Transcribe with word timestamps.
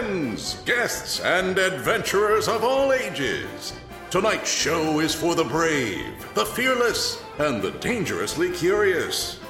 friends, 0.00 0.62
guests, 0.64 1.20
and 1.20 1.58
adventurers 1.58 2.48
of 2.48 2.64
all 2.64 2.90
ages. 2.90 3.74
Tonight's 4.10 4.50
show 4.50 4.98
is 5.00 5.14
for 5.14 5.34
the 5.34 5.44
brave, 5.44 6.26
the 6.32 6.46
fearless, 6.46 7.22
and 7.38 7.60
the 7.60 7.72
dangerously 7.72 8.50
curious. 8.50 9.40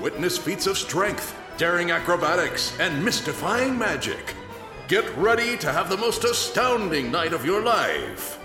Witness 0.00 0.36
feats 0.36 0.66
of 0.66 0.76
strength, 0.76 1.36
daring 1.56 1.92
acrobatics, 1.92 2.76
and 2.80 3.04
mystifying 3.04 3.78
magic. 3.78 4.34
Get 4.88 5.08
ready 5.16 5.56
to 5.58 5.70
have 5.70 5.88
the 5.88 5.96
most 5.96 6.24
astounding 6.24 7.12
night 7.12 7.32
of 7.32 7.46
your 7.46 7.62
life. 7.62 8.40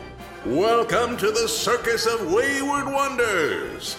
Welcome 0.46 1.18
to 1.18 1.32
the 1.32 1.48
Circus 1.48 2.06
of 2.06 2.32
Wayward 2.32 2.86
Wonders. 2.86 3.98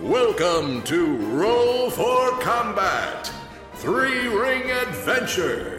Welcome 0.00 0.82
to 0.82 1.16
Roll 1.16 1.88
for 1.88 2.32
Combat 2.40 3.30
Three 3.74 4.26
Ring 4.26 4.72
Adventure. 4.72 5.75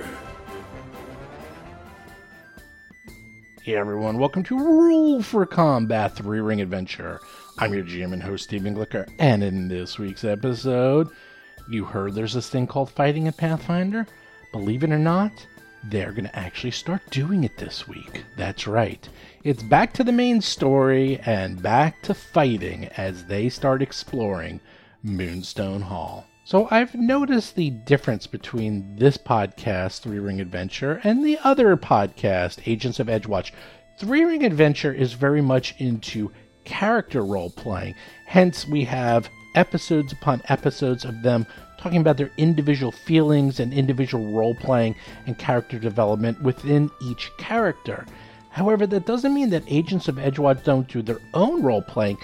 Hey 3.67 3.75
everyone, 3.75 4.17
welcome 4.17 4.43
to 4.43 4.57
Roll 4.57 5.21
for 5.21 5.45
Combat 5.45 6.15
3 6.15 6.39
Ring 6.39 6.61
Adventure. 6.61 7.19
I'm 7.59 7.73
your 7.73 7.83
GM 7.83 8.13
and 8.13 8.23
host, 8.23 8.45
Stephen 8.45 8.73
Glicker, 8.73 9.05
and 9.19 9.43
in 9.43 9.67
this 9.67 9.99
week's 9.99 10.23
episode, 10.23 11.09
you 11.69 11.83
heard 11.83 12.15
there's 12.15 12.31
this 12.31 12.49
thing 12.49 12.65
called 12.65 12.89
fighting 12.89 13.27
in 13.27 13.33
Pathfinder? 13.33 14.07
Believe 14.53 14.85
it 14.85 14.93
or 14.93 14.97
not, 14.97 15.33
they're 15.83 16.13
going 16.13 16.29
to 16.29 16.39
actually 16.39 16.71
start 16.71 17.01
doing 17.09 17.43
it 17.43 17.57
this 17.57 17.89
week. 17.89 18.23
That's 18.37 18.67
right. 18.67 19.05
It's 19.43 19.63
back 19.63 19.91
to 19.95 20.05
the 20.05 20.13
main 20.13 20.39
story 20.39 21.19
and 21.25 21.61
back 21.61 22.01
to 22.03 22.13
fighting 22.13 22.85
as 22.95 23.25
they 23.25 23.49
start 23.49 23.81
exploring 23.81 24.61
Moonstone 25.03 25.81
Hall. 25.81 26.25
So 26.47 26.65
I've 26.71 26.95
noticed 26.95 27.57
the 27.57 27.71
difference 27.71 28.25
between 28.25 28.95
this 28.95 29.17
podcast, 29.17 29.99
Three 29.99 30.19
Ring 30.19 30.39
Adventure, 30.39 31.01
and 31.03 31.21
the 31.21 31.37
other 31.43 31.75
podcast, 31.75 32.61
Agents 32.65 33.01
of 33.01 33.07
Edgewatch. 33.07 33.51
Three 33.99 34.23
Ring 34.23 34.45
Adventure 34.45 34.93
is 34.93 35.11
very 35.11 35.41
much 35.41 35.75
into 35.77 36.31
character 36.63 37.21
role 37.21 37.49
playing. 37.49 37.95
Hence, 38.27 38.65
we 38.65 38.85
have 38.85 39.29
episodes 39.55 40.13
upon 40.13 40.41
episodes 40.47 41.03
of 41.03 41.21
them 41.21 41.45
talking 41.77 41.99
about 41.99 42.15
their 42.15 42.31
individual 42.37 42.93
feelings 42.93 43.59
and 43.59 43.73
individual 43.73 44.33
role 44.33 44.55
playing 44.55 44.95
and 45.25 45.37
character 45.37 45.77
development 45.77 46.41
within 46.41 46.89
each 47.01 47.29
character. 47.37 48.05
However, 48.51 48.87
that 48.87 49.05
doesn't 49.05 49.33
mean 49.33 49.49
that 49.49 49.63
Agents 49.67 50.07
of 50.07 50.15
Edgewatch 50.15 50.63
don't 50.63 50.87
do 50.87 51.01
their 51.01 51.19
own 51.33 51.61
role 51.61 51.81
playing. 51.81 52.17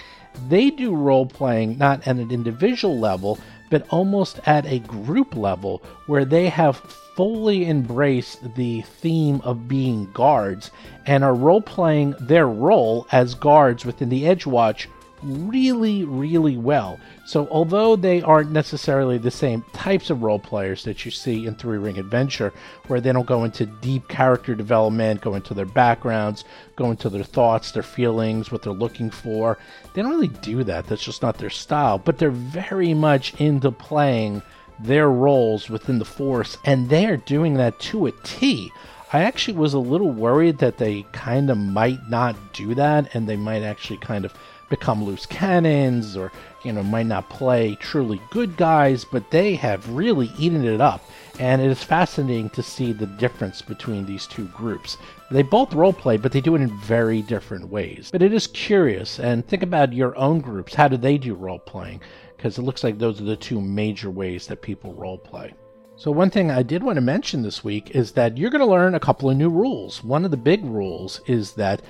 They 0.48 0.70
do 0.70 0.94
role 0.94 1.26
playing 1.26 1.78
not 1.78 2.08
at 2.08 2.16
an 2.16 2.30
individual 2.30 2.98
level, 2.98 3.38
but 3.70 3.86
almost 3.90 4.40
at 4.46 4.66
a 4.66 4.78
group 4.80 5.34
level 5.36 5.82
where 6.06 6.24
they 6.24 6.48
have 6.48 6.76
fully 6.76 7.66
embraced 7.66 8.54
the 8.54 8.80
theme 8.82 9.40
of 9.42 9.68
being 9.68 10.10
guards 10.12 10.70
and 11.06 11.22
are 11.22 11.34
role 11.34 11.60
playing 11.60 12.14
their 12.20 12.48
role 12.48 13.06
as 13.12 13.34
guards 13.34 13.84
within 13.84 14.08
the 14.08 14.24
Edgewatch 14.24 14.86
really, 15.24 16.04
really 16.04 16.56
well. 16.56 16.98
So, 17.26 17.48
although 17.50 17.96
they 17.96 18.22
aren't 18.22 18.50
necessarily 18.50 19.18
the 19.18 19.30
same 19.30 19.64
types 19.72 20.10
of 20.10 20.22
role 20.22 20.38
players 20.38 20.84
that 20.84 21.04
you 21.04 21.10
see 21.10 21.46
in 21.46 21.54
Three 21.54 21.78
Ring 21.78 21.98
Adventure, 21.98 22.52
where 22.86 23.00
they 23.00 23.12
don't 23.12 23.26
go 23.26 23.44
into 23.44 23.66
deep 23.66 24.08
character 24.08 24.54
development, 24.54 25.20
go 25.20 25.34
into 25.34 25.54
their 25.54 25.64
backgrounds, 25.64 26.44
go 26.76 26.90
into 26.90 27.08
their 27.08 27.24
thoughts, 27.24 27.72
their 27.72 27.82
feelings, 27.82 28.52
what 28.52 28.62
they're 28.62 28.72
looking 28.72 29.10
for, 29.10 29.58
they 29.94 30.02
don't 30.02 30.10
really 30.10 30.28
do 30.28 30.64
that. 30.64 30.86
That's 30.86 31.04
just 31.04 31.22
not 31.22 31.38
their 31.38 31.50
style. 31.50 31.98
But 31.98 32.18
they're 32.18 32.30
very 32.30 32.94
much 32.94 33.40
into 33.40 33.70
playing 33.70 34.42
their 34.78 35.08
roles 35.08 35.70
within 35.70 35.98
the 35.98 36.04
Force, 36.04 36.58
and 36.64 36.88
they 36.88 37.06
are 37.06 37.16
doing 37.16 37.54
that 37.54 37.78
to 37.78 38.06
a 38.06 38.12
T. 38.24 38.70
I 39.12 39.22
actually 39.22 39.56
was 39.56 39.74
a 39.74 39.78
little 39.78 40.10
worried 40.10 40.58
that 40.58 40.78
they 40.78 41.02
kind 41.12 41.48
of 41.48 41.56
might 41.56 42.08
not 42.10 42.52
do 42.52 42.74
that, 42.74 43.14
and 43.14 43.28
they 43.28 43.36
might 43.36 43.62
actually 43.62 43.98
kind 43.98 44.24
of 44.24 44.34
become 44.68 45.04
loose 45.04 45.26
cannons 45.26 46.16
or 46.16 46.32
you 46.64 46.72
know 46.72 46.82
might 46.82 47.06
not 47.06 47.28
play 47.28 47.74
truly 47.76 48.20
good 48.30 48.56
guys 48.56 49.04
but 49.04 49.30
they 49.30 49.54
have 49.54 49.88
really 49.90 50.30
eaten 50.38 50.64
it 50.64 50.80
up. 50.80 51.02
And 51.40 51.60
it 51.60 51.70
is 51.70 51.82
fascinating 51.82 52.50
to 52.50 52.62
see 52.62 52.92
the 52.92 53.06
difference 53.06 53.60
between 53.60 54.06
these 54.06 54.26
two 54.26 54.46
groups. 54.46 54.96
They 55.30 55.42
both 55.42 55.74
role 55.74 55.92
play 55.92 56.16
but 56.16 56.32
they 56.32 56.40
do 56.40 56.54
it 56.54 56.62
in 56.62 56.78
very 56.80 57.22
different 57.22 57.68
ways. 57.68 58.10
But 58.12 58.22
it 58.22 58.32
is 58.32 58.46
curious 58.46 59.18
and 59.18 59.46
think 59.46 59.62
about 59.62 59.92
your 59.92 60.16
own 60.16 60.40
groups. 60.40 60.74
How 60.74 60.88
do 60.88 60.96
they 60.96 61.18
do 61.18 61.34
role 61.34 61.58
playing 61.58 62.00
because 62.36 62.58
it 62.58 62.62
looks 62.62 62.84
like 62.84 62.98
those 62.98 63.20
are 63.20 63.24
the 63.24 63.36
two 63.36 63.60
major 63.60 64.10
ways 64.10 64.46
that 64.46 64.62
people 64.62 64.92
role 64.94 65.18
play 65.18 65.54
so, 65.96 66.10
one 66.10 66.30
thing 66.30 66.50
I 66.50 66.64
did 66.64 66.82
want 66.82 66.96
to 66.96 67.00
mention 67.00 67.42
this 67.42 67.62
week 67.62 67.92
is 67.92 68.12
that 68.12 68.36
you're 68.36 68.50
going 68.50 68.58
to 68.58 68.66
learn 68.66 68.96
a 68.96 69.00
couple 69.00 69.30
of 69.30 69.36
new 69.36 69.48
rules. 69.48 70.02
One 70.02 70.24
of 70.24 70.32
the 70.32 70.36
big 70.36 70.64
rules 70.64 71.20
is 71.26 71.52
that 71.52 71.82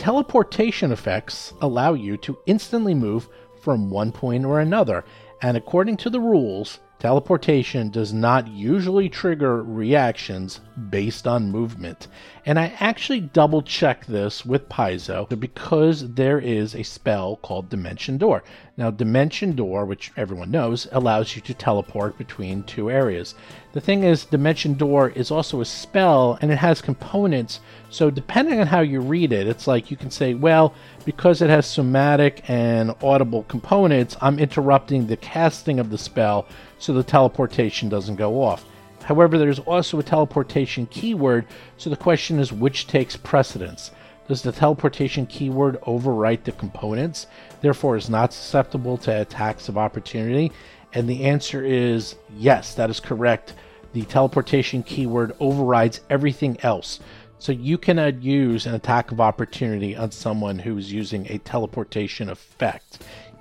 Teleportation 0.00 0.92
effects 0.92 1.52
allow 1.60 1.92
you 1.92 2.16
to 2.16 2.38
instantly 2.46 2.94
move 2.94 3.28
from 3.60 3.90
one 3.90 4.10
point 4.12 4.46
or 4.46 4.58
another, 4.58 5.04
and 5.42 5.58
according 5.58 5.98
to 5.98 6.08
the 6.08 6.18
rules, 6.18 6.78
Teleportation 6.98 7.90
does 7.90 8.10
not 8.10 8.48
usually 8.48 9.10
trigger 9.10 9.62
reactions 9.62 10.60
based 10.88 11.26
on 11.26 11.50
movement. 11.50 12.08
And 12.46 12.58
I 12.58 12.74
actually 12.78 13.20
double 13.20 13.60
checked 13.60 14.06
this 14.06 14.44
with 14.44 14.70
Paizo 14.70 15.26
because 15.38 16.12
there 16.14 16.38
is 16.38 16.74
a 16.74 16.82
spell 16.82 17.36
called 17.36 17.68
Dimension 17.68 18.16
Door. 18.16 18.44
Now, 18.78 18.90
Dimension 18.90 19.54
Door, 19.54 19.84
which 19.84 20.12
everyone 20.16 20.50
knows, 20.50 20.88
allows 20.92 21.36
you 21.36 21.42
to 21.42 21.52
teleport 21.54 22.16
between 22.16 22.62
two 22.62 22.90
areas. 22.90 23.34
The 23.72 23.80
thing 23.80 24.02
is, 24.02 24.24
Dimension 24.24 24.74
Door 24.74 25.10
is 25.10 25.30
also 25.30 25.60
a 25.60 25.64
spell 25.64 26.36
and 26.40 26.50
it 26.50 26.56
has 26.58 26.82
components. 26.82 27.60
So, 27.88 28.10
depending 28.10 28.60
on 28.60 28.66
how 28.66 28.80
you 28.80 29.00
read 29.00 29.32
it, 29.32 29.46
it's 29.46 29.68
like 29.68 29.92
you 29.92 29.96
can 29.96 30.10
say, 30.10 30.34
well, 30.34 30.74
because 31.04 31.40
it 31.40 31.50
has 31.50 31.66
somatic 31.66 32.42
and 32.50 32.92
audible 33.00 33.44
components, 33.44 34.16
I'm 34.20 34.40
interrupting 34.40 35.06
the 35.06 35.16
casting 35.16 35.78
of 35.78 35.90
the 35.90 35.98
spell 35.98 36.46
so 36.80 36.92
the 36.92 37.04
teleportation 37.04 37.88
doesn't 37.88 38.16
go 38.16 38.42
off. 38.42 38.64
However, 39.04 39.38
there's 39.38 39.60
also 39.60 40.00
a 40.00 40.02
teleportation 40.02 40.86
keyword, 40.86 41.46
so 41.76 41.90
the 41.90 41.96
question 41.96 42.40
is 42.40 42.52
which 42.52 42.88
takes 42.88 43.16
precedence. 43.16 43.92
Does 44.26 44.42
the 44.42 44.52
teleportation 44.52 45.26
keyword 45.26 45.80
overwrite 45.82 46.44
the 46.44 46.52
components, 46.52 47.26
therefore 47.60 47.96
is 47.96 48.10
not 48.10 48.32
susceptible 48.32 48.96
to 48.98 49.20
attacks 49.20 49.68
of 49.68 49.78
opportunity? 49.78 50.52
And 50.92 51.08
the 51.08 51.24
answer 51.24 51.64
is 51.64 52.16
yes, 52.36 52.74
that 52.74 52.90
is 52.90 53.00
correct. 53.00 53.54
The 53.92 54.02
teleportation 54.02 54.82
keyword 54.82 55.34
overrides 55.40 56.00
everything 56.10 56.58
else. 56.62 57.00
So 57.38 57.52
you 57.52 57.78
cannot 57.78 58.22
use 58.22 58.66
an 58.66 58.74
attack 58.74 59.12
of 59.12 59.20
opportunity 59.20 59.96
on 59.96 60.10
someone 60.10 60.58
who's 60.58 60.92
using 60.92 61.26
a 61.30 61.38
teleportation 61.38 62.28
effect 62.28 62.98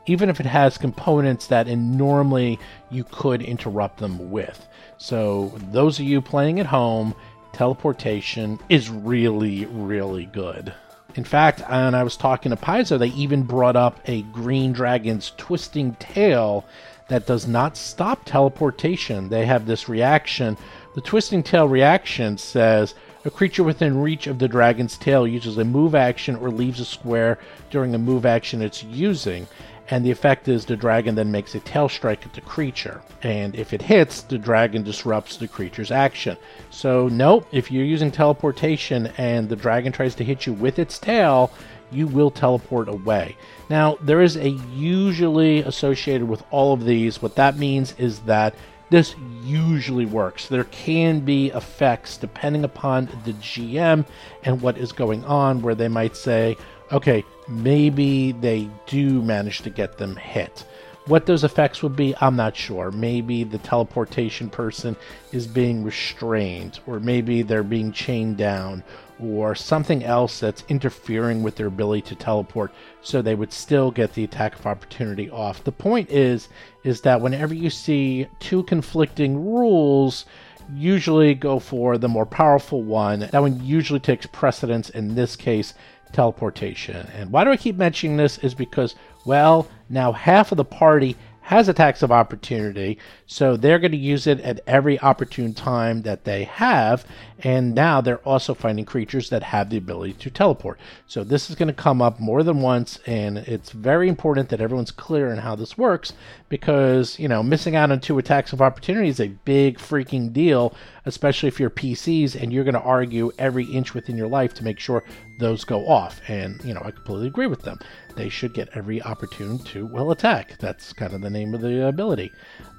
even 0.10 0.28
if 0.28 0.40
it 0.40 0.46
has 0.48 0.78
components 0.78 1.46
that 1.48 1.68
normally 1.68 2.60
you 2.90 3.04
could 3.04 3.44
interrupt 3.44 4.00
them 4.00 4.31
with. 4.31 4.68
So 4.98 5.54
those 5.72 6.00
of 6.00 6.06
you 6.06 6.20
playing 6.20 6.60
at 6.60 6.66
home, 6.66 7.14
teleportation 7.54 8.60
is 8.70 8.90
really, 8.90 9.66
really 9.68 10.26
good. 10.26 10.74
In 11.14 11.24
fact, 11.24 11.62
when 11.70 11.94
I 11.94 12.04
was 12.04 12.18
talking 12.18 12.50
to 12.50 12.56
Paizo, 12.56 12.98
they 12.98 13.10
even 13.10 13.44
brought 13.44 13.76
up 13.76 14.00
a 14.06 14.24
green 14.24 14.74
dragon's 14.74 15.31
twisting 15.38 15.96
tail 15.96 16.66
that 17.09 17.28
does 17.28 17.47
not 17.47 17.75
stop 17.75 18.24
teleportation. 18.25 19.30
They 19.30 19.46
have 19.46 19.66
this 19.66 19.90
reaction. 19.90 20.58
The 20.96 21.02
twisting 21.02 21.44
tail 21.44 21.68
reaction 21.68 22.38
says 22.38 22.96
a 23.25 23.30
creature 23.30 23.64
within 23.64 24.02
reach 24.02 24.28
of 24.28 24.40
the 24.40 24.47
dragon's 24.47 24.97
tail 24.97 25.28
uses 25.28 25.58
a 25.58 25.66
move 25.66 25.94
action 25.94 26.36
or 26.38 26.50
leaves 26.50 26.80
a 26.80 26.86
square 26.86 27.38
during 27.69 27.94
a 27.94 28.00
move 28.00 28.25
action 28.25 28.62
it's 28.62 28.84
using 28.84 29.48
and 29.92 30.06
the 30.06 30.12
effect 30.12 30.48
is 30.48 30.66
the 30.66 30.75
dragon 30.75 31.16
then 31.16 31.31
makes 31.31 31.56
a 31.56 31.60
tail 31.62 31.89
strike 31.89 32.25
at 32.25 32.33
the 32.33 32.42
creature. 32.42 33.01
And 33.24 33.56
if 33.56 33.74
it 33.74 33.81
hits, 33.81 34.22
the 34.22 34.38
dragon 34.38 34.83
disrupts 34.83 35.38
the 35.38 35.48
creature's 35.48 35.92
action. 35.92 36.38
So, 36.69 37.07
nope, 37.07 37.48
if 37.51 37.72
you're 37.72 37.86
using 37.86 38.12
teleportation 38.12 39.07
and 39.18 39.50
the 39.50 39.56
dragon 39.56 39.92
tries 39.92 40.16
to 40.16 40.24
hit 40.24 40.45
you 40.45 40.54
with 40.54 40.78
its 40.78 41.00
tail, 41.00 41.51
you 41.92 42.06
will 42.07 42.30
teleport 42.30 42.88
away. 42.88 43.36
Now, 43.69 43.98
there 44.01 44.21
is 44.21 44.36
a 44.36 44.50
usually 44.50 45.60
associated 45.60 46.27
with 46.27 46.44
all 46.50 46.74
of 46.74 46.86
these. 46.86 47.21
What 47.21 47.36
that 47.36 47.57
means 47.57 47.94
is 47.98 48.19
that 48.21 48.56
this 48.89 49.16
usually 49.44 50.07
works. 50.07 50.48
There 50.48 50.63
can 50.66 51.19
be 51.19 51.50
effects 51.50 52.18
depending 52.18 52.63
upon 52.63 53.06
the 53.24 53.33
GM 53.33 54.06
and 54.44 54.62
what 54.62 54.77
is 54.77 54.92
going 54.92 55.24
on, 55.25 55.62
where 55.62 55.75
they 55.75 55.88
might 55.88 56.16
say, 56.16 56.57
okay, 56.92 57.24
maybe 57.48 58.31
they 58.31 58.68
do 58.88 59.21
manage 59.21 59.62
to 59.62 59.69
get 59.69 60.00
them 60.00 60.16
hit. 60.16 60.66
What 61.06 61.25
those 61.25 61.44
effects 61.44 61.81
would 61.81 61.95
be, 61.95 62.16
I'm 62.19 62.36
not 62.36 62.56
sure. 62.56 62.92
Maybe 62.92 63.44
the 63.44 63.57
teleportation 63.60 64.50
person 64.50 64.95
is 65.31 65.48
being 65.48 65.83
restrained, 65.83 66.80
or 66.88 67.00
maybe 67.00 67.42
they're 67.42 67.63
being 67.63 67.92
chained 67.92 68.38
down, 68.38 68.83
or 69.21 69.54
something 69.56 70.04
else 70.04 70.39
that's 70.39 70.63
interfering 70.69 71.44
with 71.44 71.56
their 71.56 71.68
ability 71.68 72.01
to 72.01 72.16
teleport, 72.16 72.71
so 73.01 73.21
they 73.21 73.36
would 73.36 73.51
still 73.51 73.92
get 73.92 74.13
the 74.13 74.24
attack 74.24 74.57
of 74.57 74.66
opportunity 74.66 75.30
off. 75.30 75.63
The 75.63 75.71
point 75.71 76.10
is, 76.10 76.50
is 76.83 77.01
that 77.01 77.21
whenever 77.21 77.54
you 77.54 77.69
see 77.69 78.27
two 78.39 78.63
conflicting 78.63 79.45
rules, 79.45 80.25
usually 80.74 81.33
go 81.33 81.60
for 81.60 81.98
the 81.98 82.07
more 82.07 82.25
powerful 82.25 82.83
one. 82.83 83.19
That 83.19 83.42
one 83.42 83.63
usually 83.63 84.00
takes 84.00 84.25
precedence, 84.27 84.89
in 84.89 85.16
this 85.16 85.36
case, 85.36 85.74
teleportation. 86.13 87.07
And 87.16 87.31
why 87.31 87.44
do 87.44 87.51
I 87.51 87.57
keep 87.57 87.75
mentioning 87.75 88.18
this? 88.18 88.38
Is 88.39 88.54
because, 88.54 88.95
well, 89.25 89.68
now 89.89 90.12
half 90.12 90.51
of 90.51 90.57
the 90.57 90.66
party 90.66 91.16
has 91.50 91.68
attacks 91.68 92.04
of 92.04 92.12
opportunity, 92.12 93.00
so 93.25 93.57
they're 93.57 93.80
going 93.80 93.92
to 93.92 93.98
use 93.98 94.28
it 94.28 94.40
at 94.42 94.60
every 94.68 95.00
opportune 95.00 95.51
time 95.51 96.04
that 96.04 96.24
they 96.24 96.44
have. 96.44 97.04
And 97.40 97.74
now 97.74 98.01
they're 98.01 98.18
also 98.18 98.54
finding 98.54 98.86
creatures 98.86 99.31
that 99.31 99.42
have 99.42 99.72
the 99.72 99.78
ability 99.78 100.13
to 100.13 100.30
teleport. 100.30 100.80
So 101.07 101.24
this 101.24 101.50
is 101.50 101.56
going 101.56 101.69
to 101.69 101.74
come 101.74 102.04
up 102.04 102.19
more 102.19 102.44
than 102.44 102.62
once, 102.62 103.00
and 103.07 103.40
it's 103.40 103.72
very 103.72 104.10
important 104.10 104.50
that 104.50 104.62
everyone's 104.62 104.92
clear 104.92 105.31
on 105.31 105.40
how 105.40 105.56
this 105.56 105.75
works 105.75 106.13
because, 106.50 107.18
you 107.18 107.28
know, 107.28 107.42
missing 107.42 107.75
out 107.75 107.92
on 107.92 108.00
two 108.00 108.19
attacks 108.19 108.54
of 108.54 108.62
opportunity 108.62 109.07
is 109.07 109.19
a 109.19 109.30
big 109.30 109.80
freaking 109.80 110.31
deal, 110.31 110.75
especially 111.06 111.48
if 111.48 111.60
you're 111.60 111.72
PCs 111.72 112.40
and 112.40 112.54
you're 112.54 112.63
going 112.63 112.75
to 112.75 112.81
argue 112.81 113.31
every 113.40 113.66
inch 113.66 113.95
within 113.95 114.16
your 114.16 114.28
life 114.28 114.54
to 114.54 114.63
make 114.63 114.80
sure 114.80 115.04
those 115.40 115.63
go 115.63 115.88
off. 115.88 116.22
And, 116.28 116.63
you 116.63 116.75
know, 116.75 116.81
I 116.86 116.92
completely 116.92 117.25
agree 117.25 117.48
with 117.48 117.63
them 117.63 117.80
they 118.19 118.30
should 118.30 118.54
get 118.54 118.69
every 118.75 119.01
opportunity 119.01 119.63
to, 119.63 119.86
well, 119.86 120.12
attack. 120.12 120.57
That's 120.60 120.92
kind 120.92 121.13
of 121.13 121.21
the 121.21 121.30
name 121.30 121.54
of 121.54 121.62
the 121.62 121.88
ability. 121.88 122.33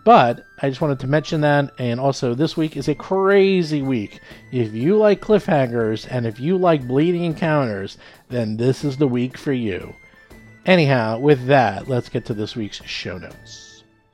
But 0.04 0.44
I 0.60 0.68
just 0.68 0.82
wanted 0.82 1.00
to 1.00 1.06
mention 1.06 1.40
that, 1.40 1.72
and 1.78 1.98
also 1.98 2.34
this 2.34 2.58
week 2.58 2.76
is 2.76 2.88
a 2.88 2.94
crazy 2.94 3.80
week. 3.80 4.20
If 4.52 4.74
you 4.74 4.98
like 4.98 5.22
cliffhangers 5.22 6.06
and 6.10 6.26
if 6.26 6.38
you 6.38 6.58
like 6.58 6.86
bleeding 6.86 7.24
encounters, 7.24 7.96
then 8.28 8.58
this 8.58 8.84
is 8.84 8.98
the 8.98 9.08
week 9.08 9.38
for 9.38 9.54
you. 9.54 9.94
Anyhow, 10.66 11.18
with 11.18 11.46
that, 11.46 11.88
let's 11.88 12.10
get 12.10 12.26
to 12.26 12.34
this 12.34 12.54
week's 12.54 12.84
show 12.84 13.16
notes. 13.16 13.69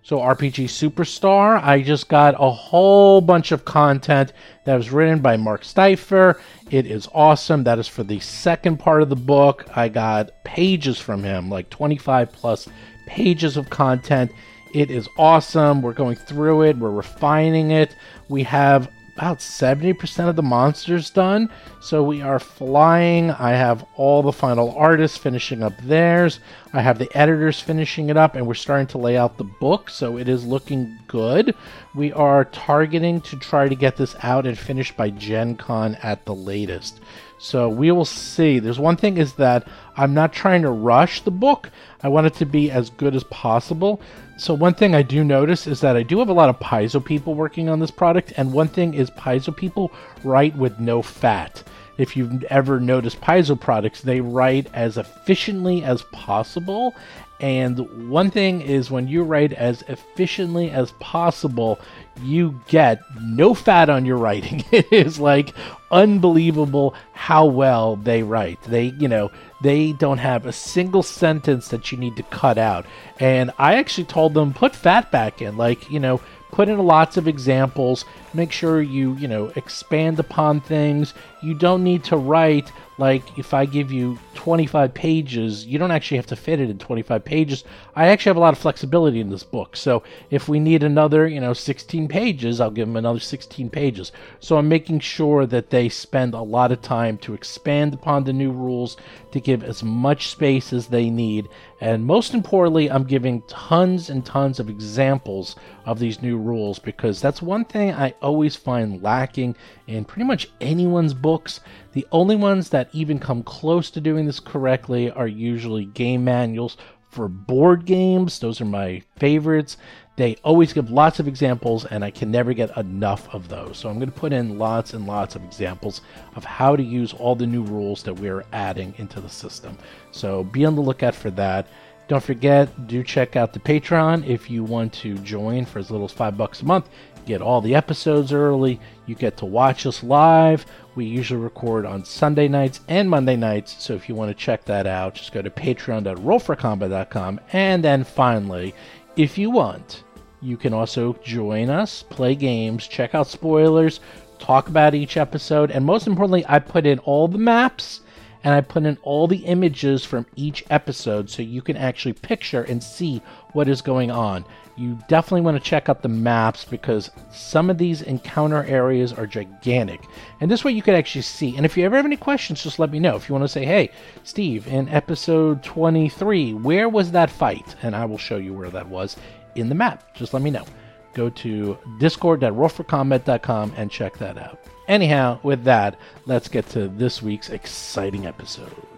So, 0.06 0.18
RPG 0.18 0.66
Superstar, 0.66 1.60
I 1.60 1.82
just 1.82 2.08
got 2.08 2.36
a 2.38 2.48
whole 2.48 3.20
bunch 3.20 3.50
of 3.50 3.64
content 3.64 4.32
that 4.62 4.76
was 4.76 4.92
written 4.92 5.18
by 5.18 5.36
Mark 5.36 5.64
Seifter. 5.64 6.40
It 6.70 6.86
is 6.86 7.08
awesome. 7.12 7.64
That 7.64 7.80
is 7.80 7.88
for 7.88 8.04
the 8.04 8.20
second 8.20 8.76
part 8.76 9.02
of 9.02 9.08
the 9.08 9.16
book. 9.16 9.66
I 9.74 9.88
got 9.88 10.44
pages 10.44 11.00
from 11.00 11.24
him, 11.24 11.50
like 11.50 11.70
25 11.70 12.30
plus 12.30 12.68
pages 13.08 13.56
of 13.56 13.68
content. 13.68 14.30
It 14.72 14.92
is 14.92 15.08
awesome. 15.18 15.82
We're 15.82 15.92
going 15.92 16.14
through 16.14 16.62
it, 16.62 16.76
we're 16.78 16.90
refining 16.90 17.72
it. 17.72 17.96
We 18.28 18.44
have 18.44 18.88
about 19.16 19.38
70% 19.38 20.28
of 20.28 20.36
the 20.36 20.42
monsters 20.42 21.08
done. 21.08 21.50
So 21.80 22.02
we 22.02 22.20
are 22.20 22.38
flying. 22.38 23.30
I 23.30 23.52
have 23.52 23.86
all 23.94 24.22
the 24.22 24.30
final 24.32 24.76
artists 24.76 25.16
finishing 25.16 25.62
up 25.62 25.72
theirs. 25.78 26.38
I 26.74 26.82
have 26.82 26.98
the 26.98 27.08
editors 27.16 27.58
finishing 27.58 28.10
it 28.10 28.18
up, 28.18 28.34
and 28.34 28.46
we're 28.46 28.52
starting 28.52 28.88
to 28.88 28.98
lay 28.98 29.16
out 29.16 29.38
the 29.38 29.44
book. 29.44 29.88
So 29.88 30.18
it 30.18 30.28
is 30.28 30.44
looking 30.44 30.98
good. 31.06 31.54
We 31.94 32.12
are 32.12 32.44
targeting 32.44 33.22
to 33.22 33.38
try 33.38 33.70
to 33.70 33.74
get 33.74 33.96
this 33.96 34.14
out 34.22 34.46
and 34.46 34.58
finished 34.58 34.98
by 34.98 35.08
Gen 35.08 35.56
Con 35.56 35.94
at 36.02 36.26
the 36.26 36.34
latest. 36.34 37.00
So 37.38 37.70
we 37.70 37.90
will 37.92 38.04
see. 38.04 38.58
There's 38.58 38.78
one 38.78 38.96
thing 38.96 39.16
is 39.16 39.34
that 39.34 39.66
I'm 39.96 40.12
not 40.12 40.34
trying 40.34 40.60
to 40.62 40.70
rush 40.70 41.22
the 41.22 41.30
book. 41.30 41.70
I 42.02 42.08
want 42.08 42.26
it 42.26 42.34
to 42.34 42.46
be 42.46 42.70
as 42.70 42.90
good 42.90 43.14
as 43.14 43.24
possible. 43.24 44.00
So 44.38 44.52
one 44.52 44.74
thing 44.74 44.94
I 44.94 45.00
do 45.02 45.24
notice 45.24 45.66
is 45.66 45.80
that 45.80 45.96
I 45.96 46.02
do 46.02 46.18
have 46.18 46.28
a 46.28 46.34
lot 46.34 46.50
of 46.50 46.58
Paizo 46.58 47.02
people 47.02 47.34
working 47.34 47.70
on 47.70 47.80
this 47.80 47.90
product, 47.90 48.34
and 48.36 48.52
one 48.52 48.68
thing 48.68 48.92
is 48.92 49.10
Paizo 49.10 49.56
people 49.56 49.90
write 50.24 50.54
with 50.56 50.78
no 50.78 51.00
fat. 51.00 51.62
If 51.96 52.16
you've 52.16 52.44
ever 52.44 52.78
noticed 52.78 53.22
Paizo 53.22 53.58
products, 53.58 54.02
they 54.02 54.20
write 54.20 54.68
as 54.74 54.98
efficiently 54.98 55.82
as 55.82 56.02
possible. 56.12 56.94
And 57.40 58.10
one 58.10 58.30
thing 58.30 58.60
is 58.60 58.90
when 58.90 59.08
you 59.08 59.22
write 59.22 59.54
as 59.54 59.82
efficiently 59.88 60.70
as 60.70 60.92
possible, 61.00 61.78
you 62.22 62.60
get 62.68 63.00
no 63.20 63.54
fat 63.54 63.88
on 63.88 64.04
your 64.04 64.18
writing. 64.18 64.64
it 64.70 64.92
is 64.92 65.18
like 65.18 65.54
unbelievable 65.90 66.94
how 67.12 67.46
well 67.46 67.96
they 67.96 68.22
write. 68.22 68.62
They, 68.64 68.84
you 68.98 69.08
know, 69.08 69.30
they 69.60 69.92
don't 69.92 70.18
have 70.18 70.46
a 70.46 70.52
single 70.52 71.02
sentence 71.02 71.68
that 71.68 71.90
you 71.90 71.98
need 71.98 72.16
to 72.16 72.22
cut 72.24 72.58
out. 72.58 72.86
And 73.18 73.52
I 73.58 73.76
actually 73.76 74.04
told 74.04 74.34
them 74.34 74.52
put 74.52 74.76
fat 74.76 75.10
back 75.10 75.40
in, 75.40 75.56
like, 75.56 75.90
you 75.90 75.98
know, 76.00 76.20
put 76.52 76.68
in 76.68 76.78
lots 76.78 77.16
of 77.16 77.28
examples, 77.28 78.04
make 78.34 78.52
sure 78.52 78.80
you, 78.80 79.14
you 79.14 79.28
know, 79.28 79.52
expand 79.56 80.18
upon 80.18 80.60
things. 80.60 81.14
You 81.42 81.54
don't 81.54 81.84
need 81.84 82.04
to 82.04 82.16
write 82.16 82.70
like 82.98 83.38
if 83.38 83.52
I 83.52 83.66
give 83.66 83.92
you 83.92 84.18
25 84.34 84.94
pages, 84.94 85.66
you 85.66 85.78
don't 85.78 85.90
actually 85.90 86.16
have 86.16 86.26
to 86.26 86.36
fit 86.36 86.60
it 86.60 86.70
in 86.70 86.78
25 86.78 87.24
pages. 87.24 87.64
I 87.94 88.08
actually 88.08 88.30
have 88.30 88.36
a 88.36 88.40
lot 88.40 88.54
of 88.54 88.58
flexibility 88.58 89.20
in 89.20 89.28
this 89.28 89.42
book. 89.42 89.76
So 89.76 90.02
if 90.30 90.48
we 90.48 90.58
need 90.58 90.82
another, 90.82 91.26
you 91.26 91.40
know, 91.40 91.52
16 91.52 92.08
pages, 92.08 92.60
I'll 92.60 92.70
give 92.70 92.88
them 92.88 92.96
another 92.96 93.20
16 93.20 93.68
pages. 93.70 94.12
So 94.40 94.56
I'm 94.56 94.68
making 94.68 95.00
sure 95.00 95.44
that 95.46 95.70
they 95.70 95.88
spend 95.88 96.32
a 96.32 96.40
lot 96.40 96.72
of 96.72 96.80
time 96.80 97.18
to 97.18 97.34
expand 97.34 97.92
upon 97.92 98.24
the 98.24 98.32
new 98.32 98.50
rules, 98.50 98.96
to 99.32 99.40
give 99.40 99.62
as 99.62 99.82
much 99.82 100.28
space 100.28 100.72
as 100.72 100.86
they 100.86 101.10
need. 101.10 101.48
And 101.80 102.06
most 102.06 102.32
importantly, 102.32 102.90
I'm 102.90 103.04
giving 103.04 103.42
tons 103.42 104.08
and 104.08 104.24
tons 104.24 104.58
of 104.58 104.70
examples 104.70 105.56
of 105.84 105.98
these 105.98 106.22
new 106.22 106.38
rules 106.38 106.78
because 106.78 107.20
that's 107.20 107.42
one 107.42 107.66
thing 107.66 107.92
I 107.92 108.14
always 108.22 108.56
find 108.56 109.02
lacking 109.02 109.56
in 109.86 110.06
pretty 110.06 110.24
much 110.24 110.48
anyone's 110.60 111.12
books. 111.12 111.60
The 111.96 112.06
only 112.12 112.36
ones 112.36 112.68
that 112.68 112.90
even 112.92 113.18
come 113.18 113.42
close 113.42 113.90
to 113.92 114.02
doing 114.02 114.26
this 114.26 114.38
correctly 114.38 115.10
are 115.10 115.26
usually 115.26 115.86
game 115.86 116.24
manuals 116.24 116.76
for 117.08 117.26
board 117.26 117.86
games. 117.86 118.38
Those 118.38 118.60
are 118.60 118.66
my 118.66 119.00
favorites. 119.18 119.78
They 120.16 120.36
always 120.44 120.74
give 120.74 120.90
lots 120.90 121.20
of 121.20 121.26
examples, 121.26 121.86
and 121.86 122.04
I 122.04 122.10
can 122.10 122.30
never 122.30 122.52
get 122.52 122.76
enough 122.76 123.34
of 123.34 123.48
those. 123.48 123.78
So 123.78 123.88
I'm 123.88 123.94
going 123.94 124.10
to 124.10 124.20
put 124.20 124.34
in 124.34 124.58
lots 124.58 124.92
and 124.92 125.06
lots 125.06 125.36
of 125.36 125.44
examples 125.44 126.02
of 126.34 126.44
how 126.44 126.76
to 126.76 126.82
use 126.82 127.14
all 127.14 127.34
the 127.34 127.46
new 127.46 127.62
rules 127.62 128.02
that 128.02 128.20
we're 128.20 128.44
adding 128.52 128.92
into 128.98 129.22
the 129.22 129.30
system. 129.30 129.78
So 130.10 130.44
be 130.44 130.66
on 130.66 130.74
the 130.74 130.82
lookout 130.82 131.14
for 131.14 131.30
that. 131.30 131.66
Don't 132.08 132.22
forget, 132.22 132.86
do 132.86 133.02
check 133.02 133.36
out 133.36 133.54
the 133.54 133.58
Patreon 133.58 134.28
if 134.28 134.50
you 134.50 134.64
want 134.64 134.92
to 134.92 135.14
join 135.20 135.64
for 135.64 135.78
as 135.78 135.90
little 135.90 136.04
as 136.04 136.12
five 136.12 136.36
bucks 136.36 136.60
a 136.60 136.66
month 136.66 136.90
get 137.26 137.42
all 137.42 137.60
the 137.60 137.74
episodes 137.74 138.32
early. 138.32 138.80
You 139.04 139.14
get 139.14 139.36
to 139.38 139.44
watch 139.46 139.84
us 139.84 140.02
live. 140.02 140.64
We 140.94 141.04
usually 141.04 141.40
record 141.40 141.84
on 141.84 142.04
Sunday 142.04 142.48
nights 142.48 142.80
and 142.88 143.10
Monday 143.10 143.36
nights. 143.36 143.76
So 143.84 143.94
if 143.94 144.08
you 144.08 144.14
want 144.14 144.30
to 144.30 144.34
check 144.34 144.64
that 144.64 144.86
out, 144.86 145.14
just 145.14 145.32
go 145.32 145.42
to 145.42 145.50
patreon.rollforcombat.com. 145.50 147.40
And 147.52 147.84
then 147.84 148.04
finally, 148.04 148.74
if 149.16 149.36
you 149.36 149.50
want, 149.50 150.04
you 150.40 150.56
can 150.56 150.72
also 150.72 151.14
join 151.24 151.68
us, 151.68 152.02
play 152.02 152.34
games, 152.34 152.86
check 152.86 153.14
out 153.14 153.26
spoilers, 153.26 154.00
talk 154.38 154.68
about 154.68 154.94
each 154.94 155.16
episode, 155.16 155.70
and 155.70 155.84
most 155.84 156.06
importantly, 156.06 156.44
I 156.48 156.58
put 156.58 156.86
in 156.86 156.98
all 157.00 157.26
the 157.26 157.38
maps 157.38 158.00
and 158.44 158.54
I 158.54 158.60
put 158.60 158.84
in 158.84 158.96
all 159.02 159.26
the 159.26 159.44
images 159.44 160.04
from 160.04 160.24
each 160.36 160.64
episode 160.70 161.28
so 161.28 161.42
you 161.42 161.62
can 161.62 161.76
actually 161.76 162.12
picture 162.12 162.62
and 162.62 162.80
see 162.80 163.20
what 163.56 163.68
is 163.68 163.82
going 163.82 164.10
on 164.10 164.44
you 164.76 164.98
definitely 165.08 165.40
want 165.40 165.56
to 165.56 165.62
check 165.62 165.88
out 165.88 166.02
the 166.02 166.08
maps 166.08 166.64
because 166.64 167.10
some 167.30 167.70
of 167.70 167.78
these 167.78 168.02
encounter 168.02 168.62
areas 168.64 169.12
are 169.12 169.26
gigantic. 169.26 170.02
And 170.40 170.50
this 170.50 170.64
way 170.64 170.72
you 170.72 170.82
can 170.82 170.94
actually 170.94 171.22
see. 171.22 171.56
And 171.56 171.64
if 171.64 171.76
you 171.76 171.84
ever 171.84 171.96
have 171.96 172.04
any 172.04 172.16
questions, 172.16 172.62
just 172.62 172.78
let 172.78 172.90
me 172.90 173.00
know. 173.00 173.16
If 173.16 173.28
you 173.28 173.34
want 173.34 173.44
to 173.44 173.48
say, 173.48 173.64
hey, 173.64 173.90
Steve, 174.22 174.66
in 174.66 174.88
episode 174.90 175.62
23, 175.62 176.54
where 176.54 176.88
was 176.88 177.10
that 177.12 177.30
fight? 177.30 177.74
And 177.82 177.96
I 177.96 178.04
will 178.04 178.18
show 178.18 178.36
you 178.36 178.52
where 178.52 178.70
that 178.70 178.88
was 178.88 179.16
in 179.54 179.68
the 179.68 179.74
map. 179.74 180.14
Just 180.14 180.34
let 180.34 180.42
me 180.42 180.50
know. 180.50 180.66
Go 181.14 181.30
to 181.30 181.78
discord.rollforcombat.com 181.98 183.72
and 183.76 183.90
check 183.90 184.18
that 184.18 184.36
out. 184.36 184.60
Anyhow, 184.88 185.40
with 185.42 185.64
that, 185.64 185.98
let's 186.26 186.48
get 186.48 186.68
to 186.70 186.88
this 186.88 187.22
week's 187.22 187.48
exciting 187.48 188.26
episode. 188.26 188.95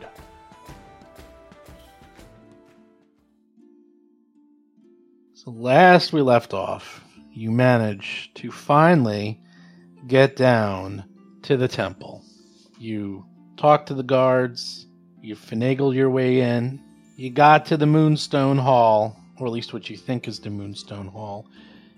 Last 5.49 6.13
we 6.13 6.23
left 6.23 6.55
off, 6.55 7.05
you 7.33 7.51
managed 7.51 8.37
to 8.37 8.51
finally 8.51 9.41
get 10.07 10.37
down 10.37 11.05
to 11.43 11.57
the 11.57 11.69
temple. 11.69 12.23
You 12.79 13.25
talked 13.57 13.89
to 13.89 13.95
the 13.95 14.03
guards, 14.03 14.87
you 15.21 15.35
finagled 15.35 15.95
your 15.95 16.11
way 16.11 16.41
in, 16.41 16.81
you 17.17 17.31
got 17.31 17.67
to 17.67 17.77
the 17.77 17.87
Moonstone 17.87 18.59
Hall, 18.59 19.19
or 19.39 19.47
at 19.47 19.53
least 19.53 19.73
what 19.73 19.91
you 19.91 19.97
think 19.97 20.29
is 20.29 20.39
the 20.39 20.51
Moonstone 20.51 21.09
Hall. 21.09 21.47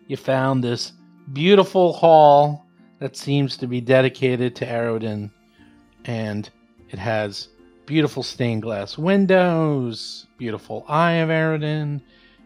You 0.07 0.17
found 0.17 0.63
this 0.63 0.93
beautiful 1.33 1.93
hall 1.93 2.67
that 2.99 3.17
seems 3.17 3.57
to 3.59 3.67
be 3.67 3.81
dedicated 3.81 4.57
to 4.57 4.67
Aroden, 4.67 5.31
and 6.05 6.49
it 6.91 6.99
has 6.99 7.49
beautiful 7.87 8.23
stained 8.23 8.63
glass 8.63 8.97
windows, 8.97 10.27
beautiful 10.39 10.85
Eye 10.89 11.15
of 11.15 11.29
Aroden. 11.29 12.01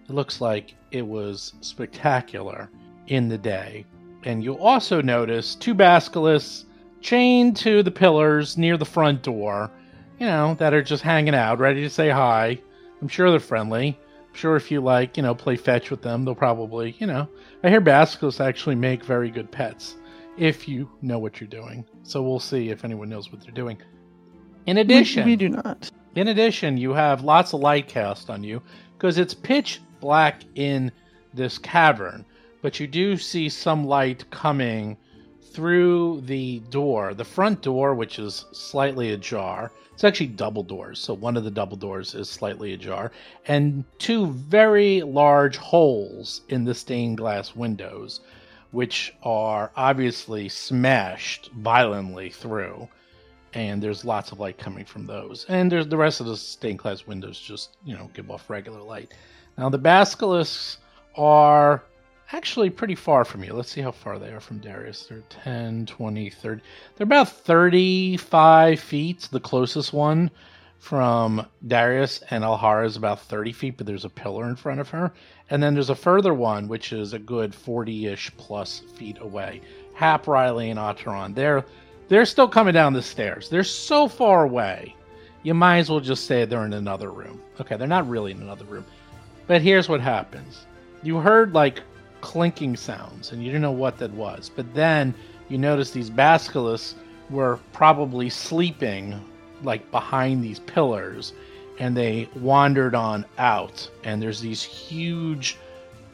It 0.09 0.13
looks 0.13 0.41
like 0.41 0.75
it 0.95 1.07
was 1.07 1.55
spectacular 1.61 2.71
in 3.09 3.29
the 3.29 3.37
day. 3.39 3.85
And 4.25 4.43
you'll 4.43 4.63
also 4.63 5.03
notice 5.03 5.55
two 5.55 5.75
basilisks 5.75 6.65
chained 7.01 7.57
to 7.59 7.83
the 7.83 7.91
pillars 7.91 8.57
near 8.57 8.77
the 8.77 8.85
front 8.87 9.23
door, 9.23 9.71
you 10.19 10.27
know, 10.27 10.55
that 10.55 10.73
are 10.73 10.83
just 10.83 11.03
hanging 11.03 11.35
out, 11.35 11.59
ready 11.59 11.83
to 11.83 11.91
say 11.91 12.09
hi. 12.09 12.59
I'm 13.03 13.09
sure 13.09 13.31
they're 13.31 13.41
friendly. 13.41 13.99
I'm 14.29 14.35
sure 14.35 14.57
if 14.57 14.71
you 14.71 14.81
like, 14.81 15.17
you 15.17 15.23
know, 15.23 15.35
play 15.35 15.57
fetch 15.57 15.91
with 15.91 16.01
them, 16.01 16.25
they'll 16.25 16.35
probably, 16.35 16.97
you 16.99 17.07
know. 17.07 17.29
I 17.63 17.69
hear 17.71 17.81
basilisks 17.81 18.41
actually 18.41 18.77
make 18.77 19.05
very 19.05 19.31
good 19.31 19.51
pets. 19.51 19.97
if 20.37 20.67
you 20.67 20.91
know 21.01 21.17
what 21.19 21.41
you're 21.41 21.47
doing. 21.49 21.85
So 22.03 22.21
we'll 22.21 22.41
see 22.41 22.71
if 22.71 22.85
anyone 22.85 23.09
knows 23.09 23.31
what 23.31 23.41
they're 23.41 23.53
doing. 23.53 23.79
In 24.67 24.75
We- 24.77 24.81
addition, 24.83 25.25
we, 25.27 25.37
do 25.37 25.49
not. 25.49 25.89
in 26.17 26.27
addition, 26.29 26.77
you 26.77 26.93
have 26.93 27.23
lots 27.23 27.53
of 27.53 27.61
light 27.61 27.87
cast 27.87 28.31
on 28.31 28.43
you 28.43 28.61
because 28.97 29.17
it's 29.19 29.33
pitch 29.35 29.81
black 30.05 30.43
in 30.55 30.93
this 31.33 31.57
cavern, 31.57 32.27
but 32.61 32.79
you 32.79 32.87
do 32.87 33.17
see 33.17 33.49
some 33.49 33.87
light 33.87 34.23
coming 34.31 34.99
through 35.41 36.21
the 36.27 36.59
door, 36.69 37.15
the 37.15 37.25
front 37.25 37.63
door, 37.63 37.95
which 37.95 38.19
is 38.19 38.45
slightly 38.53 39.13
ajar. 39.13 39.73
It's 39.95 40.05
actually 40.05 40.27
double 40.27 40.63
doors, 40.63 40.99
so 40.99 41.15
one 41.15 41.39
of 41.39 41.45
the 41.45 41.51
double 41.51 41.79
doors 41.79 42.15
is 42.15 42.29
slightly 42.29 42.75
ajar, 42.75 43.13
and 43.49 43.83
two 43.99 44.27
very 44.27 45.01
large 45.01 45.57
holes 45.57 46.43
in 46.51 46.65
the 46.65 46.75
stained 46.75 47.17
glass 47.17 47.57
windows, 47.57 48.21
which 48.73 49.15
are 49.23 49.73
obviously 49.75 50.51
smashed 50.51 51.51
violently 51.53 52.29
through 52.29 52.89
and 53.55 53.83
there's 53.83 54.05
lots 54.05 54.33
of 54.33 54.41
light 54.41 54.59
coming 54.59 54.85
from 54.85 55.07
those. 55.07 55.47
And 55.49 55.71
there's 55.71 55.87
the 55.87 55.97
rest 55.97 56.21
of 56.21 56.27
the 56.27 56.37
stained 56.37 56.81
glass 56.81 57.07
windows 57.07 57.39
just, 57.39 57.77
you 57.85 57.97
know, 57.97 58.11
give 58.13 58.31
off 58.31 58.51
regular 58.51 58.83
light. 58.83 59.15
Now 59.57 59.69
the 59.69 59.79
basilisks 59.79 60.79
are 61.17 61.85
actually 62.33 62.71
pretty 62.71 62.95
far 62.95 63.25
from 63.25 63.45
you. 63.45 63.53
Let's 63.53 63.71
see 63.71 63.81
how 63.81 63.93
far 63.93 64.19
they 64.19 64.33
are 64.33 64.41
from 64.41 64.59
Darius. 64.59 65.07
They're 65.07 65.23
10, 65.29 65.87
20, 65.87 66.31
30. 66.31 66.63
They're 66.97 67.05
about 67.05 67.29
35 67.29 68.81
feet, 68.81 69.29
the 69.31 69.41
closest 69.41 69.93
one 69.93 70.31
from 70.79 71.47
Darius, 71.67 72.23
and 72.31 72.45
Alhara 72.45 72.85
is 72.85 72.97
about 72.97 73.21
30 73.21 73.53
feet, 73.53 73.77
but 73.79 73.87
there's 73.87 74.05
a 74.05 74.11
pillar 74.11 74.47
in 74.49 74.57
front 74.57 74.81
of 74.81 74.91
her. 74.91 75.13
And 75.49 75.63
then 75.63 75.73
there's 75.73 75.91
a 75.91 75.95
further 75.95 76.35
one, 76.35 76.69
which 76.69 76.93
is 76.93 77.13
a 77.13 77.19
good 77.19 77.55
40 77.55 78.07
ish 78.07 78.31
plus 78.37 78.81
feet 78.97 79.19
away. 79.21 79.63
Hap, 79.95 80.27
Riley, 80.27 80.71
and 80.71 80.79
Otteron. 80.79 81.35
They're 81.35 81.65
they're 82.09 82.27
still 82.27 82.49
coming 82.49 82.75
down 82.75 82.93
the 82.93 83.01
stairs. 83.01 83.49
They're 83.49 83.65
so 83.65 84.09
far 84.09 84.45
away. 84.45 84.95
You 85.43 85.55
might 85.55 85.79
as 85.79 85.91
well 85.91 86.01
just 86.01 86.27
say 86.27 86.45
they're 86.45 86.67
in 86.67 86.75
another 86.75 87.11
room. 87.11 87.41
Okay, 87.61 87.77
they're 87.77 87.87
not 87.87 88.09
really 88.09 88.33
in 88.33 88.43
another 88.43 88.65
room. 88.65 88.85
But 89.47 89.63
here's 89.63 89.89
what 89.89 90.01
happens. 90.01 90.67
You 91.03 91.19
heard 91.19 91.53
like 91.53 91.83
clinking 92.21 92.77
sounds 92.77 93.33
and 93.33 93.43
you 93.43 93.49
didn't 93.49 93.63
know 93.63 93.73
what 93.73 93.99
that 93.99 94.13
was. 94.13 94.51
But 94.55 94.73
then 94.75 95.15
you 95.49 95.59
notice 95.59 95.91
these 95.91 96.11
basilisks 96.11 96.95
were 97.29 97.59
probably 97.73 98.31
sleeping 98.31 99.21
like 99.63 99.91
behind 99.91 100.43
these 100.43 100.61
pillars 100.61 101.33
and 101.79 101.97
they 101.97 102.29
wandered 102.37 102.95
on 102.95 103.25
out 103.39 103.89
and 104.05 104.23
there's 104.23 104.41
these 104.41 104.63
huge 104.63 105.59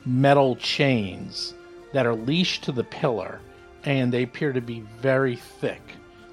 metal 0.04 0.56
chains 0.56 1.54
that 1.92 2.06
are 2.06 2.14
leashed 2.14 2.64
to 2.64 2.72
the 2.72 2.84
pillar 2.84 3.40
and 3.84 4.12
they 4.12 4.24
appear 4.24 4.52
to 4.52 4.60
be 4.60 4.80
very 5.00 5.36
thick. 5.36 5.82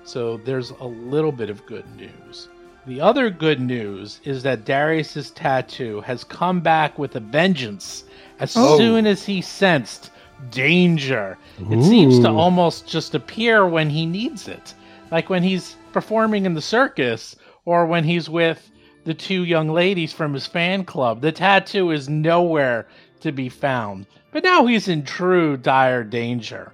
So 0.04 0.38
there's 0.38 0.72
a 0.72 0.86
little 0.86 1.32
bit 1.32 1.50
of 1.50 1.66
good 1.66 1.86
news. 1.96 2.50
The 2.88 3.02
other 3.02 3.30
good 3.30 3.60
news 3.60 4.22
is 4.24 4.44
that 4.44 4.64
Darius's 4.64 5.32
tattoo 5.32 6.00
has 6.02 6.24
come 6.24 6.62
back 6.62 6.98
with 6.98 7.18
a 7.18 7.20
vengeance 7.20 8.06
as 8.40 8.56
Oh. 8.56 8.78
soon 8.78 9.06
as 9.06 9.26
he 9.26 9.42
sensed 9.42 10.10
danger. 10.52 11.38
It 11.70 11.84
seems 11.84 12.20
to 12.20 12.30
almost 12.30 12.88
just 12.88 13.14
appear 13.14 13.68
when 13.68 13.90
he 13.90 14.06
needs 14.06 14.48
it. 14.48 14.74
Like 15.12 15.30
when 15.30 15.44
he's 15.44 15.76
performing 15.92 16.46
in 16.46 16.54
the 16.54 16.62
circus 16.62 17.36
or 17.66 17.86
when 17.86 18.06
he's 18.06 18.30
with 18.30 18.72
the 19.04 19.14
two 19.14 19.44
young 19.44 19.68
ladies 19.70 20.14
from 20.14 20.34
his 20.34 20.48
fan 20.48 20.86
club. 20.86 21.20
The 21.20 21.34
tattoo 21.34 21.92
is 21.92 22.08
nowhere 22.08 22.88
to 23.20 23.34
be 23.34 23.50
found. 23.50 24.06
But 24.32 24.46
now 24.46 24.66
he's 24.66 24.88
in 24.88 25.04
true 25.04 25.58
dire 25.58 26.06
danger 26.06 26.72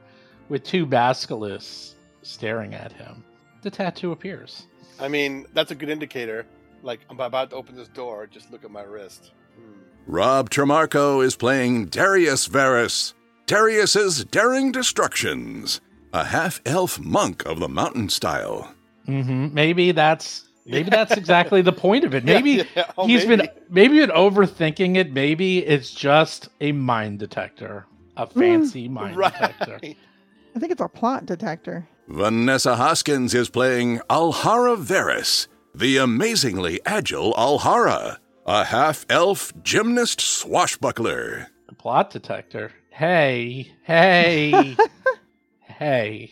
with 0.47 0.63
two 0.63 0.85
basilisks 0.85 1.95
staring 2.21 2.75
at 2.75 2.91
him. 2.91 3.23
The 3.63 3.71
tattoo 3.71 4.11
appears. 4.11 4.67
I 4.99 5.07
mean, 5.07 5.45
that's 5.53 5.71
a 5.71 5.75
good 5.75 5.89
indicator. 5.89 6.45
Like, 6.81 6.99
I'm 7.09 7.19
about 7.19 7.49
to 7.51 7.55
open 7.55 7.75
this 7.75 7.87
door, 7.87 8.27
just 8.27 8.51
look 8.51 8.63
at 8.65 8.71
my 8.71 8.81
wrist. 8.83 9.31
Hmm. 9.55 9.79
Rob 10.05 10.49
Trimarco 10.49 11.23
is 11.23 11.35
playing 11.35 11.85
Darius 11.85 12.45
Varus, 12.47 13.13
Darius's 13.45 14.25
Daring 14.25 14.71
Destructions, 14.71 15.79
a 16.11 16.25
half 16.25 16.61
elf 16.65 16.99
monk 16.99 17.45
of 17.45 17.59
the 17.59 17.69
mountain 17.69 18.09
style. 18.09 18.73
hmm 19.05 19.53
Maybe 19.53 19.91
that's 19.91 20.49
maybe 20.65 20.89
that's 20.89 21.11
exactly 21.17 21.61
the 21.61 21.73
point 21.73 22.03
of 22.03 22.13
it. 22.13 22.23
Maybe 22.25 22.51
Yeah, 22.51 22.63
yeah. 22.75 22.91
Oh, 22.97 23.07
he's 23.07 23.25
been 23.25 23.39
maybe. 23.39 23.51
maybe 23.69 23.99
been 23.99 24.09
overthinking 24.11 24.95
it. 24.97 25.11
Maybe 25.11 25.59
it's 25.59 25.91
just 25.91 26.49
a 26.61 26.71
mind 26.71 27.19
detector, 27.19 27.85
a 28.17 28.27
fancy 28.27 28.87
mind 28.87 29.17
detector. 29.17 29.79
I 30.55 30.59
think 30.59 30.71
it's 30.71 30.81
a 30.81 30.87
plot 30.87 31.25
detector. 31.25 31.87
Vanessa 32.07 32.75
Hoskins 32.75 33.33
is 33.33 33.49
playing 33.49 33.99
Alhara 34.09 34.75
Varus, 34.77 35.47
the 35.73 35.97
amazingly 35.97 36.79
agile 36.85 37.33
Alhara, 37.33 38.17
a 38.45 38.65
half 38.65 39.05
elf 39.09 39.53
gymnast 39.63 40.19
swashbuckler. 40.21 41.47
A 41.69 41.73
plot 41.75 42.09
detector. 42.11 42.71
Hey, 42.91 43.71
hey, 43.83 44.75
hey. 45.61 46.31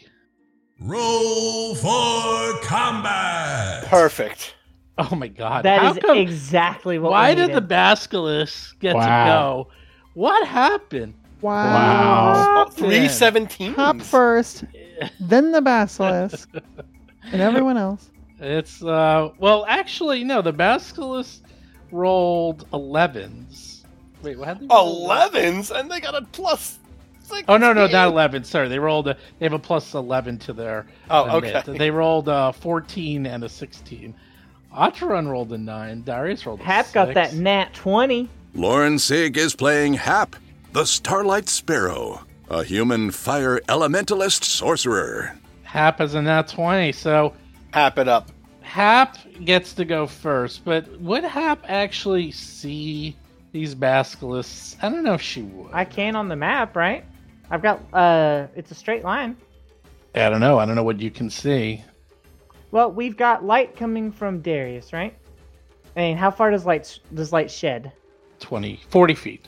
Roll 0.79 1.75
for 1.75 2.59
combat. 2.63 3.85
Perfect. 3.85 4.55
Oh 4.97 5.15
my 5.15 5.27
god. 5.29 5.63
That 5.65 5.81
How 5.81 5.91
is 5.93 5.99
come- 5.99 6.17
exactly 6.17 6.99
what 6.99 7.11
Why 7.11 7.29
we 7.29 7.35
did 7.35 7.49
the 7.49 7.61
needed. 7.61 7.67
get 8.79 8.95
Wow. 8.95 9.05
to 9.05 9.31
go? 9.31 9.71
What 10.15 10.47
happened? 10.47 11.13
Wow. 11.41 12.69
Three 12.71 13.07
seventeen. 13.07 13.73
Hop 13.73 14.01
first, 14.01 14.63
then 15.19 15.51
the 15.51 15.61
basilisk, 15.61 16.49
and 17.31 17.41
everyone 17.41 17.77
else. 17.77 18.09
It's 18.39 18.83
uh 18.83 19.29
well 19.37 19.65
actually 19.67 20.23
no, 20.23 20.41
the 20.41 20.53
basilisk 20.53 21.41
rolled 21.91 22.67
elevens. 22.73 23.83
Wait, 24.21 24.37
what 24.37 24.47
happened? 24.47 24.71
Elevens, 24.71 25.71
and 25.71 25.89
they 25.89 25.99
got 25.99 26.15
a 26.15 26.21
plus 26.31 26.79
six. 27.21 27.43
Oh 27.47 27.57
no, 27.57 27.73
no, 27.73 27.87
not 27.87 28.07
eleven. 28.07 28.43
Sorry, 28.43 28.67
they 28.67 28.79
rolled 28.79 29.07
a. 29.07 29.17
They 29.39 29.45
have 29.45 29.53
a 29.53 29.59
plus 29.59 29.93
eleven 29.93 30.37
to 30.39 30.53
their. 30.53 30.85
Oh, 31.09 31.37
admit. 31.37 31.67
okay. 31.67 31.77
They 31.77 31.91
rolled 31.91 32.27
a 32.27 32.53
fourteen 32.53 33.25
and 33.25 33.43
a 33.43 33.49
sixteen. 33.49 34.13
Atron 34.75 35.29
rolled 35.29 35.51
a 35.51 35.57
nine. 35.57 36.03
Darius 36.03 36.45
rolled 36.45 36.61
a 36.61 36.63
Hap 36.63 36.91
got 36.93 37.13
that 37.13 37.33
nat 37.33 37.73
20. 37.73 38.29
Lauren 38.53 38.99
Sig 38.99 39.37
is 39.37 39.55
playing 39.55 39.95
Hap, 39.95 40.35
the 40.73 40.85
Starlight 40.85 41.49
Sparrow, 41.49 42.21
a 42.49 42.63
human 42.63 43.11
fire 43.11 43.59
elementalist 43.67 44.43
sorcerer. 44.43 45.37
Hap 45.63 45.99
is 46.01 46.15
a 46.15 46.21
nat 46.21 46.47
twenty, 46.47 46.91
so 46.91 47.33
Hap 47.73 47.97
it 47.97 48.07
up. 48.07 48.29
Hap 48.61 49.17
gets 49.43 49.73
to 49.73 49.85
go 49.85 50.07
first. 50.07 50.63
But 50.63 50.99
would 50.99 51.23
Hap 51.23 51.63
actually 51.67 52.31
see 52.31 53.15
these 53.51 53.75
basilisks? 53.75 54.77
I 54.81 54.89
don't 54.89 55.03
know 55.03 55.13
if 55.13 55.21
she 55.21 55.41
would. 55.41 55.71
I 55.73 55.85
can 55.85 56.15
on 56.15 56.27
the 56.27 56.35
map, 56.35 56.75
right? 56.75 57.03
I've 57.49 57.61
got, 57.61 57.81
uh, 57.93 58.47
it's 58.55 58.71
a 58.71 58.75
straight 58.75 59.03
line. 59.03 59.35
I 60.15 60.29
don't 60.29 60.39
know. 60.39 60.59
I 60.59 60.65
don't 60.65 60.75
know 60.75 60.83
what 60.83 60.99
you 60.99 61.11
can 61.11 61.29
see. 61.29 61.83
Well, 62.71 62.91
we've 62.91 63.17
got 63.17 63.43
light 63.43 63.75
coming 63.75 64.11
from 64.11 64.41
Darius, 64.41 64.93
right? 64.93 65.13
I 65.95 65.99
mean, 65.99 66.17
how 66.17 66.31
far 66.31 66.51
does 66.51 66.65
light 66.65 66.99
does 67.13 67.33
light 67.33 67.51
shed? 67.51 67.91
20, 68.39 68.79
40 68.89 69.15
feet. 69.15 69.47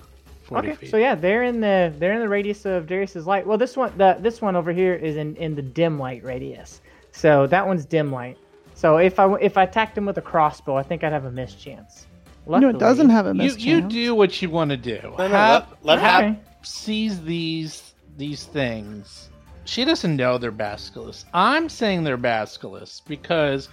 40 0.54 0.68
okay, 0.68 0.78
feet. 0.78 0.92
so 0.92 0.98
yeah, 0.98 1.16
they're 1.16 1.44
in 1.44 1.60
the 1.60 1.94
they're 1.98 2.14
in 2.14 2.20
the 2.20 2.30
radius 2.30 2.66
of 2.66 2.88
Darius's 2.88 3.28
light. 3.28 3.46
Well, 3.46 3.58
this 3.58 3.76
one 3.76 3.98
the 3.98 4.18
this 4.20 4.42
one 4.42 4.56
over 4.56 4.72
here 4.72 4.94
is 4.94 5.18
in 5.18 5.36
in 5.38 5.56
the 5.56 5.62
dim 5.62 6.00
light 6.00 6.24
radius. 6.24 6.82
So 7.12 7.48
that 7.48 7.66
one's 7.66 7.86
dim 7.86 8.12
light. 8.12 8.38
So 8.74 8.98
if 8.98 9.20
I 9.20 9.34
if 9.36 9.58
I 9.58 9.64
attacked 9.64 9.98
him 9.98 10.06
with 10.06 10.18
a 10.18 10.22
crossbow, 10.22 10.76
I 10.76 10.84
think 10.84 11.04
I'd 11.04 11.12
have 11.12 11.26
a 11.26 11.32
miss 11.32 11.56
chance. 11.56 12.08
No, 12.46 12.70
it 12.70 12.80
doesn't 12.80 13.10
have 13.10 13.26
a 13.26 13.30
you, 13.30 13.36
miss 13.36 13.60
you 13.60 13.82
chance. 13.82 13.94
do 13.94 14.16
what 14.16 14.42
you 14.42 14.50
want 14.50 14.72
to 14.72 14.78
do. 14.78 15.00
No, 15.04 15.28
no, 15.28 15.28
Hap, 15.30 15.70
let, 15.82 15.86
let 15.86 16.00
Hap 16.00 16.24
Hap. 16.24 16.66
sees 16.66 17.22
these 17.24 17.94
these 18.18 18.44
things. 18.46 19.30
She 19.66 19.86
doesn't 19.86 20.16
know 20.16 20.38
they're 20.38 20.52
basilisks. 20.52 21.26
I'm 21.34 21.70
saying 21.70 22.04
they're 22.04 22.18
basilisks 22.18 23.00
because 23.00 23.70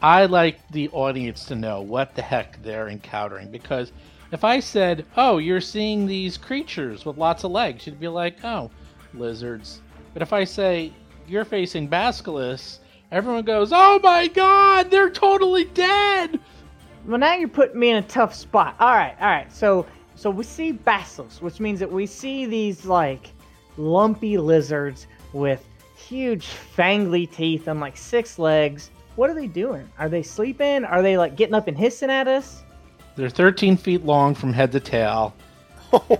I 0.00 0.26
like 0.26 0.66
the 0.70 0.88
audience 0.90 1.44
to 1.46 1.54
know 1.54 1.82
what 1.82 2.14
the 2.14 2.22
heck 2.22 2.62
they're 2.62 2.88
encountering. 2.88 3.50
Because 3.50 3.92
if 4.32 4.44
I 4.44 4.60
said, 4.60 5.06
"Oh, 5.16 5.38
you're 5.38 5.60
seeing 5.60 6.06
these 6.06 6.36
creatures 6.36 7.04
with 7.04 7.18
lots 7.18 7.44
of 7.44 7.50
legs," 7.52 7.86
you'd 7.86 8.00
be 8.00 8.08
like, 8.08 8.44
"Oh, 8.44 8.70
lizards." 9.14 9.80
But 10.12 10.22
if 10.22 10.32
I 10.32 10.44
say 10.44 10.92
you're 11.28 11.44
facing 11.44 11.86
basilisks, 11.86 12.80
everyone 13.12 13.44
goes, 13.44 13.70
"Oh 13.72 14.00
my 14.02 14.26
God, 14.28 14.90
they're 14.90 15.10
totally 15.10 15.64
dead!" 15.64 16.40
Well, 17.06 17.18
now 17.18 17.34
you're 17.34 17.48
putting 17.48 17.78
me 17.78 17.90
in 17.90 17.96
a 17.96 18.02
tough 18.02 18.34
spot. 18.34 18.74
All 18.80 18.92
right, 18.94 19.14
all 19.20 19.28
right. 19.28 19.52
So, 19.52 19.86
so 20.16 20.28
we 20.28 20.42
see 20.42 20.72
basilisks, 20.72 21.40
which 21.40 21.60
means 21.60 21.78
that 21.78 21.90
we 21.90 22.06
see 22.06 22.46
these 22.46 22.84
like 22.84 23.30
lumpy 23.76 24.38
lizards 24.38 25.06
with 25.32 25.64
huge 25.96 26.46
fangly 26.46 27.30
teeth 27.30 27.68
and 27.68 27.78
like 27.78 27.96
six 27.96 28.38
legs. 28.38 28.90
What 29.14 29.30
are 29.30 29.34
they 29.34 29.46
doing? 29.46 29.88
Are 29.98 30.08
they 30.08 30.22
sleeping? 30.22 30.84
Are 30.84 31.00
they 31.00 31.16
like 31.16 31.36
getting 31.36 31.54
up 31.54 31.68
and 31.68 31.78
hissing 31.78 32.10
at 32.10 32.26
us? 32.26 32.64
They're 33.16 33.30
13 33.30 33.76
feet 33.76 34.04
long 34.04 34.34
from 34.34 34.52
head 34.52 34.72
to 34.72 34.80
tail. 34.80 35.34
Oh, 35.92 36.18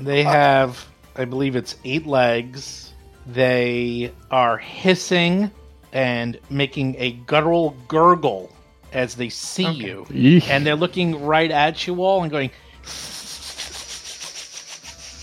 they 0.00 0.22
have, 0.22 0.86
I 1.16 1.24
believe 1.24 1.56
it's 1.56 1.74
eight 1.84 2.06
legs. 2.06 2.92
They 3.26 4.12
are 4.30 4.56
hissing 4.56 5.50
and 5.92 6.38
making 6.48 6.94
a 6.98 7.10
guttural 7.26 7.76
gurgle 7.88 8.52
as 8.92 9.16
they 9.16 9.28
see 9.28 9.68
you. 9.68 10.06
Yeesh. 10.08 10.48
And 10.48 10.64
they're 10.64 10.76
looking 10.76 11.20
right 11.24 11.50
at 11.50 11.86
you 11.88 12.02
all 12.02 12.22
and 12.22 12.30
going, 12.30 12.50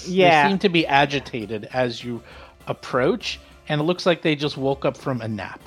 They 0.05 0.11
Yeah. 0.13 0.47
seem 0.49 0.59
to 0.59 0.69
be 0.69 0.85
agitated 0.85 1.69
as 1.73 2.03
you 2.03 2.21
approach, 2.67 3.39
and 3.69 3.79
it 3.81 3.85
looks 3.85 4.05
like 4.05 4.21
they 4.21 4.35
just 4.35 4.57
woke 4.57 4.83
up 4.85 4.97
from 4.97 5.21
a 5.21 5.27
nap. 5.27 5.61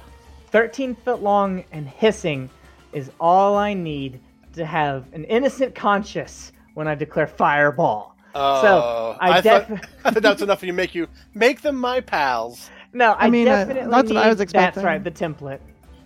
13 0.51 0.95
foot 0.95 1.23
long 1.23 1.65
and 1.73 1.89
hissing 1.89 2.51
is 2.93 3.11
all 3.19 3.57
I 3.57 3.73
need 3.75 4.21
to 4.55 4.65
have 4.67 5.13
an 5.13 5.25
innocent 5.25 5.75
conscience 5.75 6.53
when 6.75 6.87
I 6.89 6.95
declare 6.95 7.27
fireball. 7.27 8.17
Oh, 8.35 8.63
so 8.63 9.17
I, 9.21 9.31
I, 9.31 9.41
def- 9.41 9.67
thought, 9.67 9.89
I 10.05 10.11
thought 10.13 10.23
that's 10.23 10.43
enough 10.43 10.61
for 10.61 10.67
you. 10.67 10.73
to 10.73 10.77
Make 10.77 10.95
you 10.95 11.09
make 11.35 11.63
them 11.63 11.77
my 11.77 12.01
pals. 12.01 12.71
no, 12.93 13.13
I, 13.13 13.27
I 13.27 13.31
mean, 13.31 13.49
uh, 13.49 13.65
definitely 13.65 13.91
that's 13.91 14.09
what 14.09 14.17
I 14.19 14.23
need- 14.23 14.29
was 14.29 14.39
That's 14.39 14.41
expecting. 14.41 14.83
right, 14.85 15.03
the 15.03 15.11
template. 15.11 15.59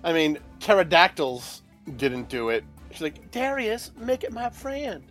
I 0.03 0.13
mean, 0.13 0.39
pterodactyls 0.61 1.63
didn't 1.97 2.29
do 2.29 2.49
it. 2.51 2.65
She's 2.93 3.03
like, 3.03 3.31
Darius, 3.31 3.91
make 3.99 4.25
it 4.25 4.33
my 4.33 4.49
friend. 4.51 5.03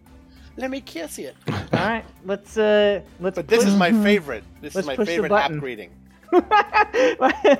Let 0.55 0.69
me 0.71 0.81
kiss 0.81 1.17
it. 1.19 1.35
All 1.51 1.55
right, 1.73 2.05
let's 2.25 2.57
uh, 2.57 3.01
let's. 3.19 3.35
But 3.35 3.47
this 3.47 3.65
is 3.65 3.75
my 3.75 3.91
favorite. 3.91 4.43
This 4.61 4.75
is 4.75 4.85
my 4.85 4.95
favorite 4.95 5.29
button. 5.29 5.55
app 5.57 5.59
greeting. 5.61 5.89
I 6.31 7.57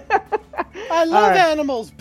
I 0.92 1.04
love 1.06 1.32
right. 1.32 1.38
animals. 1.38 1.92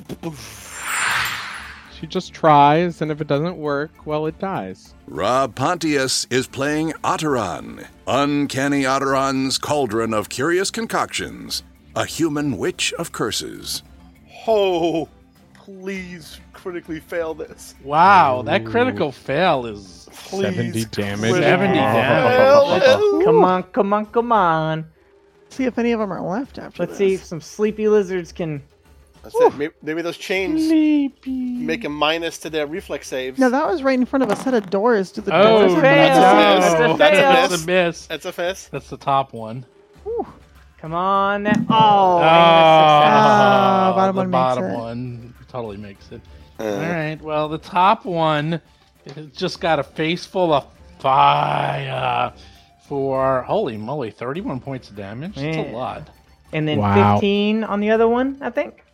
She 2.02 2.08
just 2.08 2.34
tries, 2.34 3.00
and 3.00 3.12
if 3.12 3.20
it 3.20 3.28
doesn't 3.28 3.56
work, 3.56 3.92
well, 4.04 4.26
it 4.26 4.36
dies. 4.40 4.92
Rob 5.06 5.54
Pontius 5.54 6.26
is 6.30 6.48
playing 6.48 6.90
Otteron, 7.04 7.86
Uncanny 8.08 8.82
Otteron's 8.82 9.56
Cauldron 9.56 10.12
of 10.12 10.28
Curious 10.28 10.72
Concoctions, 10.72 11.62
a 11.94 12.04
human 12.04 12.58
witch 12.58 12.92
of 12.94 13.12
curses. 13.12 13.84
Oh, 14.48 15.08
please 15.54 16.40
critically 16.52 16.98
fail 16.98 17.34
this. 17.34 17.76
Wow, 17.84 18.42
that 18.46 18.66
critical 18.66 19.12
fail 19.12 19.64
is 19.64 20.08
Please. 20.12 20.56
70 20.56 20.84
damage. 20.86 21.30
70 21.34 21.74
damage. 21.74 23.24
come 23.24 23.44
on, 23.44 23.62
come 23.62 23.92
on, 23.92 24.06
come 24.06 24.32
on. 24.32 24.86
See 25.50 25.66
if 25.66 25.78
any 25.78 25.92
of 25.92 26.00
them 26.00 26.12
are 26.12 26.20
left 26.20 26.58
after 26.58 26.84
Let's 26.84 26.98
see 26.98 27.14
if 27.14 27.24
some 27.24 27.40
sleepy 27.40 27.86
lizards 27.86 28.32
can. 28.32 28.60
That's 29.22 29.34
it. 29.36 29.54
Maybe, 29.56 29.74
maybe 29.82 30.02
those 30.02 30.16
chains 30.18 30.68
make 31.28 31.84
a 31.84 31.88
minus 31.88 32.38
to 32.38 32.50
their 32.50 32.66
reflex 32.66 33.06
saves. 33.08 33.38
No, 33.38 33.50
that 33.50 33.66
was 33.68 33.82
right 33.82 33.98
in 33.98 34.04
front 34.04 34.24
of 34.24 34.30
a 34.30 34.36
set 34.36 34.52
of 34.54 34.68
doors. 34.70 35.12
Do 35.12 35.20
the 35.20 35.32
Oh, 35.34 35.60
doors 35.60 35.74
no. 35.74 35.80
have 35.80 35.82
fail. 35.82 36.16
That's 36.16 36.74
a 36.74 36.78
That's 36.78 36.92
a 36.92 36.96
fail. 36.98 37.32
That's 37.48 37.62
a 37.62 37.66
miss. 37.66 38.06
That's 38.06 38.24
a 38.24 38.32
fist. 38.32 38.70
That's 38.72 38.90
the 38.90 38.96
top 38.96 39.32
one. 39.32 39.64
Come 40.80 40.92
on. 40.94 41.44
Now. 41.44 41.52
Oh, 41.70 41.74
Oh, 41.74 42.18
and 42.18 42.26
a 42.26 42.28
success. 42.98 43.12
Ah, 43.14 43.92
bottom 43.94 44.16
the 44.16 44.20
one 44.22 44.30
makes 44.30 44.32
bottom 44.32 44.64
it. 44.64 44.76
one 44.78 45.34
totally 45.48 45.76
makes 45.76 46.10
it. 46.10 46.20
Uh, 46.58 46.64
All 46.64 46.78
right. 46.80 47.22
Well, 47.22 47.48
the 47.48 47.58
top 47.58 48.04
one 48.04 48.60
just 49.32 49.60
got 49.60 49.78
a 49.78 49.84
face 49.84 50.26
full 50.26 50.52
of 50.52 50.66
fire 50.98 52.32
for 52.88 53.42
holy 53.42 53.76
moly, 53.76 54.10
thirty-one 54.10 54.58
points 54.60 54.90
of 54.90 54.96
damage. 54.96 55.36
That's 55.36 55.56
a 55.56 55.72
lot. 55.72 56.08
And 56.52 56.66
then 56.68 56.78
Wow. 56.78 57.14
15 57.14 57.64
on 57.64 57.80
the 57.80 57.90
other 57.90 58.06
one, 58.08 58.36
I 58.42 58.50
think. 58.50 58.84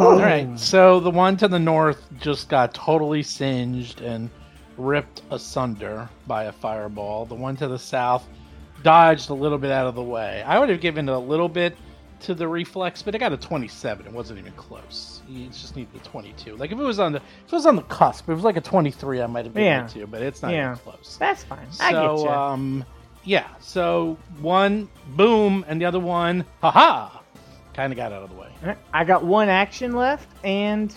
All 0.00 0.18
right. 0.18 0.58
So 0.58 1.00
the 1.00 1.10
one 1.10 1.36
to 1.38 1.48
the 1.48 1.58
north 1.58 2.06
just 2.20 2.48
got 2.48 2.72
totally 2.74 3.22
singed 3.22 4.00
and 4.00 4.30
ripped 4.78 5.22
asunder 5.30 6.08
by 6.26 6.44
a 6.44 6.52
fireball. 6.52 7.26
The 7.26 7.34
one 7.34 7.56
to 7.56 7.68
the 7.68 7.78
south 7.78 8.26
dodged 8.82 9.30
a 9.30 9.34
little 9.34 9.58
bit 9.58 9.70
out 9.70 9.86
of 9.86 9.94
the 9.94 10.02
way. 10.02 10.42
I 10.46 10.58
would 10.58 10.70
have 10.70 10.80
given 10.80 11.08
it 11.08 11.12
a 11.12 11.18
little 11.18 11.48
bit 11.48 11.76
to 12.20 12.34
the 12.34 12.46
reflex, 12.48 13.02
but 13.02 13.14
it 13.14 13.18
got 13.18 13.32
a 13.32 13.36
27. 13.36 14.06
It 14.06 14.12
wasn't 14.12 14.38
even 14.38 14.52
close. 14.52 15.22
You 15.28 15.46
just 15.48 15.76
needed 15.76 15.94
a 15.94 15.98
22. 16.08 16.56
Like 16.56 16.72
if 16.72 16.78
it 16.78 16.82
was 16.82 16.98
on 16.98 17.12
the 17.12 17.18
if 17.18 17.48
it 17.48 17.52
was 17.52 17.66
on 17.66 17.76
the 17.76 17.82
cusp, 17.82 18.24
if 18.24 18.30
it 18.30 18.34
was 18.34 18.44
like 18.44 18.56
a 18.56 18.60
23, 18.62 19.20
I 19.20 19.26
might 19.26 19.44
have 19.44 19.54
given 19.54 19.64
Yeah. 19.66 19.84
it 19.84 19.90
to 19.90 20.06
but 20.06 20.22
it's 20.22 20.40
not 20.42 20.52
Yeah. 20.52 20.72
even 20.72 20.78
close. 20.78 21.16
That's 21.18 21.44
fine. 21.44 21.66
I 21.80 21.92
get 21.92 22.00
So 22.18 22.24
you. 22.24 22.28
um 22.30 22.84
yeah, 23.24 23.46
so 23.60 24.16
one 24.40 24.88
boom 25.16 25.64
and 25.68 25.80
the 25.80 25.84
other 25.84 26.00
one 26.00 26.44
haha 26.60 27.18
kind 27.74 27.92
of 27.92 27.96
got 27.96 28.12
out 28.12 28.22
of 28.22 28.30
the 28.30 28.36
way. 28.36 28.48
Alright, 28.62 28.78
I 28.92 29.04
got 29.04 29.24
one 29.24 29.48
action 29.48 29.92
left, 29.94 30.28
and 30.44 30.94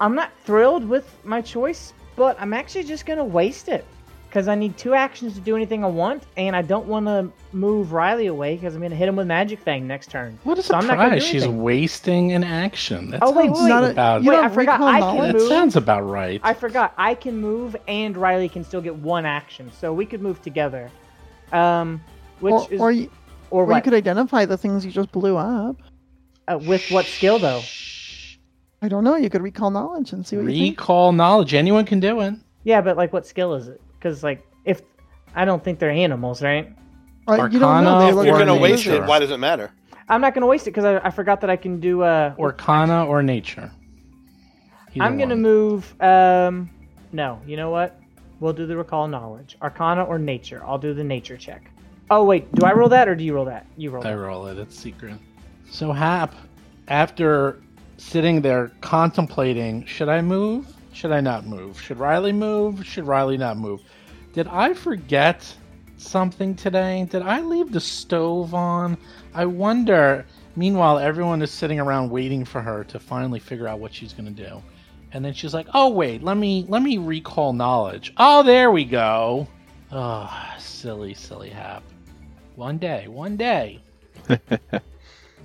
I'm 0.00 0.14
not 0.14 0.30
thrilled 0.44 0.86
with 0.88 1.12
my 1.24 1.40
choice, 1.40 1.92
but 2.16 2.36
I'm 2.40 2.52
actually 2.52 2.84
just 2.84 3.06
gonna 3.06 3.24
waste 3.24 3.68
it 3.68 3.84
because 4.28 4.48
I 4.48 4.56
need 4.56 4.76
two 4.76 4.94
actions 4.94 5.34
to 5.34 5.40
do 5.40 5.54
anything 5.54 5.84
I 5.84 5.86
want, 5.86 6.24
and 6.36 6.56
I 6.56 6.62
don't 6.62 6.86
want 6.86 7.06
to 7.06 7.30
move 7.52 7.92
Riley 7.92 8.26
away 8.26 8.56
because 8.56 8.74
I'm 8.74 8.82
gonna 8.82 8.96
hit 8.96 9.08
him 9.08 9.14
with 9.14 9.28
Magic 9.28 9.60
Fang 9.60 9.86
next 9.86 10.10
turn. 10.10 10.36
What 10.42 10.58
a 10.58 10.62
So 10.62 10.74
I'm 10.74 10.86
not 10.88 10.96
gonna 10.96 11.20
surprise! 11.20 11.24
She's 11.24 11.46
wasting 11.46 12.32
an 12.32 12.42
action. 12.42 13.10
That 13.10 13.20
Oh, 13.22 13.30
wait, 13.30 13.46
sounds 13.46 13.60
wait. 13.60 13.68
Not 13.68 13.84
about. 13.84 14.24
Wait, 14.24 14.38
I 14.38 14.48
forgot 14.48 14.80
I 14.82 15.00
can 15.00 15.16
knowledge? 15.16 15.32
that 15.34 15.48
sounds 15.48 15.76
about 15.76 16.00
right. 16.02 16.40
I 16.42 16.52
forgot 16.52 16.94
I 16.98 17.14
can 17.14 17.36
move, 17.40 17.76
and 17.86 18.16
Riley 18.16 18.48
can 18.48 18.64
still 18.64 18.80
get 18.80 18.96
one 18.96 19.24
action, 19.24 19.70
so 19.72 19.92
we 19.92 20.04
could 20.04 20.20
move 20.20 20.42
together. 20.42 20.90
Um, 21.52 22.02
which 22.40 22.52
Or, 22.52 22.72
is 22.72 22.80
or, 22.80 22.90
you, 22.90 23.10
or 23.50 23.64
or 23.66 23.76
you 23.76 23.82
could 23.82 23.94
identify 23.94 24.44
the 24.44 24.56
things 24.56 24.84
you 24.84 24.90
just 24.90 25.12
blew 25.12 25.36
up. 25.36 25.76
Uh, 26.46 26.58
with 26.58 26.90
what 26.90 27.06
skill 27.06 27.38
though? 27.38 27.62
I 28.82 28.88
don't 28.88 29.04
know. 29.04 29.16
You 29.16 29.30
could 29.30 29.42
recall 29.42 29.70
knowledge 29.70 30.12
and 30.12 30.26
see 30.26 30.36
what 30.36 30.46
you 30.46 30.52
think. 30.52 30.78
Recall 30.78 31.12
knowledge. 31.12 31.54
Anyone 31.54 31.86
can 31.86 32.00
do 32.00 32.20
it. 32.20 32.34
Yeah, 32.64 32.80
but 32.82 32.96
like, 32.96 33.12
what 33.12 33.26
skill 33.26 33.54
is 33.54 33.68
it? 33.68 33.80
Because 33.98 34.22
like, 34.22 34.46
if 34.64 34.82
I 35.34 35.44
don't 35.44 35.62
think 35.64 35.78
they're 35.78 35.90
animals, 35.90 36.42
right? 36.42 36.70
Uh, 37.26 37.48
you 37.50 37.58
don't 37.58 37.84
know. 37.84 37.94
Arcana 37.94 37.98
They 38.00 38.08
if 38.10 38.14
look 38.14 38.26
you're 38.26 38.34
or 38.36 38.38
gonna 38.38 38.56
waste 38.56 38.86
nature. 38.86 39.02
it, 39.02 39.06
why 39.08 39.18
does 39.18 39.30
it 39.30 39.38
matter? 39.38 39.70
I'm 40.08 40.20
not 40.20 40.34
gonna 40.34 40.46
waste 40.46 40.66
it 40.66 40.72
because 40.72 40.84
I, 40.84 40.98
I 41.06 41.10
forgot 41.10 41.40
that 41.40 41.48
I 41.50 41.56
can 41.56 41.80
do. 41.80 42.02
Uh, 42.02 42.34
Arcana 42.38 43.06
or 43.06 43.22
nature. 43.22 43.70
Either 44.94 45.04
I'm 45.04 45.18
gonna 45.18 45.34
one. 45.34 45.42
move. 45.42 46.02
Um, 46.02 46.70
no, 47.12 47.40
you 47.46 47.56
know 47.56 47.70
what? 47.70 47.98
We'll 48.40 48.52
do 48.52 48.66
the 48.66 48.76
recall 48.76 49.08
knowledge, 49.08 49.56
Arcana 49.62 50.04
or 50.04 50.18
nature. 50.18 50.62
I'll 50.66 50.78
do 50.78 50.92
the 50.92 51.04
nature 51.04 51.38
check. 51.38 51.70
Oh 52.10 52.24
wait, 52.24 52.52
do 52.54 52.66
I 52.66 52.72
roll 52.74 52.90
that 52.90 53.08
or 53.08 53.14
do 53.14 53.24
you 53.24 53.34
roll 53.34 53.46
that? 53.46 53.66
You 53.78 53.90
roll. 53.90 54.06
I 54.06 54.10
that. 54.10 54.18
roll 54.18 54.46
it. 54.48 54.58
It's 54.58 54.78
secret. 54.78 55.14
So 55.74 55.90
Hap, 55.90 56.36
after 56.86 57.60
sitting 57.96 58.42
there 58.42 58.70
contemplating, 58.80 59.84
should 59.86 60.08
I 60.08 60.20
move? 60.20 60.72
Should 60.92 61.10
I 61.10 61.20
not 61.20 61.46
move? 61.46 61.80
Should 61.80 61.98
Riley 61.98 62.32
move? 62.32 62.86
Should 62.86 63.08
Riley 63.08 63.36
not 63.36 63.56
move? 63.56 63.80
Did 64.34 64.46
I 64.46 64.72
forget 64.72 65.52
something 65.96 66.54
today? 66.54 67.08
Did 67.10 67.22
I 67.22 67.40
leave 67.40 67.72
the 67.72 67.80
stove 67.80 68.54
on? 68.54 68.96
I 69.34 69.46
wonder. 69.46 70.24
Meanwhile, 70.54 71.00
everyone 71.00 71.42
is 71.42 71.50
sitting 71.50 71.80
around 71.80 72.08
waiting 72.08 72.44
for 72.44 72.60
her 72.60 72.84
to 72.84 73.00
finally 73.00 73.40
figure 73.40 73.66
out 73.66 73.80
what 73.80 73.92
she's 73.92 74.12
going 74.12 74.32
to 74.32 74.44
do. 74.48 74.62
And 75.10 75.24
then 75.24 75.32
she's 75.32 75.54
like, 75.54 75.66
"Oh 75.74 75.88
wait, 75.88 76.22
let 76.22 76.36
me 76.36 76.66
let 76.68 76.82
me 76.82 76.98
recall 76.98 77.52
knowledge. 77.52 78.14
Oh, 78.16 78.44
there 78.44 78.70
we 78.70 78.84
go. 78.84 79.48
Oh, 79.90 80.30
silly, 80.56 81.14
silly 81.14 81.50
Hap. 81.50 81.82
One 82.54 82.78
day, 82.78 83.08
one 83.08 83.36
day. 83.36 83.82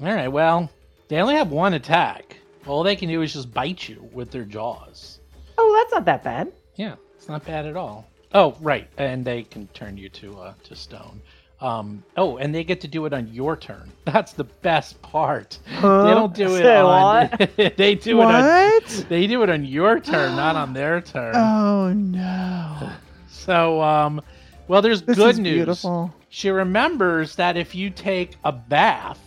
All 0.01 0.13
right, 0.13 0.29
well, 0.29 0.69
they 1.09 1.17
only 1.17 1.35
have 1.35 1.51
one 1.51 1.73
attack. 1.73 2.38
All 2.65 2.83
they 2.83 2.95
can 2.95 3.09
do 3.09 3.21
is 3.21 3.33
just 3.33 3.53
bite 3.53 3.89
you 3.89 4.07
with 4.13 4.31
their 4.31 4.45
jaws. 4.45 5.19
Oh, 5.57 5.75
that's 5.77 5.91
not 5.91 6.05
that 6.05 6.23
bad. 6.23 6.53
Yeah, 6.75 6.95
it's 7.15 7.27
not 7.27 7.45
bad 7.45 7.65
at 7.65 7.75
all. 7.75 8.07
Oh, 8.33 8.55
right, 8.62 8.88
and 8.97 9.25
they 9.25 9.43
can 9.43 9.67
turn 9.67 9.97
you 9.97 10.07
to 10.09 10.39
uh, 10.39 10.53
to 10.63 10.75
stone. 10.75 11.21
Um, 11.62 12.03
oh, 12.15 12.38
and 12.38 12.55
they 12.55 12.63
get 12.63 12.79
to 12.81 12.88
do 12.88 13.05
it 13.05 13.12
on 13.12 13.27
your 13.27 13.57
turn. 13.57 13.91
That's 14.05 14.31
the 14.31 14.45
best 14.45 15.01
part. 15.01 15.59
They 15.65 15.81
don't 15.81 16.33
do 16.33 16.55
it 16.55 16.59
Say 16.59 16.77
on. 16.77 17.29
they 17.75 17.95
do 17.95 18.21
it 18.21 18.25
on. 18.25 18.43
What? 18.45 19.05
They 19.09 19.27
do 19.27 19.43
it 19.43 19.49
on 19.49 19.65
your 19.65 19.99
turn, 19.99 20.38
not 20.38 20.55
on 20.55 20.73
their 20.73 21.01
turn. 21.01 21.35
Oh 21.35 21.91
no! 21.91 22.89
So, 23.27 23.81
um, 23.81 24.21
well, 24.69 24.81
there's 24.81 25.01
This 25.01 25.17
good 25.17 25.38
news. 25.38 25.55
beautiful. 25.55 26.13
She 26.29 26.49
remembers 26.49 27.35
that 27.35 27.57
if 27.57 27.75
you 27.75 27.89
take 27.89 28.38
a 28.45 28.51
bath 28.53 29.19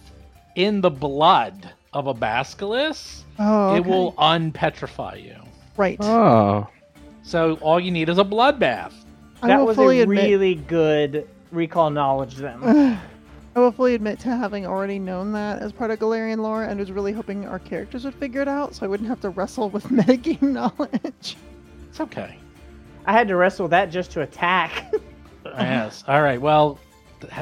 in 0.54 0.80
the 0.80 0.90
blood 0.90 1.70
of 1.92 2.06
a 2.06 2.14
basilisk, 2.14 3.24
Oh, 3.38 3.74
it 3.74 3.80
okay. 3.80 3.88
will 3.90 4.12
unpetrify 4.14 5.22
you. 5.22 5.36
Right. 5.76 5.96
Oh. 6.00 6.66
So 7.22 7.54
all 7.60 7.80
you 7.80 7.90
need 7.90 8.08
is 8.08 8.18
a 8.18 8.24
blood 8.24 8.58
bath. 8.58 8.94
I 9.42 9.48
that 9.48 9.64
was 9.64 9.78
a 9.78 9.82
admit. 9.88 10.08
really 10.08 10.54
good 10.54 11.28
recall 11.50 11.90
knowledge. 11.90 12.36
Then. 12.36 12.62
I 13.54 13.58
will 13.60 13.72
fully 13.72 13.94
admit 13.94 14.18
to 14.20 14.28
having 14.34 14.66
already 14.66 14.98
known 14.98 15.32
that 15.32 15.60
as 15.60 15.72
part 15.72 15.90
of 15.90 15.98
Golarion 15.98 16.38
lore, 16.38 16.64
and 16.64 16.80
was 16.80 16.90
really 16.90 17.12
hoping 17.12 17.44
our 17.46 17.58
characters 17.58 18.04
would 18.04 18.14
figure 18.14 18.40
it 18.40 18.48
out, 18.48 18.74
so 18.74 18.86
I 18.86 18.88
wouldn't 18.88 19.08
have 19.08 19.20
to 19.20 19.28
wrestle 19.30 19.68
with 19.68 19.84
metagame 19.88 20.40
knowledge. 20.42 21.36
It's 21.90 22.00
okay. 22.00 22.36
I 23.04 23.12
had 23.12 23.28
to 23.28 23.36
wrestle 23.36 23.68
that 23.68 23.90
just 23.90 24.10
to 24.12 24.22
attack. 24.22 24.92
yes. 25.44 26.04
All 26.08 26.22
right. 26.22 26.40
Well, 26.40 26.78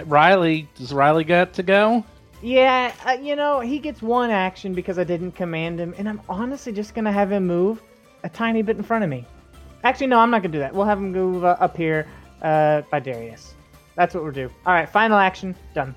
Riley, 0.07 0.68
does 0.77 0.92
Riley 0.92 1.23
get 1.25 1.53
to 1.55 1.62
go? 1.62 2.05
Yeah, 2.42 2.94
uh, 3.07 3.12
you 3.12 3.37
know 3.37 3.61
he 3.61 3.79
gets 3.79 4.03
one 4.03 4.31
action 4.31 4.74
because 4.74 4.98
I 4.98 5.05
didn't 5.05 5.33
command 5.33 5.79
him, 5.81 5.94
and 5.98 6.09
I'm 6.09 6.20
honestly 6.29 6.72
just 6.72 6.94
gonna 6.94 7.12
have 7.12 7.31
him 7.33 7.46
move 7.46 7.83
a 8.22 8.29
tiny 8.29 8.62
bit 8.62 8.76
in 8.76 8.83
front 8.83 9.05
of 9.05 9.11
me. 9.11 9.26
Actually, 9.85 10.09
no, 10.09 10.18
I'm 10.18 10.31
not 10.31 10.42
gonna 10.42 10.53
do 10.53 10.59
that. 10.59 10.74
We'll 10.74 10.87
have 10.87 10.98
him 10.98 11.12
move 11.12 11.44
uh, 11.44 11.57
up 11.61 11.76
here 11.76 12.07
uh, 12.42 12.83
by 12.90 13.00
Darius. 13.00 13.55
That's 13.94 14.14
what 14.14 14.22
we'll 14.24 14.33
do. 14.33 14.50
All 14.66 14.72
right, 14.72 14.88
final 14.88 15.18
action 15.18 15.55
done. 15.74 15.94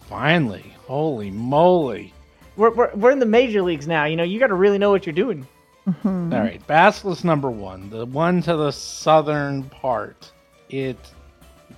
Finally. 0.00 0.74
Holy 0.86 1.30
moly. 1.30 2.14
We're, 2.56 2.70
we're, 2.70 2.94
we're 2.94 3.10
in 3.10 3.18
the 3.18 3.26
major 3.26 3.60
leagues 3.60 3.86
now. 3.86 4.06
You 4.06 4.16
know, 4.16 4.24
you 4.24 4.40
got 4.40 4.46
to 4.46 4.54
really 4.54 4.78
know 4.78 4.90
what 4.90 5.04
you're 5.04 5.12
doing. 5.12 5.46
All 6.04 6.22
right, 6.30 6.66
Basilisk 6.66 7.24
number 7.24 7.50
one, 7.50 7.90
the 7.90 8.06
one 8.06 8.40
to 8.42 8.56
the 8.56 8.70
southern 8.70 9.64
part. 9.64 10.32
It 10.70 10.98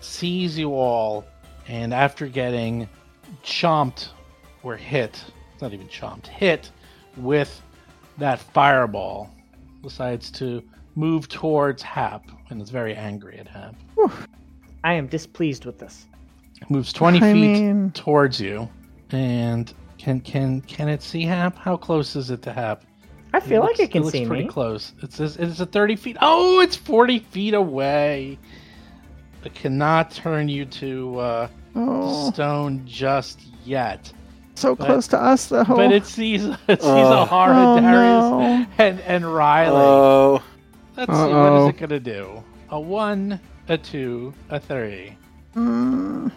sees 0.00 0.56
you 0.56 0.74
all, 0.74 1.24
and 1.66 1.92
after 1.92 2.26
getting 2.28 2.88
chomped 3.42 4.08
or 4.62 4.76
hit, 4.76 5.22
it's 5.52 5.62
not 5.62 5.72
even 5.72 5.88
chomped, 5.88 6.26
hit 6.26 6.70
with 7.16 7.60
that 8.18 8.38
fireball, 8.40 9.30
decides 9.82 10.30
to 10.32 10.62
move 10.94 11.28
towards 11.28 11.82
Hap, 11.82 12.24
and 12.50 12.60
is 12.60 12.70
very 12.70 12.94
angry 12.94 13.38
at 13.38 13.48
Hap. 13.48 13.74
I 14.84 14.94
am 14.94 15.06
displeased 15.06 15.64
with 15.64 15.78
this. 15.78 16.06
Moves 16.68 16.92
20 16.92 17.18
I 17.18 17.20
feet 17.20 17.34
mean- 17.40 17.90
towards 17.92 18.40
you, 18.40 18.68
and 19.10 19.72
can 19.98 20.20
can 20.20 20.60
can 20.62 20.88
it 20.88 21.02
see 21.02 21.22
Hap? 21.24 21.56
How 21.56 21.76
close 21.76 22.16
is 22.16 22.30
it 22.30 22.42
to 22.42 22.52
Hap? 22.52 22.84
I 23.32 23.40
feel 23.40 23.60
like 23.60 23.70
looks- 23.70 23.80
it 23.80 23.90
can 23.92 24.02
looks 24.02 24.12
see 24.12 24.26
pretty 24.26 24.44
me. 24.44 24.48
close. 24.50 24.92
It 25.02 25.12
says 25.12 25.36
it's 25.36 25.60
a 25.60 25.66
thirty 25.66 25.96
feet. 25.96 26.16
Oh, 26.20 26.60
it's 26.60 26.76
forty 26.76 27.18
feet 27.20 27.54
away. 27.54 28.38
It 29.44 29.54
cannot 29.54 30.10
turn 30.10 30.48
you 30.50 30.66
to 30.66 31.18
uh, 31.18 31.48
Oh, 31.74 32.30
stone 32.32 32.82
just 32.86 33.40
yet. 33.64 34.12
so 34.54 34.74
but- 34.74 34.86
close 34.86 35.06
to 35.08 35.18
us 35.22 35.46
though. 35.46 35.64
But 35.64 35.92
it 35.92 36.04
sees 36.06 36.44
it 36.68 36.80
sees 36.80 36.82
Oh. 36.82 37.26
Alhara, 37.30 37.76
Oh, 37.76 37.80
Darius, 37.80 38.30
no. 38.30 38.66
and 38.84 39.00
and 39.00 39.34
Riley. 39.34 39.76
Oh, 39.76 40.42
Let's 40.96 41.12
see 41.12 41.18
what 41.18 41.30
Uh-oh. 41.30 41.68
is 41.68 41.74
it 41.74 41.78
gonna 41.78 42.00
do. 42.00 42.42
A 42.70 42.78
one, 42.80 43.40
a 43.68 43.78
two, 43.78 44.32
a 44.50 44.60
three, 44.60 45.16
Mm, 45.56 46.30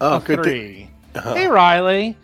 oh, 0.00 0.16
a 0.16 0.20
good. 0.20 0.42
thing. 0.44 0.90
three. 1.14 1.22
Hey 1.22 1.46
Riley, 1.48 2.16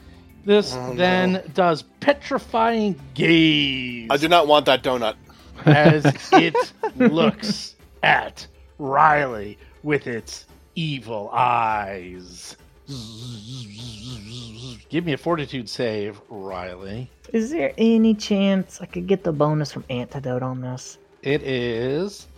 this 0.44 0.72
Oh, 0.74 0.88
no. 0.90 0.94
then 0.94 1.42
does 1.54 1.82
petrifying 2.00 2.98
gaze. 3.14 4.08
I 4.10 4.16
do 4.16 4.28
not 4.28 4.46
want 4.46 4.66
that 4.66 4.82
donut. 4.82 5.14
as 5.64 6.04
it 6.32 6.72
looks 6.96 7.74
at 8.02 8.46
Riley 8.78 9.58
with 9.82 10.06
its 10.06 10.45
evil 10.86 11.30
eyes. 11.32 12.56
Give 14.88 15.04
me 15.04 15.12
a 15.14 15.16
fortitude 15.18 15.68
save, 15.68 16.20
Riley. 16.28 17.10
Is 17.32 17.50
there 17.50 17.72
any 17.76 18.14
chance 18.14 18.80
I 18.80 18.86
could 18.86 19.08
get 19.08 19.24
the 19.24 19.32
bonus 19.32 19.72
from 19.72 19.84
Antidote 19.90 20.42
on 20.42 20.60
this? 20.60 20.98
It 21.22 21.42
is 21.42 22.28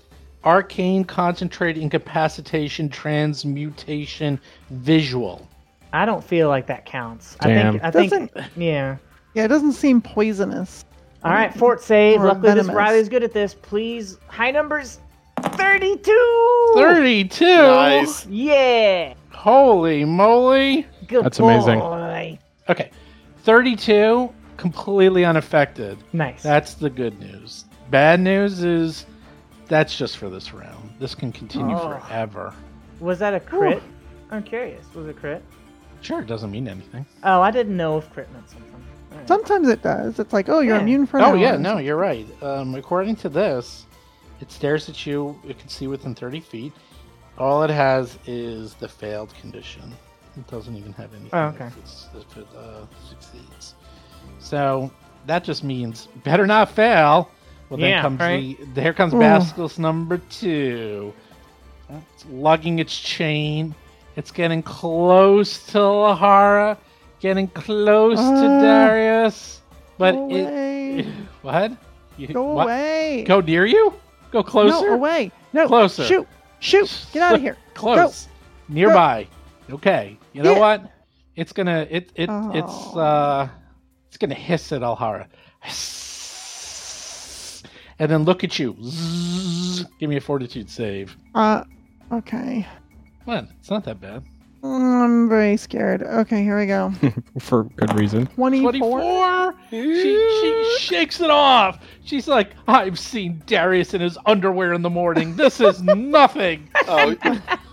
arcane 0.45 1.05
concentrate 1.05 1.77
incapacitation 1.77 2.89
transmutation 2.89 4.41
visual. 4.71 5.47
I 5.93 6.07
don't 6.07 6.25
feel 6.25 6.49
like 6.49 6.67
that 6.69 6.87
counts. 6.87 7.37
Damn. 7.41 7.81
I 7.83 7.91
think. 7.91 8.13
I 8.13 8.19
think. 8.19 8.33
Doesn't- 8.35 8.53
Yeah. 8.57 8.97
yeah, 9.35 9.45
it 9.45 9.49
doesn't 9.49 9.73
seem 9.73 10.01
poisonous. 10.01 10.85
All 11.25 11.33
right, 11.33 11.53
fort 11.53 11.83
save. 11.83 12.21
Or 12.21 12.27
Luckily, 12.29 12.43
this 12.55 12.55
venomous. 12.55 12.75
Riley's 12.77 13.09
good 13.09 13.25
at 13.25 13.33
this. 13.33 13.53
Please, 13.53 14.19
high 14.29 14.53
numbers. 14.53 15.01
Thirty-two. 15.43 16.73
32? 16.75 17.45
Nice. 17.45 18.27
Yeah. 18.27 19.15
Holy 19.33 20.05
moly. 20.05 20.87
Good 21.07 21.25
That's 21.25 21.39
amazing. 21.39 21.81
Okay. 22.69 22.91
32 23.45 24.33
completely 24.57 25.25
unaffected. 25.25 25.99
Nice. 26.13 26.43
That's 26.43 26.75
the 26.75 26.91
good 26.91 27.19
news. 27.21 27.65
Bad 27.91 28.21
news 28.21 28.63
is 28.63 29.07
that's 29.69 29.97
just 29.97 30.19
for 30.19 30.29
this 30.29 30.53
round. 30.53 30.91
This 30.99 31.15
can 31.15 31.33
continue 31.33 31.77
Oh. 31.77 31.99
forever. 32.01 32.53
Was 33.01 33.19
that 33.21 33.35
a 33.35 33.41
crit? 33.41 33.83
I'm 34.31 34.43
curious. 34.43 34.85
Was 34.95 35.07
it 35.07 35.17
crit? 35.17 35.43
Sure, 36.01 36.21
it 36.21 36.27
doesn't 36.27 36.51
mean 36.51 36.69
anything. 36.69 37.07
Oh, 37.25 37.41
I 37.41 37.51
didn't 37.51 37.77
know 37.77 37.99
if 37.99 38.13
crit 38.13 38.31
meant 38.33 38.51
something. 38.51 38.75
All 39.13 39.19
right. 39.19 39.29
Sometimes 39.29 39.69
it 39.69 39.83
does. 39.83 40.19
It's 40.19 40.33
like, 40.33 40.49
oh, 40.49 40.61
you're 40.61 40.77
Yeah. 40.77 40.83
immune 40.83 41.07
for 41.07 41.21
oh 41.21 41.35
yeah, 41.35 41.57
no, 41.57 41.79
you're 41.79 41.97
right. 41.97 42.27
Um, 42.43 42.75
according 42.75 43.17
to 43.17 43.29
this, 43.29 43.87
it 44.41 44.51
stares 44.53 44.89
at 44.89 45.07
you. 45.07 45.39
It 45.47 45.59
can 45.59 45.69
see 45.69 45.87
within 45.87 46.15
30 46.15 46.41
feet. 46.41 46.73
All 47.39 47.63
it 47.63 47.71
has 47.71 48.19
is 48.27 48.75
the 48.75 48.89
failed 48.89 49.33
condition. 49.41 49.95
It 50.37 50.47
doesn't 50.49 50.77
even 50.77 50.93
have 50.95 51.13
anything. 51.13 51.31
Oh, 51.33 51.47
okay. 51.47 51.67
If, 51.67 51.79
it's, 51.79 52.07
if 52.15 52.37
it 52.37 52.47
uh, 52.57 52.87
succeeds. 53.09 53.75
So 54.39 54.91
that 55.27 55.45
just 55.45 55.65
means 55.65 56.09
better 56.25 56.47
not 56.47 56.71
fail. 56.71 57.31
Well, 57.69 57.79
then 57.79 58.01
comes 58.01 58.21
right. 58.21 58.57
the 58.75 58.83
here 58.83 58.95
comes 58.95 59.13
Ooh. 59.13 59.19
Number 59.79 60.19
two. 60.31 61.13
It's 61.91 62.27
lugging 62.31 62.79
its 62.79 62.99
chain. 62.99 63.75
It's 64.17 64.31
getting 64.31 64.63
close 64.63 65.65
to 65.67 65.79
Alhara, 65.79 66.77
getting 67.21 67.47
close 67.49 68.19
to 68.19 68.25
Uh, 68.25 68.61
Darius. 68.61 69.63
But 69.97 70.13
Go 70.13 70.29
it 70.31 70.43
away. 70.43 71.03
what? 71.43 71.73
You, 72.17 72.29
Go 72.29 72.53
what? 72.53 72.65
away. 72.65 73.25
Go 73.27 73.41
near 73.41 73.67
you? 73.67 73.93
Go 74.31 74.43
closer? 74.43 74.87
No, 74.87 74.95
away. 74.95 75.33
No, 75.53 75.67
Closer. 75.67 76.05
Shoot. 76.05 76.29
Shoot. 76.61 77.07
Get 77.13 77.23
out 77.23 77.35
of 77.35 77.41
here. 77.41 77.57
Close. 77.75 78.29
Nearby. 78.69 79.27
Okay. 79.71 80.19
You 80.33 80.43
know 80.43 80.55
Yeah. 80.55 80.59
what? 80.61 80.93
It's 81.37 81.53
gonna 81.53 81.87
it 81.91 82.11
it 82.15 82.29
it's 82.29 82.73
Oh. 82.95 82.99
uh 83.01 83.49
it's 84.09 84.17
gonna 84.17 84.35
hiss 84.35 84.73
at 84.73 84.83
Alhara. 84.83 85.27
And 88.01 88.11
then 88.11 88.25
look 88.25 88.45
at 88.45 88.59
you. 88.59 88.75
Give 89.99 90.09
me 90.09 90.17
a 90.17 90.21
fortitude 90.21 90.71
save. 90.71 91.17
Uh, 91.35 91.65
okay. 92.13 92.65
What? 93.25 93.49
It's 93.59 93.71
not 93.71 93.85
that 93.85 94.01
bad. 94.01 94.23
Mm, 94.63 95.05
I'm 95.05 95.29
very 95.29 95.57
scared. 95.57 96.03
Okay, 96.03 96.43
here 96.43 96.59
we 96.59 96.67
go. 96.67 96.93
For 97.39 97.65
good 97.65 97.95
reason. 97.95 98.27
24. 98.27 98.73
24? 98.73 99.55
She, 99.71 99.85
she 100.41 100.77
shakes 100.81 101.21
it 101.21 101.31
off. 101.31 101.85
She's 102.05 102.27
like, 102.27 102.53
I've 102.67 102.99
seen 102.99 103.43
Darius 103.47 103.95
in 103.95 104.01
his 104.01 104.19
underwear 104.27 104.73
in 104.73 104.83
the 104.83 104.91
morning. 104.91 105.37
This 105.37 105.61
is 105.61 105.83
nothing. 105.95 106.69
Oh, 106.89 107.15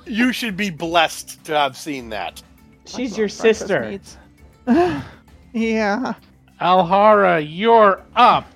you 0.06 0.32
should 0.32 0.56
be 0.56 0.70
blessed 0.70 1.44
to 1.46 1.58
have 1.58 1.76
seen 1.76 2.10
that. 2.10 2.44
She's 2.86 3.18
your 3.18 3.30
sister. 3.30 4.00
yeah. 5.54 6.14
Alhara, 6.62 7.46
you're 7.48 8.02
up. 8.16 8.48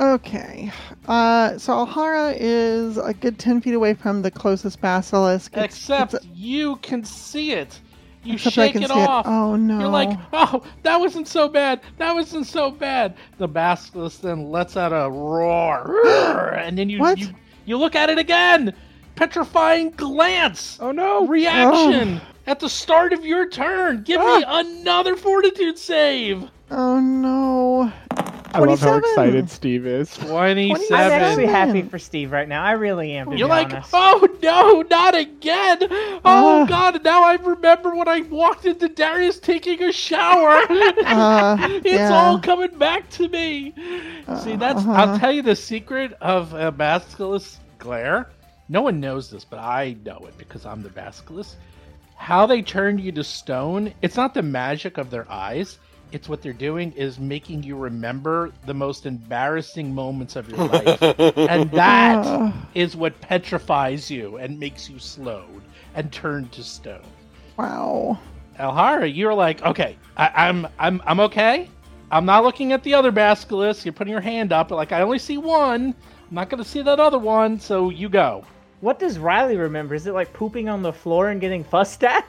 Okay. 0.00 0.72
Uh, 1.06 1.58
so 1.58 1.84
Alhara 1.84 2.34
is 2.38 2.96
a 2.96 3.12
good 3.12 3.38
10 3.38 3.60
feet 3.60 3.74
away 3.74 3.92
from 3.94 4.22
the 4.22 4.30
closest 4.30 4.80
basilisk. 4.80 5.52
It's- 5.52 5.66
Except 5.66 6.14
it's 6.14 6.26
you 6.34 6.76
can 6.76 7.04
see 7.04 7.52
it. 7.52 7.78
You 8.22 8.34
Except 8.34 8.54
shake 8.54 8.76
it 8.76 8.78
see 8.80 8.84
it. 8.84 8.90
off. 8.90 9.26
Oh, 9.26 9.56
no. 9.56 9.78
You're 9.78 9.88
like, 9.88 10.18
oh, 10.32 10.62
that 10.82 10.98
wasn't 11.00 11.26
so 11.28 11.48
bad. 11.48 11.80
That 11.98 12.14
wasn't 12.14 12.46
so 12.46 12.70
bad. 12.70 13.14
The 13.38 13.48
basilisk 13.48 14.20
then 14.20 14.50
lets 14.50 14.76
out 14.76 14.92
a 14.92 15.10
roar, 15.10 16.52
and 16.58 16.76
then 16.76 16.90
you 16.90 16.98
What? 16.98 17.18
you 17.18 17.28
you 17.64 17.76
look 17.78 17.94
at 17.94 18.10
it 18.10 18.18
again. 18.18 18.74
Petrifying 19.16 19.90
glance. 19.92 20.78
Oh 20.82 20.92
no! 20.92 21.26
Reaction 21.26 22.20
at 22.46 22.60
the 22.60 22.68
start 22.68 23.12
of 23.14 23.24
your 23.24 23.48
turn. 23.48 24.02
Give 24.02 24.20
me 24.20 24.44
Ah. 24.46 24.60
another 24.60 25.16
fortitude 25.16 25.78
save. 25.78 26.44
oh, 26.70 27.00
no. 27.00 27.90
I 28.52 28.58
love 28.60 28.80
how 28.80 28.96
excited 28.96 29.48
Steve 29.50 29.86
is. 29.86 30.16
Twenty-seven. 30.16 30.94
I'm 30.94 31.12
actually 31.22 31.46
happy 31.46 31.82
for 31.82 31.98
Steve 31.98 32.32
right 32.32 32.48
now. 32.48 32.62
I 32.64 32.72
really 32.72 33.12
am. 33.12 33.30
To 33.30 33.36
You're 33.36 33.46
be 33.48 33.50
like, 33.50 33.72
honest. 33.72 33.90
oh 33.92 34.28
no, 34.42 34.82
not 34.90 35.14
again! 35.14 35.78
Oh 36.24 36.62
Ah. 36.62 36.66
god, 36.66 37.04
now 37.04 37.22
I 37.24 37.34
remember 37.36 37.94
when 37.94 38.08
I 38.08 38.20
walked 38.22 38.66
into 38.66 38.88
Darius 38.88 39.38
taking 39.38 39.82
a 39.82 39.92
shower. 39.92 40.60
Uh, 40.68 41.56
it's 41.84 41.86
yeah. 41.86 42.12
all 42.12 42.40
coming 42.40 42.76
back 42.78 43.08
to 43.10 43.28
me. 43.28 43.72
See, 44.42 44.56
that's 44.56 44.80
Uh-huh. 44.80 44.92
I'll 44.92 45.18
tell 45.18 45.32
you 45.32 45.42
the 45.42 45.56
secret 45.56 46.12
of 46.20 46.52
a 46.54 46.72
basilisk 46.72 47.60
glare. 47.78 48.30
No 48.68 48.82
one 48.82 49.00
knows 49.00 49.30
this, 49.30 49.44
but 49.44 49.58
I 49.58 49.96
know 50.04 50.18
it 50.28 50.36
because 50.38 50.66
I'm 50.66 50.82
the 50.82 50.90
basilisk. 50.90 51.56
How 52.16 52.46
they 52.46 52.62
turn 52.62 52.98
you 52.98 53.12
to 53.12 53.24
stone, 53.24 53.94
it's 54.02 54.16
not 54.16 54.34
the 54.34 54.42
magic 54.42 54.98
of 54.98 55.10
their 55.10 55.30
eyes. 55.30 55.78
It's 56.12 56.28
what 56.28 56.42
they're 56.42 56.52
doing 56.52 56.92
is 56.92 57.18
making 57.20 57.62
you 57.62 57.76
remember 57.76 58.52
the 58.66 58.74
most 58.74 59.06
embarrassing 59.06 59.94
moments 59.94 60.36
of 60.36 60.48
your 60.48 60.58
life. 60.68 61.00
and 61.02 61.70
that 61.72 62.52
is 62.74 62.96
what 62.96 63.20
petrifies 63.20 64.10
you 64.10 64.36
and 64.38 64.58
makes 64.58 64.88
you 64.90 64.98
slowed 64.98 65.62
and 65.94 66.10
turned 66.12 66.52
to 66.52 66.62
stone. 66.64 67.02
wow. 67.56 68.18
Alhara, 68.58 69.06
you're 69.14 69.32
like, 69.32 69.62
okay, 69.62 69.96
I, 70.18 70.48
I'm 70.48 70.66
I'm 70.78 71.00
I'm 71.06 71.20
okay. 71.20 71.70
I'm 72.10 72.26
not 72.26 72.44
looking 72.44 72.72
at 72.72 72.82
the 72.82 72.92
other 72.92 73.10
basilisk. 73.10 73.86
You're 73.86 73.94
putting 73.94 74.10
your 74.12 74.20
hand 74.20 74.52
up, 74.52 74.70
like 74.70 74.92
I 74.92 75.00
only 75.00 75.18
see 75.18 75.38
one. 75.38 75.94
I'm 76.28 76.34
not 76.34 76.50
gonna 76.50 76.64
see 76.64 76.82
that 76.82 77.00
other 77.00 77.18
one, 77.18 77.58
so 77.58 77.88
you 77.88 78.08
go. 78.10 78.44
What 78.80 78.98
does 78.98 79.18
Riley 79.18 79.56
remember? 79.56 79.94
Is 79.94 80.06
it 80.06 80.12
like 80.12 80.32
pooping 80.34 80.68
on 80.68 80.82
the 80.82 80.92
floor 80.92 81.30
and 81.30 81.40
getting 81.40 81.64
fussed 81.64 82.04
at? 82.04 82.26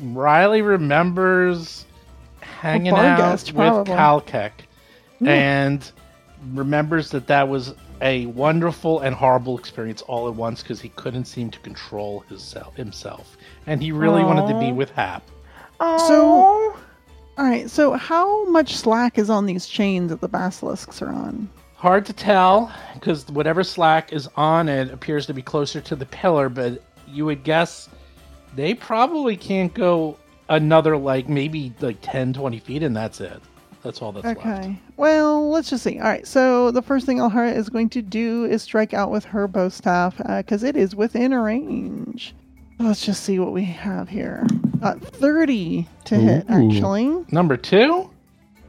Riley 0.00 0.62
remembers 0.62 1.86
hanging 2.64 2.92
bar 2.92 3.04
out 3.04 3.18
guest, 3.18 3.52
with 3.52 3.56
probably. 3.56 3.94
Kalkek 3.94 4.52
hmm. 5.18 5.28
and 5.28 5.92
remembers 6.52 7.10
that 7.10 7.26
that 7.26 7.48
was 7.48 7.74
a 8.00 8.26
wonderful 8.26 9.00
and 9.00 9.14
horrible 9.14 9.58
experience 9.58 10.02
all 10.02 10.28
at 10.28 10.34
once 10.34 10.62
because 10.62 10.80
he 10.80 10.88
couldn't 10.90 11.24
seem 11.24 11.50
to 11.50 11.58
control 11.60 12.20
his 12.28 12.42
self, 12.42 12.74
himself. 12.74 13.36
And 13.66 13.82
he 13.82 13.92
really 13.92 14.24
wanted 14.24 14.52
to 14.52 14.58
be 14.58 14.72
with 14.72 14.90
Hap. 14.90 15.22
So, 15.80 16.76
all 17.36 17.44
right. 17.44 17.68
So, 17.68 17.92
how 17.92 18.44
much 18.46 18.76
slack 18.76 19.18
is 19.18 19.30
on 19.30 19.46
these 19.46 19.66
chains 19.66 20.10
that 20.10 20.20
the 20.20 20.28
basilisks 20.28 21.02
are 21.02 21.10
on? 21.10 21.48
Hard 21.76 22.06
to 22.06 22.12
tell 22.12 22.72
because 22.94 23.26
whatever 23.28 23.62
slack 23.62 24.12
is 24.12 24.28
on 24.36 24.68
it 24.68 24.90
appears 24.90 25.26
to 25.26 25.34
be 25.34 25.42
closer 25.42 25.80
to 25.82 25.96
the 25.96 26.06
pillar, 26.06 26.48
but 26.48 26.82
you 27.06 27.26
would 27.26 27.44
guess 27.44 27.88
they 28.54 28.72
probably 28.74 29.36
can't 29.36 29.74
go 29.74 30.16
another 30.48 30.96
like 30.96 31.28
maybe 31.28 31.72
like 31.80 31.98
10, 32.02 32.32
20 32.32 32.58
feet, 32.60 32.82
and 32.82 32.96
that's 32.96 33.20
it. 33.20 33.40
That's 33.82 34.00
all 34.00 34.12
that's 34.12 34.24
left. 34.24 34.40
Okay. 34.40 34.78
Well, 34.96 35.50
let's 35.50 35.68
just 35.68 35.84
see. 35.84 35.98
All 35.98 36.04
right. 36.06 36.26
So 36.26 36.70
the 36.70 36.80
first 36.80 37.04
thing 37.04 37.18
Alhara 37.18 37.54
is 37.54 37.68
going 37.68 37.90
to 37.90 38.02
do 38.02 38.46
is 38.46 38.62
strike 38.62 38.94
out 38.94 39.10
with 39.10 39.26
her 39.26 39.46
bow 39.46 39.68
staff 39.68 40.16
because 40.16 40.62
it 40.62 40.74
is 40.74 40.96
within 40.96 41.34
range. 41.34 42.34
Let's 42.78 43.04
just 43.04 43.22
see 43.24 43.38
what 43.38 43.52
we 43.52 43.64
have 43.64 44.08
here. 44.08 44.46
Uh, 44.82 44.94
Thirty 44.94 45.86
to 46.06 46.16
hit, 46.16 46.46
actually. 46.48 47.24
Number 47.30 47.56
two. 47.56 48.10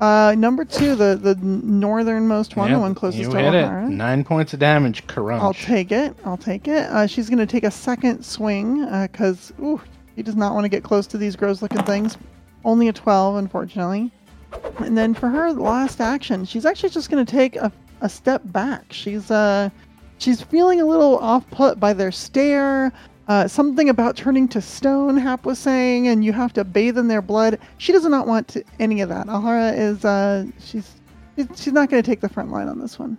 Uh, 0.02 0.36
number 0.38 0.66
two, 0.66 0.96
the 0.96 1.16
the 1.16 1.36
northernmost 1.36 2.58
one, 2.58 2.72
the 2.72 2.78
one 2.78 2.94
closest 2.94 3.24
you 3.24 3.32
to 3.32 3.38
hit 3.38 3.54
it. 3.56 3.66
Alhara. 3.66 3.90
Nine 3.90 4.26
points 4.26 4.54
of 4.54 4.60
damage. 4.60 5.08
Crunch. 5.08 5.42
I'll 5.42 5.54
take 5.54 5.94
it. 5.94 6.14
I'll 6.26 6.38
take 6.38 6.68
it. 6.68 6.90
Uh, 6.90 7.08
she's 7.08 7.30
going 7.30 7.40
to 7.40 7.46
take 7.46 7.64
a 7.64 7.72
second 7.72 8.24
swing 8.24 8.86
because, 9.04 9.54
ooh, 9.62 9.82
he 10.16 10.24
does 10.24 10.36
not 10.36 10.54
want 10.54 10.66
to 10.66 10.70
get 10.70 10.84
close 10.84 11.08
to 11.08 11.18
these 11.18 11.36
gross 11.36 11.62
looking 11.62 11.84
things. 11.84 12.18
Only 12.64 12.88
a 12.88 12.94
12, 12.94 13.36
unfortunately. 13.36 14.12
And 14.80 14.98
then 14.98 15.14
for 15.14 15.30
her 15.30 15.52
last 15.52 16.02
action, 16.02 16.46
she's 16.46 16.66
actually 16.66 16.90
just 16.90 17.10
going 17.10 17.26
to 17.26 17.32
take 17.32 17.56
a, 17.56 17.72
a 18.02 18.10
step 18.10 18.42
back. 18.46 18.86
She's 18.92 19.30
uh, 19.30 19.70
she's 20.18 20.42
feeling 20.42 20.82
a 20.82 20.86
little 20.86 21.18
off 21.20 21.50
put 21.52 21.80
by 21.80 21.94
their 21.94 22.12
stare. 22.12 22.92
Uh, 23.28 23.48
something 23.48 23.90
about 23.90 24.16
turning 24.16 24.48
to 24.48 24.62
stone, 24.62 25.18
Hap 25.18 25.46
was 25.46 25.58
saying, 25.58 26.08
and 26.08 26.24
you 26.24 26.32
have 26.32 26.54
to 26.54 26.64
bathe 26.64 26.98
in 26.98 27.08
their 27.08 27.24
blood. 27.24 27.58
She 27.80 27.92
does 27.92 28.06
not 28.06 28.28
want 28.28 28.48
to, 28.50 28.64
any 28.80 29.02
of 29.02 29.10
that. 29.10 29.26
Alhara 29.26 29.76
is, 29.76 30.06
uh, 30.06 30.46
she's, 30.60 31.02
she's 31.36 31.74
not 31.74 31.90
going 31.90 32.04
to 32.04 32.08
take 32.08 32.22
the 32.22 32.30
front 32.30 32.52
line 32.52 32.68
on 32.68 32.80
this 32.80 33.00
one. 33.00 33.18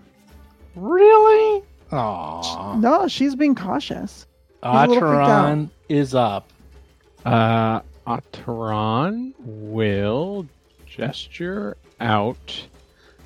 Really? 0.76 1.64
Aww. 1.90 2.78
No, 2.80 3.08
she's 3.08 3.34
being 3.34 3.56
cautious. 3.56 4.26
a 4.62 4.86
little. 4.86 5.08
Atron 5.08 5.70
is 5.88 6.14
up. 6.14 6.52
Uh, 7.26 7.80
Atron 8.06 9.32
will 9.38 10.46
gesture 10.86 11.76
out, 12.00 12.66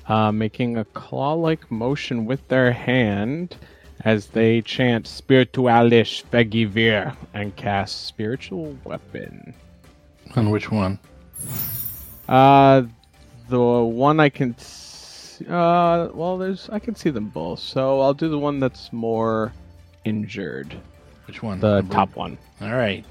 uh, 0.07 0.31
making 0.31 0.77
a 0.77 0.85
claw-like 0.85 1.69
motion 1.71 2.25
with 2.25 2.45
their 2.47 2.71
hand 2.71 3.55
as 4.03 4.27
they 4.27 4.61
chant 4.61 5.05
Spiritualish 5.05 6.23
Vegivir 6.31 7.15
and 7.35 7.55
cast 7.55 8.07
Spiritual 8.07 8.75
Weapon. 8.83 9.53
On 10.35 10.49
which 10.49 10.71
one? 10.71 10.97
Uh, 12.27 12.83
the 13.49 13.59
one 13.83 14.19
I 14.19 14.29
can, 14.29 14.55
s- 14.57 15.41
uh, 15.47 16.09
well, 16.13 16.39
there's 16.39 16.69
I 16.71 16.79
can 16.79 16.95
see 16.95 17.11
them 17.11 17.27
both, 17.29 17.59
so 17.59 18.01
I'll 18.01 18.13
do 18.15 18.29
the 18.29 18.39
one 18.39 18.59
that's 18.59 18.91
more 18.91 19.53
injured, 20.05 20.75
Which 21.27 21.43
one? 21.43 21.59
the 21.59 21.75
Number- 21.81 21.93
top 21.93 22.15
one. 22.15 22.39
All 22.61 22.73
right. 22.73 23.05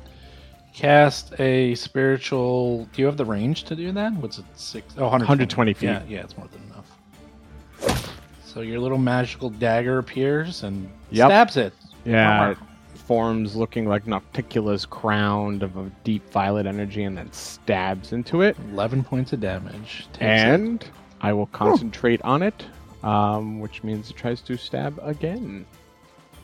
Cast 0.73 1.39
a 1.41 1.75
spiritual. 1.75 2.85
Do 2.93 3.03
you 3.03 3.07
have 3.07 3.17
the 3.17 3.25
range 3.25 3.65
to 3.65 3.77
do 3.77 3.93
that? 3.93 4.13
What's 4.15 4.39
it? 4.39 4.45
Six? 4.55 4.95
Oh, 4.97 5.03
120, 5.09 5.25
120 5.25 5.75
feet. 5.75 5.87
Yeah, 5.87 6.03
yeah, 6.09 6.21
it's 6.21 6.37
more 6.37 6.49
than 6.49 6.63
enough. 6.71 8.17
So 8.45 8.61
your 8.63 8.79
little 8.81 8.99
magical 8.99 9.51
dagger 9.51 9.99
appears 9.99 10.63
and 10.63 10.89
Yep. 11.11 11.29
stabs 11.29 11.57
it. 11.57 11.73
Yeah, 12.05 12.51
it 12.51 12.59
forms 12.95 13.55
looking 13.57 13.87
like 13.87 14.05
Nocticula's 14.07 14.87
crown 14.87 15.63
of 15.63 15.77
a 15.77 15.91
deep 16.05 16.29
violet 16.31 16.67
energy 16.67 17.05
and 17.05 17.17
then 17.17 17.33
stabs 17.33 18.13
into 18.13 18.43
it. 18.43 18.57
11 18.73 19.05
points 19.05 19.33
of 19.33 19.41
damage. 19.41 20.07
Takes 20.13 20.21
it. 20.23 20.25
And 20.25 20.85
I 21.21 21.33
will 21.33 21.47
concentrate 21.47 22.23
on 22.23 22.43
it, 22.43 22.65
um, 23.03 23.61
which 23.61 23.83
means 23.83 24.11
it 24.11 24.17
tries 24.17 24.41
to 24.43 24.57
stab 24.57 24.99
again. 25.03 25.67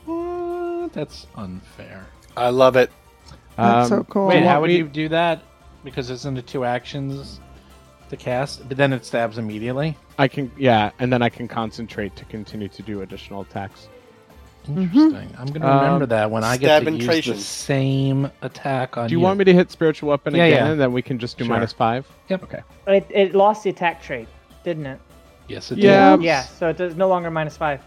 What? 0.05 0.93
That's 0.93 1.27
unfair. 1.35 2.05
I 2.35 2.49
love 2.49 2.75
it. 2.75 2.91
That's 3.57 3.89
so 3.89 3.97
Um, 3.97 4.03
cool. 4.05 4.27
Wait, 4.27 4.43
how 4.43 4.61
would 4.61 4.71
you 4.71 4.83
do 4.87 5.09
that? 5.09 5.41
Because 5.83 6.09
isn't 6.09 6.37
it 6.37 6.47
two 6.47 6.63
actions 6.65 7.39
to 8.09 8.17
cast? 8.17 8.67
But 8.67 8.77
then 8.77 8.93
it 8.93 9.05
stabs 9.05 9.37
immediately. 9.37 9.97
I 10.17 10.27
can, 10.27 10.51
yeah, 10.57 10.91
and 10.99 11.11
then 11.11 11.21
I 11.21 11.29
can 11.29 11.47
concentrate 11.47 12.15
to 12.17 12.25
continue 12.25 12.67
to 12.69 12.81
do 12.81 13.01
additional 13.01 13.41
attacks. 13.41 13.87
Interesting. 14.67 15.33
I'm 15.39 15.47
going 15.47 15.61
to 15.61 15.67
Um, 15.71 15.79
remember 15.83 16.05
that 16.07 16.29
when 16.29 16.43
I 16.43 16.57
get 16.57 16.83
to 16.83 16.91
use 16.91 17.25
the 17.25 17.35
same 17.37 18.29
attack 18.41 18.97
on 18.97 19.05
you. 19.05 19.09
Do 19.09 19.13
you 19.15 19.19
want 19.21 19.39
me 19.39 19.45
to 19.45 19.53
hit 19.53 19.71
spiritual 19.71 20.09
weapon 20.09 20.35
Yeah, 20.35 20.43
again, 20.45 20.65
yeah. 20.65 20.71
and 20.73 20.81
then 20.81 20.91
we 20.91 21.01
can 21.01 21.17
just 21.19 21.37
do 21.37 21.45
Sure. 21.45 21.53
minus 21.55 21.71
five? 21.71 22.05
Yep. 22.27 22.43
Okay. 22.43 22.59
It, 22.87 23.07
it 23.09 23.33
lost 23.35 23.63
the 23.63 23.69
attack 23.69 24.01
trait, 24.03 24.27
didn't 24.65 24.85
it? 24.87 24.99
Yes, 25.47 25.71
it 25.71 25.77
Yeah. 25.77 26.17
did. 26.17 26.23
Yeah, 26.25 26.41
so 26.41 26.67
it 26.67 26.75
does 26.77 26.97
no 26.97 27.07
longer 27.07 27.31
minus 27.31 27.55
five. 27.55 27.81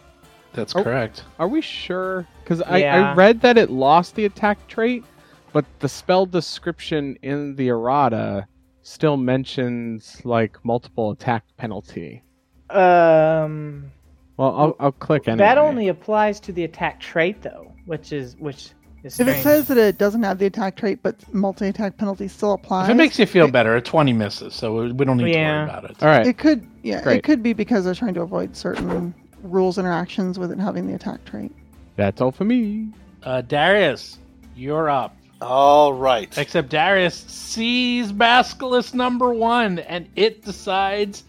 That's 0.54 0.74
Oh. 0.74 0.83
correct. 0.83 1.24
Are 1.38 1.48
we 1.48 1.61
sure? 1.61 2.26
Because 2.42 2.62
I, 2.62 2.83
I 2.85 3.14
read 3.14 3.42
that 3.42 3.59
it 3.59 3.68
lost 3.70 4.14
the 4.14 4.24
attack 4.24 4.66
trait, 4.66 5.04
but 5.52 5.64
the 5.80 5.88
spell 5.88 6.26
description 6.26 7.16
in 7.22 7.56
the 7.56 7.68
errata 7.68 8.46
still 8.82 9.16
mentions 9.16 10.20
like 10.24 10.56
multiple 10.64 11.10
attack 11.10 11.44
penalty. 11.56 12.22
Um, 12.70 13.90
Well, 14.36 14.54
I'll, 14.56 14.76
I'll 14.80 14.92
click 14.92 15.28
anyway. 15.28 15.46
that 15.46 15.58
only 15.58 15.88
applies 15.88 16.40
to 16.40 16.52
the 16.52 16.64
attack 16.64 17.00
trait 17.00 17.42
though, 17.42 17.72
which 17.86 18.12
is 18.12 18.36
which 18.38 18.70
is 19.02 19.18
If 19.20 19.28
it 19.28 19.42
says 19.42 19.68
that 19.68 19.76
it 19.78 19.98
doesn't 19.98 20.22
have 20.22 20.38
the 20.38 20.46
attack 20.46 20.76
trait, 20.76 21.00
but 21.02 21.16
multi-attack 21.34 21.96
penalty 21.96 22.28
still 22.28 22.52
applies, 22.52 22.88
If 22.88 22.92
it 22.92 22.96
makes 22.96 23.18
you 23.18 23.26
feel 23.26 23.48
better, 23.50 23.74
a 23.76 23.82
20 23.82 24.12
misses, 24.12 24.54
so 24.54 24.86
we 24.92 25.04
don't 25.04 25.16
need 25.16 25.34
Yeah. 25.34 25.50
to 25.52 25.56
worry 25.58 25.64
about 25.64 25.90
it. 25.90 26.02
All 26.02 26.08
right. 26.08 26.26
it 26.26 26.38
could, 26.38 26.66
yeah, 26.82 27.02
Great. 27.02 27.18
it 27.18 27.24
could 27.24 27.42
be 27.42 27.52
because 27.52 27.84
they're 27.84 27.94
trying 27.94 28.14
to 28.14 28.22
avoid 28.22 28.56
certain 28.56 29.14
rules 29.42 29.78
interactions 29.78 30.38
with 30.38 30.52
it 30.52 30.58
having 30.58 30.86
the 30.86 30.94
attack 30.94 31.24
trait. 31.24 31.50
That's 31.96 32.20
all 32.20 32.30
for 32.30 32.44
me. 32.44 32.88
Uh, 33.22 33.40
Darius, 33.42 34.18
you're 34.54 34.88
up. 34.90 35.16
All 35.40 35.92
right. 35.94 36.37
Except 36.37 36.68
Darius 36.68 37.14
sees 37.14 38.12
Basculus 38.12 38.92
number 38.92 39.33
one, 39.33 39.79
and 39.81 40.09
it 40.16 40.44
decides 40.44 41.24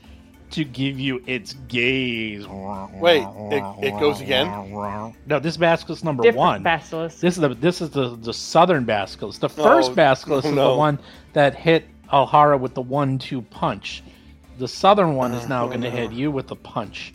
to 0.51 0.65
give 0.65 0.99
you 0.99 1.23
its 1.27 1.53
gaze. 1.69 2.45
Wait, 2.47 3.23
it- 3.51 3.85
it 3.85 3.99
goes 4.01 4.19
again? 4.19 4.47
No, 5.25 5.39
this 5.39 5.55
Basculus 5.55 6.03
number 6.03 6.23
different 6.23 6.37
one. 6.39 6.63
basilisk. 6.63 7.19
This 7.21 7.35
is 7.35 7.41
the 7.41 7.49
this 7.49 7.79
is 7.79 7.89
the 7.91 8.17
the 8.17 8.33
southern 8.33 8.85
Basculus. 8.85 9.39
The 9.39 9.47
first 9.47 9.91
Oh, 9.91 9.95
Basculus 9.95 10.43
is 10.45 10.51
no. 10.51 10.71
the 10.73 10.77
one 10.77 10.99
that 11.31 11.55
hit 11.55 11.85
Alhara 12.11 12.59
with 12.59 12.73
the 12.73 12.81
one-two 12.81 13.41
punch. 13.43 14.03
The 14.59 14.67
southern 14.67 15.15
one 15.15 15.31
is 15.33 15.47
now 15.47 15.67
going 15.67 15.81
to 15.81 15.89
hit 15.89 16.11
you 16.11 16.29
with 16.31 16.47
the 16.47 16.57
punch. 16.57 17.13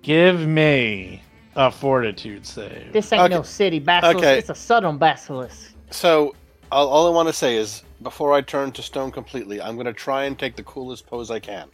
Give 0.00 0.40
me 0.40 1.20
a 1.54 1.70
Fortitude 1.70 2.46
save. 2.46 2.94
This 2.94 3.12
ain't 3.12 3.30
no 3.30 3.42
city 3.42 3.78
basilisk. 3.78 4.16
Okay. 4.18 4.38
It's 4.38 4.48
a 4.48 4.54
southern 4.54 4.96
basilisk. 4.96 5.69
So, 5.90 6.34
all, 6.70 6.88
all 6.88 7.06
I 7.06 7.10
want 7.10 7.28
to 7.28 7.32
say 7.32 7.56
is, 7.56 7.82
before 8.02 8.32
I 8.32 8.40
turn 8.40 8.72
to 8.72 8.82
stone 8.82 9.10
completely, 9.10 9.60
I'm 9.60 9.74
going 9.74 9.86
to 9.86 9.92
try 9.92 10.24
and 10.24 10.38
take 10.38 10.56
the 10.56 10.62
coolest 10.62 11.06
pose 11.06 11.30
I 11.30 11.38
can. 11.40 11.68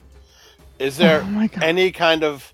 Is 0.79 0.99
oh 1.01 1.03
there 1.05 1.23
Oh 1.25 1.49
any 1.63 1.91
kind 1.91 2.23
of 2.23 2.53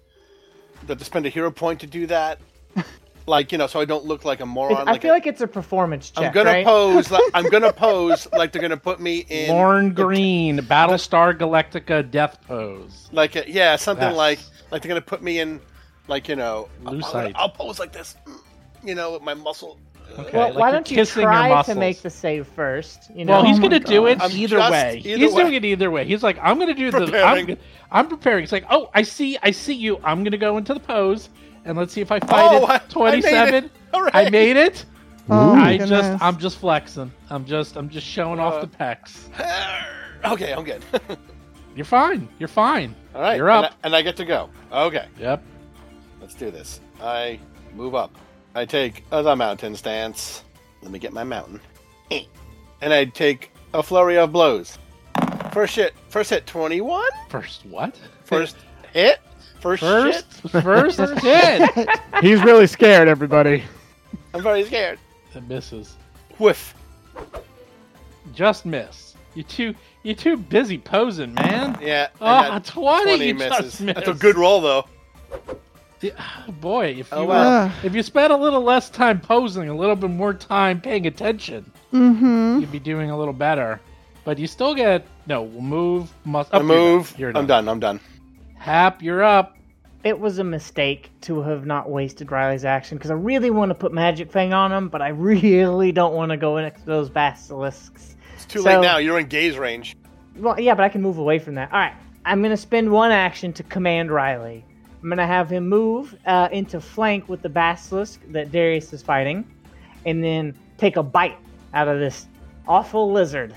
that 0.86 0.98
to 0.98 1.04
spend 1.04 1.26
a 1.26 1.28
hero 1.28 1.50
point 1.50 1.80
to 1.80 1.86
do 1.86 2.06
that? 2.06 2.38
like 3.26 3.50
you 3.52 3.58
know, 3.58 3.66
so 3.66 3.80
I 3.80 3.84
don't 3.84 4.04
look 4.04 4.24
like 4.24 4.40
a 4.40 4.46
moron. 4.46 4.88
I 4.88 4.98
feel 4.98 5.10
a- 5.10 5.14
like 5.14 5.26
it's 5.26 5.40
a 5.40 5.46
performance 5.48 6.10
check. 6.10 6.26
I'm 6.26 6.32
gonna 6.32 6.50
right? 6.50 6.64
pose. 6.64 7.10
Like, 7.10 7.22
I'm 7.34 7.48
gonna 7.48 7.72
pose 7.86 8.28
like 8.32 8.52
they're 8.52 8.62
gonna 8.62 8.76
put 8.76 9.00
me 9.00 9.24
in 9.28 9.50
Lorne 9.50 9.92
Greene, 9.92 10.58
Battlestar 10.58 11.36
Galactica 11.36 12.08
death 12.08 12.38
pose. 12.46 13.08
like 13.12 13.34
a, 13.34 13.48
yeah, 13.50 13.74
something 13.76 14.08
Yes. 14.10 14.16
like 14.16 14.38
like 14.70 14.82
they're 14.82 14.88
gonna 14.88 15.00
put 15.00 15.20
me 15.22 15.40
in 15.40 15.60
like 16.06 16.28
you 16.28 16.36
know. 16.36 16.68
I'll, 16.86 17.04
I'll. 17.04 17.32
I'll 17.34 17.48
pose 17.48 17.80
like 17.80 17.92
this, 17.92 18.14
you 18.84 18.94
know, 18.94 19.12
with 19.14 19.22
my 19.22 19.34
muscle. 19.34 19.78
Okay, 20.18 20.36
Well, 20.36 20.48
like 20.50 20.58
why 20.58 20.70
don't 20.70 20.90
you 20.90 20.96
kissing 20.96 21.22
try 21.22 21.62
to 21.62 21.74
make 21.74 22.02
the 22.02 22.10
save 22.10 22.46
first? 22.48 23.10
You 23.14 23.24
know. 23.24 23.32
Well, 23.34 23.44
he's 23.44 23.58
Oh 23.58 23.62
gonna 23.62 23.80
do 23.80 24.06
it 24.06 24.20
either 24.22 24.58
I'm 24.60 24.62
just- 24.62 24.72
way. 24.72 25.02
either 25.04 25.18
he's 25.24 25.32
way. 25.34 25.42
doing 25.42 25.54
it 25.54 25.64
either 25.64 25.90
way. 25.90 26.04
He's 26.04 26.22
like, 26.22 26.38
I'm 26.42 26.58
gonna 26.58 26.74
do 26.74 26.90
the. 26.90 26.98
I'm, 26.98 27.04
Preparing. 27.06 27.56
I'm 27.90 28.08
preparing. 28.08 28.42
He's 28.42 28.52
like, 28.52 28.66
oh, 28.70 28.90
I 28.94 29.02
see, 29.02 29.38
I 29.42 29.50
see 29.50 29.74
you. 29.74 29.98
I'm 30.04 30.22
gonna 30.24 30.36
go 30.36 30.56
into 30.58 30.74
the 30.74 30.80
pose, 30.80 31.28
and 31.64 31.76
let's 31.78 31.92
see 31.92 32.00
if 32.00 32.12
I 32.12 32.18
fight 32.20 32.30
Oh, 32.32 32.64
I- 32.66 32.72
I 32.72 32.76
it. 32.76 32.82
Twenty-seven. 32.90 33.52
made 33.54 33.64
it. 33.64 33.70
Hooray. 33.94 34.10
I 34.14 34.30
made 34.30 34.56
it. 34.56 34.84
Oh, 35.30 35.52
I 35.54 35.76
goodness. 35.78 35.88
just, 35.90 36.22
I'm 36.22 36.36
just 36.38 36.58
flexing. 36.58 37.12
I'm 37.30 37.44
just, 37.44 37.76
I'm 37.76 37.88
just 37.88 38.06
showing 38.06 38.40
off 38.40 38.54
Uh, 38.54 38.60
the 38.62 38.66
pecs. 38.66 39.28
okay, 40.24 40.52
I'm 40.52 40.64
good. 40.64 40.82
You're 41.76 41.84
fine. 41.86 42.28
You're 42.38 42.48
fine. 42.48 42.94
All 43.14 43.22
right, 43.22 43.36
You're 43.36 43.48
and 43.50 43.66
up. 43.66 43.72
I, 43.82 43.86
and 43.86 43.96
I 43.96 44.02
get 44.02 44.16
to 44.16 44.24
go. 44.24 44.50
Okay. 44.72 45.06
Yep. 45.18 45.42
Let's 46.20 46.34
do 46.34 46.50
this. 46.50 46.80
I 47.00 47.38
move 47.74 47.94
up. 47.94 48.14
I 48.54 48.64
take 48.64 49.08
the 49.10 49.34
mountain 49.36 49.74
stance. 49.76 50.42
Let 50.82 50.90
me 50.90 50.98
get 50.98 51.12
my 51.12 51.24
mountain. 51.24 51.60
Eh. 52.10 52.24
And 52.80 52.92
I 52.92 53.04
take 53.06 53.50
a 53.72 53.82
flurry 53.82 54.18
of 54.18 54.32
blows. 54.32 54.78
First 55.52 55.76
hit. 55.76 55.94
First 56.08 56.30
hit. 56.30 56.46
Twenty-one. 56.46 57.08
First 57.28 57.64
what? 57.66 57.98
First 58.24 58.56
hit. 58.92 59.20
First, 59.60 59.80
First, 59.80 60.42
shit. 60.50 60.62
first 60.62 60.98
hit. 61.22 61.88
He's 62.20 62.42
really 62.42 62.66
scared, 62.66 63.06
everybody. 63.06 63.62
I'm 64.34 64.42
very 64.42 64.64
scared. 64.64 64.98
It 65.34 65.44
misses. 65.48 65.94
Whiff. 66.38 66.74
Just 68.34 68.66
miss. 68.66 69.14
You 69.34 69.44
too 69.44 69.74
you 70.02 70.14
too 70.14 70.36
busy 70.36 70.78
posing, 70.78 71.32
man. 71.34 71.78
Yeah. 71.80 72.08
I 72.20 72.46
Oh, 72.46 72.50
got 72.50 72.64
20, 72.64 73.24
you 73.28 73.34
misses. 73.36 73.78
just 73.78 73.86
That's 73.86 74.08
a 74.08 74.14
good 74.14 74.36
roll, 74.36 74.60
though. 74.60 74.84
Yeah, 76.02 76.10
oh, 76.48 76.52
boy, 76.52 76.86
if 76.98 77.10
you 77.10 77.16
Oh, 77.16 77.30
uh, 77.30 77.70
if 77.84 77.94
you 77.94 78.02
spent 78.02 78.32
a 78.32 78.36
little 78.36 78.60
less 78.62 78.90
time 78.90 79.20
posing, 79.20 79.68
a 79.68 79.74
little 79.74 79.96
bit 79.96 80.10
more 80.10 80.34
time 80.34 80.80
paying 80.80 81.06
attention, 81.06 81.70
Mm-hmm. 81.92 82.60
you'd 82.60 82.72
be 82.72 82.78
doing 82.78 83.10
a 83.10 83.18
little 83.18 83.34
better. 83.34 83.80
But 84.24 84.38
you 84.38 84.46
still 84.46 84.74
get 84.74 85.06
no 85.26 85.46
move. 85.48 86.12
Must 86.24 86.52
I 86.54 86.58
up, 86.58 86.62
you're 86.62 86.68
done. 86.68 86.78
move. 86.78 87.14
You're 87.18 87.36
I'm 87.36 87.46
done. 87.46 87.68
I'm 87.68 87.80
done. 87.80 88.00
Hap, 88.56 89.02
you're 89.02 89.22
up. 89.22 89.56
It 90.04 90.18
was 90.18 90.38
a 90.38 90.44
mistake 90.44 91.10
to 91.22 91.40
have 91.42 91.64
not 91.66 91.88
wasted 91.90 92.30
Riley's 92.32 92.64
action 92.64 92.98
because 92.98 93.10
I 93.10 93.14
really 93.14 93.50
want 93.50 93.70
to 93.70 93.74
put 93.74 93.92
Magic 93.92 94.30
Fang 94.32 94.52
on 94.52 94.72
him, 94.72 94.88
but 94.88 95.00
I 95.02 95.08
really 95.30 95.92
don't 95.92 96.14
want 96.14 96.30
to 96.30 96.36
go 96.36 96.56
into 96.56 96.80
those 96.84 97.08
basilisks. 97.10 98.16
It's 98.34 98.44
too 98.46 98.60
So- 98.62 98.66
late 98.70 98.80
now. 98.80 98.96
You're 98.98 99.18
in 99.18 99.26
gaze 99.26 99.56
range. 99.58 99.96
Well, 100.36 100.58
yeah, 100.58 100.74
but 100.74 100.82
I 100.84 100.88
can 100.88 101.02
move 101.02 101.18
away 101.18 101.38
from 101.38 101.56
that. 101.56 101.70
All 101.72 101.78
right, 101.78 101.92
I'm 102.24 102.42
gonna 102.42 102.56
spend 102.56 102.90
one 102.90 103.12
action 103.12 103.52
to 103.54 103.62
command 103.62 104.10
Riley. 104.10 104.64
I'm 105.02 105.08
gonna 105.08 105.26
have 105.26 105.50
him 105.50 105.68
move 105.68 106.16
uh, 106.26 106.48
into 106.52 106.80
flank 106.80 107.28
with 107.28 107.42
the 107.42 107.48
basilisk 107.48 108.20
that 108.28 108.52
Darius 108.52 108.92
is 108.92 109.02
fighting, 109.02 109.44
and 110.06 110.22
then 110.22 110.54
take 110.78 110.96
a 110.96 111.02
bite 111.02 111.38
out 111.74 111.88
of 111.88 111.98
this 111.98 112.26
awful 112.68 113.10
lizard. 113.10 113.54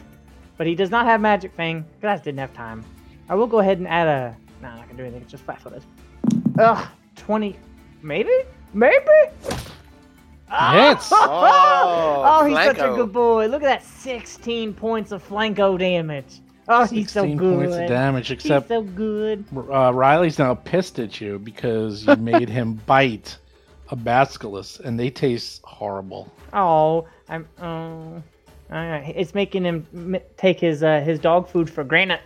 But 0.58 0.66
he 0.68 0.74
does 0.74 0.90
not 0.90 1.06
have 1.06 1.22
Magic 1.22 1.54
Fang 1.56 1.86
because 2.00 2.20
I 2.20 2.24
didn't 2.24 2.40
have 2.40 2.54
time. 2.54 2.84
I 3.30 3.36
will 3.36 3.48
go 3.48 3.60
ahead 3.60 3.78
and 3.78 3.88
add 3.88 4.08
a. 4.08 4.36
No, 4.62 4.70
I'm 4.70 4.78
not 4.78 4.88
gonna 4.88 4.98
do 4.98 5.04
anything. 5.04 5.22
It's 5.22 5.32
just 5.32 5.44
flat-footed. 5.44 5.84
Ugh, 6.58 6.88
twenty, 7.16 7.58
maybe, 8.02 8.32
maybe. 8.74 9.06
Hits. 10.50 11.10
Oh, 11.12 12.24
Oh, 12.26 12.46
he's 12.46 12.58
such 12.58 12.78
a 12.78 12.94
good 12.96 13.12
boy. 13.12 13.48
Look 13.48 13.62
at 13.64 13.68
that 13.68 13.84
16 13.84 14.74
points 14.74 15.12
of 15.12 15.28
flanco 15.28 15.78
damage. 15.78 16.40
Oh, 16.68 16.86
he's 16.86 17.12
so 17.12 17.22
16 17.22 17.38
good. 17.38 17.58
points 17.60 17.76
of 17.76 17.88
damage, 17.88 18.28
He's 18.30 18.36
except 18.38 18.68
so 18.70 18.82
good. 18.82 19.46
uh, 19.56 19.94
Riley's 19.94 20.40
now 20.40 20.56
pissed 20.56 20.98
at 21.00 21.22
you 21.22 21.38
because 21.40 22.06
you 22.08 22.16
made 22.16 22.50
him 22.50 22.74
bite 22.86 23.38
a 23.90 23.96
basculus, 23.96 24.80
and 24.80 25.00
they 25.00 25.10
taste 25.12 25.62
horrible. 25.64 26.32
Oh, 26.54 27.08
I'm. 27.30 27.48
Oh, 27.62 28.24
Alright, 28.72 29.14
it's 29.16 29.36
making 29.36 29.64
him 29.64 29.86
m- 29.94 30.18
take 30.38 30.60
his 30.60 30.82
uh, 30.82 31.02
his 31.02 31.20
dog 31.20 31.48
food 31.48 31.70
for 31.70 31.84
granted. 31.84 32.20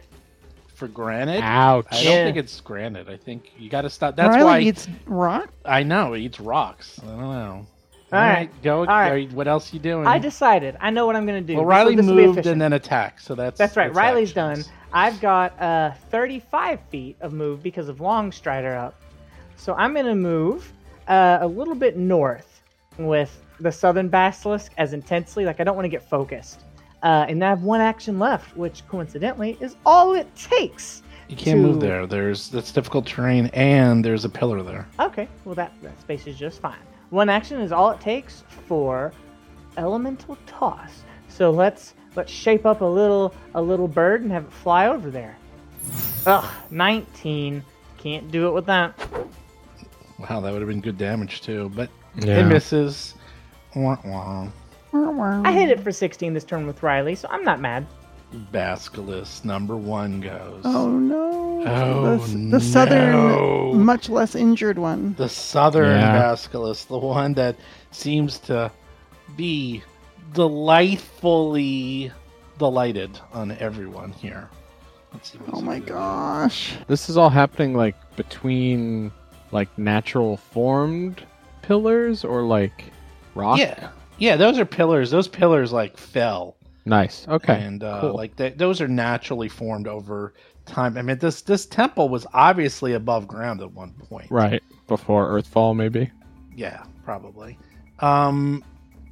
For 0.73 0.88
granted, 0.88 1.41
Ouch. 1.43 1.86
I 1.91 1.95
don't 1.95 2.04
Yeah. 2.06 2.23
think 2.23 2.38
it's 2.38 2.62
granted. 2.62 3.10
I 3.10 3.17
think 3.17 3.52
you 3.58 3.69
got 3.69 3.82
to 3.82 3.89
stop. 3.89 4.15
That's 4.15 4.30
why. 4.30 4.36
Riley 4.38 4.45
why 4.45 4.60
eats 4.62 4.88
rock. 5.06 5.49
I 5.65 5.84
know 5.84 6.13
he 6.13 6.23
eats 6.23 6.39
rocks. 6.39 6.97
I 7.04 7.08
don't 7.08 7.19
know. 7.19 7.67
All 8.12 8.19
right. 8.19 8.50
go. 8.63 8.80
All 8.80 8.86
right. 8.86 9.12
are 9.12 9.17
you- 9.17 9.30
What 9.30 9.48
else 9.48 9.72
you 9.74 9.80
doing? 9.80 10.08
I 10.08 10.17
decided. 10.17 10.76
I 10.80 10.89
know 10.89 11.06
what 11.06 11.15
I'm 11.15 11.26
gonna 11.26 11.41
do. 11.41 11.56
well, 11.56 11.63
This 11.63 11.69
Riley 11.69 11.95
this 11.95 12.06
will 12.08 12.15
be 12.15 12.26
moved 12.28 12.45
and 12.48 12.60
then 12.62 12.74
attacked, 12.74 13.22
so 13.22 13.36
that's 13.36 13.58
That's 13.58 13.78
right. 13.78 13.88
that's 13.88 13.98
Riley's 13.98 14.36
actions. 14.36 14.65
done. 14.65 14.76
I've 14.91 15.22
got 15.22 15.60
uh, 15.62 15.91
35 16.10 16.80
feet 16.89 17.17
of 17.22 17.32
move 17.34 17.62
because 17.62 17.89
of 17.89 18.02
Long 18.02 18.32
Strider 18.32 18.76
up. 18.76 18.95
So 19.56 19.76
I'm 19.76 19.93
going 19.93 20.08
to 20.08 20.15
move 20.15 20.72
uh, 21.08 21.38
a 21.41 21.48
little 21.48 21.76
bit 21.76 21.95
north 21.98 22.62
with 22.98 23.39
the 23.60 23.72
Southern 23.72 24.08
Basilisk 24.08 24.72
as 24.78 24.93
intensely. 24.93 25.45
Like, 25.45 25.60
I 25.60 25.63
don't 25.63 25.76
want 25.76 25.86
to 25.86 25.89
get 25.89 26.10
focused. 26.10 26.62
Uh, 27.04 27.26
and 27.30 27.43
I 27.43 27.50
have 27.50 27.62
one 27.62 27.82
action 27.82 28.17
left, 28.17 28.58
which 28.58 28.88
coincidentally 28.88 29.58
is 29.60 29.76
all 29.86 30.15
it 30.15 30.34
takes. 30.36 31.04
You 31.28 31.36
can't 31.36 31.60
move 31.60 31.80
there. 31.80 32.08
There's 32.08 32.50
that's 32.50 32.72
difficult 32.72 33.06
terrain, 33.06 33.48
and 33.54 34.04
there's 34.04 34.26
a 34.26 34.30
pillar 34.30 34.63
there. 34.63 34.88
Okay, 35.00 35.28
well, 35.45 35.54
that, 35.56 35.72
that 35.84 36.00
space 36.02 36.26
is 36.26 36.36
just 36.38 36.60
fine. 36.60 36.80
One 37.10 37.30
action 37.30 37.60
is 37.62 37.72
all 37.72 37.91
it 37.91 38.00
takes 38.00 38.43
for 38.67 39.12
Elemental 39.78 40.38
Toss. 40.45 41.04
So 41.28 41.50
let's 41.52 41.93
let's 42.15 42.32
shape 42.32 42.65
up 42.65 42.82
a 42.82 42.86
little 42.86 43.34
a 43.56 43.62
little 43.62 43.88
bird 43.88 44.22
and 44.22 44.32
have 44.32 44.45
it 44.45 44.52
fly 44.54 44.88
over 44.88 45.10
there. 45.10 45.38
Ugh, 46.26 46.45
19. 46.69 47.63
Can't 47.98 48.32
do 48.32 48.48
it 48.48 48.52
with 48.52 48.65
that. 48.67 48.98
Wow, 50.19 50.41
that 50.41 50.52
would 50.52 50.62
have 50.62 50.69
been 50.69 50.82
good 50.82 50.98
damage 50.98 51.41
too, 51.41 51.72
but 51.76 51.89
Yeah. 52.15 52.39
it 52.39 52.45
misses. 52.45 53.15
Wah, 53.76 53.98
wah. 54.04 54.48
I 54.91 55.52
hit 55.54 55.69
it 55.69 55.80
for 55.82 55.91
16 55.91 56.34
this 56.34 56.43
turn 56.43 56.65
with 56.65 56.82
Riley, 56.82 57.15
so 57.15 57.28
I'm 57.32 57.43
not 57.43 57.60
mad. 57.60 57.86
Basilisk 58.32 59.44
number 59.44 59.76
one 59.76 60.22
goes. 60.22 60.62
Oh 60.63 60.89
no! 60.89 61.63
Oh, 61.65 62.18
the, 62.18 62.58
the 62.58 62.60
southern, 62.60 63.12
no. 63.12 63.74
much 63.74 64.08
less 64.08 64.36
injured 64.36 64.78
one. 64.78 65.15
The 65.18 65.28
southern 65.30 66.00
Yeah. 66.00 66.20
basilisk, 66.20 66.88
the 66.88 66.98
one 67.00 67.34
that 67.34 67.56
seems 67.92 68.38
to 68.39 68.72
be 69.36 69.82
delightfully 70.34 72.12
delighted 72.58 73.20
on 73.34 73.52
everyone 73.54 74.12
here. 74.12 74.50
Let's 75.13 75.32
see. 75.32 75.39
Oh 75.52 75.62
my 75.62 75.80
gosh! 75.80 76.76
This 76.88 77.10
is 77.10 77.18
all 77.18 77.30
happening 77.32 77.74
like 77.74 77.96
between 78.15 79.12
like 79.52 79.76
natural 79.78 80.38
formed 80.38 81.24
pillars 81.63 82.24
or 82.24 82.44
like 82.44 82.86
rock. 83.34 83.58
Yeah, 83.58 83.89
yeah. 84.20 84.36
Those 84.36 84.60
are 84.60 84.65
pillars. 84.65 85.10
Those 85.10 85.28
pillars 85.28 85.72
like 85.72 85.98
fell, 85.98 86.56
Nice. 86.89 87.28
Okay. 87.28 87.62
and 87.62 87.84
uh, 87.84 88.02
cool. 88.02 88.15
like 88.15 88.36
they, 88.36 88.49
those 88.52 88.82
are 88.82 88.88
naturally 88.88 89.47
formed 89.49 89.88
over 89.88 90.34
time. 90.65 90.97
I 90.97 91.02
mean, 91.02 91.17
this 91.19 91.41
this 91.41 91.65
temple 91.65 92.10
was 92.10 92.25
obviously 92.34 92.93
above 92.93 93.28
ground 93.28 93.62
at 93.62 93.71
one 93.71 93.91
point. 93.93 94.30
right 94.32 94.62
before 94.88 95.30
Earthfall, 95.30 95.75
maybe. 95.75 96.12
Yeah, 96.56 96.84
probably. 97.06 97.58
Um, 97.99 98.63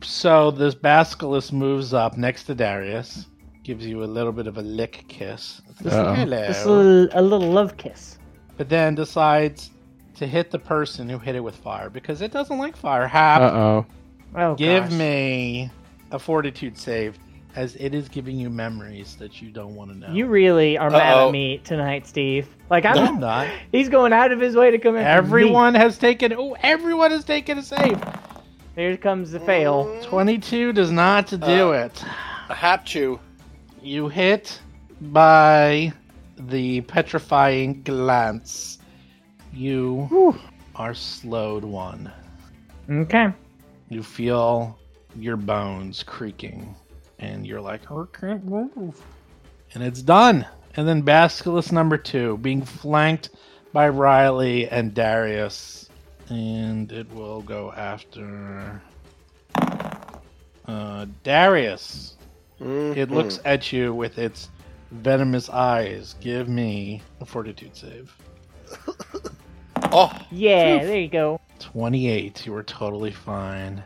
so 0.01 0.51
this 0.51 0.75
Basculus 0.75 1.51
moves 1.51 1.93
up 1.93 2.17
next 2.17 2.43
to 2.45 2.55
Darius, 2.55 3.27
gives 3.63 3.85
you 3.85 4.03
a 4.03 4.05
little 4.05 4.31
bit 4.31 4.47
of 4.47 4.57
a 4.57 4.61
lick 4.61 5.05
kiss. 5.07 5.61
Just 5.83 5.95
Uh-oh. 5.95 6.13
hello. 6.13 6.47
Just 6.47 6.65
a 6.65 6.71
little, 6.71 7.19
a 7.19 7.21
little 7.21 7.51
love 7.51 7.77
kiss. 7.77 8.17
But 8.57 8.69
then 8.69 8.95
decides 8.95 9.69
to 10.15 10.25
hit 10.25 10.49
the 10.49 10.57
person 10.59 11.07
who 11.07 11.19
hit 11.19 11.35
it 11.35 11.41
with 11.41 11.55
fire 11.55 11.89
because 11.91 12.21
it 12.21 12.31
doesn't 12.31 12.57
like 12.57 12.75
fire. 12.75 13.07
Hap, 13.07 13.41
Uh 13.41 13.55
oh. 13.55 13.85
Oh, 14.35 14.55
give 14.55 14.83
gosh. 14.89 14.91
me 14.93 15.69
a 16.11 16.19
fortitude 16.19 16.77
save, 16.77 17.17
as 17.57 17.75
it 17.75 17.95
is 17.95 18.07
giving 18.07 18.37
you 18.37 18.51
memories 18.51 19.15
that 19.15 19.41
you 19.41 19.49
don't 19.49 19.73
want 19.75 19.89
to 19.91 19.97
know. 19.97 20.13
You 20.13 20.27
really 20.27 20.77
are 20.77 20.91
mad 20.91 21.13
Uh-oh. 21.15 21.27
at 21.27 21.31
me 21.31 21.57
tonight, 21.63 22.05
Steve. 22.05 22.47
Like 22.69 22.85
I'm, 22.85 22.95
No, 22.95 23.03
I'm 23.05 23.19
not. 23.19 23.47
He's 23.71 23.89
going 23.89 24.13
out 24.13 24.31
of 24.31 24.39
his 24.39 24.55
way 24.55 24.69
to 24.71 24.77
come 24.77 24.95
in. 24.95 25.03
Everyone 25.03 25.73
has 25.73 25.97
taken. 25.97 26.33
Oh, 26.33 26.55
everyone 26.61 27.09
has 27.11 27.23
taken 27.25 27.57
a 27.57 27.63
save. 27.63 27.99
Here 28.75 28.95
comes 28.95 29.31
the 29.31 29.39
fail. 29.39 29.99
Twenty-two 30.03 30.71
does 30.71 30.91
not 30.91 31.27
do 31.29 31.73
Uh. 31.73 31.89
it. 31.89 32.03
A 32.49 32.53
hap 32.53 32.85
chew. 32.85 33.19
You 33.81 34.07
hit 34.07 34.61
by 35.01 35.91
the 36.37 36.81
petrifying 36.81 37.81
glance. 37.81 38.77
You 39.51 40.05
Whew. 40.09 40.37
are 40.75 40.93
slowed 40.93 41.63
one. 41.63 42.11
Okay. 42.89 43.27
You 43.89 44.03
feel 44.03 44.77
your 45.15 45.37
bones 45.37 46.03
creaking, 46.03 46.75
and 47.19 47.45
you're 47.45 47.61
like, 47.61 47.91
I 47.91 48.03
can't 48.13 48.45
move. 48.45 49.01
And 49.73 49.83
it's 49.83 50.01
done. 50.01 50.45
And 50.75 50.87
then 50.87 51.01
Basculus 51.03 51.71
number 51.71 51.97
two, 51.97 52.37
being 52.37 52.61
flanked 52.63 53.29
by 53.73 53.89
Riley 53.89 54.67
and 54.69 54.93
Darius. 54.93 55.89
And 56.29 56.91
it 56.91 57.11
will 57.13 57.41
go 57.41 57.71
after 57.73 58.81
uh, 60.65 61.05
Darius. 61.23 62.15
It 62.59 63.11
looks 63.11 63.39
at 63.45 63.71
you 63.71 63.93
with 63.93 64.17
its 64.17 64.49
venomous 64.91 65.49
eyes. 65.49 66.15
Give 66.19 66.47
me 66.49 67.01
a 67.21 67.25
fortitude 67.25 67.75
save. 67.75 68.15
Oh, 69.89 70.11
Yeah, 70.31 70.83
there 70.83 70.99
you 70.99 71.07
go. 71.07 71.39
28. 71.59 72.45
You 72.45 72.51
were 72.51 72.63
totally 72.63 73.11
fine. 73.11 73.81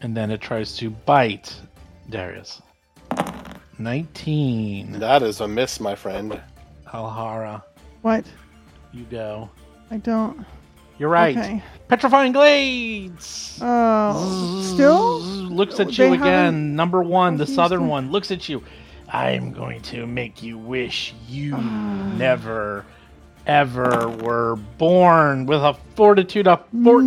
And 0.00 0.16
then 0.16 0.30
it 0.30 0.40
tries 0.40 0.76
to 0.78 0.88
bite 0.88 1.54
Darius. 2.10 2.60
19. 3.78 4.92
that 5.00 5.22
is 5.22 5.40
a 5.40 5.48
miss, 5.48 5.80
my 5.80 5.94
friend. 5.94 6.40
Alhara, 6.92 7.62
What? 8.02 8.24
you 8.92 9.04
go. 9.10 9.50
I 9.90 9.96
don't. 9.96 10.44
You're 10.98 11.08
right. 11.08 11.36
Okay. 11.36 11.62
Petrifying 11.88 12.32
Glance! 12.32 13.58
Oh, 13.60 14.62
still? 14.74 15.18
Looks 15.20 15.80
at 15.80 15.88
They 15.88 15.92
you 15.94 16.04
haven't- 16.12 16.20
again. 16.22 16.76
Number 16.76 17.02
one, 17.02 17.36
the 17.36 17.40
refused 17.42 17.56
southern 17.56 17.80
to- 17.80 17.86
one, 17.86 18.10
looks 18.12 18.30
at 18.30 18.48
you. 18.48 18.62
I'm 19.12 19.52
going 19.52 19.80
to 19.82 20.06
make 20.06 20.42
you 20.42 20.56
wish 20.56 21.12
you 21.28 21.54
Ah. 21.56 22.12
never, 22.16 22.84
ever 23.46 24.08
were 24.08 24.56
born 24.78 25.46
with 25.46 25.60
a 25.62 25.74
fortitude 25.96 26.46
of 26.46 26.60
14. 26.82 27.06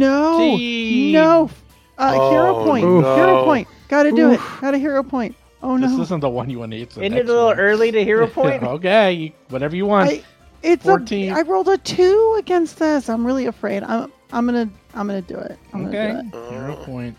No, 1.13 1.45
no. 1.45 1.49
Uh, 1.97 2.29
hero 2.29 2.57
Oh, 2.57 2.65
point. 2.65 2.85
no. 2.85 3.15
Hero 3.15 3.43
point. 3.45 3.67
Gotta 3.87 4.11
do 4.11 4.31
it. 4.31 4.39
Gotta 4.61 4.77
hero 4.77 5.03
point. 5.03 5.35
Oh 5.63 5.77
no. 5.77 5.87
This 5.87 5.97
isn't 5.99 6.19
the 6.19 6.29
one 6.29 6.49
you 6.49 6.59
want 6.59 6.71
to 6.71 6.77
eat. 6.77 6.91
Isn't 6.91 7.13
it 7.13 7.27
a 7.27 7.33
little 7.33 7.51
early 7.51 7.91
to 7.91 8.03
hero 8.03 8.27
point? 8.39 8.63
okay, 8.63 9.13
you, 9.13 9.31
whatever 9.49 9.75
you 9.75 9.85
want. 9.85 10.09
I, 10.09 10.23
it's 10.63 10.83
14. 10.83 11.31
a. 11.31 11.35
I 11.35 11.41
rolled 11.43 11.67
a 11.67 11.77
two 11.77 12.35
against 12.37 12.79
this. 12.79 13.09
I'm 13.09 13.25
really 13.25 13.45
afraid. 13.45 13.83
I'm. 13.83 14.11
I'm 14.31 14.45
gonna. 14.45 14.69
I'm 14.93 15.07
gonna 15.07 15.21
do 15.21 15.37
it. 15.37 15.57
I'm 15.73 15.87
okay, 15.87 16.13
gonna 16.13 16.31
do 16.31 16.49
hero 16.49 16.75
point. 16.75 17.17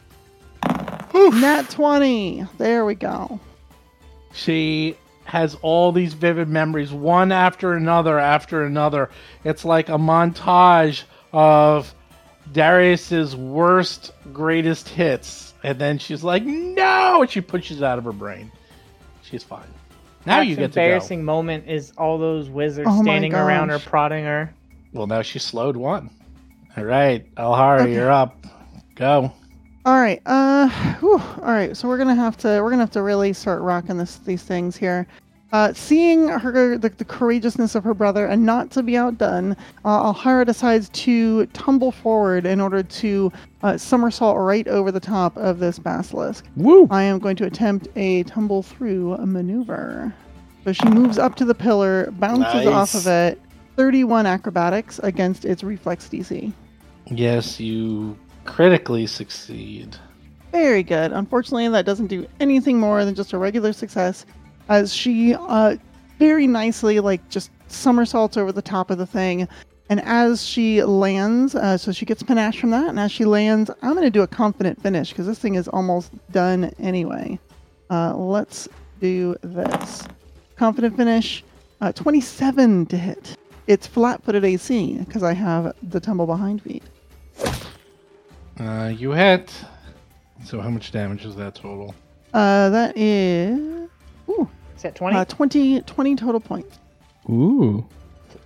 it. 0.65 1.35
Nat 1.35 1.71
twenty. 1.71 2.45
There 2.59 2.85
we 2.85 2.95
go. 2.95 3.41
She 4.33 4.97
has 5.25 5.57
all 5.63 5.93
these 5.93 6.15
vivid 6.15 6.49
memories, 6.49 6.93
one 6.93 7.33
after 7.33 7.75
another 7.75 8.19
after 8.19 8.65
another. 8.65 9.11
It's 9.45 9.65
like 9.65 9.89
a 9.89 9.99
montage 9.99 11.05
of 11.33 11.95
Darius's 12.53 13.37
worst, 13.37 14.13
greatest 14.33 14.89
hits, 14.89 15.48
and 15.63 15.79
then 15.79 15.99
she's 15.99 16.23
like, 16.23 16.45
"No!" 16.45 17.23
and 17.23 17.31
she 17.31 17.41
pushes 17.41 17.79
it 17.79 17.85
out 17.85 17.99
of 17.99 18.05
her 18.05 18.13
brain. 18.13 18.51
She's 19.23 19.43
fine. 19.43 19.67
Now 20.27 20.39
That's 20.39 20.49
you 20.49 20.57
get 20.57 20.73
to 20.73 20.77
go. 20.77 20.83
embarrassing 20.83 21.25
moment 21.25 21.69
is 21.69 21.93
all 21.97 22.19
those 22.19 22.51
wizards 22.51 22.89
Oh 22.91 23.03
standing 23.03 23.35
around 23.35 23.71
her 23.71 23.79
prodding 23.79 24.25
her. 24.25 24.53
Well, 24.93 25.07
now 25.07 25.23
she 25.23 25.39
slowed 25.39 25.77
one. 25.77 26.11
All 26.77 26.85
right, 26.85 27.33
Alhara, 27.37 27.93
you're 27.93 28.11
up. 28.11 28.47
Go. 28.95 29.33
All 29.85 30.01
right. 30.01 30.21
Uh. 30.27 30.69
Whew, 31.01 31.19
all 31.19 31.53
right. 31.53 31.77
So 31.77 31.89
we're 31.89 31.99
gonna 31.99 32.15
have 32.15 32.37
to 32.39 32.61
we're 32.63 32.71
gonna 32.71 32.83
have 32.83 32.91
to 32.93 33.03
really 33.03 33.33
start 33.33 33.63
rocking 33.63 33.97
this 33.97 34.17
these 34.19 34.43
things 34.43 34.77
here. 34.77 35.07
Uh, 35.51 35.73
seeing 35.73 36.29
her 36.29 36.77
the, 36.77 36.91
the 36.91 37.05
courageousness 37.05 37.75
of 37.75 37.83
her 37.83 37.95
brother 37.95 38.27
and 38.27 38.45
not 38.45 38.71
to 38.71 38.83
be 38.83 38.99
outdone, 38.99 39.57
uh, 39.85 40.13
Alhara 40.13 40.45
decides 40.45 40.91
to 40.91 41.47
tumble 41.47 41.91
forward 41.91 42.45
in 42.45 42.61
order 42.61 42.83
to 42.83 43.33
uh, 43.63 43.79
somersault 43.79 44.37
right 44.37 44.69
over 44.69 44.93
the 44.93 45.01
top 45.01 45.35
of 45.39 45.59
this 45.59 45.79
basilisk. 45.79 46.45
Woo! 46.57 46.87
I 46.91 47.03
am 47.03 47.19
going 47.19 47.37
to 47.37 47.47
attempt 47.47 47.89
a 47.97 48.25
tumble 48.25 48.63
through 48.63 49.17
maneuver. 49.19 50.13
So 50.65 50.73
she 50.73 50.89
moves 50.91 51.19
up 51.19 51.35
to 51.37 51.47
the 51.47 51.55
pillar, 51.55 52.11
bounces 52.13 52.67
off 52.67 52.95
of 52.95 53.07
it. 53.07 53.41
31 53.77 54.27
acrobatics 54.27 54.99
against 55.05 55.45
its 55.45 55.63
reflex 55.63 56.09
DC. 56.09 56.53
Yes, 57.07 57.61
you 57.61 58.19
critically 58.45 59.07
succeed. 59.07 59.97
Very 60.51 60.83
good. 60.83 61.13
Unfortunately, 61.13 61.69
that 61.69 61.87
doesn't 61.87 62.09
do 62.09 62.27
anything 62.41 62.81
more 62.81 63.05
than 63.05 63.15
just 63.15 63.33
a 63.33 63.39
regular 63.39 63.73
success, 63.73 64.27
as 64.69 64.95
she 64.95 65.35
uh, 65.35 65.77
very 66.19 66.47
nicely, 66.47 67.01
like, 67.01 67.27
just 67.29 67.51
somersaults 67.69 68.37
over 68.37 68.53
the 68.53 68.63
top 68.63 68.91
of 68.91 68.99
the 68.99 69.07
thing. 69.07 69.49
And 69.91 70.01
as 70.03 70.45
she 70.45 70.83
lands, 70.83 71.55
uh, 71.55 71.79
so 71.79 71.93
she 71.93 72.05
gets 72.05 72.23
panache 72.23 72.61
from 72.61 72.71
that, 72.71 72.89
and 72.89 73.01
as 73.01 73.11
she 73.11 73.25
lands, 73.25 73.71
I'm 73.83 73.93
going 73.93 74.05
to 74.05 74.11
do 74.11 74.23
a 74.23 74.27
confident 74.27 74.83
finish 74.83 75.11
because 75.11 75.27
this 75.27 75.39
thing 75.39 75.55
is 75.55 75.67
almost 75.69 76.13
done 76.31 76.73
anyway. 76.79 77.39
Uh, 77.89 78.15
let's 78.15 78.69
do 79.01 79.35
this. 79.43 80.07
Confident 80.57 80.97
finish, 80.97 81.43
uh, 81.81 81.93
27 81.93 82.87
to 82.87 82.99
hit. 82.99 83.37
It's 83.67 83.87
flat 83.87 84.23
footed 84.23 84.45
AC 84.45 84.97
because 84.99 85.23
I 85.23 85.33
have 85.33 85.75
the 85.83 86.01
tumble 86.01 86.27
behind 86.27 86.63
feet. 86.63 86.83
Uh, 88.61 88.93
you 88.95 89.13
hit. 89.13 89.53
So 90.45 90.61
how 90.61 90.69
much 90.69 90.93
damage 90.93 91.25
is 91.25 91.35
that 91.37 91.55
total? 91.55 91.95
Uh, 92.35 92.69
that 92.71 92.97
is. 92.97 93.89
Ooh, 94.29 94.49
Is 94.79 94.83
that 94.83 94.95
20? 94.95 95.17
Uh, 95.17 95.25
20, 95.25 95.81
20 95.83 96.15
total 96.15 96.39
points. 96.39 96.79
Ooh. 97.29 97.85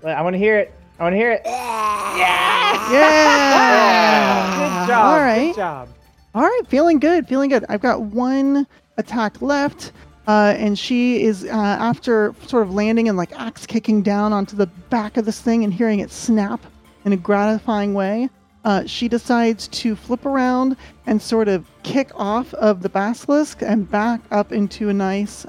I 0.02 0.22
want 0.22 0.32
to 0.32 0.38
hear 0.38 0.58
it. 0.58 0.72
I 0.98 1.02
want 1.02 1.12
to 1.12 1.18
hear 1.18 1.30
it. 1.30 1.42
Yeah! 1.44 2.90
Yeah! 2.90 4.56
Good 4.56 4.88
job. 4.88 5.04
All 5.04 5.20
right. 5.20 5.48
Good 5.48 5.56
job. 5.56 5.88
All 6.34 6.42
right, 6.42 6.60
feeling 6.68 6.98
good, 6.98 7.28
feeling 7.28 7.50
good. 7.50 7.66
I've 7.68 7.82
got 7.82 8.00
one 8.00 8.66
attack 8.96 9.42
left, 9.42 9.92
uh, 10.26 10.54
and 10.56 10.78
she 10.78 11.22
is 11.22 11.44
uh, 11.44 11.48
after 11.50 12.34
sort 12.46 12.62
of 12.62 12.72
landing 12.72 13.10
and 13.10 13.18
like 13.18 13.38
axe 13.38 13.66
kicking 13.66 14.00
down 14.00 14.32
onto 14.32 14.56
the 14.56 14.68
back 14.88 15.18
of 15.18 15.26
this 15.26 15.38
thing 15.38 15.64
and 15.64 15.74
hearing 15.74 16.00
it 16.00 16.10
snap 16.10 16.64
in 17.04 17.12
a 17.12 17.16
gratifying 17.18 17.92
way. 17.92 18.30
Uh, 18.64 18.86
she 18.86 19.06
decides 19.06 19.68
to 19.68 19.94
flip 19.94 20.24
around 20.24 20.78
and 21.04 21.20
sort 21.20 21.48
of 21.48 21.66
kick 21.82 22.10
off 22.14 22.54
of 22.54 22.80
the 22.80 22.88
basilisk 22.88 23.60
and 23.60 23.90
back 23.90 24.22
up 24.30 24.50
into 24.50 24.88
a 24.88 24.94
nice 24.94 25.44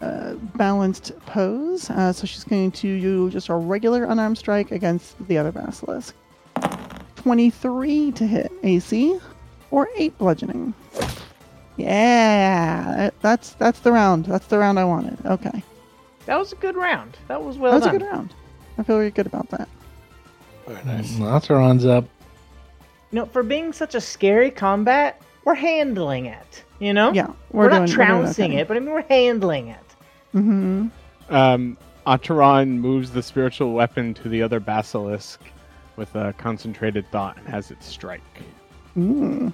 uh, 0.00 0.34
balanced 0.56 1.12
pose. 1.26 1.90
Uh, 1.90 2.12
so 2.12 2.26
she's 2.26 2.44
going 2.44 2.70
to 2.72 3.00
do 3.00 3.30
just 3.30 3.48
a 3.48 3.54
regular 3.54 4.04
unarmed 4.04 4.38
strike 4.38 4.70
against 4.70 5.16
the 5.28 5.38
other 5.38 5.52
basilisk. 5.52 6.14
23 7.16 8.12
to 8.12 8.26
hit 8.26 8.52
AC 8.62 9.18
or 9.70 9.88
8 9.96 10.16
bludgeoning. 10.18 10.74
Yeah, 11.76 13.10
that's 13.20 13.52
that's 13.54 13.80
the 13.80 13.92
round. 13.92 14.24
That's 14.24 14.46
the 14.46 14.58
round 14.58 14.80
I 14.80 14.84
wanted. 14.84 15.24
Okay. 15.24 15.62
That 16.26 16.36
was 16.38 16.52
a 16.52 16.56
good 16.56 16.74
round. 16.74 17.16
That 17.28 17.42
was 17.42 17.56
well 17.56 17.70
That 17.70 17.76
was 17.76 17.84
done. 17.84 17.94
a 17.94 17.98
good 17.98 18.06
round. 18.06 18.34
I 18.78 18.82
feel 18.82 18.98
really 18.98 19.10
good 19.10 19.26
about 19.26 19.48
that. 19.50 19.68
Very 20.66 20.84
nice. 20.84 21.18
Lateron's 21.18 21.86
up. 21.86 22.04
You 23.10 23.20
know, 23.20 23.26
for 23.26 23.42
being 23.42 23.72
such 23.72 23.94
a 23.94 24.00
scary 24.00 24.50
combat, 24.50 25.22
we're 25.44 25.54
handling 25.54 26.26
it. 26.26 26.64
You 26.78 26.92
know? 26.92 27.12
Yeah, 27.12 27.28
We're, 27.50 27.64
we're, 27.64 27.70
not 27.70 27.86
doing, 27.86 27.96
trouncing 27.96 28.52
it, 28.52 28.68
but 28.68 28.76
I 28.76 28.80
mean, 28.80 28.90
we're 28.90 29.02
handling 29.02 29.68
it. 29.68 29.87
Mm-hmm. 30.34 30.88
Um, 31.30 31.76
Ataran 32.06 32.78
moves 32.78 33.10
the 33.10 33.22
spiritual 33.22 33.72
weapon 33.72 34.14
to 34.14 34.28
the 34.28 34.42
other 34.42 34.60
basilisk 34.60 35.40
with 35.96 36.14
a 36.14 36.32
concentrated 36.38 37.10
thought 37.10 37.36
and 37.36 37.46
has 37.48 37.70
it 37.70 37.82
strike. 37.82 38.22
Ooh. 38.96 39.52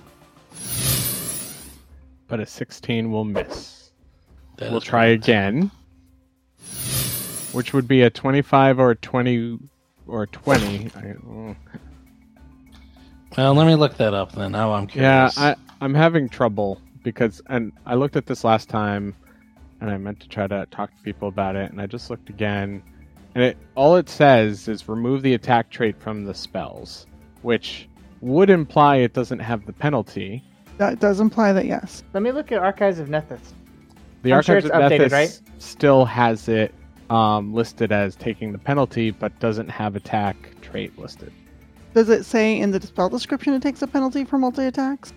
But 2.28 2.40
a 2.40 2.46
16 2.46 3.10
will 3.10 3.24
miss. 3.24 3.90
That 4.58 4.70
we'll 4.70 4.80
try 4.80 5.06
right. 5.06 5.10
again. 5.10 5.70
Which 7.52 7.72
would 7.72 7.88
be 7.88 8.02
a 8.02 8.10
25 8.10 8.78
or 8.78 8.92
a 8.92 8.96
20 8.96 9.58
or 10.06 10.22
a 10.24 10.26
20. 10.26 10.86
I, 10.86 11.00
mm. 11.00 11.56
Well, 13.36 13.54
let 13.54 13.66
me 13.66 13.74
look 13.74 13.96
that 13.96 14.14
up 14.14 14.32
then. 14.32 14.52
Now 14.52 14.72
I'm 14.72 14.88
yeah, 14.94 15.28
curious. 15.28 15.38
I, 15.38 15.56
I'm 15.80 15.94
having 15.94 16.28
trouble 16.28 16.80
because, 17.02 17.42
and 17.48 17.72
I 17.84 17.94
looked 17.94 18.16
at 18.16 18.26
this 18.26 18.44
last 18.44 18.68
time 18.68 19.14
and 19.80 19.90
I 19.90 19.96
meant 19.98 20.20
to 20.20 20.28
try 20.28 20.46
to 20.46 20.66
talk 20.70 20.96
to 20.96 21.02
people 21.02 21.28
about 21.28 21.56
it, 21.56 21.70
and 21.70 21.80
I 21.80 21.86
just 21.86 22.10
looked 22.10 22.28
again. 22.30 22.82
And 23.34 23.42
it 23.42 23.56
all 23.74 23.96
it 23.96 24.08
says 24.08 24.68
is 24.68 24.88
remove 24.88 25.22
the 25.22 25.34
attack 25.34 25.70
trait 25.70 26.00
from 26.00 26.24
the 26.24 26.34
spells, 26.34 27.06
which 27.42 27.88
would 28.20 28.50
imply 28.50 28.96
it 28.96 29.12
doesn't 29.12 29.40
have 29.40 29.66
the 29.66 29.72
penalty. 29.72 30.42
That 30.78 31.00
does 31.00 31.20
imply 31.20 31.52
that 31.52 31.66
yes. 31.66 32.02
Let 32.12 32.22
me 32.22 32.32
look 32.32 32.52
at 32.52 32.58
Archives 32.58 32.98
of 32.98 33.08
Nethys. 33.08 33.52
The 34.22 34.32
I'm 34.32 34.42
sure 34.42 34.56
Archives 34.56 34.66
it's 34.66 34.74
of 34.74 34.82
updated, 34.82 35.06
Nethys 35.06 35.12
right? 35.12 35.40
still 35.58 36.04
has 36.04 36.48
it 36.48 36.74
um, 37.10 37.52
listed 37.52 37.92
as 37.92 38.16
taking 38.16 38.52
the 38.52 38.58
penalty, 38.58 39.10
but 39.10 39.38
doesn't 39.40 39.68
have 39.68 39.96
attack 39.96 40.36
trait 40.62 40.96
listed. 40.98 41.32
Does 41.92 42.08
it 42.08 42.24
say 42.24 42.58
in 42.58 42.70
the 42.70 42.80
spell 42.80 43.08
description 43.08 43.54
it 43.54 43.62
takes 43.62 43.82
a 43.82 43.86
penalty 43.86 44.24
for 44.24 44.38
multi 44.38 44.64
attacks? 44.64 45.12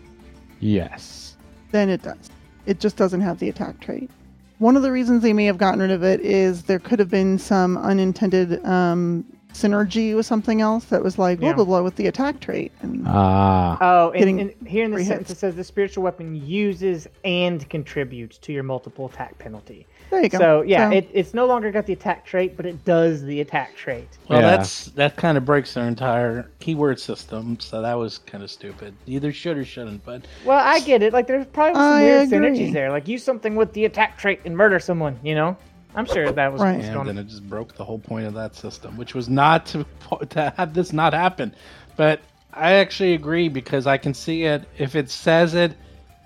Yes. 0.60 1.38
Then 1.72 1.90
it 1.90 2.04
does. 2.04 2.30
It 2.66 2.80
just 2.80 2.98
doesn't 2.98 3.22
have 3.22 3.40
the 3.40 3.50
attack 3.50 3.80
trait. 3.80 4.12
One 4.60 4.76
of 4.76 4.82
the 4.84 4.92
reasons 4.92 5.22
they 5.22 5.34
may 5.34 5.46
have 5.46 5.58
gotten 5.58 5.80
rid 5.82 5.92
of 5.92 6.04
it 6.04 6.20
is 6.22 6.64
there 6.64 6.80
could 6.80 7.00
have 7.00 7.10
been 7.10 7.38
some 7.38 7.78
unintended 7.78 8.64
um, 8.66 9.24
synergy 9.54 10.16
with 10.16 10.26
something 10.26 10.62
else 10.62 10.86
that 10.86 11.04
was 11.04 11.18
like 11.20 11.40
blah 11.40 11.50
Yeah. 11.50 11.56
blah 11.56 11.66
blah 11.66 11.82
with 11.84 11.96
the 11.96 12.08
attack 12.08 12.40
trait. 12.40 12.72
And 12.82 13.04
Ah. 13.08 13.78
Oh, 13.82 14.12
and, 14.12 14.40
and 14.40 14.68
here 14.68 14.86
in 14.86 14.92
the 14.92 15.04
sentence 15.04 15.30
hits. 15.30 15.38
it 15.38 15.40
says 15.40 15.56
the 15.56 15.64
spiritual 15.64 16.04
weapon 16.04 16.36
uses 16.36 17.08
and 17.24 17.68
contributes 17.70 18.38
to 18.40 18.54
your 18.54 18.64
multiple 18.64 19.06
attack 19.08 19.38
penalty. 19.38 19.86
There 20.10 20.24
you 20.24 20.30
go. 20.30 20.38
So 20.38 20.62
yeah, 20.62 20.90
So- 20.90 20.96
it, 20.98 21.10
it's 21.14 21.34
no 21.34 21.46
longer 21.46 21.72
got 21.72 21.86
the 21.86 21.94
attack 21.94 22.26
trait, 22.26 22.56
but 22.58 22.66
it 22.66 22.84
does 22.86 23.24
the 23.24 23.42
attack 23.42 23.76
trait. 23.76 24.08
well, 24.30 24.42
Yeah. 24.42 24.50
that's 24.58 24.86
that 24.92 25.16
kind 25.18 25.38
of 25.38 25.46
breaks 25.46 25.74
their 25.74 25.88
entire 25.88 26.50
keyword 26.60 27.00
system. 27.00 27.60
So 27.60 27.82
that 27.82 27.94
was 27.96 28.18
kind 28.20 28.44
of 28.44 28.50
stupid. 28.52 28.94
Either 29.06 29.32
should 29.34 29.58
or 29.58 29.66
shouldn't. 29.66 30.06
But 30.06 30.26
Well, 30.46 30.60
I 30.60 30.80
get 30.82 31.02
it. 31.04 31.14
Like 31.14 31.28
there's 31.28 31.46
probably 31.48 31.74
some 31.76 31.82
I 31.84 32.04
weird 32.04 32.24
agree. 32.34 32.38
synergies 32.38 32.74
there. 32.74 32.90
Like 32.92 33.08
use 33.08 33.24
something 33.24 33.56
with 33.56 33.74
the 33.74 33.86
attack 33.86 34.18
trait 34.18 34.40
and 34.46 34.56
murder 34.56 34.80
someone. 34.80 35.20
You 35.24 35.36
know, 35.36 35.58
I'm 35.96 36.06
sure 36.06 36.32
that 36.32 36.52
was 36.52 36.62
Right. 36.62 36.78
what's 36.78 36.88
and 36.88 37.08
then 37.08 37.18
it 37.18 37.28
just 37.28 37.48
broke 37.50 37.76
the 37.76 37.84
whole 37.84 38.00
point 38.00 38.28
of 38.28 38.34
that 38.36 38.56
system, 38.56 38.98
which 38.98 39.14
was 39.16 39.28
not 39.30 39.66
to 39.68 39.86
to 40.30 40.54
have 40.58 40.74
this 40.74 40.94
not 40.94 41.14
happen. 41.14 41.54
But 41.96 42.22
I 42.54 42.74
actually 42.74 43.14
agree 43.14 43.50
because 43.50 43.88
I 43.88 43.98
can 43.98 44.14
see 44.14 44.44
it 44.44 44.64
if 44.78 44.96
it 44.96 45.10
says 45.10 45.54
it, 45.54 45.74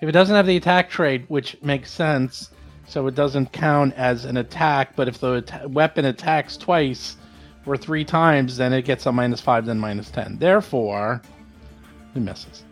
if 0.02 0.08
it 0.10 0.12
doesn't 0.14 0.36
have 0.36 0.48
the 0.48 0.56
attack 0.58 0.90
trait, 0.90 1.26
which 1.30 1.58
makes 1.62 1.92
sense, 1.92 2.50
so 2.92 3.08
it 3.08 3.16
doesn't 3.16 3.54
count 3.54 3.94
as 3.96 4.26
an 4.26 4.36
attack. 4.36 4.96
But 4.98 5.08
if 5.08 5.18
the 5.20 5.36
atta- 5.38 5.68
weapon 5.70 6.04
attacks 6.06 6.58
twice 6.58 7.16
or 7.66 7.78
three 7.78 8.04
times, 8.04 8.58
then 8.58 8.74
it 8.74 8.84
gets 8.84 9.06
a 9.06 9.12
minus 9.12 9.40
five, 9.40 9.66
then 9.66 9.80
minus 9.80 10.12
ten. 10.12 10.38
Therefore, 10.38 11.22
it 12.16 12.20
misses. 12.20 12.64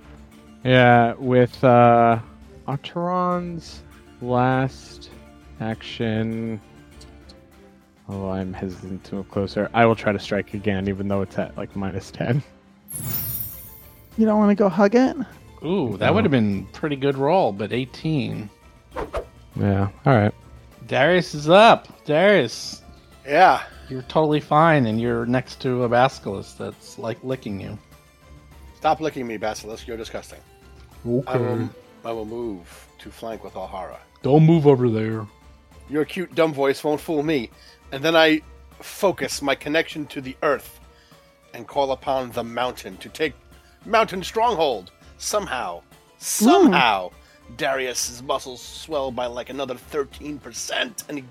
Yeah, 0.65 1.13
with 1.13 1.63
uh 1.63 2.19
Ataran's 2.67 3.81
last 4.21 5.09
action. 5.61 6.59
Oh, 8.09 8.29
I'm 8.29 8.51
hesitant 8.51 9.03
to 9.05 9.15
move 9.15 9.29
closer. 9.31 9.69
I 9.73 9.85
will 9.85 9.95
try 9.95 10.11
to 10.11 10.19
strike 10.19 10.53
again, 10.53 10.89
even 10.89 11.07
though 11.07 11.21
it's 11.21 11.37
at 11.37 11.55
like 11.55 11.75
minus 11.75 12.11
10. 12.11 12.43
you 14.17 14.25
don't 14.25 14.37
want 14.39 14.49
to 14.49 14.55
go 14.55 14.67
hug 14.67 14.95
it. 14.95 15.15
Ooh, 15.63 15.95
that 15.97 16.13
would 16.13 16.23
have 16.25 16.31
been 16.31 16.65
pretty 16.67 16.95
good 16.97 17.17
roll, 17.17 17.51
but 17.53 17.71
eighteen. 17.71 18.49
Yeah, 19.59 19.89
alright. 20.07 20.33
Darius 20.87 21.35
is 21.35 21.49
up. 21.49 21.87
Darius, 22.05 22.81
Yeah. 23.25 23.63
You're 23.89 24.01
totally 24.03 24.39
fine, 24.39 24.85
and 24.85 25.01
you're 25.01 25.25
next 25.25 25.59
to 25.61 25.83
a 25.83 25.89
basilisk 25.89 26.57
that's 26.57 26.99
like 26.99 27.17
licking 27.23 27.59
you. 27.59 27.77
Stop 28.77 29.01
licking 29.01 29.25
me, 29.27 29.37
Basilisk. 29.37 29.87
You're 29.87 29.97
disgusting. 29.97 30.39
I 31.27 31.37
will, 31.37 31.69
I 32.05 32.11
will 32.11 32.25
move 32.25 32.87
to 32.99 33.09
flank 33.09 33.43
with 33.43 33.53
Alhara. 33.53 33.97
Don't 34.21 34.45
move 34.45 34.67
over 34.67 34.89
there. 34.89 35.25
Your 35.89 36.05
cute, 36.05 36.33
dumb 36.35 36.53
voice 36.53 36.83
won't 36.83 37.01
fool 37.01 37.23
me. 37.23 37.49
And 37.91 38.03
then 38.03 38.15
I 38.15 38.41
focus 38.79 39.41
my 39.41 39.55
connection 39.55 40.05
to 40.07 40.21
the 40.21 40.37
earth 40.43 40.79
and 41.53 41.67
call 41.67 41.91
upon 41.91 42.31
the 42.31 42.43
mountain 42.43 42.95
to 42.97 43.09
take 43.09 43.33
mountain 43.85 44.23
stronghold. 44.23 44.91
Somehow, 45.17 45.81
somehow, 46.19 47.09
Darius's 47.57 48.21
muscles 48.23 48.61
swell 48.61 49.11
by 49.11 49.25
like 49.25 49.49
another 49.49 49.75
13%, 49.75 51.09
and 51.09 51.17
he 51.17 51.25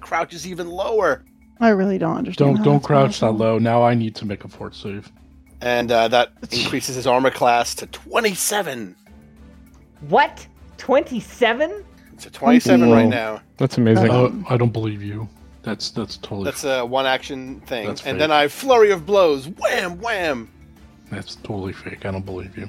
crouches 0.00 0.46
even 0.46 0.68
lower. 0.68 1.24
I 1.60 1.70
really 1.70 1.98
don't 1.98 2.16
understand. 2.16 2.48
Don't 2.48 2.56
how 2.58 2.64
don't 2.64 2.74
that's 2.76 2.86
crouch 2.86 3.20
that 3.20 3.32
low. 3.32 3.58
Now 3.58 3.82
I 3.82 3.94
need 3.94 4.14
to 4.16 4.26
make 4.26 4.44
a 4.44 4.48
fort 4.48 4.74
save. 4.74 5.10
And 5.60 5.90
uh, 5.90 6.08
that 6.08 6.32
increases 6.50 6.96
his 6.96 7.06
armor 7.06 7.30
class 7.30 7.74
to 7.76 7.86
27. 7.86 8.94
What? 10.08 10.46
27? 10.78 11.84
It's 12.12 12.26
a 12.26 12.30
27 12.30 12.90
right 12.90 13.08
now. 13.08 13.40
That's 13.56 13.78
amazing. 13.78 14.10
Uh, 14.10 14.30
I 14.48 14.56
don't 14.56 14.72
believe 14.72 15.02
you. 15.02 15.28
That's 15.62 15.90
that's 15.90 16.18
totally 16.18 16.44
That's 16.44 16.64
a 16.64 16.84
one 16.84 17.06
action 17.06 17.60
thing. 17.62 17.86
That's 17.86 18.02
and 18.02 18.16
fake. 18.16 18.18
then 18.18 18.30
I 18.30 18.48
flurry 18.48 18.90
of 18.90 19.06
blows. 19.06 19.48
Wham, 19.48 19.98
wham. 19.98 20.50
that's 21.10 21.36
totally 21.36 21.72
fake. 21.72 22.04
I 22.04 22.10
don't 22.10 22.24
believe 22.24 22.56
you. 22.58 22.68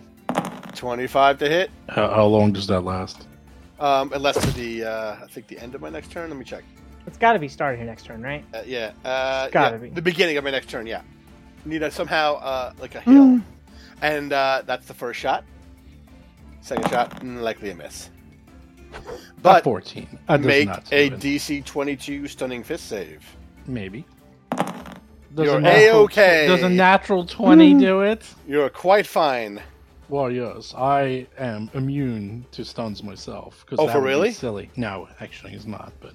25 0.76 1.39
to 1.39 1.49
hit. 1.49 1.71
How, 1.89 2.09
how 2.09 2.26
long 2.26 2.51
does 2.53 2.67
that 2.67 2.82
last? 2.82 3.28
Um, 3.80 4.13
it 4.13 4.19
lasts 4.21 4.45
to 4.45 4.51
the, 4.53 4.86
uh, 4.86 5.15
I 5.23 5.28
think, 5.28 5.47
the 5.47 5.59
end 5.59 5.76
of 5.76 5.82
my 5.82 5.89
next 5.89 6.11
turn. 6.11 6.30
Let 6.30 6.38
me 6.39 6.45
check. 6.45 6.63
It's 7.07 7.17
got 7.17 7.34
to 7.34 7.39
be 7.39 7.47
starting 7.47 7.80
your 7.82 7.88
next 7.89 8.03
turn, 8.05 8.21
right? 8.21 8.43
Uh, 8.53 8.61
yeah. 8.65 8.91
Uh, 9.03 9.49
Gotta 9.49 9.76
yeah, 9.76 9.82
be. 9.84 9.89
The 9.89 10.01
beginning 10.01 10.38
of 10.38 10.43
my 10.43 10.51
next 10.51 10.69
turn, 10.69 10.88
yeah. 10.88 11.01
Need 11.65 11.84
a, 11.84 11.91
somehow, 11.91 12.36
uh, 12.36 12.73
like 12.80 12.95
a 12.95 13.01
hill. 13.01 13.26
Mm. 13.26 13.41
And 14.01 14.34
uh, 14.34 14.63
that's 14.65 14.88
the 14.88 14.93
first 14.93 15.19
shot. 15.19 15.43
Second 16.61 16.89
shot, 16.89 17.19
mm, 17.21 17.41
likely 17.41 17.69
a 17.69 17.76
miss. 17.76 18.09
But 18.91 19.03
But 19.41 19.63
fourteen. 19.63 20.07
That 20.28 20.38
does 20.38 20.45
make 20.45 20.67
not 20.67 20.88
a. 20.91 21.09
DC 21.11 21.63
22 21.65 22.28
stunning 22.28 22.63
fist 22.63 22.88
save. 22.88 23.23
maybe. 23.67 24.05
You're 25.38 25.57
a 25.57 25.61
natural 25.61 25.99
A-okay. 26.03 26.47
Does 26.47 26.63
a 26.63 26.69
natural 26.69 27.26
twenty 27.26 27.73
Mm. 27.73 27.80
do 27.82 28.01
it? 28.01 28.23
You're 28.47 28.69
quite 28.69 29.05
fine. 29.05 29.61
Well, 30.10 30.32
yes, 30.32 30.74
I 30.78 31.28
am 31.38 31.70
immune 31.74 32.45
to 32.51 32.64
stuns 32.66 33.03
myself. 33.03 33.66
'cause 33.68 33.80
Oh, 33.80 33.88
that 33.88 33.93
for 33.93 34.01
really? 34.01 34.32
Silly. 34.32 34.70
No, 34.76 35.08
actually, 35.20 35.51
he's 35.51 35.66
not. 35.68 35.93
But 35.99 36.14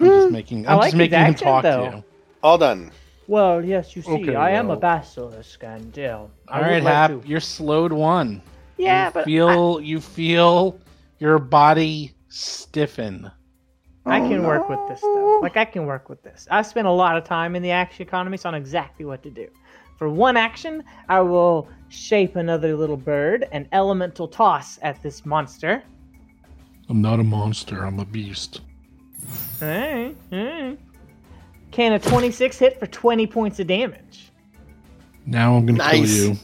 I'm 0.00 0.10
just 0.10 0.28
hmm, 0.28 0.32
making. 0.32 0.66
I 0.66 0.72
I'm 0.72 0.78
like 0.78 0.86
just 0.86 0.96
his 0.98 0.98
making 0.98 1.18
him 1.20 1.34
accent, 1.34 1.44
talk 1.44 1.62
though. 1.62 1.90
to 1.90 1.96
you. 1.96 2.04
All 2.42 2.58
done. 2.58 2.90
Well, 3.26 3.64
yes, 3.64 3.96
you 3.96 4.02
see, 4.02 4.12
Okay, 4.12 4.34
I 4.34 4.50
am 4.50 4.66
a 4.66 4.68
well. 4.68 4.76
basilisk, 4.76 5.62
and 5.64 5.96
yeah. 5.96 6.26
I 6.48 6.58
All 6.58 6.62
would 6.62 6.68
right, 6.70 6.82
like 6.82 6.92
Hap, 6.94 7.10
to- 7.10 7.22
you're 7.24 7.40
slowed 7.40 7.92
one. 7.92 8.42
Yeah, 8.76 9.06
you 9.06 9.12
but 9.12 9.24
feel 9.24 9.80
you 9.80 10.00
feel 10.00 10.78
your 11.18 11.38
body 11.38 12.12
stiffen. 12.28 13.30
I 14.06 14.20
Oh, 14.20 14.28
can 14.28 14.42
work 14.44 14.68
with 14.68 14.78
this 14.88 15.00
though. 15.00 15.38
Like 15.42 15.56
I 15.56 15.64
can 15.64 15.86
work 15.86 16.08
with 16.08 16.22
this. 16.22 16.46
I 16.50 16.62
spent 16.62 16.86
a 16.86 16.90
lot 16.90 17.16
of 17.16 17.24
time 17.24 17.56
in 17.56 17.62
the 17.62 17.70
action 17.70 18.02
economy, 18.06 18.36
so 18.36 18.48
I 18.48 18.52
know 18.52 18.58
exactly 18.58 19.04
what 19.04 19.22
to 19.22 19.30
do. 19.30 19.48
For 19.96 20.08
one 20.08 20.36
action, 20.36 20.82
I 21.08 21.20
will 21.20 21.68
shape 21.88 22.36
another 22.36 22.74
little 22.76 22.96
bird 22.96 23.46
and 23.52 23.68
elemental 23.72 24.26
toss 24.26 24.78
at 24.82 25.02
this 25.02 25.24
monster. 25.24 25.82
I'm 26.88 27.00
not 27.00 27.20
a 27.20 27.24
monster. 27.24 27.84
I'm 27.84 28.00
a 28.00 28.04
beast. 28.04 28.60
Alright, 29.62 30.16
alright. 30.32 30.78
Can 31.70 31.92
a 31.92 31.98
26 31.98 32.58
hit 32.58 32.78
for 32.78 32.86
20 32.86 33.26
points 33.26 33.58
of 33.60 33.66
damage? 33.66 34.30
Now 35.26 35.54
I'm 35.56 35.64
gonna 35.66 35.78
Nice. 35.78 35.92
kill 35.92 36.30
you. 36.32 36.36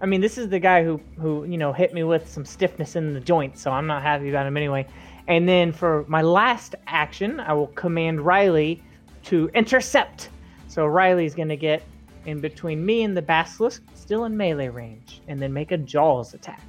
I 0.00 0.06
mean, 0.06 0.20
this 0.20 0.38
is 0.38 0.48
the 0.48 0.60
guy 0.60 0.84
who, 0.84 1.00
who 1.20 1.44
you 1.44 1.58
know, 1.58 1.72
hit 1.72 1.92
me 1.92 2.04
with 2.04 2.28
some 2.28 2.44
stiffness 2.44 2.94
in 2.96 3.12
the 3.14 3.20
joints, 3.20 3.60
so 3.60 3.72
I'm 3.72 3.86
not 3.86 4.02
happy 4.02 4.28
about 4.30 4.46
him 4.46 4.56
anyway. 4.56 4.86
And 5.26 5.48
then 5.48 5.72
for 5.72 6.04
my 6.08 6.22
last 6.22 6.76
action, 6.86 7.40
I 7.40 7.52
will 7.52 7.66
command 7.68 8.20
Riley 8.20 8.82
to 9.24 9.50
intercept. 9.54 10.30
So 10.68 10.86
Riley's 10.86 11.34
going 11.34 11.48
to 11.48 11.56
get 11.56 11.82
in 12.28 12.40
between 12.40 12.84
me 12.84 13.02
and 13.02 13.16
the 13.16 13.22
basilisk, 13.22 13.82
still 13.94 14.24
in 14.24 14.36
melee 14.36 14.68
range, 14.68 15.22
and 15.28 15.40
then 15.40 15.52
make 15.52 15.72
a 15.72 15.78
Jaws 15.78 16.34
attack. 16.34 16.62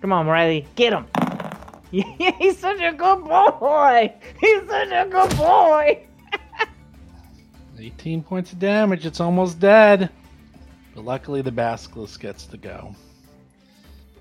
Come 0.00 0.12
on, 0.12 0.26
Riley, 0.26 0.66
get 0.74 0.92
him! 0.92 1.06
He's 1.90 2.58
such 2.58 2.80
a 2.80 2.92
good 2.92 3.24
boy! 3.24 4.12
He's 4.40 4.68
such 4.68 4.90
a 4.90 5.08
good 5.08 5.36
boy! 5.36 6.06
18 7.78 8.22
points 8.22 8.52
of 8.52 8.58
damage. 8.58 9.04
It's 9.06 9.20
almost 9.20 9.60
dead. 9.60 10.10
But 10.94 11.04
luckily, 11.04 11.42
the 11.42 11.52
basilisk 11.52 12.20
gets 12.20 12.46
to 12.46 12.56
go. 12.56 12.94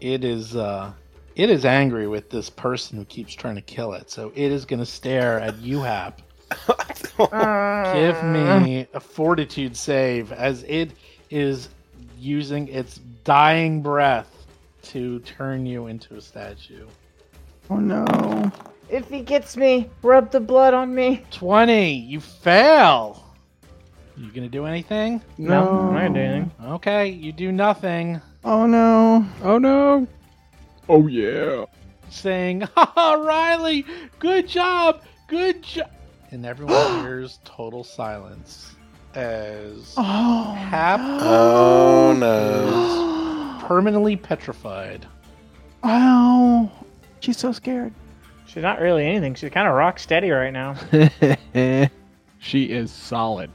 It 0.02 0.24
is. 0.24 0.56
uh 0.56 0.92
It 1.36 1.50
is 1.50 1.66
angry 1.66 2.08
with 2.08 2.30
this 2.30 2.50
person 2.50 2.98
who 2.98 3.06
keeps 3.06 3.34
trying 3.34 3.56
to 3.56 3.62
kill 3.62 3.94
it. 3.94 4.10
So 4.10 4.32
it 4.36 4.52
is 4.52 4.66
going 4.66 4.80
to 4.80 4.86
stare 4.86 5.40
at 5.40 5.58
you, 5.60 5.80
Hap. 5.80 6.22
Give 7.18 8.24
me 8.24 8.82
uh. 8.82 8.86
a 8.94 9.00
fortitude 9.00 9.78
save 9.78 10.32
as 10.32 10.64
it 10.64 10.92
is 11.30 11.70
using 12.20 12.68
its 12.68 13.00
dying 13.24 13.82
breath 13.82 14.46
to 14.84 15.20
turn 15.20 15.66
you 15.66 15.88
into 15.88 16.16
a 16.16 16.22
statue. 16.22 16.88
Oh 17.70 17.78
no. 17.78 18.52
If 18.90 19.10
he 19.10 19.22
gets 19.22 19.56
me, 19.58 19.90
rub 20.02 20.32
the 20.32 20.40
blood 20.40 20.74
on 20.74 20.94
me. 20.94 21.26
20, 21.32 21.94
you 21.94 22.20
fail. 22.20 23.24
You 24.18 24.32
gonna 24.32 24.50
do 24.50 24.66
anything? 24.66 25.22
No, 25.38 25.68
I'm 25.70 25.94
not 25.94 26.02
gonna 26.08 26.20
anything. 26.20 26.52
Okay, 26.64 27.08
you 27.08 27.32
do 27.32 27.52
nothing. 27.52 28.22
Oh 28.44 28.68
no. 28.68 29.26
oh 29.42 29.58
no! 29.58 30.08
Oh 30.88 31.08
yeah! 31.08 31.66
Saying, 32.10 32.62
"Ha 32.76 33.14
Riley, 33.14 33.86
good 34.20 34.48
job, 34.48 35.02
good 35.28 35.64
job," 35.64 35.90
and 36.34 36.46
everyone 36.48 37.00
hears 37.06 37.40
total 37.46 37.84
silence 37.84 38.76
as 39.14 39.94
Oh. 39.98 40.54
Hap 40.58 41.00
Oh 41.04 42.14
no. 42.18 43.60
is 43.60 43.64
permanently 43.68 44.16
petrified. 44.18 45.06
Ow. 45.84 46.72
She's 47.20 47.38
so 47.38 47.52
scared. 47.52 47.94
She's 48.48 48.64
not 48.64 48.82
really 48.82 49.06
anything. 49.06 49.36
She's 49.36 49.52
kind 49.52 49.68
of 49.68 49.76
rock 49.76 50.00
steady 50.00 50.32
right 50.32 50.52
now. 50.52 50.76
she 52.40 52.66
is 52.66 52.92
solid. 52.92 53.50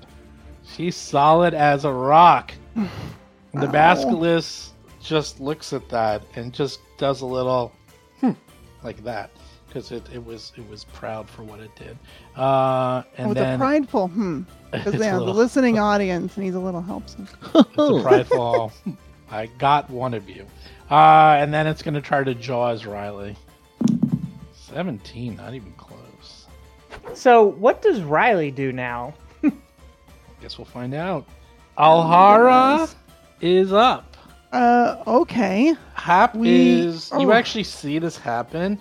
She's 0.65 0.97
solid 0.97 1.55
as 1.55 1.85
a 1.85 1.93
rock. 1.93 2.53
The 2.75 2.89
Ow. 3.57 3.67
basilisk 3.73 4.73
just 5.03 5.41
looks 5.41 5.73
at 5.73 5.89
that 5.89 6.23
and 6.37 6.53
just 6.53 6.81
does 6.99 7.23
a 7.23 7.27
little 7.27 7.73
hmm, 8.21 8.33
like 8.83 9.03
that 9.05 9.31
because 9.69 9.93
it, 9.93 10.03
it 10.13 10.25
was 10.25 10.53
it 10.57 10.69
was 10.69 10.85
proud 10.85 11.29
for 11.29 11.43
what 11.43 11.61
it 11.61 11.71
did. 11.77 11.97
Uh, 12.37 13.03
and 13.17 13.31
oh, 13.31 13.35
then 13.35 13.59
the 13.59 13.65
prideful 13.65 14.09
hmm. 14.09 14.43
Because 14.71 14.95
It's 14.95 15.05
they 15.05 15.11
the 15.11 15.21
listening 15.21 15.79
audience 15.91 16.37
needs 16.37 16.57
a 16.57 16.61
little 16.61 16.83
help. 16.83 17.09
So. 17.09 17.27
it's 17.55 17.79
a 17.79 18.03
prideful. 18.03 18.69
"Hmm, 18.85 18.93
I 19.31 19.47
got 19.59 19.89
one 19.91 20.15
of 20.15 20.29
you. 20.29 20.47
Uh, 20.91 21.37
and 21.39 21.53
then 21.53 21.67
it's 21.67 21.83
gonna 21.83 22.01
try 22.01 22.25
to 22.25 22.35
jaws 22.35 22.87
Riley. 22.87 23.37
Seventeen, 24.55 25.37
not 25.37 25.55
even 25.55 25.73
close. 25.73 26.47
So, 27.15 27.45
what 27.45 27.81
does 27.83 28.01
Riley 28.03 28.51
do 28.51 28.73
now? 28.73 29.15
Guess 30.41 30.57
we'll 30.57 30.67
find 30.67 30.95
out. 30.95 31.27
Alhara 31.77 32.95
is 33.41 33.73
up. 33.73 34.17
Uh, 34.53 35.03
okay. 35.07 35.75
Hap 35.95 36.35
We- 36.35 36.81
is. 36.81 37.11
You 37.19 37.31
oh. 37.31 37.33
actually 37.33 37.65
see 37.65 37.99
this 37.99 38.17
happen. 38.17 38.79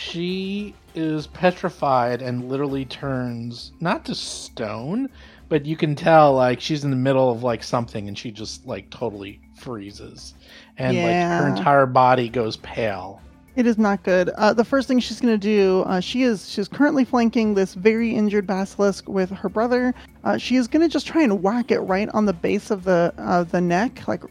She 0.00 0.74
is 0.94 1.26
petrified 1.26 2.22
and 2.22 2.48
literally 2.48 2.84
turns 2.84 3.72
not 3.80 4.04
to 4.04 4.14
stone, 4.14 5.08
but 5.48 5.66
you 5.66 5.76
can 5.76 5.96
tell 5.96 6.34
like 6.34 6.60
she's 6.60 6.84
in 6.84 6.90
the 6.90 6.96
middle 6.96 7.30
of 7.30 7.42
like 7.42 7.64
something 7.64 8.06
and 8.06 8.16
she 8.16 8.30
just 8.30 8.64
like 8.64 8.88
totally 8.90 9.40
freezes, 9.56 10.34
and 10.78 10.96
like 10.96 11.42
her 11.42 11.48
entire 11.48 11.84
body 11.84 12.28
goes 12.28 12.56
pale. 12.58 13.20
It 13.56 13.66
is 13.66 13.76
not 13.76 14.04
good. 14.04 14.28
Uh, 14.30 14.52
the 14.52 14.64
first 14.64 14.86
thing 14.86 15.00
she's 15.00 15.20
going 15.20 15.34
to 15.34 15.38
do, 15.38 15.82
uh, 15.82 15.98
she 15.98 16.22
is 16.22 16.48
she's 16.48 16.68
currently 16.68 17.04
flanking 17.04 17.54
this 17.54 17.74
very 17.74 18.14
injured 18.14 18.46
basilisk 18.46 19.08
with 19.08 19.30
her 19.30 19.48
brother. 19.48 19.92
Uh, 20.22 20.38
she 20.38 20.54
is 20.54 20.68
going 20.68 20.88
to 20.88 20.88
just 20.88 21.08
try 21.08 21.24
and 21.24 21.42
whack 21.42 21.72
it 21.72 21.80
right 21.80 22.08
on 22.14 22.24
the 22.24 22.32
base 22.32 22.70
of 22.70 22.84
the 22.84 23.12
uh, 23.18 23.42
the 23.42 23.60
neck, 23.60 24.06
like 24.06 24.22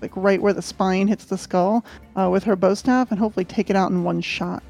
like 0.00 0.12
right 0.14 0.40
where 0.40 0.52
the 0.52 0.62
spine 0.62 1.08
hits 1.08 1.24
the 1.24 1.36
skull, 1.36 1.84
uh, 2.16 2.30
with 2.30 2.44
her 2.44 2.54
bow 2.54 2.72
staff, 2.74 3.10
and 3.10 3.18
hopefully 3.18 3.44
take 3.44 3.68
it 3.68 3.74
out 3.74 3.90
in 3.90 4.04
one 4.04 4.20
shot. 4.20 4.62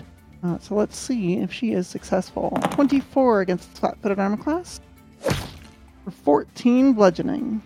Uh, 0.42 0.58
so 0.58 0.74
let's 0.74 0.96
see 0.96 1.38
if 1.38 1.52
she 1.52 1.72
is 1.72 1.86
successful. 1.88 2.56
Twenty-four 2.70 3.40
against 3.40 3.72
the 3.74 3.80
flat-footed 3.80 4.18
armor 4.18 4.36
class. 4.36 4.80
For 5.20 6.10
fourteen 6.10 6.92
bludgeoning. 6.92 7.60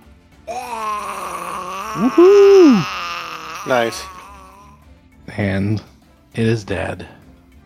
Woohoo! 1.94 2.84
Nice. 3.68 4.02
And 5.36 5.82
it 6.34 6.46
is 6.46 6.64
dead. 6.64 7.06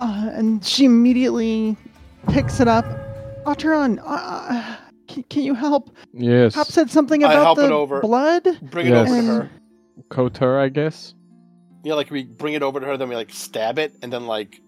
Uh, 0.01 0.31
and 0.33 0.65
she 0.65 0.85
immediately 0.85 1.77
picks 2.29 2.59
it 2.61 2.69
up. 2.69 2.85
Ataran, 3.47 4.03
uh, 4.05 4.77
can, 5.07 5.23
can 5.25 5.43
you 5.43 5.55
help? 5.55 5.97
Yes. 6.13 6.55
Hop 6.57 6.67
said 6.67 6.91
something 6.91 7.25
I 7.25 7.33
about 7.33 7.43
help 7.45 7.59
the 7.59 7.67
it 7.67 7.71
over. 7.71 8.01
blood. 8.01 8.45
Bring 8.71 8.89
Yes. 8.89 9.09
it 9.09 9.13
over 9.13 9.23
to 9.23 9.29
And- 9.29 9.29
her. 9.29 9.51
Kotor, 10.11 10.59
I 10.61 10.69
guess. 10.69 11.15
Yeah, 11.83 11.95
like 11.95 12.11
we 12.11 12.25
bring 12.25 12.55
it 12.55 12.63
over 12.63 12.81
to 12.81 12.87
her, 12.87 12.97
then 12.97 13.09
we 13.09 13.15
like 13.17 13.33
stab 13.33 13.79
it, 13.79 13.95
and 14.03 14.13
then 14.13 14.27
like 14.27 14.61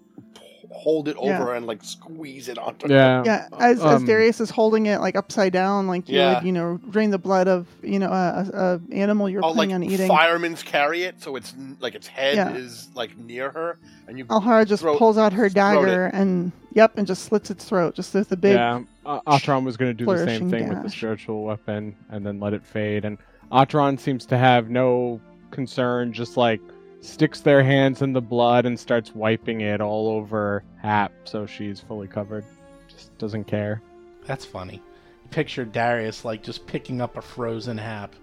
hold 0.70 1.08
it 1.08 1.16
over 1.16 1.28
Yeah. 1.50 1.56
and 1.56 1.66
like 1.66 1.82
squeeze 1.82 2.48
it 2.48 2.58
onto. 2.58 2.88
Yeah. 2.92 3.22
Yeah, 3.24 3.48
as, 3.58 3.78
as 3.78 3.84
um, 3.84 4.04
Darius 4.06 4.40
is 4.40 4.50
holding 4.50 4.86
it 4.86 5.00
like 5.00 5.16
upside 5.16 5.52
down, 5.52 5.86
like 5.86 6.08
you 6.08 6.16
Yeah. 6.16 6.34
would, 6.34 6.44
you 6.46 6.52
know, 6.52 6.78
drain 6.90 7.10
the 7.10 7.18
blood 7.18 7.48
of, 7.48 7.66
you 7.82 7.98
know, 7.98 8.08
a, 8.10 8.46
a, 8.52 8.58
a 8.92 8.94
animal 8.94 9.28
you're 9.28 9.42
Oh, 9.44 9.48
like 9.48 9.68
planning 9.70 9.74
on 9.76 9.82
eating. 9.84 10.08
firemen's 10.08 10.62
carry 10.62 11.04
it, 11.04 11.22
so 11.22 11.36
it's 11.36 11.54
like 11.80 11.94
its 11.94 12.06
head 12.06 12.36
Yeah. 12.36 12.54
is 12.54 12.88
like 12.94 13.16
near 13.16 13.50
her, 13.50 13.78
and 14.06 14.18
you. 14.18 14.24
Alhara 14.26 14.66
just 14.66 14.82
throat- 14.82 14.98
pulls 14.98 15.16
out 15.18 15.32
her 15.32 15.48
throat 15.48 15.54
dagger 15.54 16.06
and, 16.12 16.52
yep, 16.74 16.98
and 16.98 17.06
just 17.06 17.24
slits 17.24 17.50
its 17.50 17.64
throat, 17.64 17.94
just 17.94 18.12
with 18.14 18.30
a 18.32 18.36
big. 18.36 18.54
yeah, 18.54 18.82
uh, 19.06 19.20
Ataran 19.26 19.64
was 19.64 19.76
going 19.76 19.90
to 19.90 19.94
do 19.94 20.04
the 20.04 20.16
same 20.18 20.26
flourishing 20.26 20.50
thing 20.50 20.68
with 20.68 20.82
the 20.82 20.90
spiritual 20.90 21.44
weapon 21.44 21.96
and 22.10 22.26
then 22.26 22.38
let 22.40 22.52
it 22.52 22.64
fade. 22.64 23.04
And 23.06 23.16
Ataran 23.50 23.98
seems 23.98 24.26
to 24.26 24.36
have 24.36 24.68
no 24.68 25.20
concern, 25.50 26.12
just 26.12 26.36
like 26.36 26.60
sticks 27.01 27.40
their 27.40 27.62
hands 27.62 28.03
in 28.03 28.12
the 28.12 28.20
blood 28.20 28.66
and 28.66 28.78
starts 28.78 29.14
wiping 29.14 29.61
it 29.61 29.80
all 29.80 30.09
over 30.09 30.64
Hap 30.80 31.12
so 31.24 31.46
she's 31.46 31.80
fully 31.80 32.09
covered. 32.09 32.44
Just 32.88 33.16
doesn't 33.18 33.44
care. 33.44 33.82
That's 34.26 34.44
funny. 34.44 34.82
Picture 35.30 35.64
Darius 35.64 36.24
like 36.24 36.42
just 36.42 36.66
picking 36.66 37.01
up 37.01 37.16
a 37.16 37.22
frozen 37.22 37.76
hap, 37.78 38.14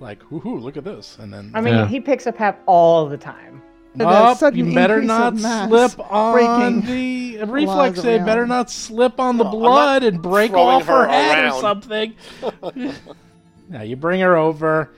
like, 0.00 0.20
woohoo, 0.24 0.60
look 0.60 0.76
at 0.76 0.84
this. 0.84 1.18
And 1.18 1.32
then 1.32 1.50
I 1.54 1.60
mean, 1.60 1.74
Yeah. 1.74 1.86
he 1.86 2.00
picks 2.00 2.26
up 2.26 2.36
Hap 2.36 2.60
all 2.66 3.06
the 3.08 3.16
time. 3.18 3.62
Up, 4.00 4.38
sudden 4.38 4.58
you 4.58 4.74
better 4.74 5.02
not 5.02 5.36
slip 5.38 6.00
on 6.10 6.80
the 6.80 7.42
laws 7.42 7.50
reflex 7.50 7.98
of 7.98 8.04
save. 8.04 8.24
Better 8.24 8.46
not 8.46 8.70
slip 8.70 9.20
on 9.20 9.36
the 9.36 9.44
No, 9.44 9.50
blood 9.50 10.02
and 10.02 10.22
break 10.22 10.52
off 10.54 10.86
her, 10.86 11.04
her 11.04 11.08
head 11.08 11.52
or 11.52 11.60
something. 11.60 12.14
now 13.68 13.82
you 13.82 13.96
bring 13.96 14.20
her 14.20 14.36
over, 14.36 14.90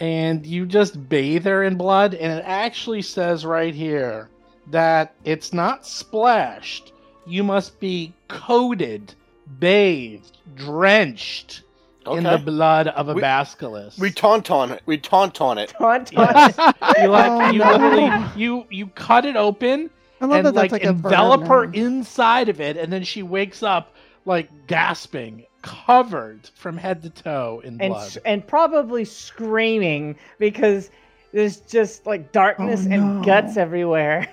and 0.00 0.44
you 0.46 0.66
just 0.66 1.08
bathe 1.08 1.44
her 1.44 1.62
in 1.64 1.76
blood, 1.76 2.14
and 2.14 2.38
it 2.38 2.44
actually 2.46 3.02
says 3.02 3.44
right 3.46 3.74
here 3.74 4.28
that 4.70 5.14
it's 5.24 5.52
not 5.52 5.86
splashed. 5.86 6.92
You 7.26 7.42
must 7.44 7.80
be 7.80 8.12
coated, 8.28 9.14
bathed, 9.58 10.36
drenched 10.54 11.62
in 12.06 12.22
the 12.22 12.38
blood 12.38 12.86
of 12.88 13.08
a 13.08 13.14
We- 13.14 13.20
basilisk. 13.20 13.98
We 13.98 14.10
taunt 14.12 14.50
on 14.50 14.70
it. 14.70 14.82
We 14.86 14.96
taunt 14.98 15.40
on 15.40 15.58
it. 15.58 15.70
Taunt, 15.78 16.12
Yes. 16.12 16.54
taunt. 16.56 16.76
you 17.00 17.08
like 17.08 17.30
Oh, 17.32 17.50
you 17.50 17.58
no. 17.58 17.70
literally 17.72 18.24
you 18.36 18.66
you 18.70 18.86
cut 18.88 19.24
it 19.26 19.34
open 19.36 19.90
I 20.20 20.26
love 20.26 20.36
and 20.38 20.46
that 20.46 20.54
like 20.54 20.70
that's 20.70 20.84
like 20.84 20.90
envelop 20.90 21.46
her 21.48 21.66
now. 21.66 21.72
inside 21.72 22.48
of 22.48 22.60
it, 22.60 22.76
and 22.76 22.92
then 22.92 23.02
she 23.02 23.22
wakes 23.24 23.62
up 23.62 23.92
like 24.24 24.48
gasping, 24.68 25.46
covered 25.66 26.48
from 26.54 26.76
head 26.76 27.02
to 27.02 27.10
toe 27.10 27.60
in 27.64 27.80
and 27.80 27.90
blood. 27.92 28.16
and 28.24 28.46
probably 28.46 29.04
screaming 29.04 30.16
because 30.38 30.90
there's 31.32 31.56
just 31.60 32.06
like 32.06 32.30
darkness 32.30 32.86
Oh, 32.88 32.92
and 32.92 33.24
guts 33.24 33.56
everywhere. 33.56 34.28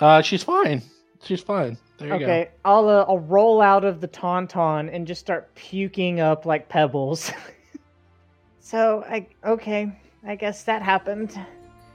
Uh, 0.00 0.22
she's 0.22 0.42
fine. 0.42 0.80
She's 1.22 1.42
fine. 1.42 1.76
There 1.98 2.08
you 2.08 2.18
go. 2.20 2.24
Okay, 2.24 2.48
I'll 2.64 2.88
uh, 2.88 3.04
I'll 3.08 3.18
roll 3.18 3.60
out 3.60 3.84
of 3.84 4.00
the 4.00 4.08
tauntaun 4.08 4.88
and 4.94 5.06
just 5.06 5.20
start 5.20 5.52
puking 5.54 6.20
up 6.20 6.46
like 6.46 6.68
pebbles. 6.68 7.30
so 8.60 9.04
I 9.08 9.26
okay, 9.44 9.92
I 10.26 10.34
guess 10.36 10.62
that 10.64 10.82
happened. 10.82 11.38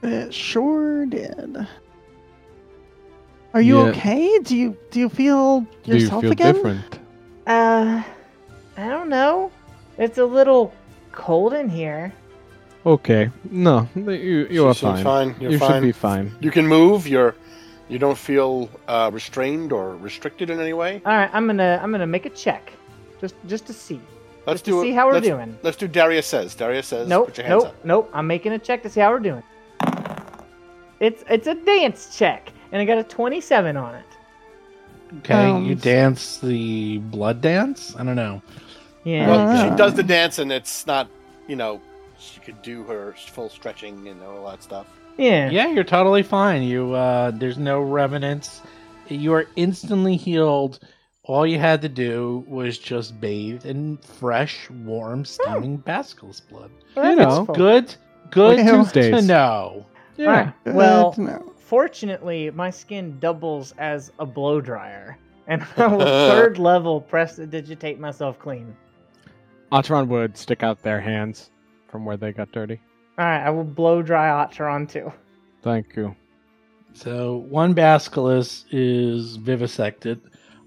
It 0.02 0.32
sure 0.34 1.06
did. 1.06 1.56
Are 3.54 3.60
you 3.62 3.78
Yeah. 3.78 3.84
okay? 3.90 4.38
Do 4.40 4.56
you 4.56 4.76
do 4.90 5.00
you 5.00 5.08
feel 5.08 5.60
Do 5.60 5.92
you 5.92 5.94
yourself 5.94 6.22
feel 6.22 6.32
again? 6.32 6.54
different? 6.54 6.98
Uh, 7.46 8.02
I 8.76 8.88
don't 8.88 9.08
know. 9.08 9.50
It's 9.98 10.18
a 10.18 10.24
little 10.24 10.74
cold 11.12 11.52
in 11.52 11.68
here. 11.68 12.12
Okay. 12.86 13.30
No, 13.50 13.88
you, 13.94 14.46
you 14.50 14.66
are 14.66 14.74
fine. 14.74 15.04
fine. 15.04 15.36
You're 15.40 15.52
you 15.52 15.58
fine. 15.58 15.70
should 15.70 15.82
be 15.82 15.92
fine. 15.92 16.34
You 16.40 16.50
can 16.50 16.66
move. 16.66 17.06
You're. 17.06 17.34
You 17.88 17.98
don't 17.98 18.16
feel 18.16 18.70
uh, 18.88 19.10
restrained 19.12 19.70
or 19.70 19.96
restricted 19.96 20.48
in 20.48 20.58
any 20.58 20.72
way. 20.72 21.02
All 21.04 21.12
right, 21.12 21.30
I'm 21.32 21.46
gonna 21.46 21.78
I'm 21.82 21.90
gonna 21.92 22.06
make 22.06 22.24
a 22.24 22.30
check, 22.30 22.72
just 23.20 23.34
just 23.46 23.66
to 23.66 23.72
see. 23.74 24.00
Let's 24.46 24.60
just 24.60 24.64
do 24.64 24.80
it. 24.80 24.84
see 24.84 24.92
how 24.92 25.06
we're 25.06 25.14
let's, 25.14 25.26
doing. 25.26 25.58
Let's 25.62 25.76
do 25.76 25.86
Darius 25.88 26.26
says. 26.26 26.54
Darius 26.54 26.86
says. 26.86 27.08
Nope, 27.08 27.26
Put 27.26 27.38
your 27.38 27.46
hands 27.46 27.64
nope, 27.64 27.72
up. 27.72 27.84
nope. 27.84 28.10
I'm 28.12 28.26
making 28.26 28.52
a 28.52 28.58
check 28.58 28.82
to 28.82 28.90
see 28.90 29.00
how 29.00 29.10
we're 29.10 29.20
doing. 29.20 29.42
It's 31.00 31.24
it's 31.28 31.46
a 31.46 31.54
dance 31.54 32.16
check, 32.16 32.52
and 32.72 32.80
I 32.80 32.84
got 32.84 32.98
a 32.98 33.04
27 33.04 33.76
on 33.76 33.94
it. 33.94 34.04
Go. 35.10 35.16
Okay, 35.18 35.50
Um, 35.50 35.64
you 35.64 35.74
dance 35.74 36.38
the 36.38 36.98
blood 36.98 37.40
dance. 37.40 37.94
I 37.96 38.04
don't 38.04 38.16
know. 38.16 38.42
Yeah. 39.04 39.28
Well, 39.28 39.70
she 39.70 39.76
does 39.76 39.94
the 39.94 40.02
dance, 40.02 40.38
and 40.38 40.50
it's 40.52 40.86
not. 40.86 41.08
You 41.46 41.56
know, 41.56 41.80
she 42.18 42.40
could 42.40 42.62
do 42.62 42.84
her 42.84 43.14
full 43.32 43.50
stretching 43.50 44.08
and 44.08 44.22
all 44.22 44.46
that 44.50 44.62
stuff. 44.62 44.86
yeah. 45.18 45.50
Yeah, 45.50 45.68
you're 45.68 45.84
totally 45.84 46.22
fine. 46.22 46.62
You 46.62 46.94
uh, 46.94 47.30
there's 47.32 47.58
no 47.58 47.80
revenants. 47.80 48.62
You 49.08 49.34
are 49.34 49.46
instantly 49.56 50.16
healed. 50.16 50.78
All 51.24 51.46
you 51.46 51.58
had 51.58 51.80
to 51.82 51.88
do 51.88 52.44
was 52.48 52.78
just 52.78 53.18
bathe 53.20 53.64
in 53.66 53.96
fresh, 53.98 54.68
warm, 54.70 55.24
steaming 55.24 55.78
basilisk 55.78 56.48
blood. 56.50 56.70
Well, 56.96 57.10
You 57.10 57.16
know, 57.16 57.38
useful. 57.38 57.54
Good, 57.54 57.94
good 58.30 58.58
Okay, 58.60 59.10
to 59.10 59.22
know. 59.22 59.86
Yeah. 60.16 60.26
All 60.26 60.32
right. 60.32 60.52
Good 60.64 60.74
Well, 60.74 61.12
to 61.14 61.20
know. 61.22 61.53
Fortunately, 61.64 62.50
my 62.50 62.68
skin 62.68 63.18
doubles 63.20 63.72
as 63.78 64.12
a 64.18 64.26
blow 64.26 64.60
dryer, 64.60 65.16
and 65.46 65.66
I 65.78 65.86
will 65.86 66.00
third 66.30 66.58
level 66.58 67.00
prestidigitate 67.00 67.98
myself 67.98 68.38
clean. 68.38 68.76
Ataran 69.72 70.08
would 70.08 70.36
stick 70.36 70.62
out 70.62 70.82
their 70.82 71.00
hands 71.00 71.50
from 71.88 72.04
where 72.04 72.18
they 72.18 72.32
got 72.32 72.52
dirty. 72.52 72.80
All 73.18 73.24
right, 73.24 73.42
I 73.42 73.50
will 73.50 73.64
blow 73.64 74.02
dry 74.02 74.28
Ataran 74.28 74.88
too. 74.88 75.10
Thank 75.62 75.96
you. 75.96 76.14
So 76.92 77.36
one 77.48 77.72
basilisk 77.72 78.66
is 78.70 79.36
vivisected. 79.36 80.20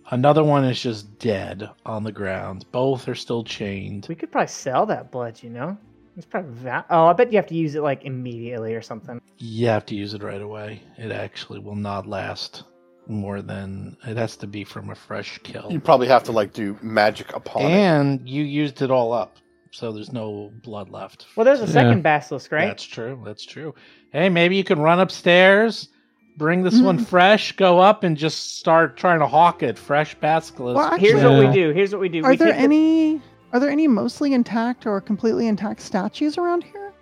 Another 0.10 0.44
one 0.44 0.66
is 0.66 0.82
just 0.82 1.20
dead 1.20 1.70
on 1.86 2.04
the 2.04 2.12
ground. 2.12 2.66
Both 2.72 3.08
are 3.08 3.16
still 3.16 3.44
chained. 3.44 4.08
We 4.10 4.16
could 4.16 4.32
probably 4.32 4.48
sell 4.48 4.86
that 4.88 5.12
blood, 5.12 5.44
you 5.44 5.50
know. 5.52 5.78
It's 6.18 6.26
probably 6.26 6.54
that. 6.64 6.88
oh, 6.90 7.06
I 7.06 7.14
bet 7.14 7.32
you 7.32 7.38
have 7.38 7.48
to 7.48 7.56
use 7.56 7.76
it 7.76 7.82
like 7.84 8.04
immediately 8.04 8.74
or 8.74 8.82
something. 8.82 9.22
You 9.38 9.68
have 9.68 9.86
to 9.86 9.96
use 9.96 10.14
it 10.16 10.24
right 10.24 10.42
away. 10.42 10.82
It 10.98 11.12
actually 11.12 11.60
will 11.60 11.76
not 11.76 12.08
last 12.08 12.64
more 13.08 13.42
than 13.42 13.96
it 14.06 14.18
has 14.18 14.36
to 14.38 14.48
be 14.48 14.64
from 14.64 14.90
a 14.90 14.96
fresh 14.96 15.38
kill. 15.44 15.68
You 15.72 15.80
probably 15.80 16.08
have 16.08 16.24
to 16.24 16.32
like 16.32 16.54
do 16.54 16.78
magic 16.82 17.34
upon 17.36 17.62
it. 17.64 17.72
And 17.72 18.28
you 18.28 18.44
used 18.44 18.82
it 18.82 18.90
all 18.92 19.14
up, 19.14 19.38
so 19.72 19.92
there's 19.92 20.12
no 20.12 20.52
blood 20.64 20.90
left. 20.90 21.28
Well, 21.36 21.46
there's 21.46 21.62
a 21.62 21.66
Yeah. 21.66 21.72
second 21.72 22.02
basilisk, 22.04 22.52
right? 22.52 22.66
That's 22.66 22.84
true. 22.84 23.22
That's 23.24 23.46
true. 23.46 23.76
Hey, 24.12 24.28
maybe 24.30 24.56
you 24.56 24.64
can 24.64 24.80
run 24.80 25.00
upstairs, 25.00 25.88
bring 26.36 26.64
this 26.64 26.82
one 26.82 26.98
Mhm. 27.00 27.06
fresh, 27.06 27.52
go 27.54 27.80
up, 27.80 28.04
and 28.04 28.18
just 28.18 28.58
start 28.58 28.98
trying 28.98 29.20
to 29.20 29.28
hawk 29.28 29.62
it. 29.64 29.78
Fresh 29.78 30.16
basilisk. 30.16 30.76
Well, 30.76 30.98
Here's 30.98 31.14
actually, 31.22 31.46
what 31.46 31.48
we 31.48 31.54
do. 31.54 31.70
Here's 31.70 31.92
what 31.94 32.02
we 32.02 32.10
do. 32.10 32.24
are 32.26 32.32
we 32.32 32.36
there 32.38 32.48
take 32.48 32.58
the- 32.58 32.62
any 32.64 33.22
are 33.54 33.60
there 33.60 33.70
any 33.70 33.88
mostly 33.88 34.34
intact 34.34 34.86
or 34.86 35.00
completely 35.02 35.48
intact 35.48 35.82
statues 35.82 36.38
around 36.38 36.64
here? 36.64 36.94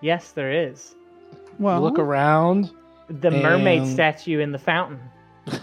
Yes, 0.00 0.32
there 0.32 0.50
is. 0.52 0.94
Well, 1.58 1.78
You 1.78 1.84
look 1.84 1.98
around. 1.98 2.70
The 3.08 3.30
mermaid 3.30 3.82
And- 3.82 3.90
statue 3.92 4.40
in 4.40 4.52
the 4.52 4.58
fountain. 4.58 5.00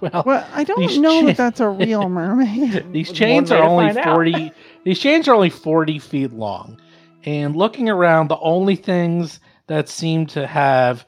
Well, 0.00 0.22
well, 0.26 0.46
I 0.52 0.64
don't 0.64 1.00
know 1.00 1.20
cha- 1.20 1.26
that 1.28 1.36
that's 1.36 1.60
a 1.60 1.68
real 1.68 2.08
mermaid. 2.10 2.84
these 2.92 3.10
chains 3.12 3.50
are 3.52 3.62
only 3.62 3.92
40 4.02 4.50
these 4.82 4.98
chains 4.98 5.28
are 5.28 5.34
only 5.34 5.48
40 5.50 5.98
feet 6.00 6.32
long 6.32 6.78
and 7.24 7.54
looking 7.56 7.88
around 7.88 8.28
the 8.28 8.38
only 8.40 8.74
things 8.76 9.38
that 9.68 9.88
seem 9.88 10.26
to 10.26 10.46
have 10.48 11.06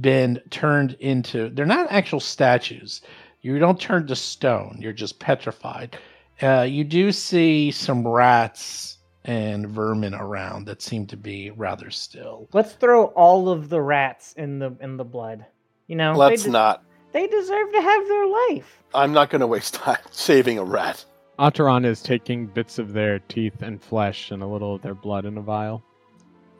been 0.00 0.40
turned 0.50 0.92
into 1.00 1.50
they're 1.50 1.66
not 1.66 1.90
actual 1.90 2.20
statues 2.20 3.02
you 3.42 3.58
don't 3.58 3.80
turn 3.80 4.06
to 4.06 4.16
stone 4.16 4.78
you're 4.80 4.92
just 4.92 5.18
petrified 5.18 5.98
uh, 6.42 6.62
you 6.62 6.84
do 6.84 7.12
see 7.12 7.70
some 7.70 8.06
rats 8.06 8.98
and 9.24 9.68
vermin 9.68 10.14
around 10.14 10.64
that 10.66 10.80
seem 10.80 11.06
to 11.06 11.16
be 11.16 11.50
rather 11.50 11.90
still 11.90 12.48
Let's 12.52 12.72
throw 12.72 13.06
all 13.06 13.48
of 13.50 13.68
the 13.68 13.80
rats 13.82 14.32
in 14.36 14.58
the 14.58 14.74
in 14.80 14.96
the 14.96 15.04
blood. 15.04 15.44
You 15.86 15.96
know, 15.96 16.12
Let's 16.12 16.42
they, 16.44 16.48
de- 16.48 16.52
not. 16.52 16.82
they 17.12 17.26
deserve 17.26 17.72
to 17.72 17.80
have 17.82 18.08
their 18.08 18.26
life. 18.26 18.82
I'm 18.94 19.12
not 19.12 19.28
going 19.30 19.40
to 19.40 19.46
waste 19.46 19.74
time 19.84 19.98
saving 20.10 20.58
a 20.58 20.64
rat. 20.64 21.04
Ataran 21.38 21.84
is 21.86 22.02
taking 22.02 22.46
bits 22.46 22.78
of 22.78 22.92
their 22.92 23.18
teeth 23.20 23.62
and 23.62 23.82
flesh 23.82 24.30
and 24.30 24.42
a 24.42 24.46
little 24.46 24.74
of 24.76 24.82
their 24.82 24.94
blood 24.94 25.24
in 25.24 25.36
a 25.38 25.40
vial. 25.42 25.82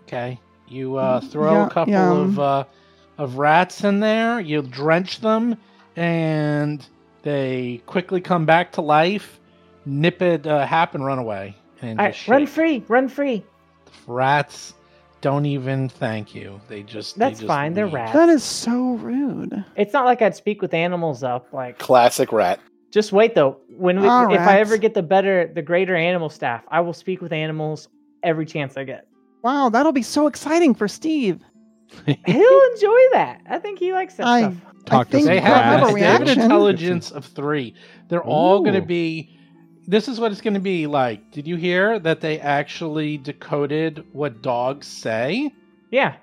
Okay. 0.02 0.38
You 0.68 0.96
uh, 0.96 1.20
throw 1.20 1.52
Yeah, 1.52 1.66
a 1.66 1.70
couple 1.70 1.92
yeah. 1.92 2.12
of 2.12 2.38
uh, 2.38 2.64
of 3.18 3.36
rats 3.36 3.84
in 3.84 4.00
there. 4.00 4.40
You 4.40 4.62
drench 4.62 5.20
them, 5.20 5.56
and 5.96 6.86
they 7.22 7.82
quickly 7.86 8.20
come 8.20 8.46
back 8.46 8.72
to 8.72 8.80
life. 8.80 9.39
Nip 9.90 10.22
it, 10.22 10.46
uh, 10.46 10.64
hap, 10.64 10.94
and 10.94 11.04
run 11.04 11.18
away. 11.18 11.56
And 11.82 11.98
All 11.98 12.06
right, 12.06 12.14
just 12.14 12.28
run 12.28 12.46
free, 12.46 12.84
run 12.88 13.08
free. 13.08 13.42
Rats 14.06 14.74
don't 15.20 15.46
even 15.46 15.88
thank 15.88 16.34
you. 16.34 16.60
They 16.68 16.82
just 16.82 17.16
they 17.18 17.26
That's 17.26 17.40
just 17.40 17.48
fine, 17.48 17.74
they're 17.74 17.86
rats. 17.86 18.12
that 18.12 18.28
is 18.28 18.42
so 18.44 18.92
rude. 18.94 19.64
It's 19.76 19.92
not 19.92 20.04
like 20.04 20.22
I'd 20.22 20.36
speak 20.36 20.62
with 20.62 20.72
animals 20.74 21.22
up. 21.22 21.52
Like, 21.52 21.78
Classic 21.78 22.30
rat. 22.32 22.60
just 22.90 23.12
wait 23.12 23.34
though. 23.34 23.58
When 23.76 24.00
we, 24.00 24.06
All 24.08 24.32
if 24.32 24.40
I 24.40 24.60
ever 24.60 24.76
get 24.76 24.94
the 24.94 25.02
better, 25.02 25.50
the 25.54 25.62
greater 25.62 25.96
animal 25.96 26.28
staff, 26.30 26.62
I 26.68 26.80
will 26.80 26.92
speak 26.94 27.20
with 27.20 27.32
animals 27.32 27.88
every 28.22 28.46
chance 28.46 28.76
I 28.76 28.84
get. 28.84 29.06
Wow, 29.42 29.70
that'll 29.70 29.92
be 29.92 30.02
so 30.02 30.26
exciting 30.26 30.74
for 30.74 30.86
Steve. 30.88 31.40
He'll 32.06 32.16
enjoy 32.74 33.00
that. 33.12 33.40
I 33.48 33.58
think 33.58 33.78
he 33.78 33.92
likes 33.92 34.14
that 34.14 34.26
I- 34.26 34.40
stuff. 34.42 34.54
Talk 34.86 35.08
to 35.08 35.12
think 35.12 35.26
some 35.26 35.34
They 35.34 35.40
have, 35.40 35.80
have 35.80 35.90
a 35.90 35.92
they 35.94 36.00
have 36.00 36.20
an 36.22 36.26
reaction. 36.26 36.42
intelligence 36.42 37.10
of 37.10 37.26
three. 37.26 37.74
They're 38.08 38.22
all 38.24 38.60
going 38.60 38.74
to 38.74 38.80
be. 38.80 39.36
This 39.90 40.06
is 40.08 40.20
what 40.20 40.30
it's 40.30 40.40
going 40.40 40.54
to 40.54 40.60
be 40.60 40.86
like. 40.86 41.32
Did 41.32 41.46
you 41.48 41.56
hear 41.56 41.98
that 41.98 42.20
they 42.20 42.38
actually 42.38 43.18
decoded 43.18 44.04
what 44.12 44.40
dogs 44.40 44.86
say? 44.86 45.52
Yeah. 45.90 46.14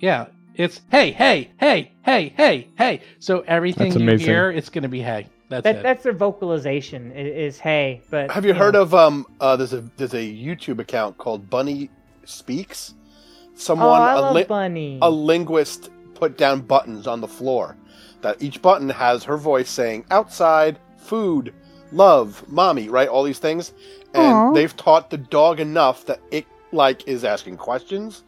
Yeah, 0.00 0.26
it's 0.54 0.82
hey, 0.90 1.12
hey, 1.12 1.50
hey, 1.58 1.92
hey, 2.04 2.34
hey, 2.36 2.68
hey. 2.76 3.00
So 3.20 3.40
everything 3.46 3.84
That's 3.90 3.96
you 3.96 4.02
amazing. 4.02 4.26
hear, 4.26 4.50
it's 4.50 4.68
going 4.68 4.82
to 4.82 4.88
be 4.88 5.00
hey. 5.00 5.28
That's 5.48 5.64
That, 5.64 5.76
it. 5.76 5.82
that's 5.82 6.02
their 6.02 6.12
vocalization 6.12 7.12
i- 7.12 7.14
is, 7.14 7.58
hey, 7.58 8.02
but 8.10 8.30
Have 8.30 8.44
you 8.44 8.52
heard 8.52 8.74
of 8.76 8.92
um? 8.94 9.24
Uh, 9.40 9.56
there's 9.56 9.72
a 9.72 9.80
there's 9.96 10.12
a 10.14 10.18
YouTube 10.18 10.78
account 10.78 11.16
called 11.16 11.48
Bunny 11.48 11.88
Speaks. 12.24 12.94
Oh, 12.98 13.50
Someone 13.54 14.00
I 14.02 14.12
a, 14.14 14.20
love 14.20 14.34
li- 14.34 14.44
Bunny. 14.44 14.98
a 15.00 15.08
linguist 15.10 15.90
put 16.14 16.36
down 16.36 16.60
buttons 16.60 17.06
on 17.06 17.20
the 17.22 17.28
floor. 17.28 17.76
That 18.20 18.42
each 18.42 18.60
button 18.60 18.88
has 18.90 19.24
her 19.24 19.36
voice 19.38 19.70
saying 19.70 20.04
outside, 20.10 20.78
food, 20.98 21.54
love, 21.92 22.44
mommy, 22.48 22.88
right? 22.88 23.08
All 23.08 23.22
these 23.22 23.38
things, 23.38 23.72
and 24.14 24.32
Aw. 24.34 24.52
they've 24.52 24.74
taught 24.76 25.10
the 25.10 25.18
dog 25.18 25.60
enough 25.60 26.04
that 26.06 26.20
it 26.30 26.46
like 26.72 27.06
is 27.08 27.24
asking 27.24 27.56
questions, 27.56 28.24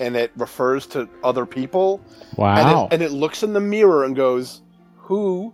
and 0.00 0.16
it 0.16 0.30
refers 0.36 0.86
to 0.88 1.08
other 1.22 1.46
people, 1.46 2.00
and, 2.30 2.38
Wow. 2.38 2.86
it, 2.86 2.94
and 2.94 3.02
it 3.02 3.10
looks 3.12 3.42
in 3.42 3.52
the 3.52 3.60
mirror 3.60 4.04
and 4.04 4.16
goes, 4.16 4.62
"Who, 4.98 5.52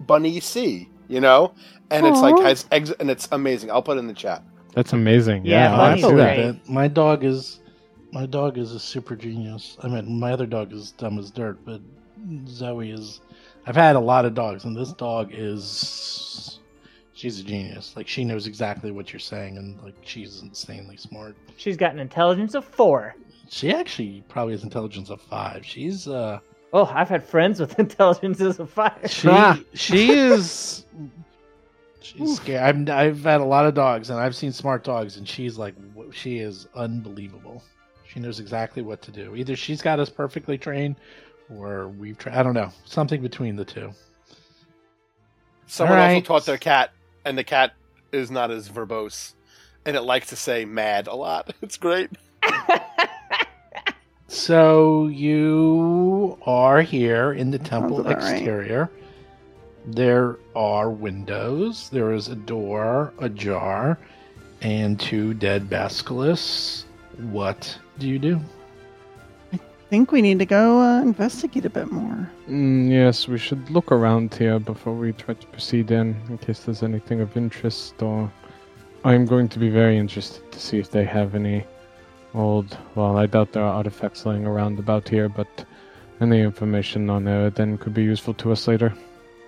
Bunny 0.00 0.40
see?" 0.40 0.88
You 1.08 1.20
know, 1.20 1.52
and 1.90 2.06
it's 2.06 2.20
like 2.20 2.38
has 2.40 2.66
ex- 2.70 2.92
and 3.00 3.10
it's 3.10 3.28
amazing. 3.32 3.70
I'll 3.70 3.82
put 3.82 3.96
it 3.96 4.00
in 4.00 4.06
the 4.06 4.14
chat. 4.14 4.42
That's 4.74 4.92
amazing. 4.94 5.44
Yeah, 5.44 5.64
Yeah, 5.64 5.74
I 5.74 5.76
Bunny's 5.76 6.02
believe 6.04 6.16
that. 6.18 6.36
great. 6.36 6.68
My 6.70 6.88
dog 6.88 7.24
is, 7.24 7.60
my 8.12 8.24
dog 8.24 8.56
is 8.56 8.72
a 8.72 8.80
super 8.80 9.14
genius. 9.14 9.76
I 9.82 9.88
mean, 9.88 10.18
my 10.18 10.32
other 10.32 10.46
dog 10.46 10.72
is 10.72 10.92
dumb 10.92 11.18
as 11.18 11.30
dirt, 11.30 11.58
but 11.66 11.82
Zoe 12.46 12.90
is. 12.90 13.20
I've 13.66 13.76
had 13.76 13.94
a 13.96 14.00
lot 14.00 14.24
of 14.24 14.32
dogs, 14.34 14.64
and 14.64 14.74
this 14.74 14.92
dog 14.94 15.30
is. 15.32 16.60
She's 17.22 17.38
a 17.38 17.44
genius. 17.44 17.94
Like 17.94 18.08
she 18.08 18.24
knows 18.24 18.48
exactly 18.48 18.90
what 18.90 19.12
you're 19.12 19.20
saying, 19.20 19.56
and 19.56 19.80
like 19.80 19.94
she's 20.02 20.42
insanely 20.42 20.96
smart. 20.96 21.36
She's 21.56 21.76
got 21.76 21.92
an 21.92 22.00
intelligence 22.00 22.56
of 22.56 22.64
four. 22.64 23.14
She 23.48 23.72
actually 23.72 24.24
probably 24.28 24.54
has 24.54 24.64
intelligence 24.64 25.08
of 25.08 25.20
five. 25.20 25.64
She's 25.64 26.08
uh, 26.08 26.40
Oh, 26.72 26.86
I've 26.86 27.08
had 27.08 27.22
friends 27.22 27.60
with 27.60 27.78
intelligences 27.78 28.58
of 28.58 28.70
five. 28.70 29.08
she 29.08 29.30
she 29.72 30.10
is. 30.10 30.84
She's 32.00 32.38
scary. 32.38 32.58
I've, 32.58 32.90
I've 32.90 33.22
had 33.22 33.40
a 33.40 33.44
lot 33.44 33.66
of 33.66 33.74
dogs, 33.74 34.10
and 34.10 34.18
I've 34.18 34.34
seen 34.34 34.50
smart 34.50 34.82
dogs, 34.82 35.16
and 35.16 35.28
she's 35.28 35.56
like, 35.56 35.76
she 36.10 36.40
is 36.40 36.66
unbelievable. 36.74 37.62
She 38.04 38.18
knows 38.18 38.40
exactly 38.40 38.82
what 38.82 39.00
to 39.02 39.12
do. 39.12 39.36
Either 39.36 39.54
she's 39.54 39.80
got 39.80 40.00
us 40.00 40.10
perfectly 40.10 40.58
trained, 40.58 40.96
or 41.56 41.86
we've 41.86 42.18
tried. 42.18 42.34
I 42.34 42.42
don't 42.42 42.54
know, 42.54 42.72
something 42.84 43.22
between 43.22 43.54
the 43.54 43.64
two. 43.64 43.92
Someone 45.66 45.98
Alright. 45.98 46.16
also 46.16 46.26
taught 46.26 46.46
their 46.46 46.58
cat, 46.58 46.90
and 47.24 47.36
the 47.38 47.44
cat 47.44 47.74
is 48.12 48.30
not 48.30 48.50
as 48.50 48.68
verbose, 48.68 49.34
and 49.84 49.96
it 49.96 50.02
likes 50.02 50.28
to 50.28 50.36
say 50.36 50.64
"mad" 50.64 51.06
a 51.06 51.14
lot. 51.14 51.54
It's 51.62 51.76
great. 51.76 52.10
So 54.32 55.08
you 55.08 56.38
are 56.46 56.80
here 56.80 57.34
in 57.34 57.50
the 57.50 57.58
temple 57.58 58.00
about 58.00 58.16
right. 58.16 58.32
exterior. 58.32 58.90
There 59.84 60.38
are 60.56 60.90
windows. 60.90 61.90
There 61.90 62.12
is 62.12 62.28
a 62.28 62.34
door 62.34 63.12
ajar, 63.18 63.98
and 64.62 64.98
two 64.98 65.34
dead 65.34 65.68
basilisks. 65.68 66.86
What 67.18 67.78
do 67.98 68.08
you 68.08 68.18
do? 68.18 68.40
I 69.92 69.94
think 69.94 70.10
we 70.10 70.22
need 70.22 70.38
to 70.38 70.46
go 70.46 70.80
uh, 70.80 71.02
investigate 71.02 71.66
a 71.66 71.68
bit 71.68 71.92
more. 71.92 72.26
Mm, 72.48 72.90
yes, 72.90 73.28
we 73.28 73.36
should 73.36 73.68
look 73.68 73.92
around 73.92 74.32
here 74.32 74.58
before 74.58 74.94
we 74.94 75.12
try 75.12 75.34
to 75.34 75.46
proceed 75.48 75.90
in, 75.90 76.16
in 76.30 76.38
case 76.38 76.60
there's 76.60 76.82
anything 76.82 77.20
of 77.20 77.36
interest. 77.36 78.00
Or 78.00 78.32
I'm 79.04 79.26
going 79.26 79.50
to 79.50 79.58
be 79.58 79.68
very 79.68 79.98
interested 79.98 80.50
to 80.50 80.58
see 80.58 80.78
if 80.78 80.90
they 80.90 81.04
have 81.04 81.34
any 81.34 81.66
old. 82.32 82.74
Well, 82.94 83.18
I 83.18 83.26
doubt 83.26 83.52
there 83.52 83.64
are 83.64 83.74
artifacts 83.74 84.24
laying 84.24 84.46
around 84.46 84.78
about 84.78 85.06
here, 85.10 85.28
but 85.28 85.66
any 86.22 86.40
information 86.40 87.10
on 87.10 87.24
there 87.24 87.50
then 87.50 87.76
could 87.76 87.92
be 87.92 88.02
useful 88.02 88.32
to 88.32 88.50
us 88.50 88.66
later. 88.66 88.94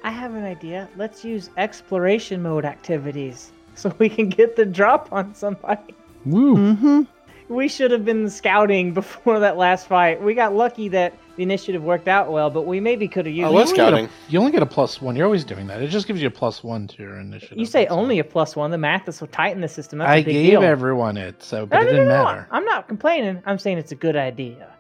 I 0.03 0.11
have 0.11 0.35
an 0.35 0.45
idea. 0.45 0.91
Let's 0.95 1.25
use 1.25 1.49
exploration 1.57 2.43
mode 2.43 2.67
activities 2.67 3.51
so 3.77 3.95
we 3.99 4.11
can 4.11 4.29
get 4.29 4.57
the 4.57 4.67
drop 4.67 5.11
on 5.11 5.35
somebody. 5.35 5.95
Woo! 6.27 6.55
Mm-hmm. 6.59 7.03
We 7.49 7.69
should 7.69 7.91
have 7.91 8.05
been 8.05 8.31
scouting 8.31 8.93
before 8.95 9.39
that 9.41 9.57
last 9.57 9.87
fight. 9.87 10.23
We 10.23 10.35
got 10.35 10.55
lucky 10.55 10.89
that 10.89 11.15
the 11.37 11.43
initiative 11.43 11.83
worked 11.83 12.09
out 12.09 12.31
well, 12.31 12.49
but 12.49 12.63
we 12.63 12.81
maybe 12.81 13.07
could 13.09 13.27
have 13.27 13.35
used 13.35 13.47
I 13.47 13.51
it. 13.51 13.53
was 13.53 13.71
You 13.71 13.83
only 13.83 13.83
a- 13.83 13.91
scouting. 14.07 14.09
You 14.29 14.39
only 14.39 14.53
get 14.53 14.63
a 14.63 14.67
plus 14.67 15.03
one. 15.03 15.15
You're 15.17 15.27
always 15.27 15.45
doing 15.45 15.67
that. 15.67 15.83
It 15.83 15.89
just 15.89 16.07
gives 16.07 16.23
you 16.23 16.29
a 16.29 16.31
plus 16.31 16.63
one 16.65 16.87
to 16.89 17.03
your 17.03 17.19
initiative. 17.19 17.59
You 17.59 17.67
say 17.67 17.87
only 17.89 18.19
a 18.19 18.25
plus 18.25 18.55
one. 18.57 18.71
The 18.71 18.79
math 18.79 19.09
is 19.09 19.17
so 19.17 19.27
tight 19.27 19.55
in 19.55 19.61
the 19.61 19.69
system. 19.69 19.99
That's 19.99 20.09
I 20.09 20.17
a 20.17 20.25
big 20.25 20.33
gave 20.33 20.51
deal. 20.53 20.63
everyone 20.63 21.17
it, 21.17 21.43
so 21.43 21.67
but 21.67 21.77
No, 21.77 21.83
it 21.83 21.85
no, 21.85 21.91
no, 21.91 21.97
didn't 21.99 22.09
no. 22.09 22.25
matter. 22.25 22.49
I'm 22.51 22.65
not 22.65 22.89
complaining. 22.89 23.43
I'm 23.47 23.59
saying 23.59 23.79
it's 23.79 23.93
a 23.93 23.97
good 23.97 24.17
idea. 24.17 24.73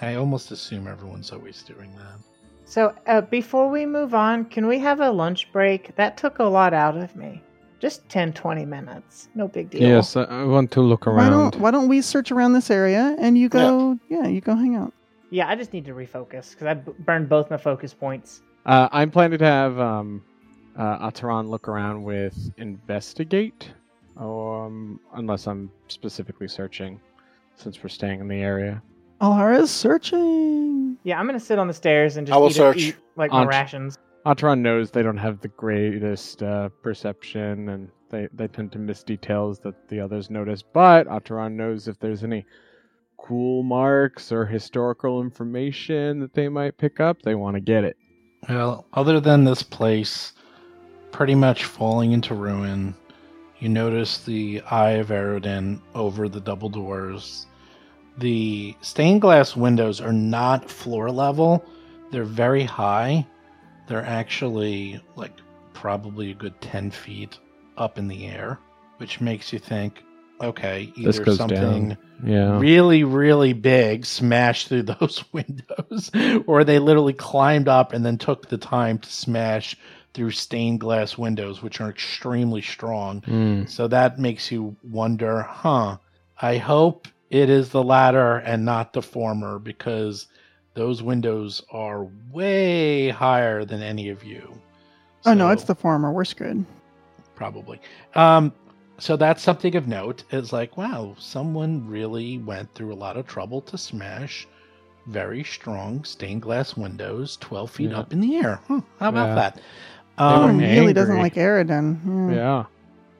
I 0.00 0.14
almost 0.14 0.50
assume 0.50 0.86
everyone's 0.88 1.30
always 1.32 1.62
doing 1.62 1.90
that. 1.96 2.18
So, 2.64 2.94
uh, 3.06 3.20
before 3.22 3.68
we 3.70 3.86
move 3.86 4.14
on, 4.14 4.44
can 4.44 4.66
we 4.66 4.78
have 4.78 5.00
a 5.00 5.10
lunch 5.10 5.50
break? 5.52 5.94
That 5.96 6.16
took 6.16 6.38
a 6.38 6.44
lot 6.44 6.74
out 6.74 6.96
of 6.96 7.16
me. 7.16 7.42
Just 7.80 8.08
10, 8.08 8.32
20 8.32 8.64
minutes. 8.64 9.28
No 9.34 9.46
big 9.46 9.70
deal. 9.70 9.82
Yes, 9.82 10.16
I, 10.16 10.24
I 10.24 10.44
want 10.44 10.70
to 10.72 10.80
look 10.80 11.06
Why 11.06 11.12
around. 11.12 11.30
don't 11.30 11.56
Why 11.60 11.70
don't 11.70 11.88
we 11.88 12.02
search 12.02 12.32
around 12.32 12.52
this 12.52 12.70
area 12.70 13.14
and 13.18 13.38
you 13.38 13.48
go? 13.48 13.98
Yeah, 14.08 14.26
you 14.26 14.40
go 14.40 14.54
hang 14.56 14.74
out. 14.74 14.92
Yeah, 15.30 15.48
I 15.48 15.54
just 15.54 15.72
need 15.72 15.84
to 15.84 15.92
refocus 15.92 16.50
because 16.50 16.66
I 16.66 16.74
b- 16.74 16.92
burned 17.00 17.28
both 17.28 17.50
my 17.50 17.56
focus 17.56 17.94
points. 17.94 18.42
Uh, 18.66 18.88
I'm 18.90 19.10
planning 19.10 19.38
to 19.38 19.44
have 19.44 19.78
um, 19.78 20.24
uh, 20.76 21.10
Ataran 21.10 21.48
look 21.48 21.68
around 21.68 22.02
with 22.02 22.50
investigate, 22.56 23.70
um, 24.16 24.98
unless 25.14 25.46
I'm 25.46 25.70
specifically 25.88 26.48
searching, 26.48 27.00
since 27.56 27.82
we're 27.82 27.90
staying 27.90 28.20
in 28.20 28.28
the 28.28 28.40
area. 28.40 28.82
Alhara's 29.20 29.70
searching. 29.70 30.96
Yeah, 31.04 31.20
I'm 31.20 31.26
gonna 31.26 31.38
sit 31.40 31.58
on 31.58 31.68
the 31.68 31.74
stairs 31.74 32.16
and 32.16 32.26
just 32.26 32.34
I 32.34 32.38
will 32.38 32.50
eat, 32.50 32.54
search. 32.54 32.76
eat 32.78 32.96
like 33.16 33.30
my 33.30 33.44
rations. 33.44 33.98
Ataran 34.28 34.58
knows 34.58 34.90
they 34.90 35.02
don't 35.02 35.16
have 35.16 35.40
the 35.40 35.48
greatest 35.48 36.42
uh, 36.42 36.68
perception, 36.82 37.70
and 37.70 37.88
they, 38.10 38.28
they 38.34 38.46
tend 38.46 38.70
to 38.72 38.78
miss 38.78 39.02
details 39.02 39.58
that 39.60 39.88
the 39.88 40.00
others 40.00 40.28
notice. 40.28 40.60
But 40.60 41.06
Ataran 41.06 41.52
knows 41.52 41.88
if 41.88 41.98
there's 41.98 42.22
any 42.22 42.44
cool 43.16 43.62
marks 43.62 44.30
or 44.30 44.44
historical 44.44 45.22
information 45.22 46.20
that 46.20 46.34
they 46.34 46.50
might 46.50 46.76
pick 46.76 47.00
up, 47.00 47.22
they 47.22 47.34
want 47.36 47.54
to 47.54 47.60
get 47.60 47.84
it. 47.84 47.96
Well, 48.50 48.84
other 48.92 49.18
than 49.18 49.44
this 49.44 49.62
place 49.62 50.34
pretty 51.10 51.34
much 51.34 51.64
falling 51.64 52.12
into 52.12 52.34
ruin, 52.34 52.94
you 53.60 53.70
notice 53.70 54.18
the 54.18 54.60
Eye 54.70 54.98
of 54.98 55.08
Aroden 55.08 55.80
over 55.94 56.28
the 56.28 56.40
double 56.40 56.68
doors. 56.68 57.46
The 58.18 58.76
stained 58.82 59.22
glass 59.22 59.56
windows 59.56 60.02
are 60.02 60.12
not 60.12 60.70
floor 60.70 61.10
level, 61.10 61.64
they're 62.10 62.24
very 62.24 62.64
high. 62.64 63.26
They're 63.88 64.04
actually 64.04 65.00
like 65.16 65.32
probably 65.72 66.30
a 66.30 66.34
good 66.34 66.60
10 66.60 66.90
feet 66.90 67.38
up 67.76 67.98
in 67.98 68.08
the 68.08 68.26
air, 68.26 68.58
which 68.98 69.20
makes 69.20 69.52
you 69.52 69.58
think 69.58 70.02
okay, 70.40 70.92
either 70.96 71.34
something. 71.34 71.96
Yeah. 72.24 72.58
really, 72.58 73.04
really 73.04 73.52
big 73.52 74.04
smashed 74.04 74.68
through 74.68 74.82
those 75.00 75.24
windows, 75.32 76.10
or 76.46 76.64
they 76.64 76.78
literally 76.78 77.12
climbed 77.12 77.68
up 77.68 77.92
and 77.92 78.04
then 78.04 78.18
took 78.18 78.48
the 78.48 78.58
time 78.58 78.98
to 78.98 79.10
smash 79.10 79.76
through 80.14 80.30
stained 80.32 80.80
glass 80.80 81.16
windows, 81.16 81.62
which 81.62 81.80
are 81.80 81.90
extremely 81.90 82.62
strong. 82.62 83.20
Mm. 83.22 83.68
So 83.68 83.88
that 83.88 84.18
makes 84.18 84.50
you 84.50 84.76
wonder, 84.82 85.42
huh? 85.42 85.98
I 86.40 86.56
hope 86.56 87.08
it 87.30 87.50
is 87.50 87.70
the 87.70 87.82
latter 87.82 88.36
and 88.36 88.64
not 88.64 88.92
the 88.92 89.02
former 89.02 89.58
because 89.58 90.26
those 90.78 91.02
windows 91.02 91.60
are 91.72 92.06
way 92.30 93.08
higher 93.10 93.64
than 93.64 93.82
any 93.82 94.08
of 94.10 94.22
you. 94.22 94.52
Oh 95.26 95.34
no, 95.34 95.50
it's 95.50 95.64
the 95.64 95.74
former. 95.74 96.12
We're 96.12 96.24
screwed. 96.24 96.64
probably. 97.34 97.80
Um, 98.14 98.52
so 98.98 99.16
that's 99.16 99.42
something 99.42 99.74
of 99.76 99.88
note. 99.88 100.22
Is 100.30 100.52
like, 100.52 100.76
wow, 100.76 101.16
someone 101.18 101.86
really 101.88 102.38
went 102.38 102.72
through 102.74 102.92
a 102.92 102.96
lot 102.96 103.16
of 103.16 103.26
trouble 103.26 103.60
to 103.62 103.76
smash 103.76 104.46
very 105.06 105.42
strong 105.42 106.04
stained 106.04 106.42
glass 106.42 106.76
windows, 106.76 107.36
twelve 107.38 107.70
feet 107.72 107.90
Yeah. 107.90 107.98
up 107.98 108.12
in 108.12 108.20
the 108.20 108.36
air. 108.36 108.60
Huh, 108.68 108.80
how 109.00 109.08
about 109.08 109.28
Yeah. 109.30 109.34
that? 109.34 109.56
were 109.56 109.62
Someone 110.18 110.50
Um, 110.50 110.58
really 110.58 110.92
doesn't 110.92 111.18
like 111.18 111.34
Aroden. 111.34 112.30
Yeah. 112.30 112.36
Yeah. 112.36 112.64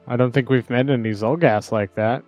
I 0.07 0.15
don't 0.15 0.31
think 0.31 0.49
we've 0.49 0.69
met 0.69 0.89
any 0.89 1.11
Zolgaths 1.11 1.71
like 1.73 1.93
that. 1.95 2.23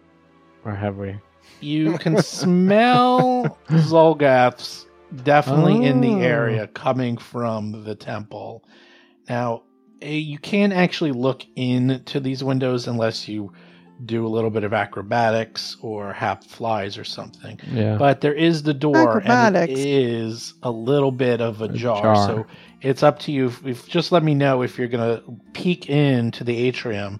Or 0.66 0.74
have 0.76 0.98
we? 0.98 1.16
you 1.62 1.98
can 2.00 2.18
smell 2.22 3.58
Zolgaths 3.70 4.86
definitely 5.24 5.86
in 5.86 6.02
the 6.02 6.16
Oh. 6.16 6.20
area 6.20 6.68
coming 6.68 7.18
from 7.18 7.84
the 7.84 7.96
temple. 7.96 8.64
Now, 9.30 9.64
eh, 10.02 10.14
you 10.14 10.38
can't 10.38 10.74
actually 10.74 11.12
look 11.12 11.46
into 11.56 12.20
these 12.20 12.44
windows 12.44 12.88
unless 12.88 13.28
you 13.28 13.52
do 14.06 14.26
a 14.26 14.30
little 14.30 14.50
bit 14.50 14.64
of 14.64 14.74
acrobatics 14.74 15.78
or 15.82 16.12
hap 16.12 16.44
flies 16.44 16.98
or 16.98 17.04
something. 17.04 17.60
Yeah. 17.72 17.98
But 17.98 18.22
there 18.22 18.34
is 18.34 18.64
the 18.64 18.74
door, 18.74 19.22
and 19.24 19.56
it 19.56 19.70
is 19.70 20.56
a 20.64 20.72
little 20.72 21.12
bit 21.12 21.40
of 21.40 21.62
a, 21.62 21.66
A 21.66 21.70
jar. 21.70 22.02
jar. 22.02 22.16
So 22.28 22.46
it's 22.82 23.04
up 23.04 23.20
to 23.20 23.32
you. 23.32 23.46
If, 23.48 23.66
if 23.66 23.88
just 23.88 24.12
let 24.12 24.24
me 24.24 24.34
know 24.34 24.64
if 24.64 24.78
you're 24.80 24.88
gonna 24.88 25.22
peek 25.54 25.88
into 25.88 26.44
the 26.44 26.58
atrium. 26.68 27.20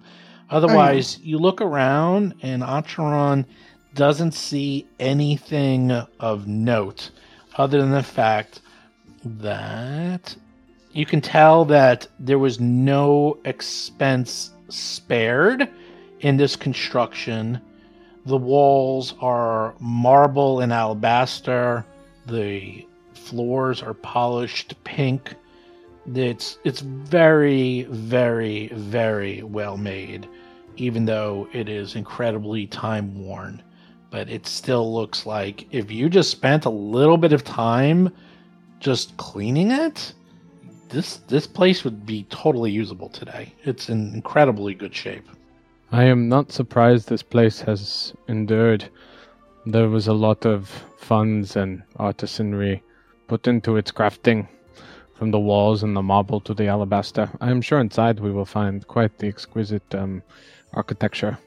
Otherwise, 0.50 1.18
you 1.22 1.38
look 1.38 1.60
around, 1.62 2.34
and 2.42 2.62
Acheron 2.64 3.46
doesn't 3.94 4.32
see 4.32 4.86
anything 4.98 5.90
of 6.20 6.46
note, 6.48 7.10
other 7.56 7.80
than 7.80 7.90
the 7.90 8.02
fact 8.02 8.60
that 9.24 10.36
you 10.92 11.06
can 11.06 11.20
tell 11.20 11.64
that 11.66 12.06
there 12.18 12.38
was 12.38 12.60
no 12.60 13.38
expense 13.44 14.52
spared 14.68 15.68
in 16.20 16.36
this 16.36 16.56
construction. 16.56 17.60
The 18.26 18.36
walls 18.36 19.14
are 19.20 19.74
marble 19.80 20.60
and 20.60 20.72
alabaster. 20.72 21.84
The 22.26 22.86
floors 23.14 23.82
are 23.82 23.94
polished 23.94 24.74
pink. 24.84 25.34
It's 26.14 26.58
it's 26.64 26.80
very 26.80 27.82
very 27.84 28.68
very 28.68 29.42
well 29.42 29.76
made, 29.76 30.28
even 30.76 31.04
though 31.04 31.48
it 31.52 31.68
is 31.68 31.94
incredibly 31.96 32.66
time 32.66 33.18
worn. 33.18 33.62
But 34.12 34.28
it 34.28 34.46
still 34.46 34.94
looks 34.94 35.26
like 35.26 35.66
if 35.74 35.90
you 35.90 36.08
just 36.08 36.30
spent 36.30 36.66
a 36.66 36.70
little 36.70 37.16
bit 37.16 37.32
of 37.32 37.42
time 37.42 38.12
just 38.78 39.16
cleaning 39.16 39.70
it, 39.70 40.12
this 40.90 41.16
this 41.28 41.46
place 41.46 41.82
would 41.82 42.04
be 42.06 42.24
totally 42.24 42.70
usable 42.70 43.08
today. 43.08 43.54
It's 43.64 43.88
in 43.88 44.14
incredibly 44.14 44.74
good 44.74 44.94
shape. 44.94 45.26
I 45.90 46.04
am 46.04 46.28
not 46.28 46.52
surprised 46.52 47.08
this 47.08 47.22
place 47.22 47.60
has 47.62 48.12
endured. 48.28 48.84
There 49.66 49.88
was 49.88 50.06
a 50.08 50.12
lot 50.12 50.46
of 50.46 50.68
funds 50.98 51.56
and 51.56 51.82
artisanry 51.98 52.82
put 53.28 53.48
into 53.48 53.76
its 53.76 53.90
crafting, 53.90 54.46
from 55.14 55.30
the 55.30 55.38
walls 55.38 55.82
and 55.84 55.96
the 55.96 56.02
marble 56.02 56.40
to 56.40 56.52
the 56.52 56.66
alabaster. 56.66 57.30
I 57.40 57.50
am 57.50 57.62
sure 57.62 57.78
inside 57.78 58.20
we 58.20 58.32
will 58.32 58.44
find 58.44 58.86
quite 58.88 59.18
the 59.18 59.28
exquisite 59.28 59.94
um, 59.94 60.22
architecture, 60.74 61.38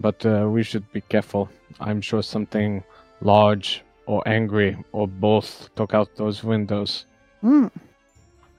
but 0.00 0.24
uh, 0.26 0.48
we 0.48 0.62
should 0.62 0.90
be 0.92 1.00
careful. 1.02 1.48
I'm 1.78 2.00
sure 2.00 2.22
something 2.22 2.82
large 3.20 3.82
or 4.06 4.26
angry 4.26 4.76
or 4.92 5.06
both 5.06 5.68
took 5.76 5.94
out 5.94 6.08
those 6.16 6.42
windows. 6.42 7.06
Hmm. 7.42 7.66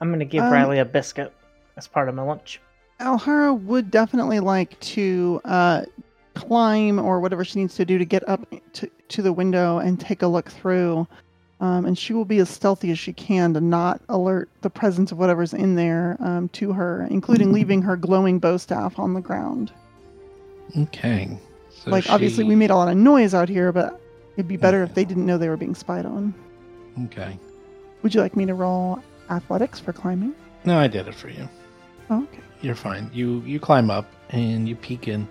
I'm 0.00 0.10
gonna 0.10 0.24
give 0.24 0.42
Um, 0.42 0.52
Riley 0.52 0.78
a 0.78 0.84
biscuit 0.84 1.32
as 1.76 1.86
part 1.86 2.08
of 2.08 2.14
my 2.14 2.22
lunch. 2.22 2.60
Alhara 3.00 3.52
would 3.52 3.90
definitely 3.90 4.40
like 4.40 4.78
to 4.80 5.40
uh, 5.44 5.82
climb 6.34 6.98
or 6.98 7.20
whatever 7.20 7.44
she 7.44 7.60
needs 7.60 7.74
to 7.76 7.84
do 7.84 7.98
to 7.98 8.04
get 8.04 8.26
up 8.28 8.46
to, 8.74 8.90
to 9.08 9.22
the 9.22 9.32
window 9.32 9.78
and 9.78 10.00
take 10.00 10.22
a 10.22 10.26
look 10.26 10.50
through. 10.50 11.06
Um, 11.60 11.86
and 11.86 11.96
she 11.96 12.12
will 12.12 12.24
be 12.24 12.38
as 12.38 12.50
stealthy 12.50 12.90
as 12.90 12.98
she 12.98 13.12
can 13.12 13.54
to 13.54 13.60
not 13.60 14.00
alert 14.08 14.48
the 14.62 14.70
presence 14.70 15.12
of 15.12 15.18
whatever's 15.18 15.54
in 15.54 15.76
there 15.76 16.16
um, 16.18 16.48
to 16.50 16.72
her, 16.72 17.06
including 17.08 17.52
leaving 17.58 17.82
her 17.82 17.96
glowing 17.96 18.38
bow 18.40 18.56
staff 18.56 18.98
on 18.98 19.14
the 19.14 19.20
ground. 19.20 19.72
Okay. 20.76 21.38
So 21.70 21.90
like, 21.90 22.08
obviously, 22.08 22.44
we 22.44 22.54
made 22.54 22.70
a 22.70 22.76
lot 22.76 22.88
of 22.88 22.96
noise 22.96 23.34
out 23.34 23.48
here, 23.48 23.72
but 23.72 24.00
it'd 24.36 24.48
be 24.48 24.56
better 24.56 24.78
Yeah. 24.78 24.84
if 24.84 24.94
they 24.94 25.04
didn't 25.04 25.26
know 25.26 25.38
they 25.38 25.48
were 25.48 25.56
being 25.56 25.74
spied 25.74 26.06
on. 26.06 26.34
Okay. 27.04 27.38
Would 28.02 28.14
you 28.14 28.20
like 28.20 28.36
me 28.36 28.46
to 28.46 28.54
roll 28.54 29.00
athletics 29.30 29.78
for 29.78 29.92
climbing? 29.92 30.34
No, 30.64 30.78
I 30.78 30.86
did 30.86 31.08
it 31.08 31.14
for 31.14 31.28
you. 31.28 31.48
Oh, 32.10 32.22
okay. 32.24 32.42
You're 32.60 32.74
fine. 32.74 33.10
You 33.12 33.40
you 33.40 33.58
climb 33.58 33.90
up 33.90 34.06
and 34.30 34.68
you 34.68 34.76
peek 34.76 35.08
in, 35.08 35.26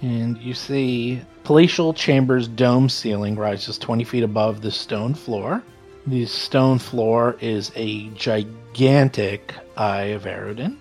and 0.00 0.38
you 0.38 0.54
see 0.54 1.20
palatial 1.44 1.92
chamber's 1.92 2.48
dome 2.48 2.88
ceiling 2.88 3.36
rises 3.36 3.76
20 3.78 4.04
feet 4.04 4.22
above 4.22 4.62
the 4.62 4.70
stone 4.70 5.14
floor. 5.14 5.62
The 6.06 6.24
stone 6.26 6.78
floor 6.78 7.36
is 7.40 7.70
a 7.76 8.08
gigantic 8.10 9.54
Eye 9.76 10.12
of 10.16 10.24
Aroden. 10.24 10.76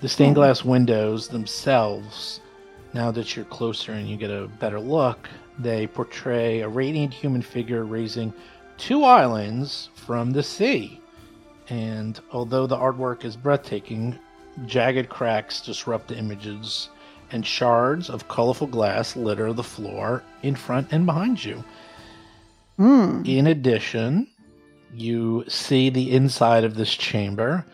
The 0.00 0.08
stained 0.08 0.36
oh. 0.38 0.40
glass 0.40 0.64
windows 0.64 1.28
themselves, 1.28 2.40
now 2.94 3.10
that 3.10 3.34
you're 3.34 3.44
closer 3.46 3.92
and 3.92 4.08
you 4.08 4.16
get 4.16 4.30
a 4.30 4.48
better 4.60 4.80
look, 4.80 5.28
they 5.58 5.86
portray 5.86 6.60
a 6.60 6.68
radiant 6.68 7.12
human 7.14 7.42
figure 7.42 7.84
raising 7.84 8.32
two 8.78 9.04
islands 9.04 9.90
from 9.94 10.30
the 10.30 10.42
sea. 10.42 11.00
And 11.68 12.20
although 12.32 12.66
the 12.66 12.76
artwork 12.76 13.24
is 13.24 13.36
breathtaking, 13.36 14.18
jagged 14.66 15.08
cracks 15.08 15.60
disrupt 15.60 16.08
the 16.08 16.18
images, 16.18 16.90
and 17.30 17.46
shards 17.46 18.10
of 18.10 18.28
colorful 18.28 18.66
glass 18.66 19.16
litter 19.16 19.52
the 19.52 19.62
floor 19.62 20.22
in 20.42 20.54
front 20.54 20.88
and 20.92 21.06
behind 21.06 21.42
you. 21.42 21.64
Hmm. 22.76 23.22
In 23.24 23.46
addition, 23.46 24.28
you 24.94 25.44
see 25.48 25.88
the 25.88 26.10
inside 26.12 26.64
of 26.64 26.74
this 26.74 26.94
chamber, 26.94 27.64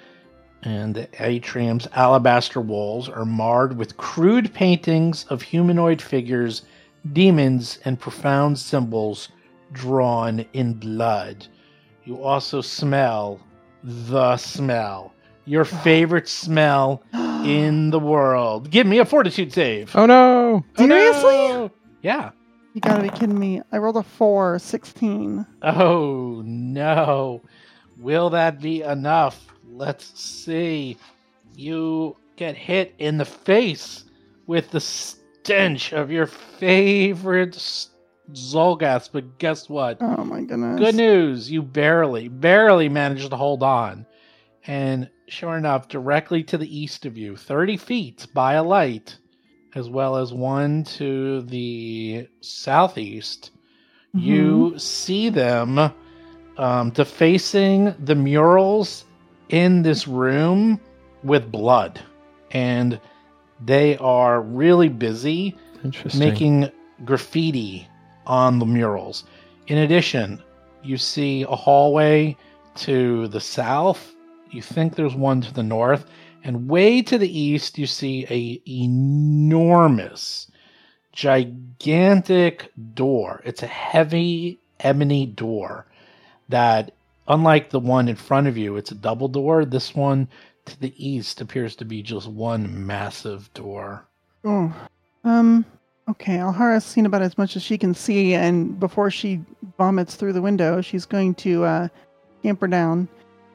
and 0.63 0.95
the 0.95 1.09
atrium's 1.21 1.87
alabaster 1.93 2.61
walls 2.61 3.09
are 3.09 3.25
marred 3.25 3.77
with 3.77 3.97
crude 3.97 4.53
paintings 4.53 5.25
of 5.25 5.43
humanoid 5.43 6.03
figures, 6.03 6.63
demons, 7.13 7.79
and 7.85 7.99
profound 8.01 8.59
symbols 8.59 9.29
drawn 9.73 10.45
in 10.53 10.75
blood. 10.75 11.47
You 12.05 12.23
also 12.23 12.61
smell 12.61 13.41
the 13.85 14.37
smell, 14.37 15.13
your 15.45 15.65
favorite 15.65 16.29
smell 16.29 17.03
in 17.45 17.91
the 17.91 18.01
world. 18.01 18.71
Give 18.71 18.87
me 18.87 18.99
a 18.99 19.05
fortitude 19.05 19.53
save. 19.53 19.95
Oh 19.95 20.07
no! 20.07 20.65
Oh, 20.77 20.87
Seriously? 20.87 21.23
no! 21.49 21.71
Yeah. 22.03 22.31
You 22.75 22.81
gotta 22.81 23.03
be 23.03 23.09
kidding 23.11 23.39
me. 23.39 23.63
I 23.73 23.79
rolled 23.79 23.97
a 23.97 24.03
4, 24.03 24.59
16. 24.59 25.47
Oh 25.63 26.43
no. 26.45 27.43
Will 27.99 28.31
that 28.31 28.61
be 28.61 28.83
enough? 28.83 29.47
Let's 29.79 30.21
see. 30.21 30.97
You 31.55 32.17
get 32.35 32.57
hit 32.57 32.95
in 32.99 33.17
the 33.17 33.25
face 33.25 34.05
with 34.49 34.73
the 34.73 34.81
stench 34.81 35.93
of 35.93 36.11
your 36.11 36.27
favorite 36.27 37.55
s- 37.55 37.91
Zolgath, 38.33 39.11
but 39.13 39.39
guess 39.39 39.69
what? 39.69 39.99
Oh 40.01 40.25
my 40.25 40.43
goodness. 40.43 40.81
Good 40.81 40.97
news. 40.97 41.49
You 41.49 41.63
barely, 41.63 42.27
barely 42.27 42.89
managed 42.89 43.31
to 43.31 43.37
hold 43.37 43.63
on. 43.63 44.05
And 44.67 45.09
sure 45.29 45.57
enough, 45.57 45.87
directly 45.87 46.43
to 46.45 46.59
the 46.59 46.77
east 46.77 47.07
of 47.07 47.17
you, 47.17 47.37
30 47.37 47.77
feet 47.77 48.27
by 48.35 48.55
a 48.55 48.65
light, 48.65 49.17
as 49.77 49.89
well 49.89 50.17
as 50.17 50.33
one 50.33 50.83
to 50.85 51.43
the 51.43 52.27
southeast, 52.41 53.53
you 54.13 54.77
see 54.77 55.29
them 55.29 55.93
um, 56.57 56.91
defacing 56.91 57.95
the 58.01 58.17
murals 58.17 59.05
in 59.49 59.83
this 59.83 60.09
room 60.09 60.81
with 61.23 61.51
blood. 61.51 62.01
And 62.51 63.01
they 63.65 63.97
are 63.99 64.41
really 64.41 64.89
busy 64.89 65.57
making 66.15 66.71
graffiti 67.05 67.89
on 68.27 68.59
the 68.59 68.67
murals. 68.67 69.25
In 69.67 69.79
addition, 69.79 70.43
you 70.83 70.97
see 70.97 71.43
a 71.43 71.57
hallway 71.57 72.37
to 72.77 73.29
the 73.29 73.41
south. 73.41 74.15
You 74.51 74.63
think 74.63 74.95
there's 74.95 75.15
one 75.15 75.41
to 75.43 75.53
the 75.53 75.63
north, 75.63 76.07
and 76.45 76.69
way 76.69 77.03
to 77.03 77.19
the 77.19 77.39
east 77.39 77.79
you 77.79 77.87
see 77.87 78.27
a 78.31 78.63
enormous, 78.71 80.51
gigantic 81.13 82.73
door. 82.95 83.43
It's 83.45 83.63
a 83.63 83.67
heavy 83.67 84.61
ebony 84.81 85.27
door 85.27 85.87
that, 86.49 86.93
unlike 87.29 87.71
the 87.71 87.81
one 87.81 88.09
in 88.09 88.17
front 88.17 88.47
of 88.47 88.57
you, 88.57 88.77
it's 88.77 88.91
a 88.91 88.97
double 88.97 89.29
door. 89.29 89.65
This 89.65 89.95
one 89.95 90.29
to 90.67 90.81
the 90.81 90.95
east 90.97 91.41
appears 91.41 91.77
to 91.77 91.85
be 91.85 92.03
just 92.03 92.29
one 92.29 92.87
massive 92.87 93.53
door. 93.55 94.07
Oh. 94.45 94.75
Um, 95.25 95.65
okay, 96.09 96.41
Alhara's 96.41 96.85
seen 96.85 97.07
about 97.07 97.23
as 97.23 97.39
much 97.39 97.57
as 97.57 97.63
she 97.63 97.79
can 97.79 97.95
see, 97.95 98.35
and 98.35 98.79
before 98.81 99.11
she 99.11 99.41
vomits 99.77 100.15
through 100.15 100.33
the 100.33 100.43
window, 100.43 100.81
she's 100.81 101.07
going 101.07 101.35
to 101.37 101.65
uh, 101.65 101.89
scamper 102.41 102.67
down, 102.67 103.09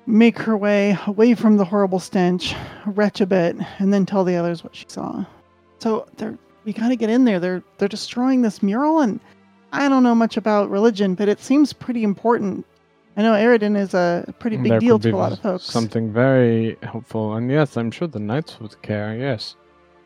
make 0.06 0.38
her 0.40 0.58
way 0.58 0.98
away 1.08 1.34
from 1.34 1.58
the 1.58 1.66
horrible 1.66 2.00
stench, 2.00 2.56
retch 2.86 3.22
a 3.22 3.26
bit, 3.26 3.56
and 3.80 3.94
then 3.94 4.06
tell 4.06 4.24
the 4.24 4.36
others 4.36 4.64
what 4.64 4.76
she 4.76 4.86
saw. 4.88 5.26
So 5.80 6.08
they're 6.18 6.38
we 6.66 6.74
gotta 6.74 6.96
get 6.96 7.10
in 7.10 7.26
there. 7.26 7.40
They're 7.40 7.64
they're 7.78 7.88
destroying 7.88 8.42
this 8.42 8.64
mural, 8.64 9.00
and 9.00 9.20
I 9.72 9.90
don't 9.90 10.04
know 10.04 10.16
much 10.16 10.38
about 10.38 10.70
religion, 10.70 11.16
but 11.16 11.28
it 11.28 11.42
seems 11.42 11.74
pretty 11.74 12.04
important. 12.04 12.66
I 13.16 13.22
know 13.22 13.34
Aroden 13.34 13.78
is 13.78 13.94
a 13.94 14.26
pretty 14.40 14.58
big 14.58 14.70
There 14.70 14.80
deal 14.80 15.00
to 15.00 15.12
a 15.12 15.16
lot 15.16 15.32
of 15.34 15.40
folks. 15.40 15.66
Something 15.66 16.12
very 16.12 16.78
helpful, 16.82 17.36
and 17.36 17.50
yes, 17.50 17.78
I'm 17.78 17.92
sure 17.92 18.08
the 18.08 18.20
knights 18.20 18.60
would 18.60 18.82
care. 18.82 19.16
Yes. 19.16 19.56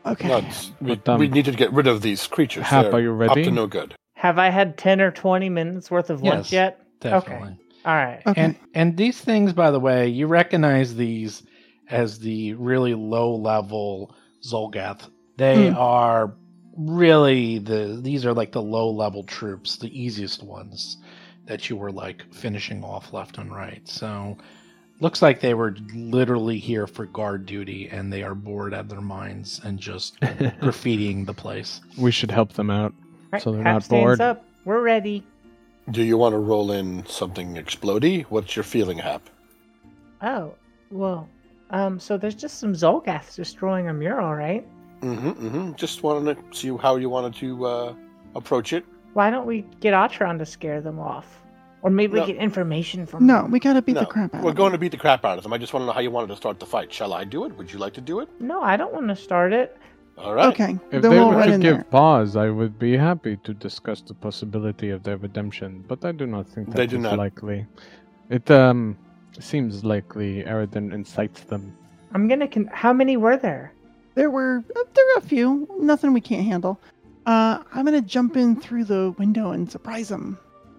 Okay. 0.04 0.28
Nuts. 0.28 0.72
We, 0.80 0.94
But, 0.96 1.08
um, 1.08 1.18
we 1.20 1.28
need 1.28 1.46
to 1.46 1.52
get 1.52 1.72
rid 1.72 1.86
of 1.86 2.02
these 2.02 2.26
creatures. 2.26 2.64
Hap, 2.64 2.84
They're 2.86 2.94
are 2.94 3.00
you 3.00 3.22
Up 3.22 3.34
to 3.34 3.50
no 3.50 3.66
good. 3.66 3.94
Have 4.14 4.38
I 4.38 4.50
had 4.50 4.76
10 4.76 5.00
or 5.00 5.10
20 5.10 5.48
minutes 5.48 5.90
worth 5.90 6.10
of 6.10 6.22
lunch 6.22 6.46
Yes. 6.46 6.52
yet? 6.52 6.80
Definitely. 7.00 7.56
All 7.84 7.94
right. 7.94 8.22
Okay. 8.26 8.40
And 8.40 8.56
and 8.74 8.96
these 8.96 9.20
things, 9.20 9.52
by 9.52 9.70
the 9.70 9.80
way, 9.80 10.08
you 10.08 10.26
recognize 10.26 10.94
these 10.96 11.42
as 11.90 12.18
the 12.18 12.54
really 12.54 12.94
low 12.94 13.34
level 13.36 14.14
Zolgath. 14.44 15.08
They 15.36 15.68
Hmm. 15.70 15.76
are 15.76 16.34
really 16.76 17.58
the 17.58 17.98
these 18.02 18.26
are 18.26 18.34
like 18.34 18.52
the 18.52 18.62
low 18.62 18.90
level 18.90 19.22
troops, 19.24 19.76
the 19.76 19.88
easiest 19.98 20.42
ones 20.42 20.96
that 21.48 21.68
you 21.68 21.76
were 21.76 21.90
like 21.90 22.22
finishing 22.32 22.84
off 22.84 23.12
left 23.12 23.38
and 23.38 23.52
right. 23.52 23.80
So 23.88 24.36
looks 25.00 25.22
like 25.22 25.40
they 25.40 25.54
were 25.54 25.74
literally 25.94 26.58
here 26.58 26.86
for 26.86 27.06
guard 27.06 27.46
duty 27.46 27.88
and 27.88 28.12
they 28.12 28.22
are 28.22 28.34
bored 28.34 28.74
out 28.74 28.80
of 28.80 28.88
their 28.90 29.00
minds 29.00 29.60
and 29.64 29.78
just 29.78 30.20
graffitiing 30.20 31.24
the 31.26 31.34
place. 31.34 31.80
We 31.96 32.10
should 32.12 32.30
help 32.30 32.52
them 32.52 32.70
out. 32.70 32.92
Right, 33.32 33.42
So 33.42 33.52
they're 33.52 33.62
Hap 33.62 33.74
not 33.74 33.82
stands 33.84 34.04
bored. 34.04 34.20
up. 34.20 34.44
We're 34.64 34.82
ready. 34.82 35.24
Do 35.90 36.02
you 36.02 36.18
want 36.18 36.34
to 36.34 36.38
roll 36.38 36.72
in 36.72 37.06
something 37.06 37.54
explodey? 37.54 38.24
What's 38.24 38.54
your 38.54 38.62
feeling, 38.62 38.98
Hap? 38.98 39.22
Oh, 40.20 40.54
well, 40.90 41.28
um, 41.70 41.98
so 41.98 42.18
there's 42.18 42.34
just 42.34 42.58
some 42.58 42.74
Zolgaths 42.74 43.36
destroying 43.36 43.88
a 43.88 43.94
mural, 43.94 44.34
right? 44.34 44.66
Mm-hmm, 45.00 45.28
mm-hmm. 45.30 45.72
Just 45.76 46.02
wanted 46.02 46.36
to 46.36 46.58
see 46.58 46.76
how 46.76 46.96
you 46.96 47.08
wanted 47.08 47.34
to 47.36 47.64
uh, 47.64 47.94
approach 48.34 48.72
it. 48.74 48.84
Why 49.14 49.30
don't 49.30 49.46
we 49.46 49.62
get 49.80 49.94
Ataran 49.94 50.38
to 50.38 50.46
scare 50.46 50.80
them 50.80 50.98
off? 50.98 51.37
Or 51.82 51.90
maybe 51.90 52.14
No. 52.16 52.22
we 52.22 52.32
get 52.32 52.36
information 52.42 53.06
from 53.06 53.26
No, 53.26 53.42
them. 53.42 53.50
we 53.52 53.60
gotta 53.60 53.80
beat 53.82 53.94
no, 53.94 54.00
the 54.00 54.06
crap 54.06 54.24
out 54.24 54.26
of 54.26 54.32
them. 54.32 54.42
We're 54.44 54.50
of 54.50 54.56
going 54.56 54.72
to 54.72 54.78
beat 54.78 54.90
the 54.90 54.96
crap 54.96 55.24
out 55.24 55.38
of 55.38 55.44
them. 55.44 55.52
I 55.52 55.58
just 55.58 55.72
want 55.72 55.82
to 55.82 55.86
know 55.86 55.92
how 55.92 56.00
you 56.00 56.10
wanted 56.10 56.28
to 56.28 56.36
start 56.36 56.58
the 56.58 56.66
fight. 56.66 56.92
Shall 56.92 57.12
I 57.12 57.24
do 57.24 57.44
it? 57.44 57.56
Would 57.56 57.72
you 57.72 57.78
like 57.78 57.92
to 57.94 58.00
do 58.00 58.18
it? 58.20 58.28
No, 58.40 58.62
I 58.62 58.76
don't 58.76 58.92
want 58.92 59.08
to 59.08 59.16
start 59.16 59.52
it. 59.52 59.76
All 60.16 60.34
right. 60.34 60.48
Okay, 60.52 60.72
If 60.90 61.02
then 61.02 61.02
they 61.02 61.08
we'll 61.10 61.30
were 61.30 61.44
to 61.44 61.52
give 61.52 61.60
there. 61.76 61.84
pause, 61.84 62.34
I 62.34 62.50
would 62.50 62.76
be 62.80 62.96
happy 62.96 63.36
to 63.44 63.54
discuss 63.54 64.00
the 64.00 64.14
possibility 64.14 64.90
of 64.90 65.04
their 65.04 65.16
redemption, 65.16 65.84
but 65.86 66.04
I 66.04 66.10
do 66.10 66.26
not 66.26 66.48
think 66.48 66.66
that 66.70 66.76
They 66.76 66.84
is 66.86 66.90
do 66.90 66.98
not. 66.98 67.16
likely. 67.16 67.66
It 68.28 68.50
um 68.50 68.96
seems 69.38 69.84
likely 69.84 70.42
Aroden 70.42 70.92
incites 70.92 71.42
them. 71.42 71.72
I'm 72.12 72.26
gonna. 72.26 72.48
Con- 72.48 72.68
How 72.72 72.92
many 72.92 73.16
were 73.16 73.36
there? 73.36 73.72
There 74.16 74.30
were 74.30 74.64
uh, 74.74 74.82
there 74.94 75.04
were 75.14 75.18
a 75.18 75.20
few, 75.20 75.68
nothing 75.78 76.12
we 76.12 76.20
can't 76.20 76.44
handle. 76.44 76.80
Uh, 77.24 77.62
I'm 77.72 77.84
gonna 77.84 78.00
jump 78.02 78.36
in 78.36 78.56
through 78.56 78.84
the 78.84 79.14
window 79.18 79.52
and 79.52 79.70
surprise 79.70 80.08
them. 80.08 80.36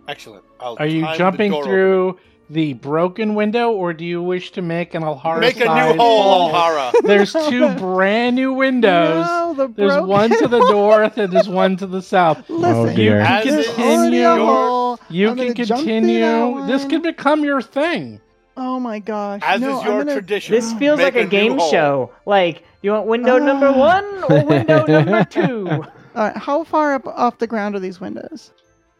Excellent. 0.09 0.43
I'll 0.59 0.75
Are 0.79 0.87
you 0.87 1.01
time 1.03 1.11
the 1.13 1.17
jumping 1.17 1.51
door 1.51 1.63
through 1.63 2.19
the 2.49 2.73
broken 2.73 3.35
window 3.35 3.69
or 3.71 3.93
do 3.93 4.03
you 4.03 4.23
wish 4.23 4.51
to 4.53 4.63
make 4.63 4.95
an. 4.95 5.03
Alhara 5.03 5.39
Make 5.39 5.57
a 5.57 5.65
new 5.65 5.97
hole, 5.97 6.49
hole? 6.49 6.51
Alhara. 6.51 6.91
There's 7.03 7.31
two 7.31 7.69
brand 7.77 8.35
new 8.35 8.51
windows. 8.53 9.23
No, 9.27 9.53
the 9.55 9.67
There's 9.67 10.01
one 10.03 10.31
to 10.31 10.47
the 10.47 10.57
north 10.71 11.17
and 11.19 11.31
there's 11.31 11.47
one 11.47 11.77
to 11.77 11.85
the 11.85 12.01
south. 12.01 12.49
Listen, 12.49 12.89
Oh, 12.89 12.95
dear. 12.95 13.19
As 13.19 13.45
there's 13.45 13.67
is 13.67 13.77
already 13.77 14.17
a 14.17 14.35
your- 14.35 14.97
You 15.11 15.29
I'm 15.29 15.37
can 15.37 15.53
gonna 15.53 15.65
jump 15.65 15.81
through 15.81 15.91
that 15.93 16.01
continue. 16.01 16.65
This 16.65 16.81
one. 16.81 16.89
could 16.89 17.03
become 17.03 17.43
your 17.43 17.61
thing. 17.61 18.19
Oh 18.57 18.77
my 18.79 18.99
gosh! 18.99 19.41
As 19.45 19.61
no, 19.61 19.77
is 19.79 19.85
your 19.85 19.99
gonna- 19.99 20.13
tradition. 20.13 20.53
This 20.55 20.73
feels 20.73 20.97
Make 20.97 21.13
like 21.13 21.15
a, 21.15 21.23
new 21.25 21.29
game 21.29 21.59
show. 21.69 22.11
Like, 22.25 22.63
you 22.81 22.91
want 22.91 23.05
window 23.05 23.37
number 23.37 23.67
Ah. 23.67 23.77
one 23.77 24.23
or 24.29 24.43
window 24.45 24.85
number 24.85 25.23
two? 25.23 25.69
All 25.69 25.85
right, 26.15 26.35
how 26.35 26.63
far 26.65 26.95
up 26.95 27.05
off 27.07 27.37
the 27.37 27.47
ground 27.47 27.75
are 27.75 27.79
these 27.79 28.01
windows? 28.01 28.51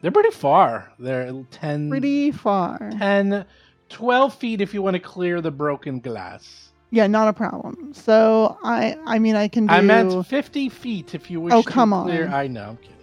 They're 0.02 0.10
pretty 0.10 0.30
far. 0.30 0.90
They're 0.98 1.32
10, 1.50 1.90
Pretty 1.90 2.30
far. 2.30 2.90
10 2.98 3.44
12 3.88 4.34
feet 4.34 4.60
if 4.60 4.72
you 4.72 4.82
want 4.82 4.94
to 4.94 5.00
clear 5.00 5.40
the 5.40 5.50
broken 5.50 6.00
glass. 6.00 6.70
Yeah, 6.90 7.06
not 7.06 7.28
a 7.28 7.32
problem. 7.32 7.92
So 7.92 8.56
I, 8.62 8.96
I 9.04 9.18
mean, 9.18 9.36
I 9.36 9.48
can 9.48 9.66
do. 9.66 9.74
I 9.74 9.80
meant 9.80 10.26
50 10.26 10.68
feet 10.68 11.14
if 11.14 11.30
you 11.30 11.40
wish 11.40 11.52
Oh, 11.54 11.62
to 11.62 11.68
come 11.68 11.92
on. 11.92 12.10
I 12.10 12.46
know, 12.46 12.70
I'm 12.70 12.76
kidding. 12.78 12.96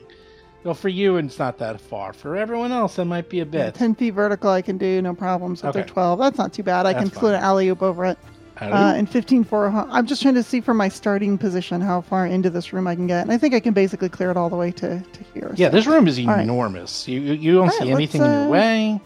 Well, 0.63 0.73
for 0.73 0.89
you, 0.89 1.15
it's 1.17 1.39
not 1.39 1.57
that 1.59 1.79
far. 1.79 2.11
For 2.11 2.35
everyone 2.35 2.71
else, 2.73 2.95
that 2.97 3.05
might 3.05 3.29
be 3.29 3.39
a 3.39 3.45
yeah, 3.45 3.49
bit. 3.67 3.75
ten 3.75 3.95
feet 3.95 4.09
vertical. 4.11 4.49
I 4.49 4.61
can 4.61 4.77
do 4.77 5.01
no 5.01 5.13
problem. 5.13 5.55
So 5.55 5.67
if 5.69 5.73
they're 5.73 5.83
Okay. 5.83 5.91
twelve. 5.93 6.19
That's 6.19 6.37
not 6.37 6.51
too 6.51 6.63
bad. 6.63 6.85
I 6.85 6.93
can 6.93 7.05
That's 7.05 7.17
float 7.17 7.31
fine. 7.33 7.39
an 7.39 7.43
alley 7.43 7.69
oop 7.69 7.81
over 7.81 8.03
it. 8.05 8.17
Uh, 8.61 8.93
and 8.95 9.09
15 9.09 9.43
for. 9.43 9.67
I'm 9.67 10.05
just 10.05 10.21
trying 10.21 10.33
to 10.35 10.43
see 10.43 10.61
from 10.61 10.77
my 10.77 10.89
starting 10.89 11.37
position 11.37 11.81
how 11.81 12.01
far 12.01 12.25
into 12.25 12.49
this 12.49 12.73
room 12.73 12.87
I 12.87 12.95
can 12.95 13.07
get, 13.07 13.21
and 13.23 13.31
I 13.31 13.37
think 13.37 13.53
I 13.53 13.59
can 13.59 13.73
basically 13.73 14.09
clear 14.09 14.31
it 14.31 14.37
all 14.37 14.49
the 14.49 14.55
way 14.55 14.71
to 14.71 14.99
to 14.99 15.23
here. 15.33 15.51
yeah, 15.55 15.67
so- 15.67 15.75
this 15.75 15.85
room 15.87 16.07
is 16.07 16.19
All 16.19 16.25
right. 16.27 16.41
enormous. 16.41 17.07
You 17.07 17.19
you 17.21 17.33
you 17.33 17.53
don't 17.55 17.65
All 17.69 17.71
see 17.71 17.91
anything 17.91 18.21
let's, 18.21 18.33
in 18.33 18.39
your 18.39 18.47
uh, 18.47 18.49
way. 18.49 19.01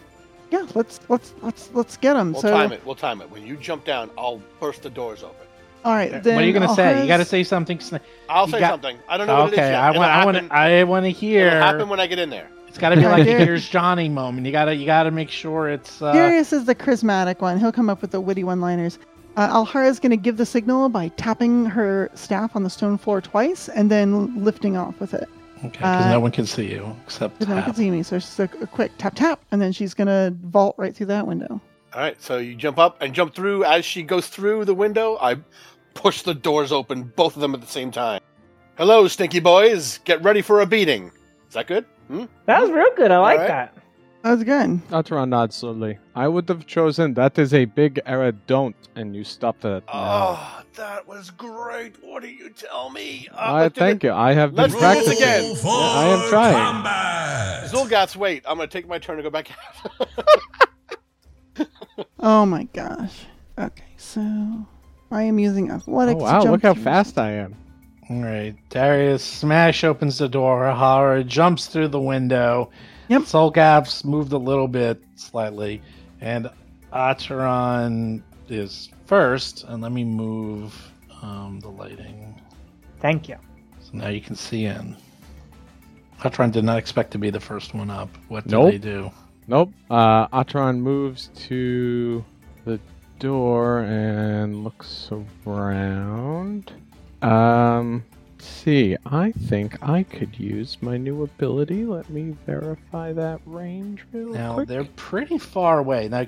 Yeah, 0.52 0.66
let's 0.76 1.00
let's 1.10 1.34
let's 1.42 1.70
let's 1.74 1.98
get 1.98 2.14
them. 2.14 2.34
We'll 2.34 2.42
so 2.42 2.52
time 2.52 2.72
it. 2.72 2.86
We'll 2.86 2.96
time 2.96 3.22
it. 3.22 3.30
When 3.32 3.46
you 3.46 3.56
jump 3.58 3.86
down, 3.86 4.10
I'll 4.18 4.42
burst 4.60 4.84
the 4.84 4.90
doors 4.90 5.24
open. 5.24 5.36
all 5.86 5.94
right, 5.94 6.22
then 6.24 6.36
what 6.36 6.44
are 6.44 6.48
you 6.48 6.54
gonna 6.54 6.68
I'll 6.68 6.76
say? 6.76 7.02
You 7.02 7.08
got 7.08 7.18
to 7.18 7.26
say 7.26 7.44
something. 7.44 7.78
sna- 7.80 8.02
I'll 8.30 8.46
You 8.46 8.54
say 8.54 8.60
got- 8.60 8.72
something. 8.72 8.98
I 9.10 9.18
don't 9.18 9.28
know 9.28 9.44
what 9.44 9.48
it 9.50 9.54
is 9.54 9.60
Okay, 9.60 9.72
yet. 9.72 9.80
I 9.82 9.92
want 9.98 10.12
I 10.12 10.26
want 10.26 10.52
I 10.52 10.84
want 10.84 11.06
to 11.06 11.10
hear. 11.12 11.48
It'll 11.48 11.60
happen 11.62 11.90
when 11.90 12.00
I 12.00 12.08
get 12.08 12.20
in 12.20 12.30
there. 12.30 12.48
It's 12.68 12.78
got 12.78 12.90
to 12.92 12.96
be 12.96 13.02
like 13.06 13.28
a 13.28 13.38
here's 13.38 13.68
Johnny 13.68 14.08
moment. 14.08 14.46
You 14.46 14.54
gotta 14.54 14.74
you 14.74 14.86
gotta 14.86 15.12
make 15.12 15.30
sure 15.30 15.68
it's. 15.70 16.02
Uh, 16.02 16.14
Darius 16.14 16.54
is 16.54 16.64
the 16.66 16.74
charismatic 16.76 17.42
one. 17.42 17.60
He'll 17.60 17.74
come 17.74 17.90
up 17.90 18.02
with 18.02 18.12
the 18.12 18.22
witty 18.22 18.46
one-liners. 18.46 18.98
Uh, 19.38 19.64
Alhara 19.66 19.88
is 19.88 20.00
going 20.00 20.10
to 20.12 20.18
give 20.18 20.38
the 20.38 20.46
signal 20.46 20.90
by 20.90 21.08
tapping 21.10 21.66
her 21.66 22.10
staff 22.14 22.56
on 22.56 22.64
the 22.64 22.70
stone 22.70 22.98
floor 22.98 23.22
twice 23.22 23.70
and 23.70 23.90
then 23.90 24.44
lifting 24.44 24.76
off 24.76 25.00
with 25.00 25.14
it. 25.14 25.30
okay, 25.60 25.70
because 25.70 26.06
uh, 26.06 26.10
no 26.12 26.20
one 26.20 26.32
can 26.32 26.46
see 26.46 26.70
you 26.70 26.96
except. 27.06 27.40
Because 27.40 27.48
no 27.48 27.56
one 27.56 27.64
can 27.64 27.74
see 27.74 27.90
me, 27.90 28.04
so 28.04 28.18
it's 28.18 28.40
a, 28.40 28.50
a 28.62 28.68
quick 28.68 28.92
tap 28.98 29.16
tap, 29.16 29.42
and 29.52 29.62
then 29.62 29.72
she's 29.72 29.94
going 29.94 30.08
to 30.08 30.36
vault 30.44 30.76
right 30.78 30.94
through 30.96 31.06
that 31.08 31.26
window. 31.28 31.62
All 31.94 32.02
right, 32.02 32.22
so 32.22 32.38
you 32.38 32.56
jump 32.56 32.78
up 32.78 33.02
and 33.02 33.14
jump 33.14 33.34
through. 33.34 33.64
As 33.66 33.86
she 33.86 34.04
goes 34.04 34.28
through 34.28 34.66
the 34.66 34.74
window, 34.74 35.18
I 35.22 35.38
push 35.94 36.22
the 36.24 36.34
doors 36.34 36.72
open, 36.72 37.04
both 37.04 37.36
of 37.36 37.42
them 37.42 37.54
at 37.54 37.62
the 37.62 37.68
same 37.68 37.92
time. 37.92 38.22
Hello, 38.78 39.08
stinky 39.08 39.40
boys. 39.40 40.00
Get 40.06 40.22
ready 40.24 40.42
for 40.42 40.62
a 40.62 40.66
beating. 40.66 41.12
Is 41.48 41.54
that 41.54 41.68
good? 41.68 41.86
Hmm? 42.08 42.26
That 42.46 42.62
was 42.62 42.72
real 42.72 42.88
good. 42.96 43.12
I 43.12 43.18
like 43.20 43.40
Alright. 43.40 43.74
that. 43.76 43.81
That 44.24 44.32
was 44.36 44.44
good. 44.44 44.88
Atron 44.90 45.30
nods 45.30 45.56
slowly. 45.56 45.98
I 46.16 46.28
would 46.28 46.48
have 46.50 46.68
chosen 46.68 47.16
that 47.16 47.40
is 47.40 47.54
a 47.56 47.66
big 47.66 48.00
error, 48.06 48.32
don't, 48.32 48.76
and 48.96 49.16
you 49.16 49.24
stopped 49.24 49.66
it. 49.66 49.84
Oh, 49.92 50.62
that 50.76 51.08
was 51.08 51.32
great. 51.32 51.96
What 52.04 52.22
do 52.22 52.30
you 52.30 52.52
tell 52.52 52.92
me? 52.92 53.28
Uh, 53.34 53.54
I 53.56 53.70
thank 53.70 54.04
it. 54.04 54.08
you. 54.08 54.14
I 54.14 54.34
have 54.34 54.54
been 54.56 54.70
Let's 54.70 54.74
do 54.76 54.80
this 54.80 55.18
practicing. 55.18 55.18
again. 55.18 55.56
Yeah, 55.64 55.72
I 55.72 56.06
am 56.24 56.30
trying. 56.30 56.54
combat. 56.54 57.72
Zolgaths, 57.72 58.16
wait. 58.16 58.44
I'm 58.48 58.58
going 58.58 58.70
to 58.70 58.72
take 58.72 58.88
my 58.88 59.00
turn 59.00 59.18
to 59.18 59.24
go 59.24 59.30
back. 59.32 59.50
Oh 62.24 62.46
my 62.46 62.64
gosh. 62.66 63.26
Okay, 63.58 63.84
so 63.98 64.22
I 65.12 65.24
am 65.24 65.40
using 65.40 65.72
Oh, 65.72 65.76
athletics. 65.76 66.20
to 66.20 66.24
wow, 66.24 66.42
jump 66.42 66.52
look 66.52 66.62
how 66.62 66.74
through. 66.74 66.84
fast 66.84 67.18
I 67.18 67.32
am. 67.32 67.56
All 68.10 68.22
right, 68.24 68.56
Darius 68.70 69.24
smash 69.24 69.84
opens 69.84 70.18
the 70.20 70.30
door. 70.30 70.72
Hara 70.72 71.24
jumps 71.24 71.68
through 71.68 71.90
the 71.90 72.00
window. 72.00 72.70
Yep. 73.12 73.24
Zolgaths 73.24 74.06
moved 74.06 74.32
a 74.32 74.38
little 74.38 74.70
bit, 74.70 75.04
slightly, 75.16 75.82
and 76.22 76.50
Acheron 76.94 78.24
is 78.48 78.88
first. 79.06 79.66
And 79.68 79.84
let 79.84 79.92
me 79.92 80.06
move 80.06 80.74
um, 81.22 81.60
the 81.60 81.68
lighting 81.68 82.40
Thank 83.02 83.28
you. 83.28 83.36
so 83.82 83.90
now 83.98 84.08
you 84.08 84.22
can 84.22 84.36
see 84.38 84.64
in. 84.64 84.96
Atron 86.22 86.54
did 86.54 86.64
not 86.64 86.78
expect 86.78 87.12
to 87.12 87.18
be 87.18 87.30
the 87.30 87.40
first 87.42 87.74
one 87.74 87.90
up. 87.90 88.08
What 88.30 88.44
did 88.46 88.52
Nope. 88.54 88.72
they 88.72 88.78
do? 88.78 89.12
Nope. 89.48 89.74
Uh, 89.90 90.28
Atron 90.30 90.80
moves 90.80 91.30
to 91.48 92.24
the 92.64 92.80
door 93.20 93.80
and 93.82 94.64
looks 94.64 95.10
around. 95.46 96.72
Um, 97.22 98.06
let's 98.42 98.52
see. 98.52 98.98
I 99.06 99.32
think 99.34 99.78
I 99.88 100.02
could 100.02 100.40
use 100.40 100.78
my 100.82 100.98
new 100.98 101.22
ability. 101.24 101.86
Let 101.86 102.10
me 102.10 102.36
verify 102.48 103.14
that 103.14 103.40
range 103.46 104.04
real 104.12 104.30
Now 104.34 104.56
quick. 104.56 104.68
they're 104.68 104.84
pretty 104.96 105.38
far 105.38 105.78
away. 105.78 106.08
Now 106.10 106.26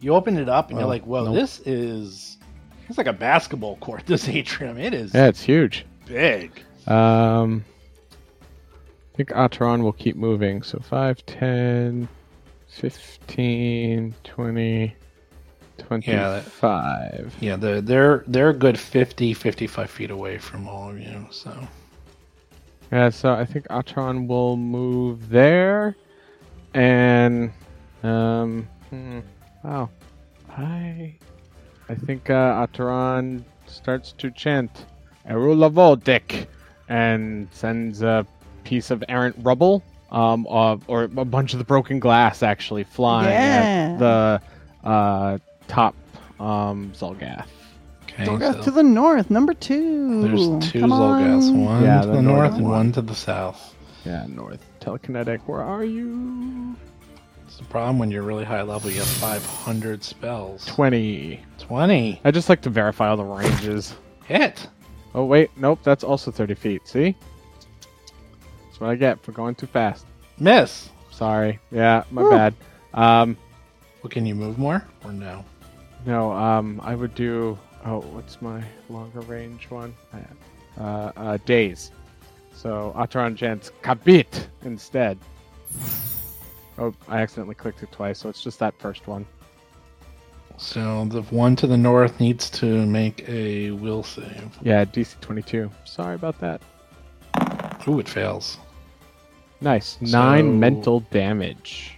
you 0.00 0.14
open 0.14 0.38
it 0.38 0.48
up 0.48 0.70
and 0.70 0.78
you're 0.78 0.86
Oh, 0.86 0.88
like, 0.88 1.02
"Whoa, 1.04 1.26
nope. 1.26 1.34
this 1.34 1.60
is 1.66 2.38
it's 2.88 2.96
like 2.96 3.06
a 3.06 3.12
basketball 3.12 3.76
court." 3.76 4.04
This 4.06 4.26
atrium, 4.26 4.78
it 4.78 4.94
is 4.94 5.12
Yeah, 5.14 5.26
it's 5.28 5.42
huge. 5.42 5.84
big. 6.06 6.50
Um, 6.86 7.62
I 9.12 9.16
think 9.18 9.28
Atron 9.30 9.82
will 9.82 9.92
keep 9.92 10.16
moving. 10.16 10.62
So 10.62 10.78
5, 10.78 11.26
10, 11.26 12.08
15, 12.68 14.14
20, 14.24 14.94
25. 15.88 17.34
Yeah, 17.40 17.56
they're 17.56 17.80
they're 17.80 18.24
they're 18.26 18.50
a 18.50 18.54
good 18.54 18.78
50, 18.78 19.34
55 19.34 19.90
feet 19.90 20.10
away 20.10 20.38
from 20.38 20.68
all 20.68 20.90
of 20.90 20.98
you. 20.98 21.26
So 21.30 21.52
Yeah, 22.92 23.10
so 23.10 23.32
I 23.32 23.44
think 23.44 23.66
Atron 23.68 24.26
will 24.26 24.56
move 24.56 25.28
there, 25.28 25.96
and 26.74 27.52
um, 28.02 28.66
hmm, 28.90 29.20
wow, 29.62 29.90
I, 30.56 31.14
I 31.88 31.94
think 31.94 32.30
uh, 32.30 32.66
Atron 32.66 33.44
starts 33.66 34.12
to 34.18 34.30
chant 34.30 34.86
"Erula 35.28 35.70
Voldic," 35.70 36.46
and 36.88 37.48
sends 37.52 38.02
a 38.02 38.26
piece 38.64 38.90
of 38.90 39.04
errant 39.08 39.36
rubble, 39.40 39.82
um, 40.10 40.46
of, 40.48 40.82
or 40.88 41.04
a 41.04 41.08
bunch 41.24 41.52
of 41.52 41.58
the 41.58 41.64
broken 41.64 41.98
glass 42.00 42.42
actually 42.42 42.84
flying 42.84 43.38
Yeah. 43.38 43.92
at 43.94 43.98
the 43.98 44.40
uh 44.88 45.38
top 45.70 45.94
um 46.40 46.92
Zolgath. 46.94 47.46
okay, 48.04 48.24
Zolgath 48.26 48.56
so 48.56 48.62
to 48.64 48.70
the 48.70 48.82
north, 48.82 49.30
number 49.30 49.54
two. 49.54 50.22
there's 50.22 50.70
two 50.72 50.80
Come 50.80 50.90
Zolgaths, 50.90 51.48
on. 51.50 51.64
one 51.64 51.82
Yeah, 51.84 52.00
to 52.02 52.06
the 52.08 52.12
the, 52.14 52.22
north 52.22 52.54
and 52.54 52.62
one. 52.64 52.72
one 52.72 52.92
to 52.92 53.02
the 53.02 53.14
south. 53.14 53.74
Yeah, 54.04 54.24
north 54.28 54.64
telekinetic. 54.80 55.40
Where 55.46 55.60
are 55.60 55.84
you? 55.84 56.74
It's 57.46 57.56
the 57.58 57.64
problem 57.64 57.98
when 57.98 58.10
you're 58.10 58.22
really 58.22 58.44
high 58.44 58.62
level. 58.62 58.90
You 58.90 58.98
have 59.00 59.06
500 59.08 60.02
spells. 60.04 60.64
Twenty. 60.66 61.40
20 61.58 62.20
I 62.24 62.30
just 62.30 62.48
like 62.48 62.62
to 62.62 62.70
verify 62.70 63.08
all 63.08 63.16
the 63.16 63.24
ranges. 63.24 63.94
hit. 64.24 64.66
Oh 65.14 65.24
wait, 65.24 65.50
nope, 65.56 65.80
that's 65.82 66.04
also 66.04 66.30
thirty 66.30 66.54
feet. 66.54 66.86
See? 66.86 67.16
That's 68.68 68.80
what 68.80 68.90
I 68.90 68.94
get 68.94 69.20
for 69.22 69.32
going 69.32 69.54
too 69.56 69.66
fast. 69.66 70.06
Miss. 70.38 70.88
Sorry. 71.10 71.58
Yeah, 71.70 72.04
my 72.10 72.22
Woo. 72.22 72.30
bad. 72.30 72.54
Um, 72.94 73.36
Well, 74.02 74.10
can 74.10 74.24
you 74.24 74.34
move 74.34 74.56
more 74.56 74.82
or 75.04 75.12
no? 75.12 75.44
No, 76.06 76.32
um, 76.32 76.80
I 76.82 76.94
would 76.94 77.14
do. 77.14 77.58
Oh, 77.84 78.00
what's 78.00 78.42
my 78.42 78.62
longer 78.88 79.20
range 79.20 79.70
one? 79.70 79.94
Uh, 80.78 80.82
uh, 81.16 81.38
days. 81.46 81.90
So 82.52 82.92
Atron 82.96 83.34
Gents 83.34 83.70
Kabit 83.82 84.46
instead. 84.64 85.18
Oh, 86.78 86.94
I 87.08 87.20
accidentally 87.20 87.54
clicked 87.54 87.82
it 87.82 87.90
twice, 87.92 88.18
so 88.18 88.28
it's 88.28 88.42
just 88.42 88.58
that 88.58 88.74
first 88.78 89.06
one. 89.06 89.26
So 90.56 91.06
the 91.06 91.22
one 91.22 91.56
to 91.56 91.66
the 91.66 91.76
north 91.76 92.20
needs 92.20 92.50
to 92.50 92.84
make 92.86 93.26
a 93.28 93.70
will 93.70 94.02
save. 94.02 94.58
Yeah, 94.62 94.84
DC 94.84 95.18
22. 95.20 95.70
Sorry 95.84 96.14
about 96.14 96.38
that. 96.40 96.60
Ooh, 97.88 97.98
it 97.98 98.08
fails. 98.08 98.58
Nice. 99.62 99.98
Nine 100.02 100.44
So- 100.46 100.52
mental 100.52 101.00
damage. 101.10 101.96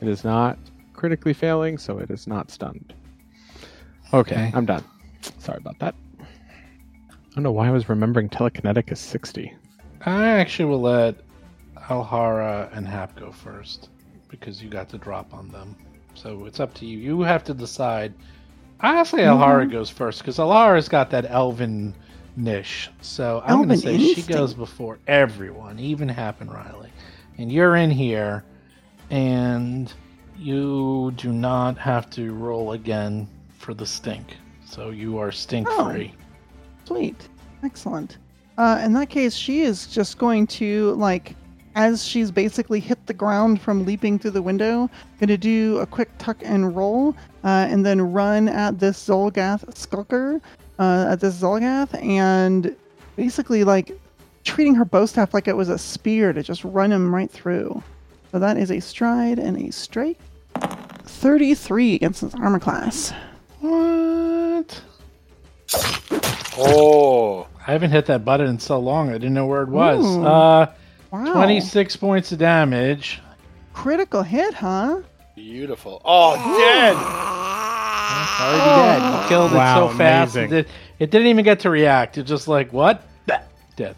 It 0.00 0.06
is 0.06 0.22
not 0.22 0.56
critically 0.98 1.32
failing, 1.32 1.78
so 1.78 1.98
it 1.98 2.10
is 2.10 2.26
not 2.26 2.50
stunned. 2.50 2.92
Okay, 4.12 4.34
Okay. 4.34 4.52
I'm 4.52 4.66
done. 4.66 4.82
Sorry 5.38 5.58
about 5.58 5.78
that. 5.78 5.94
I 6.20 7.34
don't 7.36 7.44
know 7.44 7.52
why 7.52 7.68
I 7.68 7.70
was 7.70 7.88
remembering 7.88 8.28
telekinetic 8.28 8.90
is 8.90 8.98
60. 8.98 9.54
I 10.04 10.26
actually 10.26 10.64
will 10.64 10.80
let 10.80 11.14
Alhara 11.88 12.68
and 12.72 12.86
Hap 12.88 13.14
go 13.14 13.30
first 13.30 13.90
because 14.26 14.60
you 14.60 14.68
got 14.68 14.88
the 14.88 14.98
drop 14.98 15.32
on 15.32 15.48
them. 15.50 15.76
So 16.14 16.46
it's 16.46 16.58
up 16.58 16.74
to 16.74 16.86
you. 16.86 16.98
You 16.98 17.20
have 17.20 17.44
to 17.44 17.54
decide. 17.54 18.12
I 18.80 19.00
say 19.04 19.18
mm-hmm. 19.18 19.40
Alhara 19.40 19.70
goes 19.70 19.88
first 19.88 20.18
because 20.18 20.38
Alhara's 20.38 20.88
got 20.88 21.10
that 21.10 21.26
elven 21.30 21.94
niche. 22.36 22.90
So 23.02 23.40
I'm 23.46 23.58
going 23.58 23.68
to 23.68 23.74
Elven 23.86 24.00
say 24.00 24.14
she 24.14 24.22
goes 24.22 24.52
before 24.52 24.98
everyone, 25.06 25.78
even 25.78 26.08
Hap 26.08 26.40
and 26.40 26.52
Riley. 26.52 26.90
And 27.36 27.52
you're 27.52 27.76
in 27.76 27.92
here, 27.92 28.42
and 29.10 29.92
you 30.38 31.12
do 31.16 31.32
not 31.32 31.76
have 31.78 32.08
to 32.10 32.32
roll 32.32 32.72
again 32.72 33.28
for 33.58 33.74
the 33.74 33.86
stink. 33.86 34.36
So 34.64 34.90
you 34.90 35.18
are 35.18 35.32
stink 35.32 35.68
free. 35.68 36.14
Sweet. 36.84 37.28
Excellent. 37.64 38.18
Uh, 38.56 38.80
in 38.84 38.92
that 38.94 39.08
case, 39.08 39.34
she 39.34 39.60
is 39.60 39.86
just 39.86 40.18
going 40.18 40.46
to, 40.46 40.92
like, 40.94 41.34
as 41.74 42.04
she's 42.04 42.30
basically 42.30 42.80
hit 42.80 43.04
the 43.06 43.14
ground 43.14 43.60
from 43.60 43.84
leaping 43.84 44.18
through 44.18 44.32
the 44.32 44.42
window, 44.42 44.90
going 45.20 45.28
to 45.28 45.36
do 45.38 45.78
a 45.78 45.86
quick 45.86 46.10
tuck 46.18 46.36
and 46.42 46.76
roll, 46.76 47.14
uh, 47.44 47.66
and 47.70 47.86
then 47.86 48.00
run 48.00 48.48
at 48.48 48.78
this 48.78 49.08
Zolgath 49.08 49.76
skulker, 49.76 50.40
uh, 50.78 51.06
at 51.10 51.20
this 51.20 51.40
Zolgath, 51.40 51.94
and 52.02 52.74
basically, 53.16 53.64
like, 53.64 53.92
treating 54.44 54.74
her 54.74 54.84
bow 54.84 55.06
staff 55.06 55.34
like 55.34 55.46
it 55.46 55.56
was 55.56 55.68
a 55.68 55.78
spear 55.78 56.32
to 56.32 56.42
just 56.42 56.64
run 56.64 56.90
him 56.90 57.14
right 57.14 57.30
through. 57.30 57.82
So 58.32 58.38
that 58.38 58.56
is 58.56 58.70
a 58.70 58.80
stride 58.80 59.38
and 59.38 59.56
a 59.56 59.72
strike. 59.72 60.18
33 61.04 61.94
against 61.96 62.20
his 62.20 62.34
armor 62.34 62.58
class. 62.60 63.12
What? 63.60 64.80
Oh, 66.60 67.46
I 67.66 67.72
haven't 67.72 67.90
hit 67.90 68.06
that 68.06 68.24
button 68.24 68.46
in 68.46 68.58
so 68.58 68.78
long. 68.78 69.10
I 69.10 69.12
didn't 69.14 69.34
know 69.34 69.46
where 69.46 69.62
it 69.62 69.68
was. 69.68 70.04
Ooh. 70.04 70.24
Uh, 70.26 70.72
Wow. 71.10 71.32
26 71.32 71.96
points 71.96 72.32
of 72.32 72.38
damage. 72.38 73.22
Critical 73.72 74.22
hit, 74.22 74.52
huh? 74.52 75.00
beautiful. 75.34 76.02
Oh, 76.04 76.34
dead. 76.58 76.94
Already 78.40 78.58
dead. 79.00 79.22
You 79.22 79.28
killed 79.28 79.52
Wow, 79.52 79.86
it 79.86 79.90
so 79.92 79.96
fast. 79.96 80.36
It, 80.36 80.38
amazing. 80.40 80.50
did, 80.50 80.66
it 80.98 81.10
didn't 81.10 81.28
even 81.28 81.44
get 81.46 81.60
to 81.60 81.70
react. 81.70 82.18
It's 82.18 82.28
just 82.28 82.46
like, 82.46 82.72
what? 82.74 83.02
Bah, 83.26 83.38
Dead. 83.76 83.96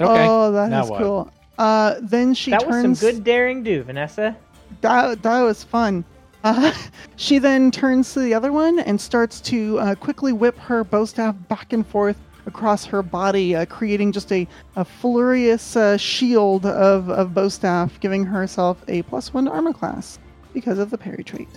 Okay. 0.00 0.24
Oh, 0.28 0.52
that 0.52 0.66
is 0.66 0.70
now 0.70 0.86
what? 0.86 1.02
cool. 1.02 1.32
Uh, 1.58 1.96
then 2.00 2.32
she 2.34 2.52
that 2.52 2.64
was 2.64 2.76
turns. 2.76 3.00
some 3.00 3.10
good 3.10 3.24
daring 3.24 3.64
do, 3.64 3.82
Vanessa. 3.82 4.36
That, 4.82 5.22
that 5.22 5.40
was 5.40 5.64
fun. 5.64 6.04
Uh, 6.44 6.72
she 7.16 7.38
then 7.38 7.70
turns 7.70 8.12
to 8.12 8.20
the 8.20 8.34
other 8.34 8.52
one 8.52 8.78
and 8.80 9.00
starts 9.00 9.40
to 9.42 9.78
uh, 9.78 9.94
quickly 9.94 10.32
whip 10.32 10.58
her 10.58 10.84
bow 10.84 11.04
staff 11.04 11.34
back 11.48 11.72
and 11.72 11.86
forth 11.86 12.18
across 12.46 12.84
her 12.84 13.02
body, 13.02 13.54
uh, 13.54 13.64
creating 13.66 14.12
just 14.12 14.32
a, 14.32 14.46
a 14.76 14.84
furious 14.84 15.76
uh, 15.76 15.96
shield 15.96 16.66
of, 16.66 17.08
of 17.08 17.34
bow 17.34 17.48
staff, 17.48 17.98
giving 18.00 18.24
herself 18.24 18.82
a 18.88 19.02
plus 19.02 19.32
one 19.32 19.44
to 19.44 19.50
armor 19.50 19.72
class 19.72 20.18
because 20.52 20.78
of 20.78 20.90
the 20.90 20.98
parry 20.98 21.24
trait. 21.24 21.48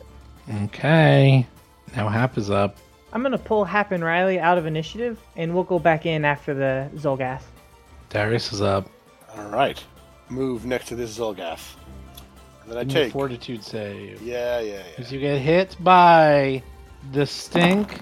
Okay. 0.64 1.46
Now 1.96 2.08
Hap 2.08 2.38
is 2.38 2.50
up. 2.50 2.78
I'm 3.14 3.24
gonna 3.24 3.38
pull 3.38 3.64
Hap 3.64 3.92
and 3.92 4.04
Riley 4.04 4.40
out 4.40 4.58
of 4.58 4.66
initiative, 4.66 5.20
and 5.36 5.54
we'll 5.54 5.64
go 5.64 5.80
back 5.80 6.06
in 6.06 6.26
after 6.26 6.54
the 6.54 6.90
Zolgath. 6.96 7.44
Darius 8.10 8.52
is 8.52 8.62
up. 8.62 8.90
All 9.38 9.50
right. 9.50 9.82
Move 10.30 10.66
next 10.66 10.88
to 10.88 10.96
this 10.96 11.18
Zolgath. 11.18 11.76
And 12.66 12.72
then 12.72 12.78
I 12.80 12.84
Give 12.84 12.94
me 12.96 13.02
a 13.02 13.04
take. 13.06 13.14
fortitude 13.14 13.64
save. 13.64 14.22
Yeah, 14.22 14.60
yeah, 14.60 14.74
yeah. 14.78 14.84
Because 14.96 15.12
you 15.12 15.20
get 15.20 15.40
hit 15.40 15.76
by 15.82 16.64
the 17.12 17.26
stink. 17.26 18.00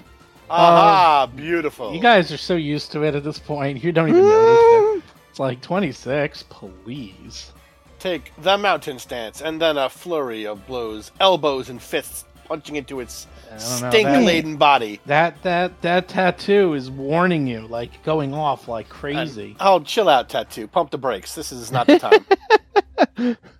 Aha! 0.50 1.28
beautiful. 1.34 1.94
You 1.94 2.00
guys 2.00 2.32
are 2.32 2.36
so 2.36 2.54
used 2.56 2.92
to 2.92 3.02
it 3.02 3.14
at 3.14 3.24
this 3.24 3.38
point. 3.38 3.78
You 3.84 3.92
don't 3.92 4.08
even 4.08 4.22
notice 4.22 4.58
it. 4.98 5.02
It's 5.30 5.40
like 5.40 5.60
26. 5.62 6.44
Please. 6.44 7.52
take 7.98 8.30
the 8.42 8.56
mountain 8.56 8.98
stance 9.00 9.40
and 9.42 9.60
then 9.60 9.76
a 9.76 9.88
flurry 9.90 10.46
of 10.46 10.64
blows, 10.66 11.10
elbows 11.18 11.70
and 11.70 11.82
fists 11.82 12.24
punching 12.44 12.76
into 12.76 13.00
its 13.00 13.26
I 13.46 13.48
don't 13.56 13.80
know, 13.82 13.90
stink-laden 13.90 14.56
body. 14.58 15.00
That 15.06 15.42
that 15.42 15.80
that 15.82 16.06
tattoo 16.08 16.74
is 16.74 16.88
warning 16.90 17.46
you, 17.48 17.66
like 17.66 18.00
going 18.04 18.32
off 18.32 18.68
like 18.68 18.88
crazy. 18.88 19.56
Oh, 19.58 19.80
chill 19.80 20.08
out, 20.08 20.28
tattoo. 20.28 20.68
Pump 20.68 20.90
the 20.92 20.98
brakes. 20.98 21.34
This 21.34 21.50
is 21.50 21.72
not 21.72 21.86
the 21.88 21.98
time. 21.98 23.36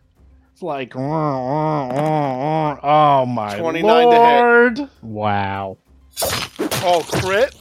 It's 0.65 0.69
like, 0.69 0.95
"Wah, 0.95 1.03
wah, 1.03 1.89
wah, 1.89 2.79
wah." 2.81 3.21
oh 3.23 3.27
my 3.27 3.59
29 3.59 3.83
to 3.83 4.15
hit. 4.15 4.41
lord! 4.41 4.91
Wow. 5.03 5.77
oh, 6.23 7.07
crit. 7.07 7.55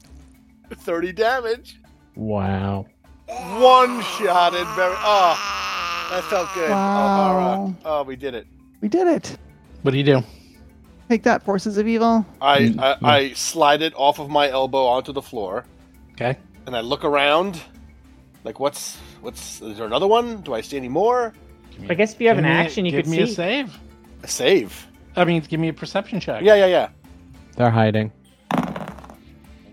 Thirty 0.72 1.12
damage. 1.12 1.82
Wow. 2.16 2.86
One 3.28 4.02
shot 4.04 4.54
shotted. 4.54 4.66
Very. 4.76 4.96
Oh, 5.00 6.08
that 6.12 6.24
felt 6.30 6.54
good. 6.54 6.70
Oh, 6.70 6.74
wow. 6.74 7.76
Alhara. 7.76 7.76
Oh, 7.84 8.04
we 8.04 8.16
did 8.16 8.36
it. 8.36 8.48
We 8.80 8.88
did 8.88 9.08
it. 9.08 9.38
What 9.82 9.92
do 9.92 9.98
you 9.98 10.06
do? 10.06 10.24
Take 11.10 11.24
that, 11.24 11.44
forces 11.44 11.78
of 11.78 11.90
evil. 11.90 12.26
I, 12.40 12.60
mm, 12.60 12.80
I 12.80 12.94
mm. 12.94 12.98
I 13.06 13.34
slide 13.34 13.82
it 13.82 13.94
off 13.98 14.20
of 14.20 14.30
my 14.30 14.50
elbow 14.50 14.86
onto 14.86 15.12
the 15.12 15.22
floor, 15.22 15.66
Okay. 16.14 16.38
and 16.66 16.74
I 16.74 16.80
look 16.80 17.04
around. 17.04 17.62
Like, 18.46 18.62
what's 18.62 18.96
what's? 19.20 19.62
Is 19.62 19.78
there 19.78 19.88
another 19.88 20.08
one? 20.08 20.40
Do 20.42 20.54
I 20.54 20.62
see 20.62 20.78
any 20.78 20.88
more? 20.88 21.34
I 21.90 21.94
guess 21.94 22.14
if 22.14 22.22
you 22.22 22.28
have 22.30 22.38
an 22.38 22.44
me 22.46 22.50
a- 22.50 22.54
action, 22.54 22.86
you 22.86 22.92
give 22.92 23.06
could 23.06 23.12
me 23.12 23.18
see. 23.18 23.24
a 23.24 23.28
save. 23.36 23.78
A 24.24 24.28
save. 24.28 24.88
I 25.16 25.26
mean, 25.26 25.42
give 25.42 25.60
me 25.60 25.68
a 25.70 25.74
perception 25.74 26.20
check. 26.20 26.42
Yeah, 26.44 26.56
yeah, 26.56 26.66
yeah. 26.68 26.90
They're 27.56 27.70
hiding. 27.70 28.12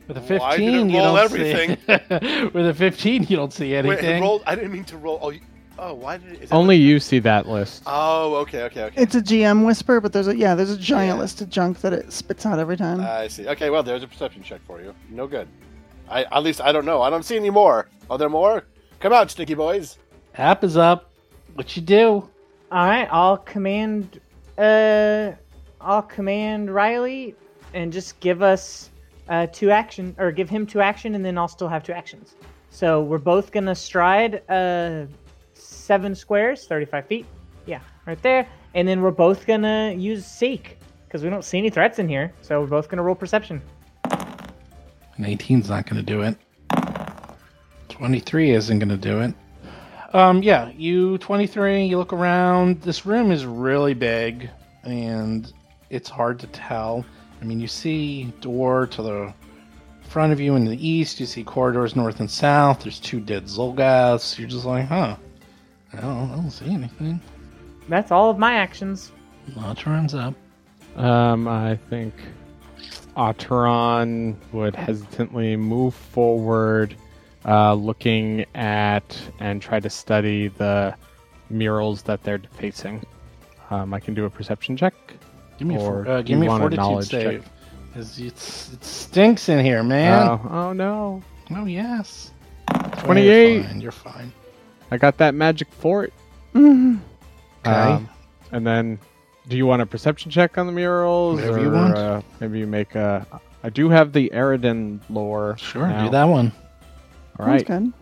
With 0.08 0.16
a 0.16 0.20
Why 0.38 0.56
15, 0.56 0.58
did 0.58 0.86
it 0.86 0.92
you 0.92 0.98
roll 0.98 1.14
don't 1.14 1.24
everything? 1.24 1.76
see. 1.86 2.44
With 2.52 2.66
a 2.68 2.74
15, 2.74 3.26
you 3.28 3.36
don't 3.36 3.52
see 3.52 3.70
Wait, 3.72 3.78
anything. 3.86 4.16
it 4.18 4.20
rolled. 4.20 4.42
I 4.44 4.54
didn't 4.56 4.72
mean 4.72 4.84
to 4.86 4.96
roll. 4.96 5.20
Oh, 5.22 5.30
you, 5.30 5.40
oh, 5.78 5.94
why 5.94 6.16
did 6.16 6.32
it? 6.32 6.42
Is 6.42 6.50
that 6.50 6.56
Only 6.56 6.76
you 6.76 6.98
see 6.98 7.20
that 7.20 7.46
list. 7.48 7.84
Oh, 7.86 8.34
okay, 8.36 8.64
okay, 8.64 8.84
okay. 8.84 9.00
It's 9.00 9.14
a 9.14 9.20
GM 9.22 9.64
whisper, 9.64 10.00
but 10.00 10.12
there's 10.12 10.26
a 10.26 10.36
yeah, 10.36 10.56
there's 10.56 10.70
a 10.72 10.76
giant 10.76 11.16
Yeah. 11.16 11.20
list 11.22 11.40
of 11.42 11.48
junk 11.48 11.80
that 11.82 11.92
it 11.92 12.12
spits 12.12 12.44
out 12.44 12.58
every 12.58 12.76
time. 12.76 13.00
I 13.00 13.28
see. 13.28 13.46
Okay, 13.48 13.70
well, 13.70 13.84
there's 13.84 14.02
a 14.02 14.08
perception 14.08 14.42
check 14.42 14.60
for 14.66 14.80
you. 14.80 14.94
No 15.10 15.28
good. 15.28 15.46
I 16.08 16.24
at 16.24 16.42
least 16.42 16.60
I 16.60 16.72
don't 16.72 16.84
know. 16.84 17.02
I 17.02 17.08
don't 17.10 17.22
see 17.24 17.36
any 17.36 17.50
more. 17.50 17.88
Are 18.10 18.18
there 18.18 18.28
more? 18.28 18.64
Come 18.98 19.12
out, 19.12 19.30
sticky 19.30 19.54
boys. 19.54 19.96
Hap 20.32 20.64
is 20.64 20.76
up. 20.76 21.09
What 21.54 21.76
you 21.76 21.82
do? 21.82 22.28
All 22.72 22.86
right, 22.86 23.08
I'll 23.10 23.36
command. 23.36 24.20
Uh, 24.56 25.32
I'll 25.80 26.02
command 26.02 26.72
Riley, 26.72 27.34
and 27.74 27.92
just 27.92 28.20
give 28.20 28.42
us 28.42 28.90
uh, 29.28 29.46
two 29.46 29.70
action, 29.70 30.14
or 30.18 30.30
give 30.32 30.48
him 30.48 30.66
two 30.66 30.80
action, 30.80 31.14
and 31.14 31.24
then 31.24 31.36
I'll 31.38 31.48
still 31.48 31.68
have 31.68 31.82
two 31.82 31.92
actions. 31.92 32.34
So 32.70 33.02
we're 33.02 33.18
both 33.18 33.50
gonna 33.50 33.74
stride 33.74 34.42
uh, 34.48 35.06
seven 35.54 36.14
squares, 36.14 36.66
thirty-five 36.66 37.06
feet. 37.06 37.26
Yeah, 37.66 37.80
right 38.06 38.20
there, 38.22 38.46
and 38.74 38.86
then 38.86 39.02
we're 39.02 39.10
both 39.10 39.46
gonna 39.46 39.92
use 39.96 40.24
seek 40.24 40.78
because 41.06 41.24
we 41.24 41.30
don't 41.30 41.44
see 41.44 41.58
any 41.58 41.70
threats 41.70 41.98
in 41.98 42.08
here. 42.08 42.32
So 42.42 42.60
we're 42.60 42.68
both 42.68 42.88
gonna 42.88 43.02
roll 43.02 43.16
perception. 43.16 43.60
An 45.20 45.26
18's 45.26 45.68
not 45.68 45.84
going 45.84 46.02
to 46.02 46.02
do 46.02 46.22
it. 46.22 46.34
23 47.90 48.52
isn't 48.52 48.78
going 48.78 48.88
to 48.88 48.96
do 48.96 49.20
it. 49.20 49.34
Um, 50.12 50.42
yeah, 50.42 50.70
you 50.76 51.18
23, 51.18 51.84
you 51.84 51.96
look 51.96 52.12
around. 52.12 52.82
This 52.82 53.06
room 53.06 53.30
is 53.30 53.46
really 53.46 53.94
big 53.94 54.50
and 54.82 55.52
it's 55.88 56.08
hard 56.08 56.40
to 56.40 56.46
tell. 56.48 57.04
I 57.40 57.44
mean, 57.44 57.60
you 57.60 57.68
see 57.68 58.24
door 58.40 58.86
to 58.88 59.02
the 59.02 59.34
front 60.02 60.32
of 60.32 60.40
you 60.40 60.56
in 60.56 60.64
the 60.64 60.88
east, 60.88 61.20
you 61.20 61.26
see 61.26 61.44
corridors 61.44 61.94
north 61.94 62.18
and 62.18 62.30
south. 62.30 62.82
There's 62.82 62.98
two 62.98 63.20
dead 63.20 63.44
Zolgaths. 63.44 64.36
You're 64.36 64.48
just 64.48 64.64
like, 64.64 64.86
huh. 64.86 65.16
I 65.92 66.00
don't, 66.00 66.30
I 66.30 66.34
don't 66.34 66.50
see 66.50 66.66
anything. 66.66 67.20
That's 67.88 68.10
all 68.10 68.30
of 68.30 68.38
my 68.38 68.54
actions. 68.54 69.12
Latron's 69.52 70.14
up. 70.14 70.34
Um, 70.96 71.46
I 71.46 71.76
think 71.88 72.14
Atron 73.16 74.36
would 74.52 74.74
hesitantly 74.74 75.56
move 75.56 75.94
forward 75.94 76.96
uh, 77.46 77.74
looking 77.74 78.44
at 78.54 79.18
and 79.38 79.60
try 79.62 79.80
to 79.80 79.90
study 79.90 80.48
the 80.48 80.94
murals 81.48 82.02
that 82.02 82.22
they're 82.22 82.38
defacing. 82.38 83.04
Um, 83.70 83.94
I 83.94 84.00
can 84.00 84.14
do 84.14 84.24
a 84.24 84.30
perception 84.30 84.76
check. 84.76 84.94
Give 85.58 85.68
me, 85.68 85.76
a 85.76 85.78
Or 85.80 86.04
for, 86.04 86.10
uh, 86.10 86.22
give 86.22 86.38
me 86.38 86.46
a 86.46 86.50
fortitude 86.58 87.04
save. 87.04 87.48
'Cause 87.94 88.18
It's, 88.20 88.72
it 88.72 88.84
stinks 88.84 89.48
in 89.48 89.64
here, 89.64 89.82
man. 89.82 90.28
Oh, 90.28 90.40
oh 90.50 90.72
no! 90.72 91.22
Oh, 91.56 91.64
yes. 91.64 92.30
28. 92.98 93.54
You're 93.54 93.62
fine. 93.64 93.80
You're 93.80 93.92
fine. 93.92 94.32
I 94.92 94.96
got 94.96 95.16
that 95.18 95.34
magic 95.34 95.68
fort. 95.72 96.12
Mhm. 96.54 97.00
Okay. 97.66 97.70
Um, 97.76 98.08
and 98.52 98.64
then, 98.66 98.98
do 99.48 99.56
you 99.56 99.66
want 99.66 99.82
a 99.82 99.86
perception 99.86 100.30
check 100.30 100.56
on 100.56 100.66
the 100.66 100.72
murals, 100.72 101.36
Whatever 101.40 101.58
or 101.58 101.62
you 101.62 101.70
want. 101.70 101.96
Uh, 101.96 102.22
maybe 102.40 102.60
you 102.60 102.66
make 102.68 102.94
a? 102.94 103.26
I 103.64 103.70
do 103.70 103.88
have 103.90 104.12
the 104.12 104.30
Aroden 104.32 105.00
lore. 105.10 105.56
Sure, 105.58 105.86
now. 105.88 106.04
do 106.04 106.10
that 106.10 106.24
one. 106.24 106.52
All 107.40 107.46
Sounds 107.46 107.62
good. 107.62 107.92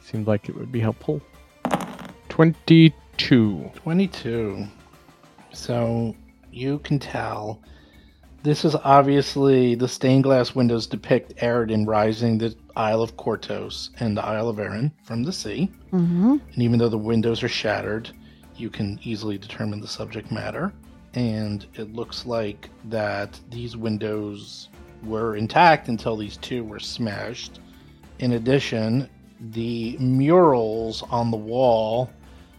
Seems 0.00 0.26
like 0.26 0.48
it 0.48 0.56
would 0.56 0.72
be 0.72 0.80
helpful. 0.80 1.20
Twenty-two. 2.28 3.70
22. 3.74 4.66
So 5.52 6.14
you 6.50 6.78
can 6.80 6.98
tell 6.98 7.60
this 8.42 8.64
is 8.64 8.74
obviously 8.74 9.76
the 9.76 9.86
stained 9.86 10.24
glass 10.24 10.54
windows 10.54 10.86
depict 10.86 11.36
Aroden 11.36 11.86
rising 11.86 12.38
the 12.38 12.54
Isle 12.74 13.02
of 13.02 13.16
Kortos 13.16 13.90
and 14.00 14.16
the 14.16 14.24
Isle 14.24 14.48
of 14.48 14.58
Erin 14.58 14.90
from 15.04 15.22
the 15.22 15.32
sea. 15.32 15.70
Mm-hmm. 15.92 16.36
And 16.52 16.62
even 16.62 16.78
though 16.78 16.88
the 16.88 16.98
windows 16.98 17.42
are 17.42 17.48
shattered, 17.48 18.10
you 18.56 18.68
can 18.68 18.98
easily 19.02 19.38
determine 19.38 19.80
the 19.80 19.86
subject 19.86 20.32
matter. 20.32 20.72
And 21.14 21.66
it 21.74 21.94
looks 21.94 22.26
like 22.26 22.68
that 22.86 23.38
these 23.50 23.76
windows 23.76 24.70
were 25.04 25.36
intact 25.36 25.88
until 25.88 26.16
these 26.16 26.36
two 26.38 26.64
were 26.64 26.80
smashed. 26.80 27.60
In 28.22 28.30
addition, 28.30 29.08
the 29.40 29.96
murals 29.98 31.02
on 31.10 31.32
the 31.32 31.36
wall 31.36 32.08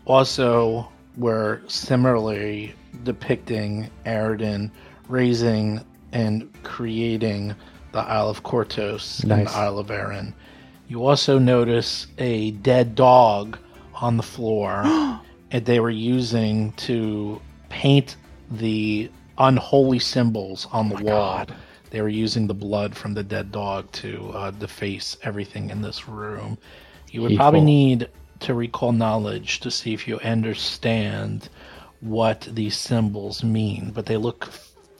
also 0.04 0.90
were 1.16 1.62
similarly 1.68 2.76
depicting 3.06 3.90
Aroden 4.06 4.72
raising 5.08 5.80
and 6.12 6.52
creating 6.64 7.56
the 7.94 8.00
Isle 8.00 8.28
of 8.28 8.44
Kortos 8.44 9.24
and 9.24 9.48
the 9.48 9.52
Isle 9.52 9.80
of 9.80 9.90
Erin. 9.90 10.34
You 10.90 11.06
also 11.08 11.40
notice 11.40 12.08
a 12.18 12.52
dead 12.52 12.94
dog 12.94 13.58
on 14.02 14.18
the 14.18 14.24
floor, 14.24 14.82
and 15.52 15.66
they 15.66 15.80
were 15.80 15.90
using 15.90 16.74
to 16.74 17.42
paint 17.70 18.18
the 18.52 19.10
unholy 19.38 20.00
symbols 20.00 20.68
on 20.74 20.90
the 20.90 20.98
oh 20.98 21.04
wall. 21.04 21.46
They 21.94 22.02
were 22.02 22.10
using 22.10 22.48
the 22.48 22.56
blood 22.56 22.96
from 22.96 23.14
the 23.14 23.22
dead 23.22 23.52
dog 23.52 23.92
to 23.92 24.32
uh, 24.34 24.50
deface 24.50 25.16
everything 25.22 25.70
in 25.70 25.84
this 25.84 26.08
room. 26.08 26.58
You 27.12 27.22
would 27.22 27.36
probably 27.36 27.62
need 27.62 28.10
to 28.40 28.56
recall 28.56 28.92
knowledge 28.92 29.60
to 29.60 29.70
see 29.70 29.94
if 29.94 30.08
you 30.08 30.18
understand 30.22 31.50
what 32.00 32.50
these 32.52 32.76
symbols 32.76 33.44
mean, 33.44 33.92
but 33.94 34.08
they 34.08 34.18
look 34.18 34.50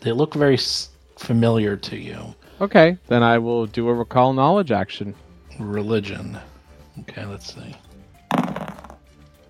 they 0.02 0.12
look 0.12 0.36
very 0.36 0.54
s- 0.54 0.90
familiar 1.18 1.76
to 1.78 1.98
you. 1.98 2.36
Okay, 2.62 2.96
then 3.08 3.24
I 3.24 3.40
will 3.40 3.66
do 3.66 3.90
a 3.90 3.94
recall 3.96 4.32
knowledge 4.34 4.72
action. 4.72 5.16
Religion. 5.58 6.38
Okay, 7.00 7.26
let's 7.26 7.56
see. 7.56 7.76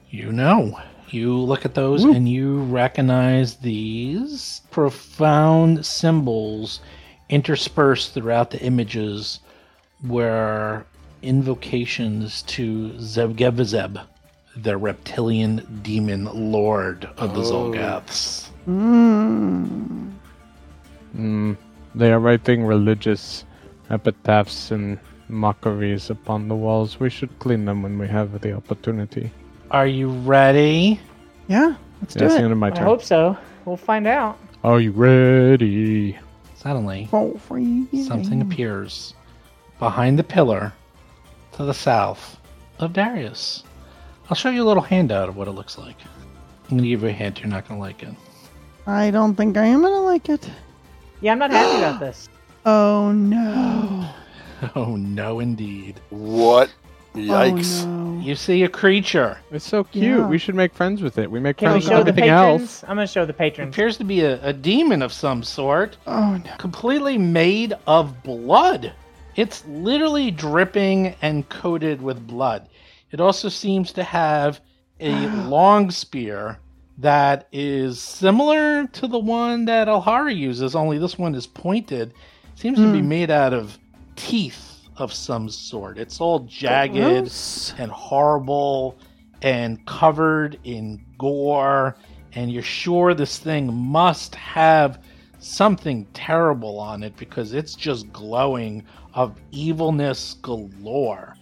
You 0.09 0.31
know. 0.31 0.79
You 1.09 1.37
look 1.37 1.65
at 1.65 1.75
those 1.75 2.05
and 2.05 2.27
you 2.27 2.59
recognize 2.63 3.57
these 3.57 4.61
profound 4.71 5.85
symbols 5.85 6.79
interspersed 7.33 8.13
throughout 8.13 8.51
the 8.51 8.61
images 8.61 9.39
were 10.07 10.85
invocations 11.23 12.43
to 12.43 12.89
Zevgavizeb, 12.97 13.99
the 14.55 14.77
reptilian 14.77 15.79
demon 15.81 16.25
lord 16.51 17.09
of 17.17 17.33
the 17.33 17.41
Zolgaths. 17.41 18.49
Mm. 18.67 20.11
Mm, 21.17 21.57
they 21.95 22.11
are 22.11 22.19
writing 22.19 22.65
religious 22.65 23.45
epitaphs 23.89 24.69
and 24.71 24.99
mockeries 25.27 26.09
upon 26.11 26.47
the 26.47 26.55
walls. 26.55 26.99
We 26.99 27.09
should 27.09 27.37
clean 27.39 27.65
them 27.65 27.81
when 27.81 27.97
we 27.97 28.07
have 28.07 28.41
the 28.41 28.53
opportunity. 28.53 29.31
Are 29.71 29.87
you 29.87 30.09
ready? 30.09 30.99
Yeah, 31.47 31.75
let's 32.01 32.13
do 32.13 32.19
That's 32.19 32.35
the 32.35 32.41
it. 32.41 32.43
end 32.43 32.51
of 32.53 32.59
my 32.59 32.67
I 32.67 32.71
turn. 32.71 32.83
hope 32.83 33.01
so. 33.03 33.35
We'll 33.65 33.77
find 33.77 34.05
out. 34.05 34.37
Are 34.63 34.79
you 34.79 34.91
ready? 34.91 36.17
Suddenly, 36.63 37.09
Oh, 37.11 37.37
for 37.37 37.59
you. 37.59 37.87
something 38.05 38.41
appears 38.41 39.13
behind 39.79 40.17
the 40.17 40.23
pillar 40.23 40.71
to 41.53 41.65
the 41.65 41.73
south 41.73 42.37
of 42.79 42.93
Darius. 42.93 43.63
I'll 44.29 44.35
show 44.35 44.49
you 44.49 44.63
a 44.63 44.65
little 44.69 44.81
handout 44.83 45.27
of 45.27 45.35
what 45.35 45.49
it 45.49 45.51
looks 45.51 45.77
like. 45.77 45.97
I'm 46.65 46.77
going 46.77 46.83
to 46.83 46.87
give 46.87 47.01
you 47.03 47.09
a 47.09 47.11
hint. 47.11 47.41
You're 47.41 47.49
not 47.49 47.67
going 47.67 47.79
to 47.79 47.81
like 47.85 48.01
it. 48.01 48.15
I 48.87 49.11
don't 49.11 49.35
think 49.35 49.55
I 49.57 49.65
am 49.65 49.81
gonna 49.81 50.01
like 50.01 50.27
it. 50.27 50.49
Yeah, 51.21 51.31
I'm 51.33 51.39
not 51.39 51.51
happy 51.51 51.77
about 51.79 51.99
this. 52.01 52.27
Oh 52.65 53.11
no. 53.11 54.09
Oh, 54.77 54.95
no, 54.95 55.41
indeed. 55.41 55.99
What? 56.09 56.71
Yikes. 57.13 57.83
Oh, 57.83 57.87
no. 57.87 58.21
You 58.21 58.35
see 58.35 58.63
a 58.63 58.69
creature. 58.69 59.37
It's 59.51 59.67
so 59.67 59.83
cute. 59.83 60.03
Yeah. 60.03 60.27
We 60.27 60.37
should 60.37 60.55
make 60.55 60.73
friends 60.73 61.01
with 61.01 61.17
it. 61.17 61.29
We 61.29 61.39
make 61.39 61.57
Can 61.57 61.73
we 61.73 61.81
friends 61.81 61.85
with 61.85 61.91
show 61.91 62.03
the 62.03 62.09
everything 62.09 62.29
patrons? 62.29 62.61
else. 62.61 62.83
I'm 62.83 62.95
gonna 62.95 63.07
show 63.07 63.25
the 63.25 63.33
It 63.33 63.37
patrons. 63.37 63.73
appears 63.75 63.97
to 63.97 64.03
be 64.03 64.21
a, 64.21 64.43
a 64.45 64.53
demon 64.53 65.01
of 65.01 65.11
some 65.11 65.43
sort, 65.43 65.97
Oh 66.07 66.37
no. 66.37 66.51
completely 66.57 67.17
made 67.17 67.73
of 67.85 68.23
blood. 68.23 68.93
It's 69.35 69.65
literally 69.67 70.31
dripping 70.31 71.15
and 71.21 71.47
coated 71.49 72.01
with 72.01 72.25
blood. 72.25 72.69
It 73.11 73.19
also 73.19 73.49
seems 73.49 73.91
to 73.93 74.03
have 74.03 74.61
a 74.99 75.27
long 75.47 75.91
spear 75.91 76.59
that 76.99 77.47
is 77.51 77.99
similar 77.99 78.87
to 78.87 79.07
the 79.07 79.19
one 79.19 79.65
that 79.65 79.87
Alhara 79.87 80.35
uses, 80.35 80.75
only 80.75 80.97
this 80.97 81.17
one 81.17 81.35
is 81.35 81.47
pointed. 81.47 82.13
Seems 82.55 82.77
to 82.77 82.91
be 82.91 82.99
hmm. 83.01 83.09
made 83.09 83.31
out 83.31 83.53
of 83.53 83.77
teeth 84.15 84.72
of 84.97 85.13
some 85.13 85.49
sort. 85.49 85.97
It's 85.97 86.21
all 86.21 86.39
jagged 86.39 86.95
Gross. 86.95 87.73
and 87.77 87.91
horrible 87.91 88.97
and 89.41 89.85
covered 89.85 90.57
in 90.63 91.03
gore, 91.17 91.95
and 92.33 92.51
you're 92.51 92.63
sure 92.63 93.13
this 93.13 93.37
thing 93.37 93.73
must 93.73 94.35
have 94.35 94.99
something 95.39 96.05
terrible 96.13 96.79
on 96.79 97.03
it 97.03 97.15
because 97.17 97.53
it's 97.53 97.75
just 97.75 98.11
glowing 98.13 98.83
of 99.13 99.35
evilness 99.51 100.35
galore. 100.41 101.35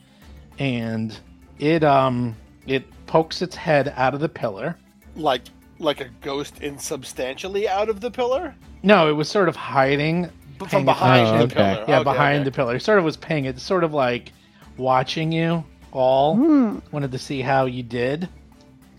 And 0.60 1.18
it 1.60 1.84
um 1.84 2.36
it 2.68 2.84
pokes 3.06 3.41
its 3.41 3.56
head 3.56 3.94
out 3.95 4.14
of 4.14 4.19
the 4.19 4.30
pillar. 4.30 4.78
Like 5.15 5.44
like 5.80 6.02
a 6.02 6.10
ghost 6.22 6.61
insubstantially 6.61 7.68
out 7.68 7.90
of 7.90 8.02
the 8.02 8.11
pillar? 8.11 8.56
No, 8.84 9.10
it 9.10 9.14
was 9.14 9.30
sort 9.30 9.49
of 9.49 9.56
hiding 9.56 10.23
But 10.23 10.32
paying 10.32 10.41
from 10.70 10.86
behind 10.86 11.28
Oh, 11.28 11.38
the 11.38 11.44
okay. 11.46 11.56
pillar. 11.56 11.86
Yeah, 11.88 11.96
Okay, 12.00 12.04
behind 12.04 12.36
okay. 12.42 12.44
the 12.46 12.52
pillar. 12.52 12.76
It 12.76 12.82
sort 12.82 13.00
of 13.00 13.06
was 13.06 13.18
paying 13.18 13.46
it, 13.46 13.60
sort 13.60 13.84
of 13.84 13.94
like 13.94 14.32
watching 14.78 15.32
you 15.32 15.64
all. 15.92 16.36
Hmm. 16.36 16.80
Wanted 16.92 17.12
to 17.12 17.20
see 17.20 17.42
how 17.42 17.66
you 17.66 17.84
did. 17.84 18.30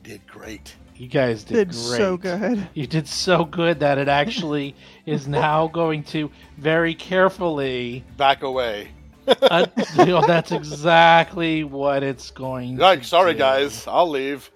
Did 0.02 0.26
great. 0.26 0.74
You 0.96 1.08
guys 1.08 1.42
did, 1.42 1.54
Did 1.54 1.68
great. 1.70 1.76
so 1.98 2.16
good. 2.16 2.68
You 2.74 2.86
did 2.86 3.08
so 3.08 3.44
good 3.44 3.80
that 3.80 3.98
it 3.98 4.08
actually 4.08 4.74
is 5.06 5.26
now 5.26 5.66
going 5.68 6.04
to 6.04 6.30
very 6.58 6.94
carefully. 6.94 8.04
Back 8.16 8.42
away. 8.42 8.88
Uh, 9.26 9.66
you 9.98 10.06
know, 10.06 10.24
that's 10.26 10.52
exactly 10.52 11.64
what 11.64 12.02
it's 12.02 12.30
going. 12.30 12.76
Like, 12.76 13.02
to 13.02 13.06
sorry 13.08 13.32
do. 13.32 13.38
guys, 13.38 13.86
I'll 13.86 14.08
leave. 14.08 14.50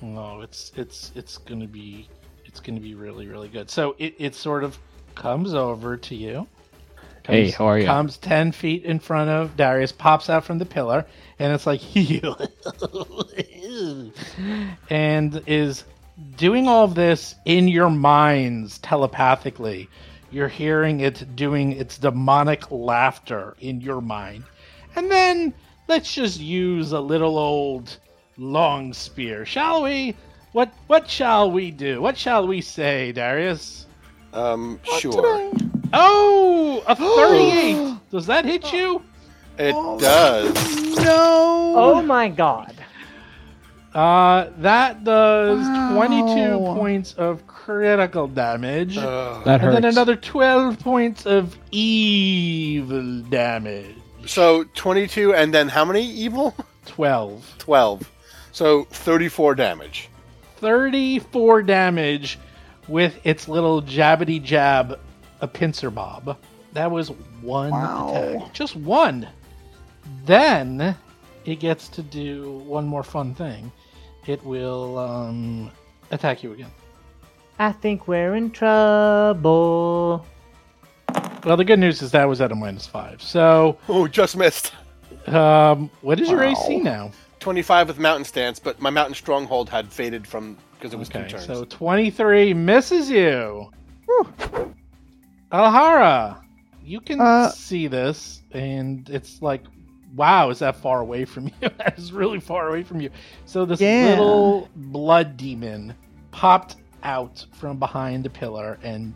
No, 0.00 0.40
it's 0.40 0.72
it's 0.76 1.12
it's 1.14 1.38
gonna 1.38 1.66
be 1.68 2.08
it's 2.44 2.58
gonna 2.60 2.80
be 2.80 2.94
really 2.94 3.28
really 3.28 3.48
good. 3.48 3.70
So 3.70 3.94
it, 3.98 4.14
it 4.18 4.34
sort 4.34 4.64
of 4.64 4.78
comes 5.14 5.54
over 5.54 5.96
to 5.96 6.14
you. 6.16 6.46
Hey, 7.26 7.44
comes- 7.44 7.54
how 7.54 7.66
are 7.66 7.78
ya? 7.78 7.86
Comes 7.86 8.16
ten 8.18 8.52
feet 8.52 8.84
in 8.84 8.98
front 8.98 9.30
of 9.30 9.56
Darius, 9.56 9.92
pops 9.92 10.28
out 10.28 10.44
from 10.44 10.58
the 10.58 10.66
pillar, 10.66 11.06
and 11.38 11.52
it's 11.52 11.66
like 11.66 11.80
and 14.90 15.42
is 15.46 15.84
doing 16.36 16.68
all 16.68 16.84
of 16.84 16.94
this 16.94 17.34
in 17.44 17.68
your 17.68 17.90
minds 17.90 18.78
telepathically. 18.78 19.88
You're 20.30 20.48
hearing 20.48 21.00
it 21.00 21.36
doing 21.36 21.72
its 21.72 21.98
demonic 21.98 22.70
laughter 22.70 23.54
in 23.60 23.80
your 23.80 24.00
mind. 24.00 24.44
And 24.96 25.10
then 25.10 25.52
let's 25.88 26.14
just 26.14 26.40
use 26.40 26.92
a 26.92 27.00
little 27.00 27.38
old 27.38 27.96
long 28.38 28.94
spear, 28.94 29.44
shall 29.44 29.82
we? 29.82 30.16
What 30.52 30.72
what 30.86 31.08
shall 31.08 31.50
we 31.50 31.70
do? 31.70 32.00
What 32.00 32.16
shall 32.16 32.46
we 32.46 32.60
say, 32.60 33.12
Darius? 33.12 33.86
Um, 34.32 34.80
sure. 34.98 35.50
Today. 35.50 35.68
Oh, 35.92 36.82
a 36.86 36.96
38. 36.96 37.96
Does 38.10 38.26
that 38.26 38.44
hit 38.44 38.72
you? 38.72 39.02
It 39.58 39.74
Oh. 39.76 39.98
does. 39.98 40.96
No. 41.04 41.74
Oh 41.76 42.02
my 42.02 42.28
god. 42.28 42.74
Uh, 43.94 44.46
that 44.58 45.04
does 45.04 45.58
Wow. 45.58 45.92
22 45.94 46.58
points 46.74 47.12
of 47.14 47.46
critical 47.46 48.26
damage. 48.26 48.96
Ugh. 48.96 49.44
That 49.44 49.62
and 49.62 49.74
then 49.76 49.84
another 49.84 50.16
12 50.16 50.78
points 50.78 51.26
of 51.26 51.56
evil 51.70 53.20
damage. 53.28 53.94
So 54.24 54.64
22 54.74 55.34
and 55.34 55.52
then 55.52 55.68
how 55.68 55.84
many 55.84 56.04
evil? 56.04 56.54
12. 56.86 57.54
12. 57.58 58.10
So 58.52 58.84
34 58.84 59.54
damage. 59.56 60.08
34 60.56 61.62
damage 61.62 62.38
with 62.88 63.14
its 63.24 63.48
little 63.48 63.82
jabbity 63.82 64.42
jab, 64.42 64.98
a 65.42 65.46
pincer 65.48 65.90
bob. 65.90 66.38
That 66.72 66.90
was 66.90 67.08
one 67.42 67.70
Wow. 67.70 68.08
attack. 68.38 68.52
Just 68.54 68.76
one. 68.76 69.28
Then 70.24 70.96
it 71.44 71.56
gets 71.60 71.88
to 71.88 72.02
do 72.02 72.58
one 72.66 72.86
more 72.86 73.02
fun 73.02 73.34
thing. 73.34 73.70
It 74.26 74.42
will 74.44 74.96
um, 74.98 75.70
attack 76.10 76.42
you 76.42 76.52
again. 76.52 76.70
I 77.58 77.72
think 77.72 78.08
we're 78.08 78.34
in 78.34 78.50
trouble. 78.50 80.24
Well, 81.44 81.56
the 81.56 81.64
good 81.64 81.78
news 81.80 82.00
is 82.02 82.12
that 82.12 82.24
was 82.28 82.40
at 82.40 82.52
a 82.52 82.54
minus 82.54 82.86
five. 82.86 83.20
So, 83.20 83.76
Oh, 83.88 84.06
just 84.08 84.36
missed. 84.36 84.72
um, 85.26 85.90
what 86.00 86.20
is 86.20 86.30
your 86.30 86.42
AC 86.42 86.78
now? 86.78 87.10
25 87.40 87.88
with 87.88 87.98
mountain 87.98 88.24
stance, 88.24 88.58
but 88.60 88.80
my 88.80 88.90
mountain 88.90 89.14
stronghold 89.14 89.68
had 89.68 89.92
faded 89.92 90.26
from 90.26 90.56
because 90.78 90.94
it 90.94 90.98
was 90.98 91.08
Okay, 91.10 91.24
two 91.24 91.30
turns. 91.30 91.46
so 91.46 91.64
23 91.64 92.54
misses 92.54 93.10
you. 93.10 93.70
Whew. 94.06 94.74
Alhara, 95.52 96.38
you 96.84 97.00
can 97.00 97.20
Uh, 97.20 97.50
see 97.50 97.86
this, 97.86 98.42
and 98.52 99.08
it's 99.10 99.42
like, 99.42 99.62
wow, 100.16 100.50
is 100.50 100.60
that 100.60 100.76
far 100.76 101.00
away 101.00 101.24
from 101.24 101.46
you? 101.60 101.68
that 101.78 101.98
is 101.98 102.12
really 102.12 102.40
far 102.40 102.68
away 102.68 102.82
from 102.82 103.00
you. 103.00 103.10
So 103.44 103.64
this 103.64 103.80
Yeah. 103.80 104.08
little 104.10 104.68
blood 104.76 105.36
demon 105.36 105.94
popped 106.30 106.76
out 107.02 107.44
from 107.52 107.78
behind 107.78 108.24
the 108.24 108.30
pillar 108.30 108.78
and 108.82 109.14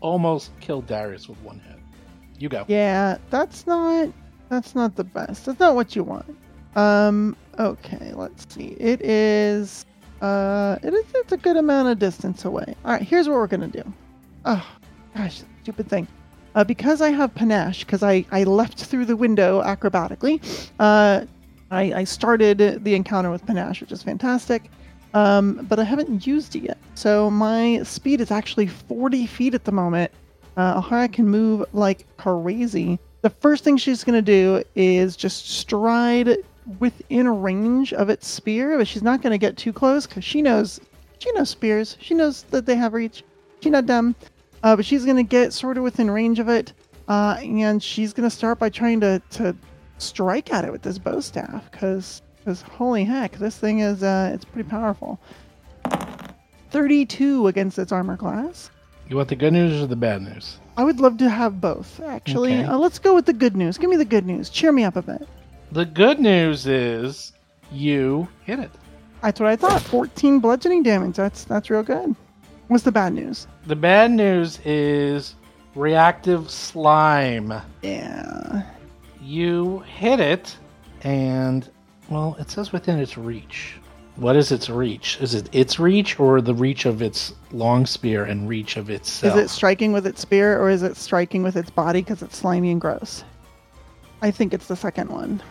almost 0.00 0.50
killed 0.60 0.86
Darius 0.86 1.28
with 1.28 1.40
one 1.42 1.60
hit. 1.60 1.78
You 2.38 2.48
go. 2.48 2.64
Yeah, 2.68 3.18
that's 3.30 3.66
not 3.66 4.08
that's 4.48 4.74
not 4.74 4.96
the 4.96 5.04
best. 5.04 5.46
That's 5.46 5.60
not 5.60 5.74
what 5.74 5.94
you 5.96 6.02
want. 6.02 6.36
Um. 6.76 7.36
Okay. 7.58 8.12
Let's 8.14 8.52
see. 8.52 8.76
It 8.80 9.00
is. 9.02 9.86
Uh. 10.20 10.76
It 10.82 10.92
is. 10.92 11.04
It's 11.14 11.32
a 11.32 11.36
good 11.36 11.56
amount 11.56 11.88
of 11.88 11.98
distance 12.00 12.44
away. 12.44 12.74
All 12.84 12.92
right. 12.92 13.02
Here's 13.02 13.28
what 13.28 13.36
we're 13.36 13.46
gonna 13.46 13.68
do. 13.68 13.84
Oh, 14.44 14.66
gosh, 15.16 15.42
stupid 15.62 15.88
thing. 15.88 16.08
Uh, 16.54 16.64
because 16.64 17.00
I 17.00 17.10
have 17.10 17.34
panache, 17.34 17.80
because 17.80 18.02
I 18.02 18.24
I 18.30 18.44
left 18.44 18.84
through 18.84 19.06
the 19.06 19.16
window 19.16 19.62
acrobatically. 19.62 20.42
Uh, 20.78 21.24
I 21.70 21.92
I 21.92 22.04
started 22.04 22.84
the 22.84 22.94
encounter 22.94 23.30
with 23.30 23.44
panache, 23.46 23.80
which 23.80 23.92
is 23.92 24.02
fantastic. 24.02 24.70
Um, 25.14 25.66
but 25.68 25.78
I 25.78 25.84
haven't 25.84 26.26
used 26.26 26.56
it 26.56 26.62
yet. 26.62 26.78
So 26.94 27.30
my 27.30 27.82
speed 27.82 28.20
is 28.20 28.30
actually 28.30 28.66
40 28.66 29.26
feet 29.26 29.54
at 29.54 29.64
the 29.64 29.72
moment. 29.72 30.10
Uh, 30.56 30.80
Alhara 30.80 31.12
can 31.12 31.28
move 31.28 31.66
like 31.72 32.06
crazy. 32.16 32.98
The 33.20 33.30
first 33.30 33.62
thing 33.62 33.76
she's 33.76 34.04
going 34.04 34.16
to 34.16 34.22
do 34.22 34.64
is 34.74 35.16
just 35.16 35.50
stride 35.50 36.38
within 36.78 37.28
range 37.28 37.92
of 37.92 38.08
its 38.08 38.26
spear, 38.26 38.78
but 38.78 38.86
she's 38.86 39.02
not 39.02 39.22
going 39.22 39.32
to 39.32 39.38
get 39.38 39.56
too 39.56 39.72
close 39.72 40.06
because 40.06 40.24
she 40.24 40.42
knows 40.42 40.80
she 41.18 41.30
knows 41.32 41.50
spears. 41.50 41.96
She 42.00 42.14
knows 42.14 42.42
that 42.50 42.66
they 42.66 42.74
have 42.74 42.94
reach. 42.94 43.22
She's 43.60 43.70
not 43.72 43.86
dumb. 43.86 44.16
Uh, 44.62 44.76
but 44.76 44.84
she's 44.84 45.04
going 45.04 45.16
to 45.16 45.22
get 45.22 45.52
sort 45.52 45.76
of 45.76 45.82
within 45.82 46.10
range 46.10 46.38
of 46.38 46.48
it, 46.48 46.72
uh, 47.08 47.36
and 47.40 47.82
she's 47.82 48.12
going 48.12 48.28
to 48.28 48.34
start 48.34 48.58
by 48.58 48.68
trying 48.68 49.00
to, 49.00 49.20
to 49.30 49.56
strike 49.98 50.52
at 50.52 50.64
it 50.64 50.72
with 50.72 50.82
this 50.82 50.98
bow 50.98 51.20
staff 51.20 51.70
because 51.70 52.22
holy 52.72 53.04
heck, 53.04 53.32
this 53.38 53.56
thing 53.56 53.80
is 53.80 54.02
uh, 54.02 54.30
it's 54.34 54.44
pretty 54.44 54.68
powerful. 54.68 55.20
32 56.70 57.48
against 57.48 57.78
its 57.78 57.92
armor 57.92 58.16
class. 58.16 58.70
You 59.08 59.16
want 59.16 59.28
the 59.28 59.36
good 59.36 59.52
news 59.52 59.82
or 59.82 59.86
the 59.86 59.96
bad 59.96 60.22
news? 60.22 60.58
I 60.76 60.84
would 60.84 61.00
love 61.00 61.18
to 61.18 61.28
have 61.28 61.60
both, 61.60 62.00
actually. 62.00 62.54
Okay. 62.54 62.64
Uh, 62.64 62.78
let's 62.78 62.98
go 62.98 63.14
with 63.14 63.26
the 63.26 63.32
good 63.32 63.56
news. 63.56 63.76
Give 63.76 63.90
me 63.90 63.96
the 63.96 64.04
good 64.04 64.24
news. 64.24 64.48
Cheer 64.48 64.72
me 64.72 64.84
up 64.84 64.96
a 64.96 65.02
bit. 65.02 65.28
The 65.70 65.84
good 65.84 66.18
news 66.18 66.66
is 66.66 67.32
you 67.70 68.26
hit 68.44 68.58
it. 68.58 68.70
That's 69.20 69.38
what 69.38 69.50
I 69.50 69.56
thought. 69.56 69.82
14 69.82 70.40
bludgeoning 70.40 70.82
damage. 70.82 71.16
That's 71.16 71.44
that's 71.44 71.70
real 71.70 71.82
good. 71.82 72.16
What's 72.68 72.84
the 72.84 72.92
bad 72.92 73.12
news? 73.12 73.46
The 73.66 73.76
bad 73.76 74.10
news 74.10 74.58
is 74.64 75.34
reactive 75.74 76.50
slime. 76.50 77.52
Yeah. 77.82 78.62
You 79.20 79.80
hit 79.80 80.20
it, 80.20 80.56
and 81.02 81.68
well, 82.08 82.36
it 82.38 82.50
says 82.50 82.72
within 82.72 82.98
its 82.98 83.16
reach. 83.16 83.78
What 84.16 84.36
is 84.36 84.52
its 84.52 84.68
reach? 84.68 85.18
Is 85.20 85.34
it 85.34 85.48
its 85.52 85.78
reach 85.78 86.20
or 86.20 86.42
the 86.42 86.54
reach 86.54 86.84
of 86.84 87.00
its 87.00 87.34
long 87.50 87.86
spear 87.86 88.24
and 88.24 88.46
reach 88.46 88.76
of 88.76 88.90
its 88.90 89.22
Is 89.22 89.34
it 89.36 89.48
striking 89.48 89.92
with 89.92 90.06
its 90.06 90.20
spear 90.20 90.60
or 90.60 90.68
is 90.68 90.82
it 90.82 90.96
striking 90.96 91.42
with 91.42 91.56
its 91.56 91.70
body 91.70 92.00
because 92.00 92.20
it's 92.22 92.36
slimy 92.36 92.70
and 92.70 92.80
gross? 92.80 93.24
I 94.20 94.30
think 94.30 94.52
it's 94.52 94.66
the 94.66 94.76
second 94.76 95.08
one, 95.08 95.42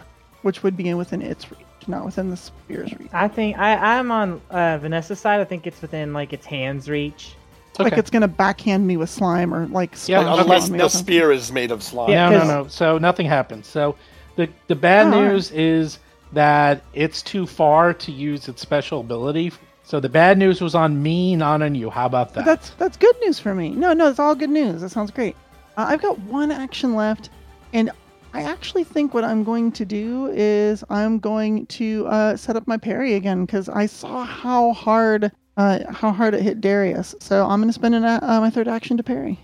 which 0.43 0.61
would 0.61 0.77
be 0.77 0.93
within 0.93 1.21
its 1.23 1.49
reach, 1.51 1.65
not 1.87 2.05
within 2.05 2.29
the 2.29 2.37
spear's 2.37 2.91
reach. 2.97 3.09
I 3.13 3.27
think 3.27 3.57
I, 3.57 3.97
I'm 3.97 4.11
on 4.11 4.41
uh, 4.49 4.77
Vanessa's 4.81 5.19
side. 5.19 5.39
I 5.39 5.45
think 5.45 5.65
it's 5.67 5.81
within 5.81 6.13
like 6.13 6.33
its 6.33 6.45
hands 6.45 6.89
reach. 6.89 7.35
Like 7.79 7.93
it's 7.93 8.09
gonna 8.11 8.27
backhand 8.27 8.85
me 8.85 8.97
with 8.97 9.09
slime 9.09 9.53
or 9.53 9.65
like 9.67 9.95
Yeah. 10.07 10.19
Unless 10.39 10.65
on 10.67 10.73
me 10.73 10.77
the 10.77 10.89
something. 10.89 11.05
spear 11.05 11.31
is 11.31 11.51
made 11.51 11.71
of 11.71 11.81
slime. 11.81 12.11
Yeah, 12.11 12.29
no, 12.29 12.35
no, 12.35 12.39
'cause- 12.39 12.47
no. 12.49 12.67
So 12.67 12.97
nothing 12.99 13.25
happens. 13.25 13.65
So 13.65 13.95
the 14.35 14.49
the 14.67 14.75
bad 14.75 15.07
Oh, 15.07 15.13
all 15.13 15.21
right. 15.23 15.31
news 15.31 15.51
is 15.51 15.97
that 16.33 16.81
it's 16.93 17.21
too 17.21 17.47
far 17.47 17.93
to 17.93 18.11
use 18.11 18.47
its 18.47 18.61
special 18.61 18.99
ability. 18.99 19.51
So 19.83 19.99
the 19.99 20.09
bad 20.09 20.37
news 20.37 20.61
was 20.61 20.75
on 20.75 21.01
me, 21.01 21.35
not 21.35 21.61
on 21.61 21.73
you. 21.75 21.89
How 21.89 22.05
about 22.05 22.33
that? 22.35 22.45
But 22.45 22.51
that's 22.51 22.69
that's 22.71 22.97
good 22.97 23.15
news 23.21 23.39
for 23.39 23.55
me. 23.55 23.69
No, 23.71 23.93
no, 23.93 24.09
it's 24.09 24.19
all 24.19 24.35
good 24.35 24.49
news. 24.51 24.81
That 24.81 24.89
sounds 24.89 25.09
great. 25.11 25.35
Uh, 25.77 25.85
I've 25.89 26.01
got 26.01 26.19
one 26.19 26.51
action 26.51 26.93
left, 26.95 27.29
and 27.73 27.89
I 28.33 28.43
actually 28.43 28.83
think 28.85 29.13
what 29.13 29.23
I'm 29.23 29.43
going 29.43 29.71
to 29.73 29.85
do 29.85 30.27
is 30.27 30.83
I'm 30.89 31.19
going 31.19 31.65
to 31.67 32.07
uh, 32.07 32.37
set 32.37 32.55
up 32.55 32.65
my 32.67 32.77
parry 32.77 33.15
again 33.15 33.45
because 33.45 33.67
I 33.69 33.85
saw 33.85 34.23
how 34.23 34.73
hard 34.73 35.31
uh, 35.57 35.79
how 35.91 36.11
hard 36.11 36.33
it 36.33 36.41
hit 36.41 36.61
Darius. 36.61 37.13
So 37.19 37.45
I'm 37.45 37.59
going 37.59 37.69
to 37.69 37.73
spend 37.73 37.93
an, 37.95 38.05
a- 38.05 38.19
uh, 38.23 38.39
my 38.39 38.49
third 38.49 38.67
action 38.69 38.95
to 38.97 39.03
parry. 39.03 39.37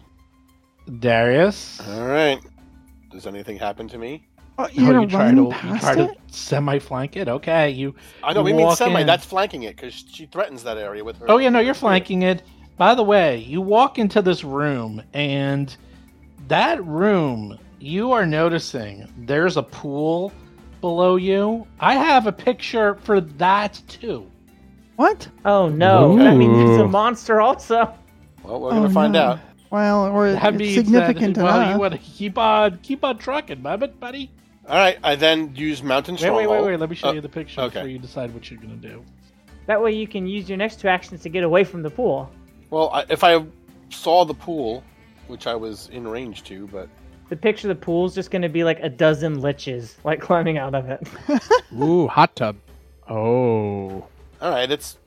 Darius. 0.99 1.81
All 1.88 2.07
right. 2.07 2.39
Does 3.11 3.27
anything 3.27 3.57
happen 3.57 3.88
to 3.89 3.97
me? 3.97 4.26
Oh, 4.57 4.64
Oh, 4.64 4.69
you're 4.72 5.01
you 5.01 5.07
try 5.07 5.26
running 5.26 5.51
to 5.51 5.68
you 5.68 5.80
try 5.80 5.91
it? 5.93 5.97
to 5.97 6.15
semi 6.35 6.80
flank 6.80 7.15
it. 7.18 7.27
Okay, 7.27 7.69
you. 7.69 7.93
I 8.23 8.34
know 8.34 8.39
you 8.39 8.45
we 8.45 8.53
mean 8.53 8.76
semi. 8.76 9.01
in. 9.01 9.07
That's 9.07 9.26
flanking 9.26 9.64
it 9.64 9.76
because 9.76 9.93
she 9.93 10.26
threatens 10.26 10.64
that 10.64 10.77
area 10.77 11.03
with 11.03 11.18
her. 11.18 11.30
Oh 11.30 11.38
yeah, 11.38 11.49
no, 11.49 11.59
you're 11.59 11.73
flanking 11.73 12.22
it. 12.23 12.41
By 12.77 12.95
the 12.95 13.03
way, 13.03 13.38
you 13.39 13.59
walk 13.61 13.99
into 13.99 14.22
this 14.22 14.43
room, 14.43 15.03
and 15.14 15.76
that 16.47 16.84
room, 16.85 17.59
you 17.79 18.11
are 18.11 18.25
noticing 18.25 19.07
there's 19.17 19.57
a 19.57 19.63
pool 19.63 20.31
below 20.81 21.15
you. 21.15 21.65
I 21.79 21.93
have 21.95 22.27
a 22.27 22.31
picture 22.31 22.95
for 22.95 23.21
that 23.21 23.81
too. 23.87 24.29
What? 24.95 25.27
Oh 25.45 25.69
no, 25.69 26.17
that 26.17 26.35
means 26.37 26.69
it's 26.71 26.79
a 26.81 26.87
monster 26.87 27.39
also. 27.41 27.93
Well, 28.43 28.61
we're 28.61 28.71
gonna 28.71 28.87
Oh, 28.87 28.89
find 28.89 29.13
no. 29.13 29.21
out. 29.21 29.39
Well, 29.69 30.05
or 30.05 30.31
That 30.31 30.59
it's 30.61 30.73
significant 30.75 31.35
that, 31.35 31.43
Well, 31.43 31.71
you 31.73 31.77
want 31.79 31.93
to 31.93 31.99
keep 31.99 32.37
on 32.37 32.79
keep 32.81 33.03
on 33.03 33.17
trucking, 33.17 33.61
buddy. 33.61 33.87
buddy. 33.87 34.31
All 34.67 34.75
right. 34.77 34.97
I 35.03 35.15
then 35.15 35.53
use 35.55 35.83
mountain 35.83 36.15
Wait, 36.15 36.21
stronghold. 36.21 36.49
wait, 36.49 36.57
wait, 36.61 36.65
wait. 36.71 36.79
Let 36.79 36.89
me 36.89 36.95
show 36.95 37.09
Oh, 37.09 37.11
you 37.13 37.21
the 37.21 37.29
picture 37.29 37.61
okay. 37.61 37.73
before 37.75 37.89
you 37.89 37.99
decide 37.99 38.33
what 38.33 38.49
you're 38.49 38.59
gonna 38.59 38.75
do. 38.75 39.03
That 39.65 39.81
way 39.81 39.91
you 39.93 40.07
can 40.07 40.25
use 40.25 40.47
your 40.49 40.57
next 40.57 40.79
two 40.79 40.87
actions 40.87 41.21
to 41.23 41.29
get 41.29 41.43
away 41.43 41.63
from 41.63 41.81
the 41.83 41.89
pool. 41.89 42.29
Well, 42.69 42.89
I, 42.91 43.05
if 43.09 43.23
I 43.23 43.43
saw 43.89 44.23
the 44.25 44.33
pool, 44.33 44.83
which 45.27 45.45
I 45.47 45.55
was 45.55 45.89
in 45.89 46.07
range 46.07 46.43
to, 46.45 46.67
but 46.67 46.87
The 47.29 47.35
picture 47.35 47.69
of 47.69 47.77
the 47.77 47.85
pool 47.85 48.05
is 48.05 48.15
just 48.15 48.31
going 48.31 48.41
to 48.41 48.49
be 48.49 48.63
like 48.63 48.79
a 48.81 48.89
dozen 48.89 49.41
liches, 49.41 49.95
like 50.03 50.21
climbing 50.21 50.57
out 50.57 50.73
of 50.73 50.89
it. 50.89 51.07
Ooh, 51.79 52.07
hot 52.07 52.35
tub. 52.35 52.55
Oh. 53.09 54.05
all 54.41 54.51
right, 54.51 54.69
it's 54.69 54.97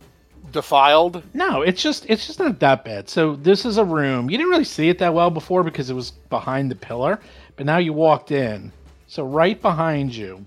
defiled. 0.53 1.23
No, 1.35 1.63
it's 1.63 1.83
just 1.83 2.07
it's 2.09 2.27
just 2.27 2.39
not 2.39 2.59
that 2.61 2.85
bad. 2.85 3.09
So 3.09 3.37
this 3.37 3.65
is 3.65 3.79
a 3.79 3.85
room. 3.85 4.31
You 4.31 4.39
didn't 4.39 4.51
really 4.51 4.65
see 4.65 4.89
it 4.89 4.99
that 4.99 5.15
well 5.15 5.31
before 5.31 5.63
because 5.63 5.91
it 5.91 5.95
was 5.95 6.11
behind 6.11 6.71
the 6.71 6.77
pillar, 6.77 7.21
but 7.57 7.67
now 7.67 7.79
you 7.79 7.93
walked 7.93 8.31
in. 8.31 8.73
So 9.07 9.25
right 9.25 9.61
behind 9.61 10.15
you 10.15 10.47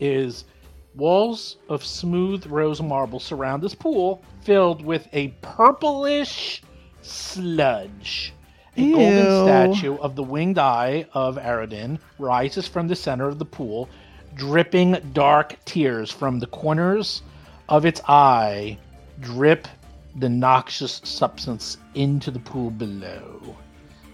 is 0.00 0.44
walls 0.94 1.56
of 1.68 1.84
smooth 1.84 2.46
rose 2.46 2.82
marble 2.82 3.18
surround 3.18 3.62
this 3.62 3.74
pool 3.74 4.22
filled 4.42 4.84
with 4.84 5.08
a 5.12 5.28
purplish 5.40 6.62
sludge. 7.02 8.32
A 8.76 8.92
golden 8.92 9.44
statue 9.44 9.96
of 9.98 10.16
the 10.16 10.22
winged 10.22 10.58
eye 10.58 11.06
of 11.12 11.36
Aroden 11.36 11.98
rises 12.18 12.66
from 12.66 12.88
the 12.88 12.96
center 12.96 13.28
of 13.28 13.38
the 13.38 13.44
pool, 13.44 13.88
dripping 14.34 14.96
dark 15.12 15.56
tears 15.64 16.10
from 16.10 16.38
the 16.38 16.46
corners 16.46 17.22
of 17.68 17.84
its 17.84 18.00
eye 18.08 18.78
drip 19.20 19.68
the 20.16 20.28
noxious 20.28 21.00
substance 21.04 21.78
into 21.94 22.30
the 22.30 22.38
pool 22.38 22.70
below. 22.70 23.56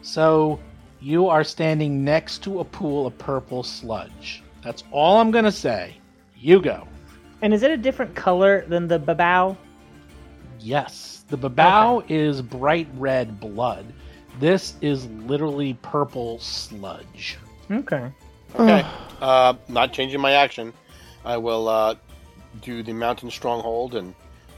So 0.02 0.58
you 1.00 1.28
are 1.28 1.44
standing 1.44 2.04
next 2.04 2.42
to 2.44 2.60
a 2.60 2.64
pool 2.64 3.06
of 3.06 3.16
purple 3.18 3.62
sludge. 3.62 4.42
That's 4.62 4.84
all 4.90 5.20
I'm 5.20 5.30
gonna 5.30 5.52
say. 5.52 5.94
You 6.36 6.60
go. 6.60 6.86
and 7.42 7.54
is 7.54 7.62
it 7.62 7.70
a 7.70 7.76
different 7.76 8.14
color 8.16 8.64
than 8.66 8.88
the 8.88 8.98
babau? 8.98 9.56
Yes, 10.58 11.24
the 11.28 11.38
babau 11.38 12.04
is 12.08 12.42
bright 12.42 12.88
red 12.96 13.38
blood. 13.38 13.86
This 14.38 14.74
is 14.80 15.06
literally 15.06 15.74
purple 15.82 16.38
sludge. 16.38 17.38
Okay. 17.70 18.10
Okay. 18.54 18.86
uh, 19.20 19.54
not 19.68 19.92
changing 19.92 20.20
my 20.20 20.32
action. 20.32 20.72
I 21.24 21.36
will 21.36 21.68
uh, 21.68 21.96
do 22.62 22.82
the 22.82 22.92
mountain 22.92 23.30
stronghold 23.30 23.94
and 23.94 24.14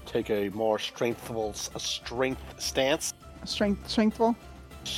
take 0.07 0.31
a 0.31 0.51
more 0.51 0.79
strengthful, 0.79 1.55
a 1.75 1.81
strength 1.81 2.61
stance. 2.61 3.15
Strength, 3.45 3.89
strengthful. 3.89 4.37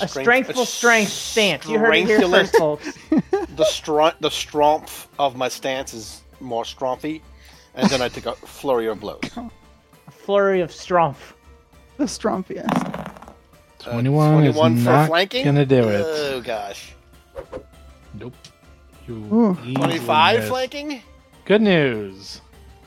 A 0.01 0.09
strengthful 0.09 0.65
strength 0.65 1.11
stance. 1.11 1.69
You 1.69 1.79
heard 1.79 1.97
it 1.97 2.07
here 2.07 2.21
first, 2.29 2.57
folks. 2.57 2.97
the 3.57 3.65
str- 3.65 4.17
the 4.21 4.31
strength 4.31 5.09
of 5.19 5.37
my 5.37 5.49
stance 5.49 5.93
is 5.93 6.23
more 6.41 6.65
strengthy, 6.65 7.21
and 7.75 7.89
then 7.91 8.01
I 8.01 8.09
take 8.09 8.27
a 8.27 8.35
flurry 8.35 8.87
of 8.87 9.01
blows. 9.01 9.21
A 9.37 10.11
flurry 10.11 10.61
of 10.61 10.73
strength. 10.73 11.35
The 11.99 12.05
strompiest. 12.05 13.02
21, 13.85 14.45
is 14.45 14.55
21 14.57 14.77
for 14.79 14.83
not 14.85 15.07
flanking? 15.09 15.45
gonna 15.45 15.67
do 15.67 15.89
it. 15.89 16.05
Oh 16.07 16.41
gosh. 16.41 16.93
Nope. 18.15 18.35
You 19.07 19.57
25 19.75 20.37
missed. 20.39 20.49
flanking? 20.49 21.03
Good 21.45 21.63
news. 21.63 22.41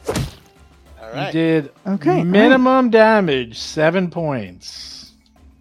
All 0.08 1.26
You 1.26 1.32
did 1.32 1.72
Okay. 1.86 2.24
minimum 2.24 2.90
damage, 2.90 3.58
seven 3.60 4.10
points. 4.10 5.12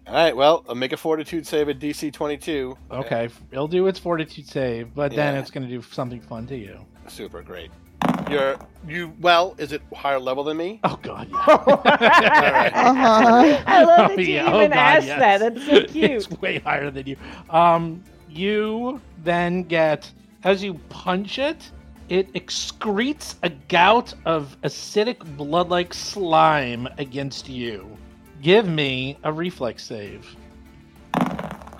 All 0.07 0.13
right, 0.13 0.35
well, 0.35 0.63
I'll 0.69 0.75
make 0.75 0.93
a 0.93 0.97
fortitude 0.97 1.47
save 1.47 1.67
at 1.67 1.79
DC 1.79 2.11
22. 2.13 2.77
Okay, 2.91 3.29
it'll 3.51 3.67
do 3.67 3.87
its 3.87 3.97
fortitude 3.97 4.47
save, 4.47 4.93
but 4.93 5.13
then 5.15 5.35
it's 5.35 5.49
going 5.49 5.67
to 5.67 5.69
do 5.69 5.81
something 5.81 6.21
fun 6.21 6.45
to 6.47 6.55
you. 6.55 6.79
Super 7.07 7.41
great. 7.41 7.71
You're, 8.29 8.57
you, 8.87 9.13
well, 9.19 9.55
is 9.57 9.71
it 9.71 9.81
higher 9.93 10.19
level 10.19 10.43
than 10.43 10.57
me? 10.57 10.79
Oh 10.83 10.99
god, 11.01 11.27
yeah. 11.29 11.45
All 11.47 11.73
right. 11.75 12.71
Uh-huh. 12.75 13.63
I 13.65 13.83
love 13.83 14.09
that 14.09 14.11
Oh, 14.17 14.21
you 14.21 14.33
yeah. 14.33 14.51
Oh, 14.51 14.57
even 14.57 14.71
God, 14.71 14.77
asked 14.77 15.07
yes. 15.07 15.19
that. 15.19 15.37
That's 15.39 15.65
so 15.65 15.83
cute. 15.87 16.11
it's 16.11 16.31
way 16.41 16.59
higher 16.59 16.91
than 16.91 17.07
you. 17.07 17.17
Um, 17.49 18.03
you 18.29 19.01
then 19.23 19.63
get 19.63 20.11
as 20.43 20.63
you 20.63 20.75
punch 20.89 21.39
it, 21.39 21.71
it 22.09 22.31
excretes 22.33 23.35
a 23.41 23.49
gout 23.49 24.13
of 24.25 24.55
acidic 24.63 25.17
blood-like 25.37 25.93
slime 25.93 26.87
against 26.99 27.49
you. 27.49 27.97
Give 28.41 28.67
me 28.67 29.17
a 29.23 29.33
reflex 29.33 29.83
save. 29.83 30.35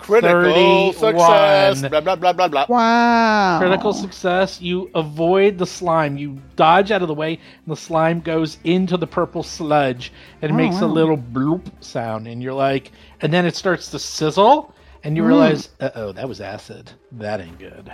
Critical 0.06 0.92
31. 0.92 0.92
success. 0.94 1.80
Blah, 1.90 2.00
blah, 2.00 2.16
blah, 2.16 2.32
blah, 2.32 2.48
blah. 2.48 2.66
Wow. 2.68 3.58
Critical 3.58 3.92
success. 3.92 4.60
You 4.60 4.90
avoid 4.94 5.58
the 5.58 5.66
slime. 5.66 6.16
You 6.16 6.40
dodge 6.54 6.90
out 6.90 7.02
of 7.02 7.08
the 7.08 7.14
way, 7.14 7.34
and 7.34 7.66
the 7.72 7.76
slime 7.76 8.20
goes 8.20 8.58
into 8.64 8.96
the 8.96 9.06
purple 9.06 9.42
sludge, 9.42 10.12
and 10.42 10.50
it 10.50 10.54
Oh, 10.54 10.56
makes 10.56 10.80
a 10.80 10.86
little 10.86 11.16
bloop 11.18 11.62
sound. 11.80 12.26
And 12.28 12.42
you're 12.42 12.54
like, 12.54 12.92
and 13.20 13.32
then 13.32 13.44
it 13.46 13.56
starts 13.56 13.90
to 13.90 13.98
sizzle, 13.98 14.72
and 15.04 15.16
you 15.16 15.22
Mm. 15.22 15.26
realize, 15.26 15.68
uh 15.80 15.90
oh, 15.96 16.12
that 16.12 16.28
was 16.28 16.40
acid. 16.40 16.92
That 17.12 17.40
ain't 17.40 17.58
good. 17.58 17.90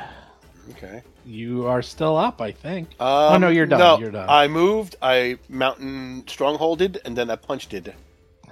Okay. 0.70 1.02
You 1.24 1.66
are 1.66 1.82
still 1.82 2.16
up, 2.16 2.40
I 2.40 2.52
think. 2.52 2.90
Um, 3.00 3.06
oh 3.34 3.38
no, 3.38 3.48
you're 3.48 3.66
done. 3.66 3.78
No, 3.80 3.98
you're 3.98 4.10
done. 4.12 4.28
I 4.28 4.48
moved, 4.48 4.96
I 5.02 5.38
mountain 5.48 6.24
strongholded, 6.26 6.98
and 7.04 7.16
then 7.16 7.30
I 7.30 7.36
punched 7.36 7.74
it. 7.74 7.94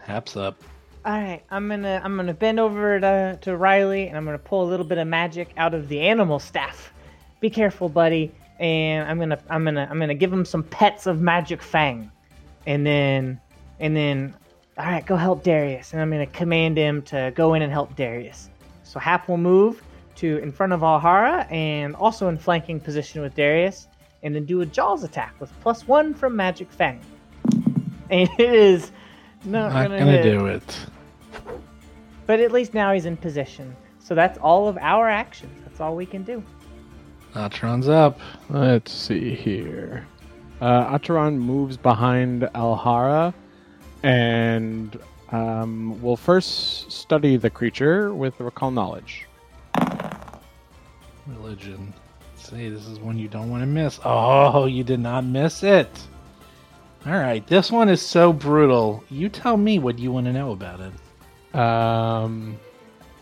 Haps 0.03 0.37
up. 0.37 0.61
All 1.03 1.13
right, 1.13 1.43
I'm 1.49 1.67
gonna 1.67 1.99
I'm 2.05 2.15
gonna 2.17 2.35
bend 2.35 2.61
over 2.61 3.01
to, 3.01 3.39
to 3.41 3.57
Riley 3.57 4.09
and 4.09 4.19
I'm 4.19 4.27
gonna 4.27 4.39
pull 4.39 4.65
a 4.65 4.69
little 4.69 4.85
bit 4.85 4.99
of 4.99 5.09
magic 5.09 5.49
out 5.57 5.73
of 5.73 5.89
the 5.89 6.01
animal 6.01 6.39
staff. 6.39 6.93
Be 7.41 7.49
careful, 7.49 7.89
buddy. 7.89 8.31
And 8.59 9.09
I'm 9.09 9.19
gonna 9.19 9.39
I'm 9.49 9.65
gonna 9.65 9.89
I'm 9.91 9.99
gonna 9.99 10.15
give 10.15 10.31
him 10.31 10.45
some 10.45 10.63
pets 10.63 11.07
of 11.07 11.23
Magic 11.23 11.63
Fang, 11.63 12.13
and 12.67 12.85
then 12.85 13.41
and 13.79 13.97
then 13.97 14.35
all 14.77 14.85
right, 14.85 15.07
go 15.07 15.17
help 15.17 15.43
Darius. 15.43 15.95
And 15.95 16.03
I'm 16.03 16.11
gonna 16.11 16.27
command 16.27 16.77
him 16.77 17.01
to 17.05 17.33
go 17.35 17.55
in 17.55 17.63
and 17.63 17.73
help 17.73 17.97
Darius. 17.97 18.51
So 18.83 19.01
Hap 19.01 19.27
will 19.27 19.39
move 19.39 19.83
to 20.17 20.37
in 20.39 20.53
front 20.53 20.75
of 20.75 20.81
Alhara 20.81 21.51
and 21.51 21.97
also 21.97 22.29
in 22.29 22.37
flanking 22.37 22.79
position 22.79 23.23
with 23.23 23.35
Darius, 23.35 23.89
and 24.23 24.35
then 24.35 24.45
do 24.45 24.61
a 24.61 24.67
Jaws 24.67 25.03
attack 25.03 25.35
with 25.41 25.51
plus 25.63 25.89
one 25.89 26.13
from 26.13 26.37
Magic 26.37 26.71
Fang. 26.71 27.01
And 28.11 28.29
it 28.41 28.53
is 28.53 28.91
not, 29.45 29.73
Not 29.73 29.89
gonna, 29.89 29.99
gonna 29.99 30.23
do 30.23 30.47
it. 30.47 30.87
But 32.27 32.41
at 32.41 32.53
least 32.53 32.75
now 32.75 32.93
he's 32.93 33.07
in 33.07 33.17
position. 33.17 33.75
So 33.99 34.15
that's 34.15 34.39
all 34.39 34.69
of 34.69 34.77
our 34.79 35.09
actions. 35.09 35.53
That's 35.65 35.81
all 35.81 35.97
we 35.97 36.07
can 36.07 36.23
do. 36.23 36.43
Atron's 37.35 37.89
up. 37.89 38.19
Let's 38.49 38.93
see 38.93 39.35
here. 39.35 40.07
Uh, 40.61 40.91
Acheron 40.93 41.39
moves 41.39 41.77
behind 41.77 42.43
Alhara 42.55 43.33
and 44.03 44.99
um, 45.33 46.01
will 46.03 46.17
first 46.17 46.91
study 46.91 47.37
the 47.37 47.51
creature 47.51 48.13
with 48.13 48.39
recall 48.41 48.71
knowledge. 48.71 49.27
Religion. 51.27 51.95
Say 52.37 52.69
this 52.69 52.87
is 52.87 52.99
one 52.99 53.19
you 53.19 53.29
don't 53.29 53.51
want 53.51 53.63
to 53.63 53.67
miss. 53.67 54.01
Oh, 54.05 54.67
you 54.67 54.83
did 54.83 55.01
not 55.01 55.25
miss 55.25 55.63
it. 55.63 55.89
All 57.07 57.13
right, 57.13 57.47
this 57.47 57.73
one 57.73 57.89
is 57.89 58.03
so 58.03 58.33
brutal. 58.33 59.03
You 59.09 59.29
tell 59.31 59.57
me 59.57 59.79
what 59.79 59.99
you 59.99 60.13
want 60.13 60.27
to 60.27 60.33
know 60.33 60.53
about 60.53 60.81
it. 60.81 61.59
Um, 61.59 62.59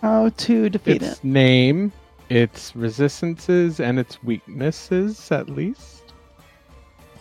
How 0.03 0.31
to 0.31 0.69
defeat 0.69 1.03
its 1.03 1.19
it. 1.19 1.25
name, 1.25 1.93
its 2.29 2.75
resistances, 2.75 3.79
and 3.79 3.99
its 3.99 4.23
weaknesses, 4.23 5.31
at 5.31 5.49
least. 5.49 6.13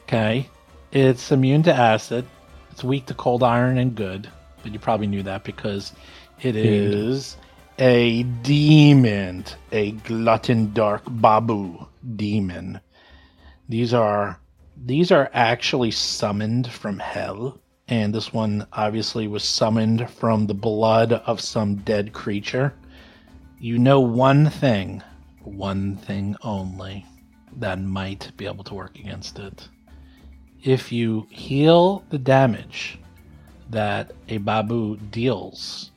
Okay, 0.03 0.49
it's 0.91 1.31
immune 1.31 1.61
to 1.63 1.73
acid. 1.73 2.25
It's 2.71 2.83
weak 2.83 3.05
to 3.07 3.13
cold 3.13 3.43
iron 3.43 3.77
and 3.77 3.93
good, 3.93 4.27
but 4.63 4.71
you 4.73 4.79
probably 4.79 5.07
knew 5.07 5.23
that 5.23 5.43
because 5.43 5.93
it 6.41 6.55
is 6.55 7.37
a 7.77 8.23
demon, 8.23 9.45
a 9.71 9.91
gluttondark 9.91 11.03
babau 11.21 11.87
demon. 12.15 12.79
These 13.69 13.93
are 13.93 14.39
these 14.85 15.11
are 15.11 15.29
actually 15.33 15.91
summoned 15.91 16.71
from 16.71 16.99
hell, 16.99 17.59
and 17.87 18.13
this 18.13 18.33
one 18.33 18.67
obviously 18.73 19.27
was 19.27 19.43
summoned 19.43 20.09
from 20.09 20.47
the 20.47 20.53
blood 20.53 21.13
of 21.13 21.41
some 21.41 21.75
dead 21.77 22.13
creature. 22.13 22.73
You 23.59 23.79
know 23.79 23.99
one 23.99 24.49
thing, 24.49 25.01
one 25.43 25.95
thing 25.95 26.35
only, 26.41 27.05
that 27.57 27.79
might 27.79 28.31
be 28.37 28.45
able 28.45 28.63
to 28.65 28.73
work 28.73 28.99
against 28.99 29.39
it 29.39 29.67
if 30.63 30.91
you 30.91 31.27
heal 31.29 32.03
the 32.09 32.17
damage 32.17 32.99
that 33.69 34.11
a 34.29 34.39
babau 34.39 34.97
deals 35.11 35.91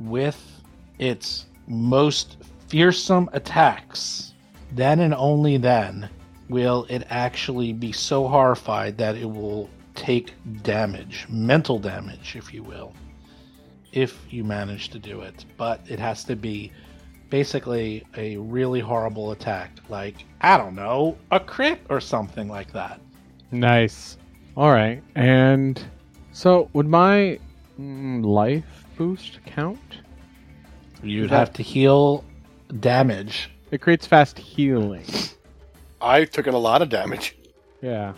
with 0.00 0.62
its 0.98 1.46
most 1.66 2.38
fearsome 2.68 3.28
attacks, 3.32 4.34
then 4.72 5.00
and 5.00 5.14
only 5.14 5.56
then 5.56 6.08
will 6.48 6.86
it 6.88 7.06
actually 7.10 7.72
be 7.72 7.92
so 7.92 8.28
horrified 8.28 8.98
that 8.98 9.16
it 9.16 9.28
will 9.30 9.68
take 9.94 10.34
damage, 10.62 11.26
mental 11.28 11.78
damage, 11.78 12.34
if 12.36 12.52
you 12.52 12.62
will, 12.62 12.92
if 13.92 14.18
you 14.30 14.44
manage 14.44 14.88
to 14.90 14.98
do 14.98 15.20
it. 15.20 15.44
But 15.56 15.80
it 15.88 15.98
has 15.98 16.24
to 16.24 16.36
be 16.36 16.72
basically 17.30 18.04
a 18.16 18.36
really 18.36 18.80
horrible 18.80 19.32
attack, 19.32 19.70
like, 19.88 20.24
I 20.40 20.56
don't 20.56 20.74
know, 20.74 21.16
a 21.30 21.40
crit 21.40 21.80
or 21.88 22.00
something 22.00 22.48
like 22.48 22.72
that. 22.72 23.00
Nice. 23.50 24.18
All 24.56 24.70
right. 24.70 25.02
And 25.14 25.82
so, 26.32 26.68
would 26.72 26.86
my 26.86 27.38
mm, 27.80 28.24
life 28.24 28.84
boost 28.96 29.38
count? 29.46 29.78
You'd 31.02 31.30
That- 31.30 31.38
have 31.38 31.52
to 31.54 31.62
heal 31.62 32.24
damage. 32.80 33.50
It 33.70 33.80
creates 33.80 34.06
fast 34.06 34.38
healing. 34.38 35.04
I 36.00 36.24
took 36.24 36.46
in 36.46 36.54
a 36.54 36.58
lot 36.58 36.82
of 36.82 36.88
damage. 36.88 37.36
Yeah. 37.82 38.12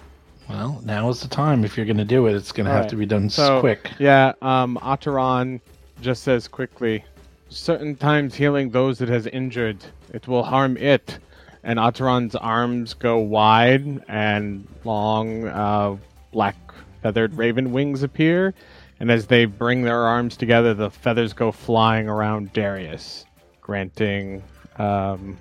Well, 0.48 0.80
now 0.84 1.08
is 1.08 1.20
the 1.20 1.28
time. 1.28 1.64
If 1.64 1.76
you're 1.76 1.86
going 1.86 1.96
to 1.96 2.04
do 2.04 2.26
it, 2.26 2.34
it's 2.34 2.52
going 2.52 2.66
to 2.66 2.70
have 2.70 2.82
Alright. 2.82 2.90
to 2.90 2.96
be 2.96 3.06
done 3.06 3.28
So 3.28 3.60
quick. 3.60 3.90
Yeah. 3.98 4.32
Um, 4.42 4.78
Acheron 4.82 5.60
just 6.00 6.22
says 6.22 6.46
quickly, 6.46 7.04
certain 7.48 7.96
times 7.96 8.34
healing 8.34 8.70
those 8.70 9.00
it 9.00 9.08
has 9.08 9.26
injured, 9.26 9.84
it 10.12 10.28
will 10.28 10.42
harm 10.42 10.76
it. 10.76 11.18
And 11.64 11.80
Acheron's 11.80 12.36
arms 12.36 12.94
go 12.94 13.18
wide, 13.18 14.04
and 14.06 14.68
long 14.84 15.48
uh, 15.48 15.96
black 16.30 16.54
feathered 17.02 17.34
raven 17.34 17.72
wings 17.72 18.04
appear. 18.04 18.54
And 19.00 19.10
as 19.10 19.26
they 19.26 19.46
bring 19.46 19.82
their 19.82 19.98
arms 19.98 20.36
together, 20.36 20.74
the 20.74 20.90
feathers 20.90 21.32
go 21.32 21.50
flying 21.50 22.08
around 22.08 22.52
Darius, 22.52 23.24
granting 23.60 24.44
um, 24.78 25.36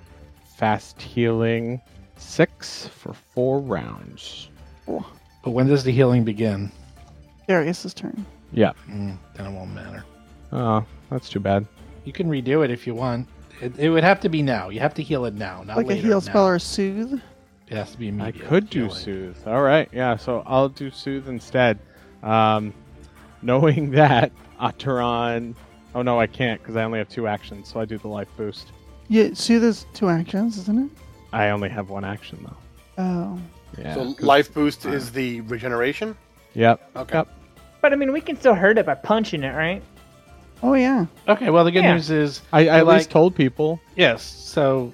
fast 0.56 1.00
healing 1.00 1.80
six 2.16 2.88
for 2.88 3.12
four 3.12 3.60
rounds. 3.60 4.48
But 4.86 5.50
when 5.50 5.66
does 5.66 5.84
the 5.84 5.92
healing 5.92 6.24
begin? 6.24 6.70
Darius's 7.48 7.94
turn. 7.94 8.24
Yeah. 8.52 8.72
Mm, 8.88 9.16
then 9.34 9.46
it 9.46 9.50
won't 9.52 9.74
matter. 9.74 10.04
Oh, 10.52 10.84
that's 11.10 11.28
too 11.28 11.40
bad. 11.40 11.66
You 12.04 12.12
can 12.12 12.28
redo 12.28 12.64
it 12.64 12.70
if 12.70 12.86
you 12.86 12.94
want. 12.94 13.28
It, 13.60 13.78
it 13.78 13.90
would 13.90 14.04
have 14.04 14.20
to 14.20 14.28
be 14.28 14.42
now. 14.42 14.68
You 14.68 14.80
have 14.80 14.94
to 14.94 15.02
heal 15.02 15.24
it 15.24 15.34
now, 15.34 15.62
not 15.62 15.76
like 15.76 15.86
a 15.86 15.90
later. 15.90 16.02
heal 16.02 16.20
now. 16.20 16.30
spell 16.30 16.46
or 16.46 16.58
soothe. 16.58 17.20
It 17.68 17.74
has 17.74 17.92
to 17.92 17.98
be 17.98 18.06
I 18.06 18.08
immediate. 18.10 18.46
could 18.46 18.70
do 18.70 18.82
healing. 18.84 18.94
soothe. 18.96 19.46
All 19.46 19.62
right, 19.62 19.88
yeah. 19.92 20.16
So 20.16 20.42
I'll 20.46 20.68
do 20.68 20.90
soothe 20.90 21.28
instead. 21.28 21.78
Um, 22.22 22.72
knowing 23.42 23.90
that 23.92 24.30
Acheron. 24.60 25.54
Oh 25.94 26.02
no, 26.02 26.20
I 26.20 26.26
can't 26.26 26.60
because 26.60 26.76
I 26.76 26.84
only 26.84 26.98
have 26.98 27.08
two 27.08 27.26
actions. 27.26 27.68
So 27.72 27.80
I 27.80 27.84
do 27.84 27.98
the 27.98 28.08
life 28.08 28.28
boost. 28.36 28.72
Yeah, 29.08 29.30
soothe 29.34 29.64
is 29.64 29.86
two 29.94 30.08
actions, 30.08 30.58
isn't 30.58 30.78
it? 30.86 30.90
I 31.36 31.50
only 31.50 31.68
have 31.68 31.90
one 31.90 32.04
action 32.04 32.38
though. 32.42 33.02
Oh. 33.02 33.38
Yeah. 33.78 33.94
so 33.94 34.04
'cause- 34.14 34.20
life 34.22 34.54
boost 34.54 34.86
is 34.86 35.12
the 35.12 35.42
regeneration. 35.42 36.16
Yep. 36.54 36.90
Okay. 36.96 37.18
Yep. 37.18 37.28
But 37.82 37.92
I 37.92 37.96
mean, 37.96 38.12
we 38.12 38.20
can 38.22 38.36
still 38.38 38.54
hurt 38.54 38.78
it 38.78 38.86
by 38.86 38.94
punching 38.94 39.42
it, 39.44 39.54
right? 39.54 39.82
Oh 40.62 40.72
yeah. 40.72 41.04
Okay, 41.28 41.50
well, 41.50 41.64
the 41.64 41.70
good 41.70 41.84
Yeah. 41.84 41.92
news 41.94 42.10
is, 42.10 42.40
I, 42.52 42.60
I 42.68 42.78
at 42.78 42.86
like- 42.86 42.96
least 42.98 43.10
told 43.10 43.34
people. 43.34 43.78
yes, 43.94 44.22
so, 44.22 44.92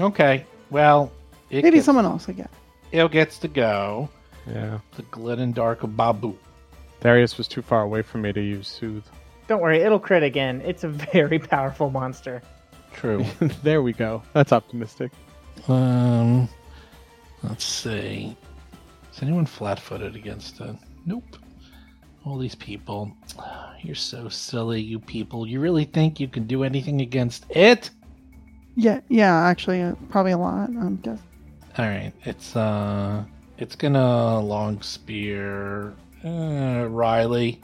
okay, 0.00 0.46
well, 0.70 1.12
it 1.50 1.62
Maybe 1.62 1.76
gets, 1.76 1.84
someone 1.86 2.06
else 2.06 2.28
again. 2.28 2.48
it 2.90 3.10
gets 3.12 3.36
to 3.40 3.48
go. 3.48 4.08
Yeah. 4.46 4.78
The 4.96 5.02
Gluttondark 5.04 5.82
of 5.82 5.90
Babau. 5.90 6.34
Darius 7.00 7.36
was 7.36 7.46
too 7.46 7.60
far 7.62 7.82
away 7.82 8.00
from 8.02 8.22
me 8.22 8.32
to 8.32 8.40
use 8.40 8.66
soothe. 8.68 9.04
Don't 9.48 9.60
worry, 9.60 9.82
it'll 9.82 9.98
crit 10.00 10.22
again. 10.22 10.62
It's 10.64 10.82
a 10.84 10.88
very 11.12 11.38
powerful 11.38 11.90
monster. 11.90 12.40
True. 12.94 13.24
there 13.62 13.82
we 13.82 13.92
go. 13.92 14.22
That's 14.32 14.52
optimistic. 14.52 15.12
Um, 15.68 16.48
let's 17.42 17.64
see. 17.64 18.36
Is 19.12 19.22
anyone 19.22 19.46
flat-footed 19.46 20.16
against 20.16 20.60
it? 20.60 20.74
Nope. 21.06 21.36
All 22.24 22.38
these 22.38 22.54
people. 22.54 23.12
You're 23.82 23.94
so 23.96 24.28
silly, 24.28 24.80
you 24.80 24.98
people. 25.00 25.46
You 25.46 25.60
really 25.60 25.84
think 25.84 26.20
you 26.20 26.28
can 26.28 26.46
do 26.46 26.62
anything 26.64 27.00
against 27.00 27.46
it? 27.50 27.90
Yeah, 28.76 29.00
yeah. 29.08 29.34
Actually, 29.44 29.82
uh, 29.82 29.94
probably 30.08 30.32
a 30.32 30.38
lot. 30.38 30.68
I'm 30.68 30.96
guessing. 30.96 31.22
All 31.78 31.86
right, 31.86 32.12
it's 32.24 32.54
uh, 32.54 33.24
it's 33.58 33.74
gonna 33.76 34.38
long 34.40 34.80
spear 34.82 35.94
uh, 36.24 36.86
Riley 36.88 37.60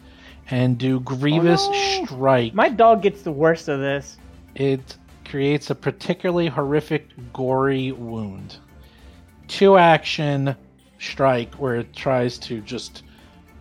and 0.51 0.77
do 0.77 1.01
grievous 1.01 1.61
Oh, 1.63 1.71
no. 2.01 2.05
strike. 2.07 2.53
My 2.55 2.69
dog 2.69 3.03
gets 3.03 3.23
the 3.23 3.31
worst 3.33 3.69
of 3.69 3.79
this. 3.81 4.17
It 4.55 4.97
creates 5.29 5.71
a 5.71 5.75
particularly 5.75 6.49
horrific, 6.49 7.07
gory 7.33 7.93
wound. 7.93 8.57
Two 9.47 9.77
action 9.77 10.57
strike 10.99 11.55
where 11.55 11.77
it 11.77 11.95
tries 11.95 12.39
to 12.39 12.61
just 12.61 13.03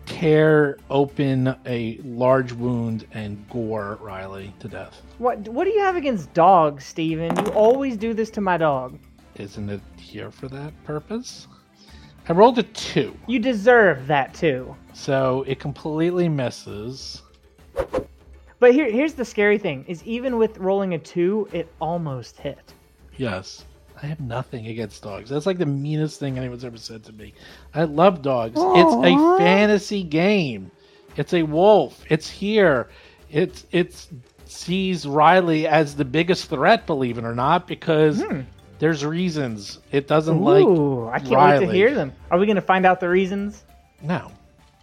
tear 0.06 0.78
open 0.88 1.54
a 1.66 1.98
large 2.02 2.52
wound 2.52 3.06
and 3.12 3.48
gore 3.50 3.98
Riley 4.00 4.54
to 4.60 4.68
death. 4.68 5.02
What 5.18 5.40
What 5.48 5.64
do 5.64 5.70
you 5.70 5.80
have 5.80 5.96
against 5.96 6.32
dogs, 6.32 6.84
Steven? 6.84 7.36
You 7.36 7.52
always 7.52 7.96
do 7.96 8.14
this 8.14 8.30
to 8.30 8.40
my 8.40 8.56
dog. 8.56 8.98
Isn't 9.36 9.68
it 9.68 9.82
here 9.98 10.30
for 10.30 10.48
that 10.48 10.72
purpose? 10.84 11.46
I 12.28 12.32
rolled 12.32 12.58
a 12.58 12.62
two. 12.62 13.16
You 13.26 13.38
deserve 13.38 14.06
that 14.06 14.34
too. 14.34 14.74
So 14.92 15.44
it 15.46 15.60
completely 15.60 16.28
misses. 16.28 17.22
But 18.60 18.72
here, 18.72 18.90
here's 18.90 19.14
the 19.14 19.24
scary 19.24 19.58
thing: 19.58 19.84
is 19.88 20.02
even 20.04 20.36
with 20.36 20.58
rolling 20.58 20.94
a 20.94 20.98
two, 20.98 21.48
it 21.52 21.72
almost 21.80 22.38
hit. 22.38 22.74
Yes. 23.16 23.64
I 24.00 24.06
have 24.06 24.20
nothing 24.20 24.68
against 24.68 25.02
dogs. 25.02 25.28
That's 25.28 25.46
like 25.46 25.58
the 25.58 25.66
meanest 25.66 26.20
thing 26.20 26.38
anyone's 26.38 26.64
ever 26.64 26.76
said 26.76 27.02
to 27.04 27.12
me. 27.12 27.34
I 27.74 27.82
love 27.84 28.22
dogs. 28.22 28.54
It's 28.56 28.94
a 28.94 29.38
fantasy 29.38 30.04
game. 30.04 30.70
It's 31.16 31.34
a 31.34 31.42
wolf. 31.42 32.04
It's 32.08 32.30
here. 32.30 32.88
It's 33.30 33.66
it's 33.72 34.08
sees 34.44 35.06
Riley 35.06 35.66
as 35.66 35.96
the 35.96 36.04
biggest 36.04 36.48
threat, 36.48 36.86
believe 36.86 37.18
it 37.18 37.24
or 37.24 37.34
not, 37.34 37.66
because 37.66 38.22
there's 38.78 39.04
reasons. 39.04 39.80
It 39.90 40.06
doesn't 40.06 40.40
like 40.40 40.64
Ooh, 40.64 41.08
I 41.08 41.18
can't 41.18 41.60
wait 41.60 41.66
to 41.66 41.72
hear 41.72 41.92
them. 41.92 42.12
Are 42.30 42.38
we 42.38 42.46
gonna 42.46 42.60
find 42.60 42.86
out 42.86 43.00
the 43.00 43.08
reasons? 43.08 43.64
No. 44.00 44.30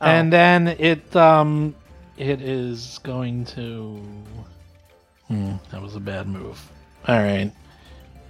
Oh. 0.02 0.06
And 0.06 0.32
then 0.32 0.68
it 0.68 1.16
um 1.16 1.74
it 2.18 2.42
is 2.42 3.00
going 3.04 3.46
to 3.46 4.02
Hmm, 5.28 5.54
that 5.72 5.82
was 5.82 5.96
a 5.96 6.00
bad 6.00 6.28
move. 6.28 6.72
All 7.08 7.18
right. 7.18 7.52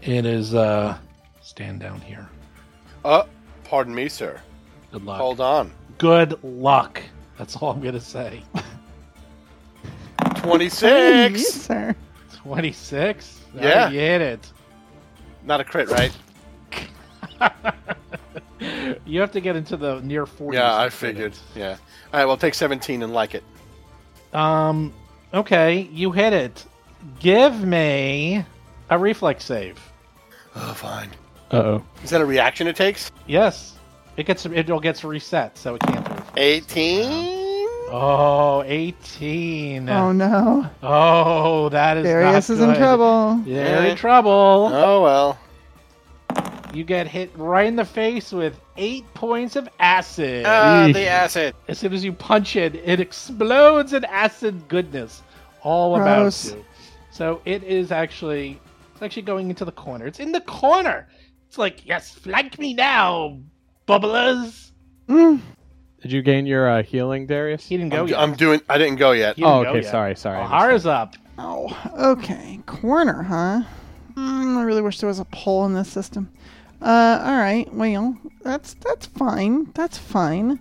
It 0.02 0.26
is 0.26 0.54
uh 0.56 0.98
stand 1.42 1.80
down 1.80 2.00
here. 2.02 2.30
Uh, 3.04 3.24
pardon 3.64 3.94
me, 3.94 4.08
sir. 4.10 4.40
Good 4.92 5.04
luck. 5.04 5.20
Hold 5.20 5.42
on. 5.42 5.72
Good 5.98 6.42
luck. 6.44 7.02
That's 7.38 7.56
all 7.58 7.72
I'm 7.72 7.82
going 7.82 7.94
to 7.94 8.02
say. 8.02 8.42
Twenty-six. 10.38 11.44
sir. 11.48 11.96
26? 12.38 13.42
Yeah. 13.56 13.90
You 13.90 14.00
hit 14.00 14.22
it. 14.22 14.52
Not 15.44 15.60
a 15.60 15.64
crit, 15.64 15.90
right? 15.90 16.16
You 19.06 19.20
have 19.20 19.32
to 19.34 19.42
get 19.42 19.56
into 19.56 19.78
the 19.78 20.00
near 20.02 20.26
forty. 20.26 20.58
Yeah, 20.58 20.76
I 20.76 20.90
figured. 20.90 21.34
it. 21.34 21.40
Yeah. 21.56 21.72
All 22.14 22.20
right. 22.20 22.26
Well, 22.26 22.38
take 22.38 22.56
seventeen 22.56 23.04
and 23.04 23.14
like 23.14 23.36
it. 23.36 23.44
Um 24.36 24.94
okay, 25.34 25.82
you 25.92 26.12
hit 26.12 26.34
it. 26.34 26.66
Give 27.20 27.60
me 27.64 28.46
a 28.90 28.98
reflex 29.00 29.46
save. 29.46 29.80
Oh, 30.56 30.74
fine. 30.74 31.10
Uh 31.52 31.56
oh. 31.58 31.86
Is 32.04 32.10
that 32.10 32.22
a 32.22 32.26
reaction 32.26 32.68
it 32.68 32.76
takes? 32.76 33.12
Yes. 33.28 33.78
It 34.18 34.26
gets 34.26 34.46
it 34.46 34.70
all 34.70 34.80
gets 34.80 35.04
reset, 35.04 35.58
so 35.58 35.76
it 35.76 35.82
can't 35.82 36.06
do. 36.06 36.24
Eighteen. 36.38 37.44
Oh, 37.88 38.64
18. 38.66 39.88
Oh 39.90 40.12
no. 40.12 40.68
Oh, 40.82 41.70
that 41.70 41.98
is 41.98 42.04
Darius 42.04 42.50
not 42.50 42.56
is 42.56 42.62
in 42.62 42.76
trouble. 42.76 43.42
You're 43.46 43.64
Yeah. 43.64 43.84
in 43.84 43.96
trouble. 43.96 44.70
Oh 44.74 45.04
well. 45.04 45.38
You 46.74 46.84
get 46.84 47.08
hit 47.08 47.32
right 47.36 47.68
in 47.68 47.76
the 47.76 47.86
face 47.86 48.32
with 48.32 48.60
eight 48.78 49.12
points 49.14 49.56
of 49.56 49.70
acid. 49.80 50.46
Eesh. 50.46 50.94
the 50.94 51.08
acid. 51.08 51.56
as 51.68 51.80
soon 51.80 51.94
as 51.94 52.04
you 52.04 52.14
punch 52.14 52.56
it, 52.56 52.76
it 52.76 53.00
explodes 53.00 53.94
in 53.94 54.06
acid 54.06 54.68
goodness 54.68 55.22
all 55.62 55.98
Gross. 55.98 56.50
about 56.50 56.58
you. 56.58 56.66
So 57.12 57.42
it 57.46 57.64
is 57.64 57.92
actually 57.92 58.60
it's 58.94 59.02
actually 59.02 59.24
going 59.24 59.50
into 59.50 59.66
the 59.66 59.72
corner. 59.72 60.06
It's 60.06 60.20
in 60.20 60.32
the 60.32 60.42
corner. 60.42 61.08
It's 61.48 61.58
like, 61.58 61.86
yes, 61.86 62.12
flank 62.12 62.60
me 62.60 62.74
now, 62.74 63.40
bubblers. 63.88 64.72
Mm. 65.08 65.40
Did 66.02 66.12
you 66.12 66.22
gain 66.22 66.46
your 66.46 66.70
uh, 66.70 66.84
healing, 66.84 67.26
Darius? 67.26 67.66
He 67.66 67.78
didn't 67.78 67.92
go 67.92 68.02
I'm, 68.04 68.08
yet. 68.08 68.20
I'm 68.20 68.34
doing. 68.36 68.62
I 68.70 68.78
didn't 68.78 68.98
go 68.98 69.12
yet. 69.12 69.36
Didn't 69.38 69.50
Oh, 69.50 69.66
okay. 69.66 69.82
yet. 69.82 69.92
Sorry, 69.92 70.16
sorry. 70.16 70.38
I 70.38 70.42
missed 70.42 70.54
Alhara's 70.54 70.86
up. 70.86 71.16
Oh, 71.38 71.92
okay. 71.98 72.60
Corner, 72.66 73.24
huh? 73.24 73.64
Mm, 74.14 74.58
I 74.58 74.64
really 74.64 74.82
wish 74.82 75.00
there 75.00 75.08
was 75.08 75.20
a 75.20 75.26
pole 75.26 75.66
in 75.66 75.74
this 75.74 75.90
system. 75.90 76.30
Uh, 76.82 77.22
all 77.24 77.38
right. 77.38 77.72
Well, 77.74 78.18
that's 78.44 78.76
that's 78.76 79.06
fine. 79.06 79.72
That's 79.74 79.98
fine. 79.98 80.60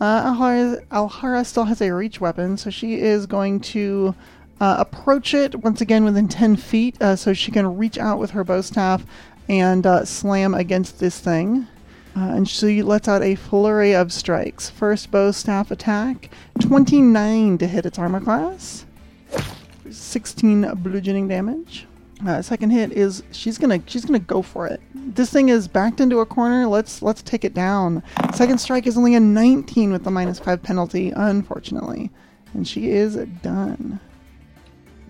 Uh, 0.00 0.34
Alhara, 0.34 0.86
Alhara 0.88 1.44
still 1.44 1.64
has 1.64 1.80
a 1.80 1.92
reach 1.92 2.20
weapon, 2.20 2.56
so 2.56 2.68
she 2.70 3.00
is 3.00 3.26
going 3.26 3.60
to 3.60 4.14
uh, 4.60 4.76
approach 4.78 5.32
it 5.32 5.54
once 5.56 5.80
again 5.80 6.04
within 6.04 6.28
10 6.28 6.56
feet, 6.56 7.00
uh, 7.00 7.16
so 7.16 7.32
she 7.32 7.50
can 7.50 7.76
reach 7.76 7.96
out 7.96 8.18
with 8.18 8.30
her 8.30 8.44
bow 8.44 8.60
staff 8.60 9.06
and 9.48 9.86
uh, 9.86 10.04
slam 10.04 10.54
against 10.54 10.98
this 10.98 11.18
thing. 11.18 11.66
Uh, 12.14 12.20
and 12.20 12.48
she 12.48 12.82
lets 12.82 13.08
out 13.08 13.22
a 13.22 13.34
flurry 13.34 13.94
of 13.94 14.12
strikes. 14.12 14.70
First 14.70 15.10
bow 15.10 15.30
staff 15.30 15.70
attack, 15.70 16.30
29 16.60 17.58
to 17.58 17.66
hit 17.66 17.86
its 17.86 17.98
armor 17.98 18.20
class. 18.20 18.86
16 19.90 20.72
bludgeoning 20.76 21.28
damage. 21.28 21.86
Uh, 22.26 22.40
second 22.40 22.70
hit 22.70 22.92
is 22.92 23.22
she's 23.30 23.58
gonna 23.58 23.80
she's 23.86 24.04
gonna 24.04 24.18
go 24.18 24.40
for 24.40 24.66
it. 24.66 24.80
This 24.94 25.30
thing 25.30 25.48
is 25.50 25.68
backed 25.68 26.00
into 26.00 26.20
a 26.20 26.26
corner. 26.26 26.66
Let's 26.66 27.02
let's 27.02 27.22
take 27.22 27.44
it 27.44 27.52
down. 27.52 28.02
Second 28.34 28.58
strike 28.58 28.86
is 28.86 28.96
only 28.96 29.14
a 29.14 29.20
19 29.20 29.92
with 29.92 30.04
the 30.04 30.10
minus 30.10 30.38
five 30.38 30.62
penalty, 30.62 31.10
unfortunately, 31.14 32.10
and 32.54 32.66
she 32.66 32.90
is 32.90 33.16
done. 33.42 34.00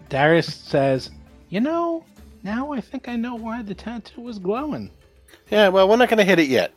Darius 0.08 0.52
says, 0.54 1.10
"You 1.48 1.60
know, 1.60 2.04
now 2.42 2.72
I 2.72 2.80
think 2.80 3.08
I 3.08 3.16
know 3.16 3.34
why 3.36 3.62
the 3.62 3.74
tattoo 3.74 4.20
was 4.22 4.38
glowing." 4.38 4.90
Yeah. 5.50 5.68
Well, 5.68 5.88
we're 5.88 5.96
not 5.96 6.08
going 6.08 6.18
to 6.18 6.24
hit 6.24 6.38
it 6.40 6.48
yet. 6.48 6.72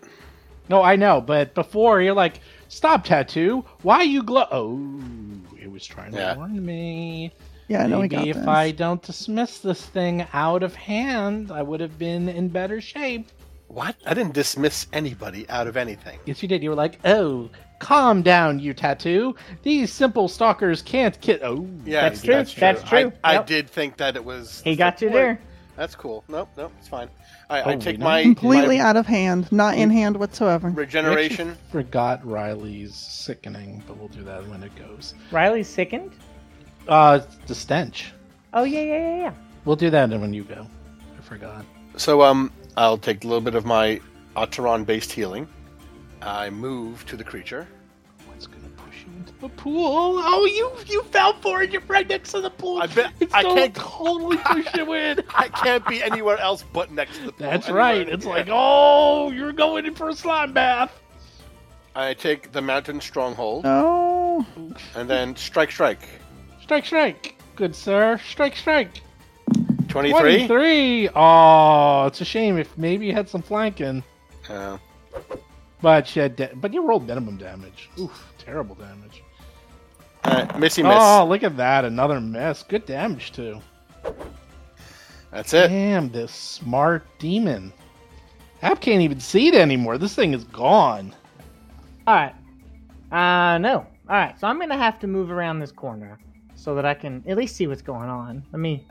No, 0.69 0.84
I 0.84 0.95
know, 0.95 1.22
but 1.22 1.56
before 1.56 2.01
you're 2.01 2.14
like, 2.14 2.39
"Stop, 2.68 3.03
tattoo! 3.03 3.65
Why 3.81 4.03
you 4.03 4.22
glow?" 4.22 4.47
Oh, 4.51 5.01
it 5.60 5.72
was 5.72 5.85
trying 5.88 6.11
to 6.11 6.18
Yeah. 6.18 6.38
warn 6.38 6.64
me. 6.64 7.31
Yeah, 7.70 7.84
I 7.84 7.88
know 7.88 7.98
we 8.00 8.04
Maybe 8.10 8.16
got 8.16 8.28
if 8.28 8.36
this. 8.38 8.48
I 8.48 8.72
don't 8.72 9.02
dismiss 9.02 9.60
this 9.60 9.86
thing 9.86 10.26
out 10.34 10.64
of 10.64 10.76
hand, 10.76 11.52
I 11.52 11.62
would 11.62 11.80
have 11.80 11.98
been 12.00 12.28
in 12.28 12.50
better 12.50 12.82
shape. 12.82 13.30
What? 13.68 13.96
I 14.08 14.16
didn't 14.16 14.34
dismiss 14.34 14.88
anybody 14.91 15.48
out 15.50 15.68
of 15.68 15.78
anything. 15.78 16.18
Yes, 16.26 16.41
you 16.41 16.50
did. 16.50 16.64
You 16.64 16.72
were 16.72 16.76
like, 16.76 17.00
"Oh, 17.06 17.50
calm 17.78 18.24
down, 18.24 18.58
you 18.60 18.74
tattoo. 18.74 19.36
These 19.62 19.94
simple 19.94 20.28
stalkers 20.28 20.82
can't 20.82 21.22
kill." 21.22 21.38
Oh, 21.44 21.68
Yeah, 21.86 22.02
That's 22.10 22.24
true. 22.24 22.34
That's 22.44 22.84
true. 22.84 23.14
I, 23.24 23.30
I 23.30 23.34
Yep. 23.34 23.46
did 23.46 23.70
think 23.70 23.98
that 23.98 24.16
it 24.16 24.26
was. 24.26 24.62
He 24.64 24.76
got 24.76 25.00
you 25.04 25.12
there. 25.12 25.40
That's 25.76 25.96
cool. 25.96 26.26
Nope, 26.28 26.50
nope, 26.58 26.74
it's 26.80 26.90
fine. 26.90 27.08
I, 27.50 27.62
I 27.62 27.74
Oh, 27.76 27.80
take 27.80 28.00
my 28.00 28.24
Completely 28.24 28.80
my 28.80 28.84
out 28.84 28.98
of 28.98 29.06
hand, 29.06 29.50
not 29.52 29.78
in 29.78 29.90
mm. 29.90 29.94
hand 29.94 30.18
whatsoever. 30.18 30.70
regeneration. 30.76 31.56
forgot 31.72 32.26
Riley's 32.26 32.96
sickening, 32.96 33.82
but 33.88 33.96
we'll 33.98 34.10
do 34.10 34.24
that 34.24 34.46
when 34.50 34.62
it 34.64 34.76
goes. 34.76 35.14
Riley's 35.32 35.70
sickened. 35.70 36.12
Uh, 36.88 37.19
the 37.47 37.56
stench. 37.56 38.11
Oh 38.53 38.64
yeah, 38.64 38.80
yeah, 38.81 38.97
yeah, 38.97 39.18
yeah. 39.18 39.34
We'll 39.65 39.76
do 39.76 39.89
that 39.89 40.10
when 40.10 40.34
you 40.34 40.43
go. 40.43 40.65
I 41.18 41.22
forgot. 41.22 41.65
So 41.97 42.22
um, 42.23 42.51
I'll 42.77 42.97
take 42.97 43.23
a 43.23 43.27
little 43.27 43.41
bit 43.41 43.56
of 43.56 43.65
my 43.65 43.99
Ataran 44.35 44.85
based 44.85 45.11
healing. 45.11 45.47
I 46.22 46.49
move 46.49 47.06
to 47.07 47.15
the 47.15 47.23
creature. 47.23 47.68
What's 48.27 48.47
gonna 48.47 48.68
push 48.77 49.03
you 49.06 49.14
into 49.18 49.34
the 49.39 49.49
pool. 49.49 50.19
Oh, 50.23 50.45
you 50.45 50.72
you 50.91 51.03
fell 51.03 51.34
for 51.41 51.61
it. 51.61 51.72
You're 51.72 51.81
right 51.88 52.07
next 52.07 52.31
to 52.31 52.41
the 52.41 52.49
pool. 52.49 52.81
I 52.81 52.88
bet- 52.88 53.14
it's 53.19 53.34
I 53.34 53.41
so 53.43 53.53
can't- 53.56 53.76
totally 53.76 54.38
push 54.38 54.68
you 54.76 54.93
in. 54.93 55.22
I 55.35 55.47
can't 55.49 55.85
be 55.88 56.01
anywhere 56.01 56.38
else 56.39 56.64
but 56.73 56.91
next 56.91 57.18
to 57.18 57.26
the 57.27 57.31
pool. 57.34 57.47
That's 57.49 57.65
Anywhere- 57.68 57.84
right. 57.84 58.10
It's 58.10 58.26
yeah. 58.26 58.31
like, 58.31 58.47
oh, 58.49 59.31
you're 59.31 59.53
going 59.53 59.85
in 59.85 59.93
for 59.93 60.10
a 60.10 60.15
slime 60.15 60.53
bath. 60.53 60.91
I 61.95 62.14
take 62.14 62.51
the 62.51 62.61
mountain 62.61 63.01
stronghold 63.01 63.64
Oh, 63.65 64.45
and 64.95 65.10
then 65.10 65.35
strike, 65.35 65.72
strike. 65.72 65.99
Strike, 66.70 66.86
strike. 66.86 67.36
Good 67.56 67.76
sir. 67.76 68.20
Strike, 68.24 68.56
strike. 68.56 69.02
23. 69.88 70.46
23. 70.48 71.10
Oh, 71.16 72.06
it's 72.06 72.22
a 72.22 72.26
shame 72.26 72.60
if 72.60 72.78
maybe 72.78 73.08
you 73.08 73.12
had 73.14 73.28
some 73.28 73.41
flanking. 73.41 74.04
Uh, 74.48 74.78
But 75.82 76.16
you, 76.16 76.22
had 76.22 76.36
da- 76.36 76.54
but 76.54 76.72
you 76.72 76.86
rolled 76.86 77.08
minimum 77.08 77.38
damage. 77.38 77.90
Oof, 78.00 78.32
terrible 78.38 78.76
damage. 78.76 79.24
uh, 80.26 80.46
missy 80.60 80.84
miss. 80.84 80.94
Oh, 80.96 81.26
look 81.28 81.41
at 81.41 81.58
that. 81.58 81.86
Another 81.86 82.22
miss. 82.22 82.62
Good 82.62 82.86
damage, 82.86 83.32
too. 83.32 83.60
That's 85.32 85.52
it. 85.56 85.70
Damn, 85.70 86.12
this 86.12 86.32
smart 86.32 87.04
demon. 87.18 87.74
Hap 88.62 88.80
can't 88.80 89.02
even 89.02 89.20
see 89.20 89.48
it 89.48 89.56
anymore. 89.56 89.98
This 89.98 90.14
thing 90.14 90.36
is 90.36 90.44
gone. 90.44 91.16
All 92.06 92.14
right. 92.14 92.36
Uh, 93.12 93.58
no. 93.58 93.78
All 93.78 93.88
right. 94.16 94.40
So 94.40 94.46
I'm 94.46 94.60
gonna 94.60 94.78
have 94.78 95.00
to 95.00 95.08
move 95.08 95.32
around 95.32 95.62
this 95.62 95.72
corner 95.72 96.20
so 96.60 96.76
that 96.76 96.86
I 96.86 96.94
can 96.94 97.23
at 97.27 97.38
least 97.38 97.56
see 97.56 97.68
what's 97.68 97.81
going 97.81 98.10
on. 98.10 98.44
Let 98.52 98.60
me. 98.60 98.86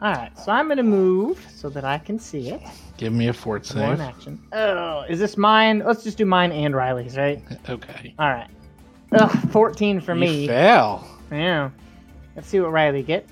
All 0.00 0.12
right. 0.12 0.36
So 0.38 0.52
I'm 0.52 0.68
gonna 0.68 0.82
move 0.82 1.44
so 1.54 1.68
that 1.70 1.84
I 1.84 1.98
can 1.98 2.18
see 2.18 2.48
it. 2.50 2.62
Give 2.96 3.12
me 3.12 3.28
a 3.28 3.32
fort 3.32 3.68
One 3.74 3.96
save. 3.98 4.00
action. 4.00 4.40
Oh, 4.52 5.04
is 5.08 5.18
this 5.18 5.36
mine? 5.36 5.82
Let's 5.84 6.02
just 6.02 6.16
do 6.18 6.24
mine 6.24 6.50
and 6.52 6.74
Riley's, 6.74 7.16
right? 7.16 7.42
Okay. 7.68 8.14
All 8.18 8.28
right. 8.30 8.48
Ugh, 9.12 9.50
14 9.50 10.00
for 10.00 10.14
You 10.14 10.20
me. 10.20 10.46
fail. 10.46 11.06
Yeah. 11.30 11.70
Let's 12.36 12.48
see 12.48 12.60
what 12.60 12.72
Riley 12.72 13.02
get. 13.02 13.26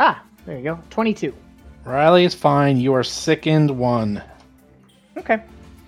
Ah, 0.00 0.22
there 0.46 0.56
you 0.58 0.64
go. 0.64 0.78
22. 0.90 1.34
Riley 1.84 2.24
is 2.24 2.34
fine. 2.34 2.76
You 2.76 2.92
are 2.94 3.02
sickened 3.04 3.70
one. 3.70 4.22
Okay. 5.16 5.42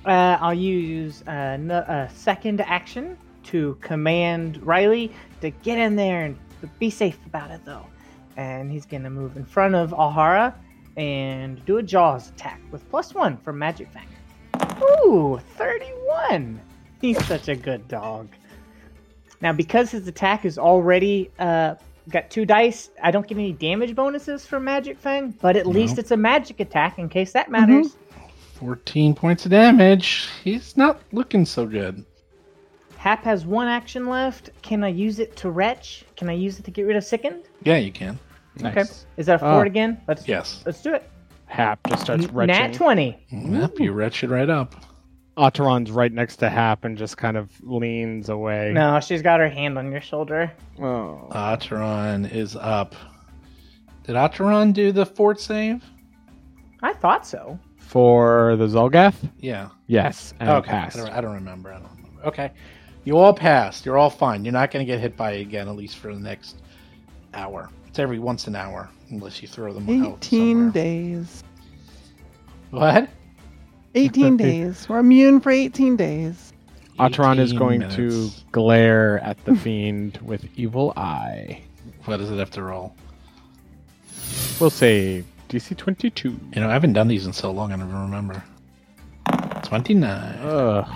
Uh, 0.07 0.39
I'll 0.41 0.55
use 0.55 1.23
a 1.27 2.09
second 2.13 2.61
action 2.63 3.17
to 3.51 3.77
command 3.81 4.65
Riley 4.65 5.13
to 5.41 5.51
get 5.51 5.79
in 5.79 5.97
there 5.97 6.25
and 6.25 6.39
be 6.79 6.91
safe 6.91 7.19
about 7.27 7.51
it, 7.51 7.61
though. 7.65 7.87
And 8.37 8.71
he's 8.71 8.87
going 8.87 9.03
to 9.03 9.11
move 9.11 9.37
in 9.37 9.45
front 9.45 9.75
of 9.75 9.91
Alhara 9.91 10.55
and 10.97 11.65
do 11.65 11.79
a 11.79 11.83
Jaws 11.83 12.31
attack 12.31 12.61
with 12.71 12.89
plus 12.91 13.15
one 13.15 13.37
from 13.39 13.59
Magic 13.59 13.89
Fang. 13.91 14.07
Ooh, 14.83 15.41
31! 15.57 16.61
He's 17.01 17.25
such 17.27 17.49
a 17.49 17.57
good 17.57 17.87
dog. 17.89 18.29
Now, 19.41 19.53
because 19.53 19.91
his 19.91 20.07
attack 20.07 20.45
is 20.45 20.59
already 20.59 21.31
uh, 21.39 21.77
got 22.11 22.31
two 22.31 22.45
dice, 22.45 22.91
I 23.03 23.11
don't 23.11 23.27
get 23.27 23.39
any 23.39 23.53
damage 23.53 23.95
bonuses 23.95 24.47
from 24.47 24.65
Magic 24.65 24.99
Fang, 24.99 25.31
but 25.41 25.57
at 25.57 25.67
least 25.67 25.99
it's 25.99 26.11
a 26.11 26.17
magic 26.17 26.61
attack 26.61 26.99
in 26.99 27.09
case 27.09 27.33
that 27.33 27.51
matters. 27.51 27.97
14 28.55 29.15
points 29.15 29.47
of 29.47 29.51
damage. 29.51 30.29
He's 30.45 30.77
not 30.77 31.01
looking 31.13 31.47
so 31.47 31.67
good. 31.67 32.05
Hap 33.01 33.25
has 33.25 33.47
one 33.47 33.67
action 33.67 34.11
left. 34.11 34.51
Can 34.61 34.85
I 34.85 34.89
use 34.89 35.21
it 35.21 35.35
to 35.37 35.51
retch? 35.51 36.05
Can 36.19 36.29
I 36.29 36.35
use 36.35 36.59
it 36.59 36.67
to 36.67 36.71
get 36.71 36.83
rid 36.83 36.99
of 36.99 37.03
sickened? 37.03 37.45
Yeah, 37.63 37.79
you 37.79 37.91
can. 37.91 38.19
Nice. 38.57 38.77
Okay. 38.77 38.91
Is 39.17 39.25
that 39.25 39.37
a 39.37 39.39
fort 39.39 39.67
ah. 39.67 39.71
again? 39.71 39.99
Let's 40.07 40.29
Yes. 40.29 40.63
let's 40.67 40.83
do 40.83 40.93
it. 40.93 41.09
Hap 41.47 41.81
just 41.89 42.03
starts 42.03 42.25
Nat 42.25 42.35
retching. 42.35 42.73
twenty. 42.75 43.27
Mm-hmm. 43.33 43.57
Yep, 43.59 43.81
you 43.81 43.93
retch 43.93 44.23
it 44.23 44.29
right 44.29 44.51
up. 44.51 44.75
Ataran's 45.39 45.91
right 45.91 46.13
next 46.13 46.37
to 46.37 46.51
Hap 46.51 46.85
and 46.85 46.99
just 46.99 47.17
kind 47.17 47.39
of 47.39 47.51
leans 47.63 48.29
away. 48.29 48.71
No, 48.75 49.01
she's 49.01 49.23
got 49.23 49.41
her 49.41 49.49
hand 49.49 49.79
on 49.79 49.91
your 49.91 50.03
shoulder. 50.03 50.53
Oh. 50.79 51.27
Ataran 51.31 52.31
is 52.31 52.55
up. 52.55 52.95
Did 54.05 54.17
Ataran 54.17 54.75
do 54.75 54.93
the 54.93 55.07
fort 55.07 55.41
save? 55.41 55.83
I 56.83 56.93
thought 56.93 57.27
so. 57.27 57.59
For 57.79 58.57
the 58.57 58.67
Zolgath? 58.67 59.15
Yeah. 59.39 59.71
Yes. 59.87 60.35
And 60.39 60.51
okay. 60.51 60.77
I 60.77 60.89
don't, 60.91 61.09
I 61.09 61.21
don't 61.23 61.33
remember. 61.35 61.73
I 61.73 61.79
don't 61.79 61.97
remember. 61.97 62.27
Okay. 62.27 62.51
You 63.05 63.17
all 63.17 63.33
passed. 63.33 63.87
You're 63.87 63.99
all 63.99 64.11
fine. 64.11 64.45
You're 64.45 64.53
not 64.53 64.71
going 64.71 64.85
to 64.85 64.91
get 64.91 65.01
hit 65.01 65.17
by 65.17 65.33
it 65.33 65.41
again, 65.43 65.69
at 65.69 65.77
least 65.77 65.97
for 65.97 66.13
the 66.15 66.21
next 66.21 66.57
hour. 67.35 67.71
It's 67.89 67.99
every 67.99 68.19
once 68.19 68.47
an 68.47 68.55
hour, 68.57 68.89
unless 69.09 69.43
you 69.43 69.49
throw 69.49 69.73
them 69.73 69.89
out 70.05 70.19
18 70.19 70.71
days. 70.71 71.43
What? 72.71 73.09
18 73.95 74.37
days. 74.37 74.89
We're 74.89 74.99
immune 74.99 75.41
for 75.41 75.51
18 75.51 75.97
days. 75.97 76.53
Ataran 76.99 77.39
is 77.39 77.53
going 77.55 77.81
minutes. 77.81 77.97
to 77.97 78.31
glare 78.53 79.19
at 79.25 79.43
the 79.47 79.57
fiend 79.57 80.19
with 80.19 80.47
evil 80.57 80.93
eye. 80.97 81.63
What 82.05 82.19
does 82.19 82.31
it 82.31 82.37
have 82.39 82.51
to 82.53 82.63
roll? 82.63 82.95
We'll 84.61 84.69
say 84.71 85.25
DC 85.49 85.77
22. 85.77 86.29
You 86.29 86.61
know, 86.61 86.69
I 86.69 86.73
haven't 86.73 86.93
done 86.93 87.09
these 87.09 87.27
in 87.27 87.33
so 87.33 87.51
long, 87.51 87.73
I 87.73 87.77
don't 87.77 87.89
even 87.89 88.03
remember. 88.03 88.45
29. 89.63 90.39
Ugh. 90.43 90.89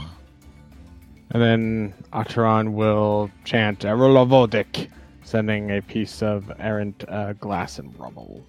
And 1.35 1.43
then 1.43 1.94
Ataran 2.12 2.74
will 2.74 3.28
chant 3.44 3.81
Erolovodik, 3.81 4.89
sending 5.24 5.73
a 5.73 5.82
piece 5.82 6.23
of 6.23 6.51
errant 6.61 7.05
uh, 7.09 7.32
glass 7.32 7.81
and 7.81 7.93
rubble. 7.98 8.47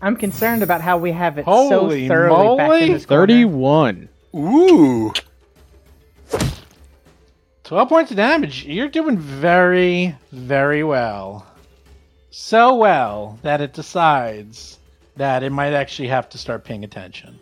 I'm 0.00 0.14
concerned 0.14 0.62
about 0.62 0.80
how 0.80 0.98
we 0.98 1.10
have 1.10 1.38
it 1.38 1.44
Holy 1.44 2.06
so 2.06 2.08
thoroughly 2.08 2.56
back 2.56 2.82
in 2.82 2.92
this 2.92 3.06
corner. 3.06 3.26
31. 3.26 4.08
Ooh. 4.36 5.12
12 7.64 7.88
points 7.88 8.12
of 8.12 8.16
damage. 8.16 8.64
You're 8.64 8.88
doing 8.88 9.18
very, 9.18 10.14
very 10.30 10.84
well. 10.84 11.44
So 12.30 12.76
well 12.76 13.40
that 13.42 13.60
it 13.60 13.72
decides 13.72 14.78
that 15.16 15.42
it 15.42 15.50
might 15.50 15.72
actually 15.72 16.08
have 16.08 16.28
to 16.28 16.38
start 16.38 16.64
paying 16.64 16.84
attention. 16.84 17.40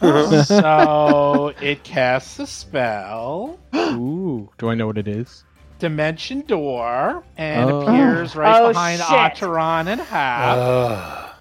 Uh-huh. 0.00 0.42
so 0.44 1.52
it 1.60 1.82
casts 1.84 2.38
a 2.38 2.46
spell, 2.46 3.58
Ooh. 3.74 4.48
Do 4.58 4.68
I 4.70 4.74
know 4.74 4.86
what 4.86 4.98
it 4.98 5.08
is? 5.08 5.44
Dimension 5.78 6.40
Door, 6.42 7.22
and 7.36 7.70
Oh. 7.70 7.80
appears 7.82 8.34
right 8.36 8.60
Oh, 8.60 8.68
behind 8.68 9.00
shit. 9.00 9.08
Ataran 9.08 9.86
and 9.86 10.00
Hap. 10.00 11.36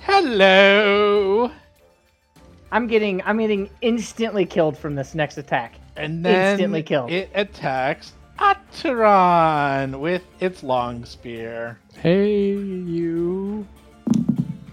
Hello! 0.00 1.50
I'm 2.70 2.86
getting 2.86 3.22
I'm 3.24 3.38
getting 3.38 3.70
instantly 3.80 4.44
killed 4.44 4.76
from 4.76 4.94
this 4.94 5.14
next 5.14 5.38
attack. 5.38 5.74
And 5.96 6.24
then 6.24 6.52
Instantly 6.52 6.82
killed. 6.82 7.10
it 7.10 7.30
attacks 7.34 8.12
Ataran 8.38 9.98
with 10.00 10.22
its 10.40 10.62
long 10.62 11.04
spear. 11.04 11.78
Hey, 11.96 12.52
you. 12.52 13.66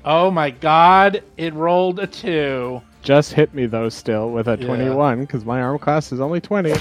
Oh 0.03 0.30
my 0.30 0.52
god, 0.52 1.24
it 1.38 1.53
rolled 1.53 1.99
a 1.99 2.06
two. 2.07 2.82
Just 3.06 3.34
hit 3.34 3.53
me, 3.53 3.68
though, 3.68 3.88
still, 3.90 4.32
with 4.32 4.48
a 4.48 4.57
Yeah. 4.60 4.65
21, 4.65 5.22
because 5.22 5.45
my 5.45 5.61
armor 5.61 5.77
class 5.77 6.11
is 6.11 6.19
only 6.19 6.41
20. 6.41 6.73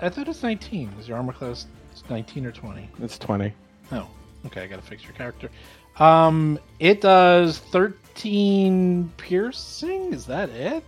I 0.00 0.08
thought 0.08 0.28
it's 0.28 0.42
19. 0.42 0.88
Is 1.00 1.08
your 1.08 1.16
armor 1.16 1.32
class 1.32 1.66
19 2.08 2.46
or 2.46 2.52
20? 2.52 2.88
It's 3.02 3.18
20. 3.18 3.52
Oh, 3.90 4.06
okay, 4.46 4.62
I 4.62 4.66
gotta 4.68 4.82
fix 4.82 5.02
your 5.02 5.14
character. 5.14 5.50
Um, 5.98 6.60
it 6.78 7.00
does 7.00 7.58
13 7.58 9.10
piercing. 9.16 10.12
Is 10.12 10.26
that 10.26 10.48
it? 10.50 10.84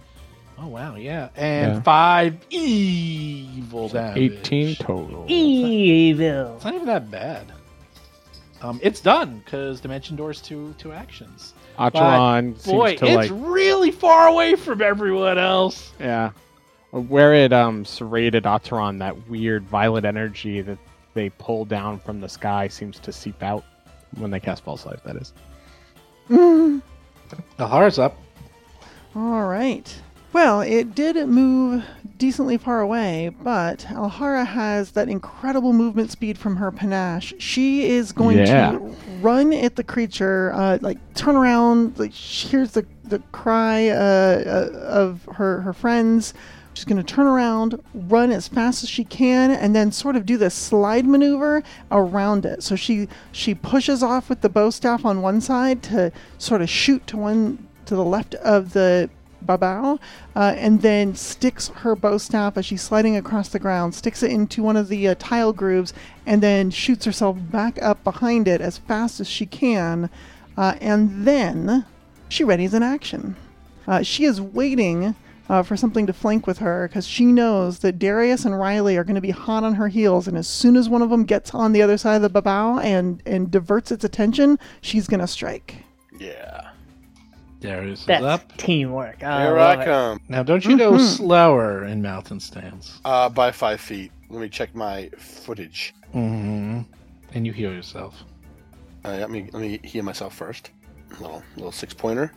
Oh 0.60 0.66
wow, 0.69 0.94
yeah, 0.97 1.28
and 1.36 1.74
Yeah. 1.74 1.81
five 1.82 2.36
evil 2.51 3.89
damage. 3.89 4.19
18 4.19 4.74
total. 4.77 5.24
Evil. 5.28 6.55
It's 6.56 6.65
not 6.65 6.74
even 6.74 6.86
that 6.86 7.10
bad. 7.10 7.52
Um, 8.63 8.81
it's 8.83 9.01
done 9.01 9.41
because 9.45 9.81
Dimension 9.81 10.17
Door's 10.17 10.41
two 10.41 10.75
two 10.79 10.93
actions. 10.93 11.55
Ataran 11.79 12.65
Boy, 12.65 12.97
seems 12.97 13.01
to 13.01 13.07
it's 13.07 13.31
like 13.31 13.31
really 13.33 13.91
far 13.91 14.27
away 14.29 14.57
from 14.57 14.83
everyone 14.83 15.39
else. 15.39 15.93
Yeah. 16.01 16.33
Where 16.91 17.35
it 17.35 17.53
um 17.53 17.85
serrated 17.85 18.45
Ataran, 18.45 18.99
that 18.99 19.29
weird 19.29 19.65
violet 19.65 20.05
energy 20.05 20.61
that 20.63 20.79
they 21.15 21.31
pull 21.31 21.65
down 21.65 21.99
from 22.01 22.21
the 22.21 22.29
sky 22.29 22.69
seems 22.69 22.99
to 23.01 23.13
seep 23.13 23.43
out 23.43 23.65
when 24.17 24.31
they 24.31 24.41
cast 24.41 24.65
False 24.65 24.87
Life, 24.87 25.03
that 25.05 25.17
is. 25.17 25.33
Alhara's 27.59 27.99
up. 27.99 28.17
All 29.15 29.45
right. 29.45 29.95
Well, 30.39 30.60
it 30.60 30.94
did 30.94 31.16
move 31.28 31.85
decently 32.16 32.59
far 32.59 32.81
away, 32.81 33.35
but 33.43 33.81
Alhara 33.90 34.47
has 34.47 34.93
that 34.93 35.09
incredible 35.09 35.73
movement 35.73 36.12
speed 36.12 36.39
from 36.39 36.55
her 36.55 36.70
panache. 36.70 37.35
She 37.40 37.90
is 37.90 38.12
going 38.12 38.39
Yeah. 38.39 38.70
to 38.70 38.94
run 39.20 39.52
at 39.52 39.74
the 39.74 39.82
creature, 39.82 40.52
uh, 40.55 40.78
like 40.81 40.98
turn 41.15 41.35
around. 41.35 41.98
Like 41.98 42.12
she 42.15 42.47
hears 42.47 42.70
the 42.70 42.86
the 43.02 43.19
cry 43.32 43.89
uh, 43.89 43.97
uh, 43.97 44.78
of 44.86 45.28
her 45.35 45.62
her 45.62 45.73
friends. 45.73 46.35
She's 46.73 46.85
going 46.85 46.98
to 46.98 47.02
turn 47.02 47.27
around, 47.27 47.81
run 47.93 48.31
as 48.31 48.47
fast 48.47 48.85
as 48.85 48.89
she 48.89 49.02
can, 49.02 49.51
and 49.51 49.74
then 49.74 49.90
sort 49.90 50.15
of 50.15 50.24
do 50.24 50.36
this 50.36 50.55
slide 50.55 51.05
maneuver 51.05 51.65
around 51.90 52.47
it. 52.47 52.62
So 52.62 52.77
she 52.77 53.09
she 53.32 53.56
pushes 53.56 54.05
off 54.05 54.28
with 54.28 54.43
the 54.43 54.48
bow 54.48 54.70
staff 54.70 55.05
on 55.05 55.20
one 55.20 55.40
side 55.40 55.82
to 55.90 56.12
sort 56.39 56.62
of 56.62 56.70
shoot 56.70 57.05
to 57.09 57.16
one 57.16 57.66
to 57.86 57.97
the 57.97 58.05
left 58.05 58.36
of 58.36 58.73
the 58.73 59.10
Babau, 59.49 59.99
uh, 60.37 60.55
and 60.57 60.83
then 60.83 61.15
sticks 61.15 61.69
her 61.69 61.97
bow 61.97 62.19
staff 62.19 62.57
as 62.57 62.66
she's 62.66 62.83
sliding 62.83 63.16
across 63.16 63.49
the 63.49 63.59
ground, 63.59 63.95
sticks 63.95 64.23
it 64.23 64.31
into 64.31 64.62
one 64.62 64.77
of 64.77 64.89
the 64.89 65.09
uh, 65.09 65.15
tile 65.19 65.53
grooves, 65.53 65.93
and 66.27 66.43
then 66.43 66.70
shoots 66.70 67.07
herself 67.07 67.37
back 67.51 67.83
up 67.83 68.05
behind 68.05 68.47
it 68.47 68.61
as 68.61 68.79
fast 68.79 69.19
as 69.19 69.29
she 69.29 69.47
can. 69.47 70.11
Uh, 70.57 70.75
and 70.81 71.27
then 71.27 71.87
she 72.29 72.45
readies 72.45 72.75
an 72.75 72.83
action. 72.83 73.35
Uh, 73.87 74.03
she 74.03 74.25
is 74.25 74.41
waiting 74.41 75.15
uh, 75.49 75.62
for 75.62 75.77
something 75.77 76.07
to 76.07 76.12
flank 76.12 76.47
with 76.47 76.59
her 76.59 76.89
because 76.89 77.07
she 77.07 77.25
knows 77.25 77.79
that 77.79 77.99
Darius 77.99 78.45
and 78.45 78.59
Riley 78.59 78.97
are 78.97 79.05
going 79.05 79.15
to 79.15 79.20
be 79.20 79.31
hot 79.31 79.65
on 79.65 79.75
her 79.75 79.89
heels, 79.89 80.29
and 80.29 80.37
as 80.37 80.47
soon 80.47 80.77
as 80.77 80.89
one 80.89 81.03
of 81.03 81.11
them 81.11 81.25
gets 81.25 81.55
on 81.55 81.73
the 81.73 81.83
other 81.83 81.97
side 81.97 82.23
of 82.23 82.23
the 82.23 82.43
babau 82.43 82.83
and 82.83 83.23
and 83.25 83.51
diverts 83.51 83.91
its 83.91 84.05
attention, 84.05 84.59
she's 84.81 85.07
going 85.07 85.20
to 85.20 85.27
strike. 85.27 85.85
Yeah. 86.19 86.68
Darius 87.61 88.03
is 88.03 88.09
up. 88.09 88.57
teamwork. 88.57 89.23
I 89.23 89.43
Here 89.43 89.57
love 89.57 89.79
I 89.79 89.83
it. 89.83 89.85
come. 89.85 90.21
Now, 90.29 90.43
don't 90.43 90.65
you 90.65 90.79
go 90.79 90.97
slower 90.99 91.85
in 91.85 92.01
mountain 92.03 92.39
stance. 92.41 93.01
Uh, 93.05 93.29
by 93.29 93.51
five 93.51 93.81
feet. 93.81 94.13
Let 94.31 94.41
me 94.41 94.49
check 94.49 94.75
my 94.75 95.11
footage. 95.19 95.95
hmm 96.13 96.83
And 97.35 97.47
you 97.47 97.53
heal 97.53 97.73
yourself. 97.73 98.23
Uh, 99.05 99.11
let 99.17 99.31
me 99.31 99.49
let 99.53 99.61
me 99.61 99.81
heal 99.83 100.05
myself 100.05 100.35
first. 100.35 100.71
Little 101.21 101.43
little 101.57 101.73
six 101.73 101.95
pointer. 101.95 102.33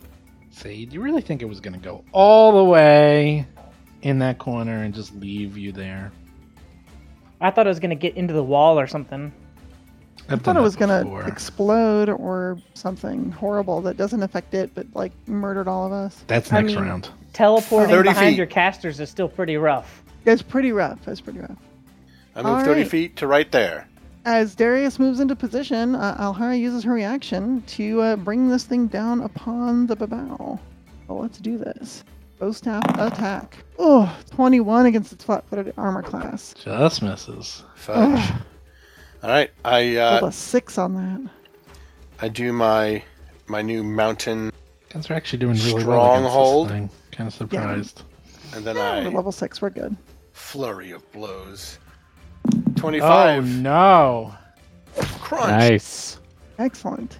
See, 0.50 0.86
do 0.86 0.94
you 0.94 1.00
really 1.00 1.22
think 1.22 1.40
it 1.42 1.46
was 1.46 1.60
going 1.60 1.74
to 1.74 1.80
go 1.80 2.04
all 2.12 2.56
the 2.58 2.64
way 2.64 3.46
in 4.02 4.18
that 4.18 4.38
corner 4.38 4.82
and 4.82 4.92
just 4.94 5.14
leave 5.14 5.56
you 5.56 5.72
there? 5.72 6.12
I 7.40 7.50
thought 7.50 7.66
it 7.66 7.70
was 7.70 7.80
gonna 7.80 7.94
get 7.96 8.16
into 8.16 8.32
the 8.34 8.42
wall 8.42 8.78
or 8.78 8.86
something. 8.86 9.32
I 10.32 10.36
thought 10.36 10.56
it 10.56 10.60
was 10.60 10.76
going 10.76 11.04
to 11.06 11.26
explode 11.26 12.08
or 12.08 12.58
something 12.74 13.30
horrible 13.32 13.80
that 13.82 13.96
doesn't 13.96 14.22
affect 14.22 14.54
it, 14.54 14.74
but 14.74 14.86
like 14.94 15.12
murdered 15.26 15.68
all 15.68 15.86
of 15.86 15.92
us. 15.92 16.24
That's 16.26 16.52
I 16.52 16.60
next 16.62 16.74
mean- 16.74 16.84
round. 16.84 17.08
Teleporting 17.32 17.88
30 17.90 18.08
behind 18.10 18.28
feet. 18.32 18.36
your 18.36 18.46
casters 18.46 19.00
is 19.00 19.08
still 19.08 19.28
pretty 19.28 19.56
rough. 19.56 20.02
It's 20.26 20.42
pretty 20.42 20.70
rough. 20.72 21.08
It's 21.08 21.20
pretty 21.20 21.38
rough. 21.40 21.56
I 22.36 22.42
move 22.42 22.46
All 22.58 22.64
thirty 22.64 22.82
right. 22.82 22.90
feet 22.90 23.16
to 23.16 23.26
right 23.26 23.50
there. 23.50 23.88
As 24.26 24.54
Darius 24.54 24.98
moves 24.98 25.18
into 25.18 25.34
position, 25.34 25.94
uh, 25.94 26.16
Alhara 26.20 26.58
uses 26.58 26.84
her 26.84 26.92
reaction 26.92 27.62
to 27.68 28.00
uh, 28.02 28.16
bring 28.16 28.48
this 28.48 28.64
thing 28.64 28.86
down 28.86 29.20
upon 29.22 29.86
the 29.86 29.96
babau. 29.96 30.58
Well, 31.08 31.18
let's 31.20 31.38
do 31.38 31.56
this. 31.58 32.04
Bow 32.38 32.52
staff 32.52 32.84
attack. 32.98 33.56
Oh, 33.78 34.14
21 34.30 34.86
against 34.86 35.12
its 35.12 35.24
flat-footed 35.24 35.72
armor 35.76 36.02
class. 36.02 36.54
Just 36.62 37.02
misses. 37.02 37.64
Fudge. 37.74 38.30
All 39.22 39.30
right. 39.30 39.50
I 39.64 39.96
Rolled 39.96 40.22
uh, 40.24 40.26
a 40.26 40.32
six 40.32 40.78
on 40.78 40.94
that. 40.94 41.30
I 42.20 42.28
do 42.28 42.52
my 42.52 43.02
my 43.46 43.62
new 43.62 43.82
mountain, 43.82 44.52
Guys 44.92 45.10
are 45.10 45.14
actually 45.14 45.38
doing 45.40 45.56
really 45.58 45.84
well 45.84 46.14
against 46.14 46.30
Stronghold. 46.32 46.68
this 46.68 46.72
thing. 46.72 46.90
Kind 47.12 47.28
of 47.28 47.34
surprised. 47.34 48.02
and 48.54 48.64
then 48.64 48.76
We're 48.76 48.82
I 48.82 49.00
level 49.08 49.32
six. 49.32 49.60
We're 49.62 49.70
good. 49.70 49.96
flurry 50.32 50.90
of 50.92 51.10
blows. 51.12 51.78
Oh 52.54 52.60
Twenty-five. 52.76 53.44
no! 53.60 54.34
Crunch. 55.20 55.48
Nice. 55.48 56.18
Excellent. 56.58 57.18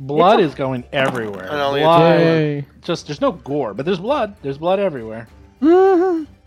Blood 0.00 0.40
It's 0.40 0.50
is 0.50 0.54
going 0.56 0.84
everywhere. 0.92 1.44
And 1.44 1.60
only 1.60 1.82
a 1.82 1.84
blood. 1.84 2.82
Just 2.82 3.06
there's 3.06 3.20
no 3.20 3.32
gore, 3.32 3.72
but 3.74 3.86
there's 3.86 4.00
blood. 4.00 4.34
There's 4.42 4.58
blood 4.58 4.80
everywhere. 4.80 5.28
Mhm. 5.60 6.26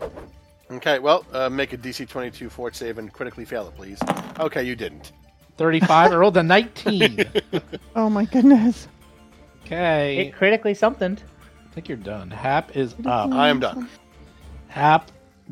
Okay. 0.70 0.98
Well, 0.98 1.24
uh, 1.32 1.48
make 1.48 1.72
a 1.72 1.78
DC 1.78 2.08
twenty-two 2.08 2.50
fort 2.50 2.74
save 2.74 2.98
and 2.98 3.12
critically 3.12 3.44
fail 3.44 3.68
it, 3.68 3.76
please. 3.76 3.98
Okay, 4.40 4.62
you 4.64 4.74
didn't. 4.76 5.12
35. 5.56 6.12
I 6.12 6.16
rolled 6.16 6.36
a 6.36 6.42
19. 6.42 7.24
Oh 7.96 8.10
my 8.10 8.26
goodness. 8.26 8.88
Okay. 9.64 10.18
It 10.26 10.34
critically 10.34 10.74
something. 10.74 11.16
I 11.16 11.74
think 11.74 11.88
you're 11.88 11.96
done. 11.96 12.30
Hap 12.30 12.76
is 12.76 12.94
up. 13.06 13.32
I 13.32 13.48
am 13.48 13.58
done. 13.58 13.88
Hap 14.68 15.10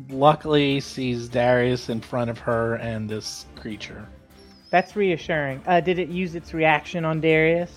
luckily 0.09 0.79
sees 0.79 1.27
Darius 1.27 1.89
in 1.89 2.01
front 2.01 2.29
of 2.29 2.37
her 2.37 2.75
and 2.75 3.09
this 3.09 3.47
creature. 3.55 4.07
That's 4.69 4.95
reassuring. 4.95 5.63
Uh, 5.65 5.79
did 5.79 5.97
it 5.97 6.09
use 6.09 6.35
its 6.35 6.53
reaction 6.53 7.03
on 7.03 7.19
Darius? 7.19 7.71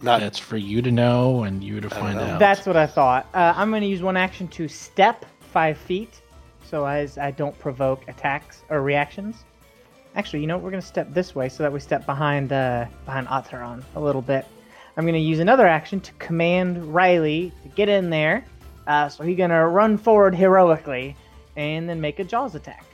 Not. 0.00 0.20
That's 0.20 0.38
for 0.38 0.56
you 0.56 0.80
to 0.80 0.90
know 0.90 1.44
and 1.44 1.62
you 1.62 1.80
to 1.80 1.90
find 1.90 2.16
know. 2.16 2.24
out. 2.24 2.38
That's 2.38 2.66
what 2.66 2.76
I 2.76 2.86
thought. 2.86 3.26
Uh, 3.34 3.52
I'm 3.54 3.70
going 3.70 3.82
to 3.82 3.88
use 3.88 4.02
one 4.02 4.16
action 4.16 4.48
to 4.48 4.66
step 4.68 5.26
five 5.56 5.78
feet, 5.78 6.20
so 6.68 6.84
as 6.84 7.16
I 7.16 7.30
don't 7.30 7.58
provoke 7.58 8.06
attacks 8.08 8.62
or 8.68 8.82
reactions. 8.82 9.44
Actually, 10.14 10.40
you 10.40 10.46
know 10.46 10.58
what? 10.58 10.64
We're 10.64 10.70
going 10.70 10.82
to 10.82 10.86
step 10.86 11.14
this 11.14 11.34
way 11.34 11.48
so 11.48 11.62
that 11.62 11.72
we 11.72 11.80
step 11.80 12.04
behind 12.04 12.52
uh, 12.52 12.84
behind 13.06 13.26
Ataran 13.28 13.82
a 13.94 14.00
little 14.00 14.20
bit. 14.20 14.44
I'm 14.98 15.04
going 15.04 15.14
to 15.14 15.28
use 15.32 15.38
another 15.38 15.66
action 15.66 15.98
to 16.00 16.12
command 16.18 16.94
Riley 16.94 17.54
to 17.62 17.68
get 17.70 17.88
in 17.88 18.10
there. 18.10 18.44
Uh, 18.86 19.08
so 19.08 19.24
he's 19.24 19.38
going 19.38 19.48
to 19.48 19.64
run 19.64 19.96
forward 19.96 20.34
heroically 20.34 21.16
and 21.56 21.88
then 21.88 22.02
make 22.02 22.18
a 22.18 22.24
Jaws 22.24 22.54
attack. 22.54 22.84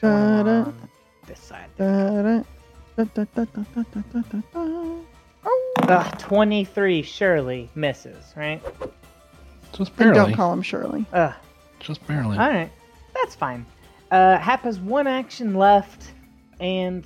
Da-da. 0.00 0.64
On 0.64 0.88
this 1.28 1.38
side. 1.38 1.70
Da-da. 1.76 2.42
Oh. 4.56 5.06
Ugh, 5.82 6.18
23 6.18 7.02
surely 7.02 7.70
misses, 7.76 8.32
right? 8.34 8.60
Just 9.72 9.92
And 9.98 10.14
don't 10.14 10.34
call 10.34 10.52
him 10.52 10.62
Shirley. 10.62 11.06
Ugh. 11.12 11.32
Just 11.80 12.06
barely. 12.06 12.38
All 12.38 12.48
right, 12.48 12.70
that's 13.14 13.34
fine. 13.34 13.64
Uh, 14.10 14.38
Hap 14.38 14.62
has 14.62 14.78
one 14.80 15.06
action 15.06 15.54
left, 15.54 16.12
and 16.60 17.04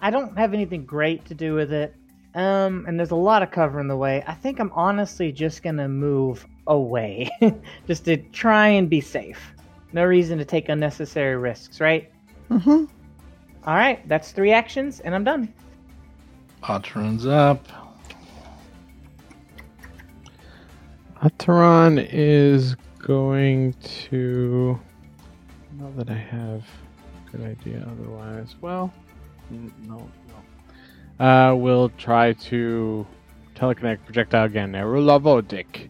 I 0.00 0.10
don't 0.10 0.36
have 0.36 0.54
anything 0.54 0.84
great 0.84 1.24
to 1.26 1.34
do 1.34 1.54
with 1.54 1.72
it. 1.72 1.94
Um, 2.34 2.84
and 2.88 2.98
there's 2.98 3.12
a 3.12 3.16
lot 3.16 3.42
of 3.42 3.52
cover 3.52 3.80
in 3.80 3.86
the 3.86 3.96
way. 3.96 4.24
I 4.26 4.34
think 4.34 4.58
I'm 4.58 4.72
honestly 4.72 5.30
just 5.30 5.62
gonna 5.62 5.88
move 5.88 6.44
away, 6.66 7.30
just 7.86 8.04
to 8.06 8.16
try 8.16 8.68
and 8.68 8.90
be 8.90 9.00
safe. 9.00 9.52
No 9.92 10.04
reason 10.04 10.38
to 10.38 10.44
take 10.44 10.68
unnecessary 10.68 11.36
risks, 11.36 11.80
right? 11.80 12.10
Mm-hmm. 12.50 12.84
All 13.66 13.74
right, 13.74 14.06
that's 14.08 14.32
three 14.32 14.52
actions, 14.52 15.00
and 15.00 15.14
I'm 15.14 15.24
done. 15.24 15.52
Patron's 16.62 17.26
up. 17.26 17.66
Ataran 21.22 22.06
is 22.12 22.76
going 23.06 23.74
to. 24.08 24.78
Not 25.78 25.96
that 25.98 26.10
I 26.10 26.14
have 26.16 26.62
a 26.62 27.30
good 27.36 27.42
idea 27.46 27.86
otherwise. 27.90 28.54
Well, 28.60 28.92
n- 29.50 29.72
no, 29.86 30.08
no. 31.18 31.24
Uh, 31.24 31.54
we'll 31.54 31.88
try 31.90 32.32
to 32.32 33.06
telekinetic 33.54 34.04
projectile 34.04 34.44
again. 34.44 34.72
Erulavodik. 34.72 35.88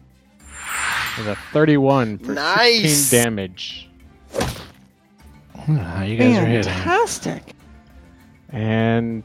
With 1.17 1.27
a 1.27 1.35
31 1.53 2.17
for 2.19 2.33
Nice. 2.33 2.81
16 3.07 3.23
damage. 3.23 3.89
Hmm, 5.55 6.03
you 6.03 6.17
guys 6.17 6.37
are 6.37 6.45
hitting. 6.45 6.63
Fantastic. 6.73 7.53
And 8.49 9.23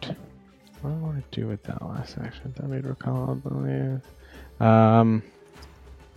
what 0.80 0.90
do 0.90 0.96
I 0.96 0.98
want 1.00 1.30
to 1.32 1.40
do 1.40 1.46
with 1.48 1.62
that 1.64 1.82
last 1.82 2.16
action? 2.18 2.52
That 2.56 2.68
made 2.68 2.84
recall, 2.84 3.32
I 3.44 3.48
believe. 3.48 4.00
Um, 4.60 5.22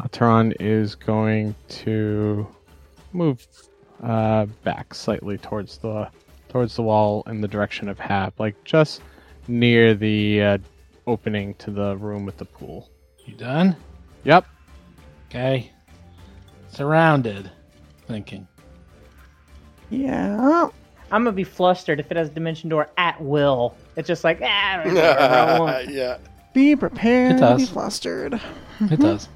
Ataran 0.03 0.53
is 0.59 0.95
going 0.95 1.55
to 1.69 2.47
move 3.13 3.45
uh, 4.01 4.45
back 4.63 4.93
slightly 4.93 5.37
towards 5.37 5.77
the 5.77 6.09
towards 6.49 6.75
the 6.75 6.83
wall 6.83 7.23
in 7.27 7.41
the 7.41 7.47
direction 7.47 7.87
of 7.89 7.97
Hap, 7.99 8.39
like 8.39 8.61
just 8.63 9.01
near 9.47 9.93
the 9.95 10.41
uh, 10.41 10.57
opening 11.07 11.53
to 11.55 11.71
the 11.71 11.95
room 11.97 12.25
with 12.25 12.37
the 12.37 12.45
pool. 12.45 12.89
You 13.25 13.33
done? 13.35 13.75
Yep. 14.25 14.45
Okay. 15.29 15.71
Surrounded. 16.69 17.49
Thinking. 18.07 18.47
Yeah. 19.89 20.67
I'm 21.11 21.23
gonna 21.23 21.31
be 21.31 21.43
flustered 21.43 21.99
if 21.99 22.11
it 22.11 22.17
has 22.17 22.27
a 22.29 22.31
dimension 22.31 22.69
door 22.69 22.89
at 22.97 23.21
will. 23.21 23.75
It's 23.95 24.07
just 24.07 24.23
like 24.23 24.39
ah, 24.43 24.79
I 24.79 24.83
don't 24.83 24.93
know 24.95 25.01
wherever 25.01 25.19
I 25.33 25.59
want. 25.59 25.89
yeah. 25.89 26.17
Be 26.53 26.75
prepared 26.75 27.37
It 27.37 27.39
to 27.39 27.55
be 27.55 27.61
does. 27.63 27.69
flustered. 27.69 28.41
It 28.81 28.99
does. 28.99 29.29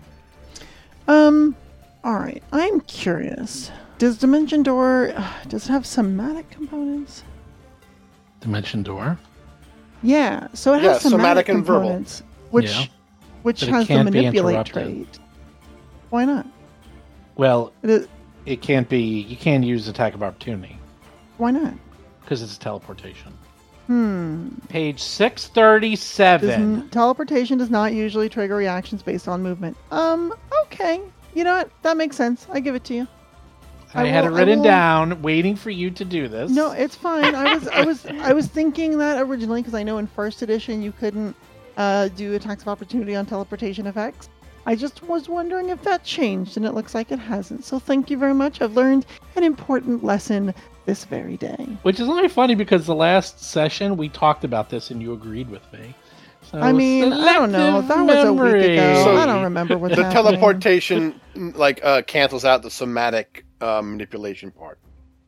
Um, 1.07 1.55
all 2.03 2.15
right. 2.15 2.43
I'm 2.51 2.81
curious. 2.81 3.71
Does 3.97 4.17
Dimension 4.17 4.63
Door 4.63 5.13
does 5.47 5.65
it 5.65 5.71
have 5.71 5.85
somatic 5.85 6.49
components? 6.49 7.23
Dimension 8.41 8.83
door. 8.83 9.17
Yeah. 10.03 10.47
So 10.53 10.73
it 10.73 10.83
Yeah, 10.83 10.93
has 10.93 11.01
somatic, 11.01 11.19
somatic 11.19 11.49
and 11.49 11.65
verbal. 11.65 11.81
components, 11.81 12.23
which 12.51 12.69
Yeah. 12.71 12.85
which 13.43 13.61
But 13.61 13.69
has 13.69 13.87
the 13.87 14.03
manipulate 14.03 14.65
trait. 14.65 15.19
Why 16.09 16.25
not? 16.25 16.45
Well, 17.35 17.71
It 17.83 17.89
is, 17.89 18.07
it 18.45 18.61
can't 18.61 18.87
be. 18.89 19.01
You 19.01 19.35
can't 19.35 19.63
use 19.63 19.87
attack 19.87 20.13
of 20.13 20.23
opportunity 20.23 20.77
why 21.37 21.51
not? 21.51 21.73
because 22.21 22.41
it's 22.41 22.57
teleportation. 22.57 23.31
Hmm. 23.87 24.49
Page 24.69 25.01
six 25.01 25.47
thirty-seven. 25.47 26.47
Doesn't, 26.75 26.91
teleportation 26.91 27.57
does 27.57 27.69
not 27.69 27.93
usually 27.93 28.29
trigger 28.29 28.55
reactions 28.55 29.01
based 29.01 29.27
on 29.27 29.41
movement. 29.41 29.77
Um. 29.91 30.33
Okay. 30.65 31.01
You 31.33 31.43
know 31.43 31.55
what? 31.55 31.69
That 31.83 31.97
makes 31.97 32.15
sense. 32.15 32.47
I 32.51 32.59
give 32.59 32.75
it 32.75 32.83
to 32.85 32.93
you. 32.93 33.07
I, 33.93 34.03
I 34.03 34.05
had 34.07 34.25
will- 34.25 34.35
it 34.35 34.39
written 34.39 34.61
down, 34.61 35.21
waiting 35.21 35.55
for 35.55 35.69
you 35.69 35.89
to 35.91 36.03
do 36.03 36.27
this. 36.27 36.51
No, 36.51 36.71
it's 36.71 36.95
fine. 36.95 37.33
I 37.33 37.53
was 37.55 37.67
I 37.69 37.85
was 37.85 38.05
I 38.05 38.33
was 38.33 38.47
thinking 38.47 38.97
that 38.97 39.21
originally 39.21 39.61
because 39.61 39.73
I 39.73 39.83
know 39.83 39.97
in 39.97 40.07
first 40.07 40.41
edition 40.41 40.81
you 40.81 40.91
couldn't 40.91 41.35
uh, 41.77 42.09
do 42.09 42.33
attacks 42.33 42.63
of 42.63 42.67
opportunity 42.67 43.15
on 43.15 43.25
teleportation 43.25 43.87
effects. 43.87 44.29
I 44.65 44.75
just 44.75 45.01
was 45.03 45.29
wondering 45.29 45.69
if 45.69 45.81
that 45.83 46.03
changed, 46.03 46.57
and 46.57 46.65
it 46.65 46.73
looks 46.73 46.93
like 46.93 47.13
it 47.13 47.19
hasn't. 47.19 47.63
So 47.63 47.79
thank 47.79 48.09
you 48.09 48.17
very 48.17 48.33
much. 48.33 48.61
I've 48.61 48.75
learned 48.75 49.05
an 49.37 49.43
important 49.43 50.03
lesson 50.03 50.53
this 50.87 51.05
very 51.05 51.37
day. 51.37 51.77
Which 51.83 51.99
is 51.99 52.09
only 52.09 52.27
funny 52.27 52.55
because 52.55 52.87
the 52.87 52.95
last 52.95 53.43
session 53.43 53.95
we 53.95 54.09
talked 54.09 54.43
about 54.43 54.71
this 54.71 54.89
and 54.89 54.99
you 55.03 55.13
agreed 55.13 55.49
with 55.51 55.71
me. 55.71 55.93
So 56.41 56.59
I 56.59 56.71
mean, 56.71 57.13
I 57.13 57.33
don't 57.33 57.51
know. 57.51 57.81
selective 57.81 57.87
That 57.89 58.05
was 58.05 58.25
a 58.25 58.33
week 58.33 58.63
ago. 58.71 59.03
So 59.03 59.17
I 59.17 59.25
don't 59.27 59.43
remember 59.43 59.77
what 59.77 59.91
the 59.91 60.03
happened. 60.03 60.13
teleportation 60.13 61.21
like 61.35 61.79
uh, 61.83 62.01
cancels 62.03 62.45
out 62.45 62.63
the 62.63 62.71
somatic 62.71 63.45
uh, 63.61 63.81
manipulation 63.83 64.49
part. 64.49 64.79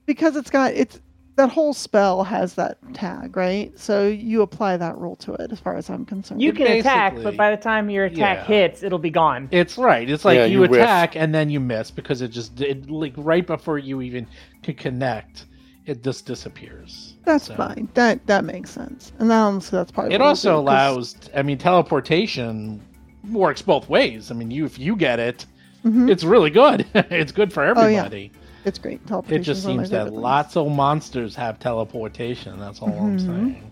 because 0.05 0.35
it's 0.35 0.49
got 0.49 0.73
it's 0.73 0.99
that 1.35 1.49
whole 1.49 1.73
spell 1.73 2.23
has 2.23 2.55
that 2.55 2.77
tag, 2.93 3.37
right? 3.37 3.77
So 3.79 4.07
you 4.07 4.41
apply 4.41 4.75
that 4.77 4.97
rule 4.97 5.15
to 5.17 5.33
it, 5.35 5.51
as 5.53 5.59
far 5.59 5.75
as 5.75 5.89
I'm 5.89 6.05
concerned. 6.05 6.41
You 6.41 6.51
can 6.51 6.67
attack, 6.67 7.15
but 7.23 7.37
by 7.37 7.51
the 7.51 7.61
time 7.61 7.89
your 7.89 8.05
attack 8.05 8.39
yeah. 8.39 8.43
hits, 8.45 8.83
it'll 8.83 8.99
be 8.99 9.09
gone. 9.09 9.47
It's 9.51 9.77
right. 9.77 10.09
It's 10.09 10.25
like 10.25 10.35
Yeah, 10.35 10.45
you, 10.45 10.65
you 10.65 10.73
attack 10.73 11.15
and 11.15 11.33
then 11.33 11.49
you 11.49 11.59
miss 11.61 11.91
because 11.91 12.21
it 12.21 12.29
just 12.29 12.59
it, 12.59 12.89
like 12.89 13.13
right 13.15 13.45
before 13.47 13.77
you 13.77 14.01
even 14.01 14.27
could 14.63 14.77
connect, 14.77 15.45
it 15.89 16.03
just 16.03 16.25
disappears. 16.25 17.15
That's 17.25 17.45
So- 17.45 17.55
fine. 17.55 17.89
That 17.95 18.25
that 18.27 18.45
makes 18.45 18.69
sense. 18.69 19.11
And 19.19 19.29
then 19.29 19.59
so 19.59 19.77
that's 19.77 19.91
probably 19.91 20.13
It 20.13 20.21
also 20.21 20.49
do, 20.49 20.53
'cause- 20.53 20.61
allows. 20.61 21.15
I 21.35 21.41
mean, 21.41 21.57
teleportation 21.57 22.81
works 23.31 23.61
both 23.61 23.89
ways. 23.89 24.31
I 24.31 24.35
mean, 24.35 24.51
you 24.51 24.65
if 24.65 24.77
you 24.79 24.95
get 24.95 25.19
it, 25.19 25.45
Mhm. 25.83 26.09
it's 26.09 26.23
really 26.23 26.49
good. 26.51 26.85
it's 26.93 27.31
good 27.31 27.51
for 27.51 27.63
Oh, 27.63 27.65
yeah. 27.87 27.99
everybody. 27.99 28.31
It's 28.65 28.77
great. 28.77 28.99
It 29.29 29.39
just 29.39 29.63
one 29.65 29.71
of 29.71 29.77
my 29.77 29.83
seems 29.83 29.89
that 29.91 30.13
lots 30.13 30.55
of 30.57 30.69
monsters 30.71 31.35
have 31.35 31.59
teleportation. 31.59 32.59
That's 32.59 32.81
all 32.81 32.89
I'm 32.89 33.17
Mhm. 33.17 33.25
saying. 33.25 33.71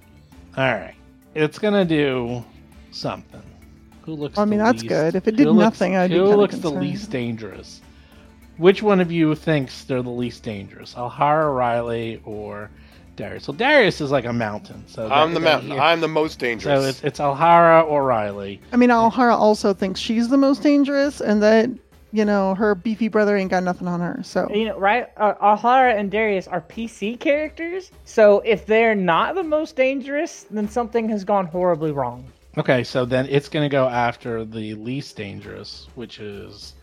All 0.58 0.64
right, 0.64 0.96
it's 1.36 1.60
gonna 1.60 1.86
do 1.86 2.44
something. 2.92 3.42
Who 4.04 4.14
looks? 4.14 4.38
I 4.40 4.46
mean, 4.46 4.60
that's 4.60 4.82
least- 4.82 4.88
good. 4.90 5.16
If 5.16 5.28
it 5.28 5.32
who 5.32 5.38
did 5.38 5.48
looks- 5.48 5.60
nothing, 5.60 5.96
I'd 5.98 6.10
be 6.10 6.16
who 6.18 6.24
kinda 6.24 6.38
looks 6.38 6.58
the 6.58 6.72
least 6.72 7.12
dangerous? 7.12 7.82
Which 8.58 8.82
one 8.82 9.00
of 9.00 9.12
you 9.12 9.36
thinks 9.36 9.84
they're 9.84 10.02
the 10.02 10.10
least 10.10 10.44
dangerous? 10.44 10.96
Alhara, 10.96 11.56
Riley, 11.56 12.22
or 12.26 12.70
Darius? 13.16 13.44
So 13.44 13.54
Darius 13.54 14.02
is 14.02 14.12
like 14.12 14.26
a 14.26 14.34
mountain. 14.34 14.84
So 14.88 15.08
I'm 15.12 15.34
that- 15.34 15.40
the 15.40 15.46
mountain. 15.46 15.70
yeah. 15.72 15.84
I'm 15.84 16.02
the 16.02 16.08
most 16.08 16.40
dangerous. 16.40 16.82
So 16.84 16.88
it's 16.90 17.04
it's 17.04 17.20
Alhara 17.20 17.86
or 17.86 18.06
Riley. 18.06 18.60
I 18.72 18.78
mean, 18.78 18.90
Alhara 18.90 19.36
also 19.38 19.74
thinks 19.74 20.00
she's 20.00 20.30
the 20.30 20.38
most 20.38 20.64
dangerous, 20.64 21.22
and 21.22 21.42
that 21.44 21.70
you 22.12 22.26
know 22.26 22.56
her 22.56 22.74
beefy 22.74 23.10
brother 23.10 23.36
ain't 23.38 23.52
got 23.52 23.64
nothing 23.64 23.88
on 23.88 24.00
her. 24.00 24.22
So 24.24 24.50
You 24.52 24.66
know, 24.66 24.80
right? 24.80 25.08
Uh, 25.18 25.34
Alhara 25.36 25.96
and 25.96 26.10
Darius 26.10 26.48
are 26.48 26.62
PC 26.62 27.20
characters, 27.20 27.92
so 28.06 28.40
if 28.46 28.66
they're 28.66 28.96
not 28.96 29.36
the 29.36 29.44
most 29.44 29.76
dangerous, 29.76 30.48
then 30.50 30.68
something 30.70 31.10
has 31.10 31.24
gone 31.24 31.46
horribly 31.46 31.92
wrong. 31.92 32.26
Okay, 32.58 32.84
so 32.84 33.06
then 33.06 33.28
it's 33.30 33.50
gonna 33.50 33.70
go 33.70 33.88
after 33.88 34.44
the 34.46 34.74
least 34.76 35.16
dangerous, 35.16 35.88
which 35.94 36.20
is 36.20 36.74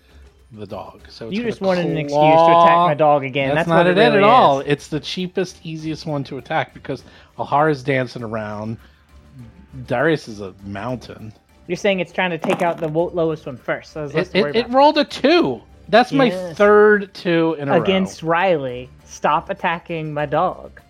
the 0.57 0.67
dog. 0.67 1.03
So 1.09 1.29
it's 1.29 1.37
You 1.37 1.45
just 1.45 1.61
wanted 1.61 1.87
an 1.87 1.97
excuse 1.97 2.19
to 2.19 2.61
attack 2.63 2.77
my 2.77 2.95
dog 2.95 3.25
again. 3.25 3.55
That's, 3.55 3.69
That's, 3.69 3.69
not 3.69 3.87
it 3.87 3.99
it 3.99 4.01
really 4.01 4.19
at 4.19 4.23
all. 4.25 4.61
is. 4.61 4.67
It's 4.69 4.89
the 4.89 5.01
cheapest, 5.01 5.65
easiest 5.65 6.07
one 6.07 6.25
to 6.25 6.39
attack 6.39 6.75
because 6.75 7.05
Alhara's 7.39 7.83
dancing 7.83 8.23
around. 8.23 8.79
Darius 9.87 10.29
is 10.29 10.41
a 10.41 10.55
mountain. 10.65 11.33
You're 11.67 11.77
saying 11.77 12.01
it's 12.01 12.13
trying 12.13 12.31
to 12.31 12.39
take 12.39 12.63
out 12.63 12.79
the 12.79 12.89
lowest 12.89 13.47
one 13.47 13.57
first. 13.57 13.93
So 13.93 14.05
It, 14.05 14.35
it, 14.35 14.57
it 14.57 14.71
rolled 14.71 14.99
a 14.99 15.05
two. 15.05 15.63
That's 15.89 16.13
my 16.13 16.31
third 16.55 17.13
two 17.15 17.57
in 17.59 17.69
a 17.69 17.81
against 17.81 18.23
Riley. 18.23 18.89
Stop 19.05 19.51
attacking 19.51 20.13
my 20.13 20.27
dog. 20.27 20.81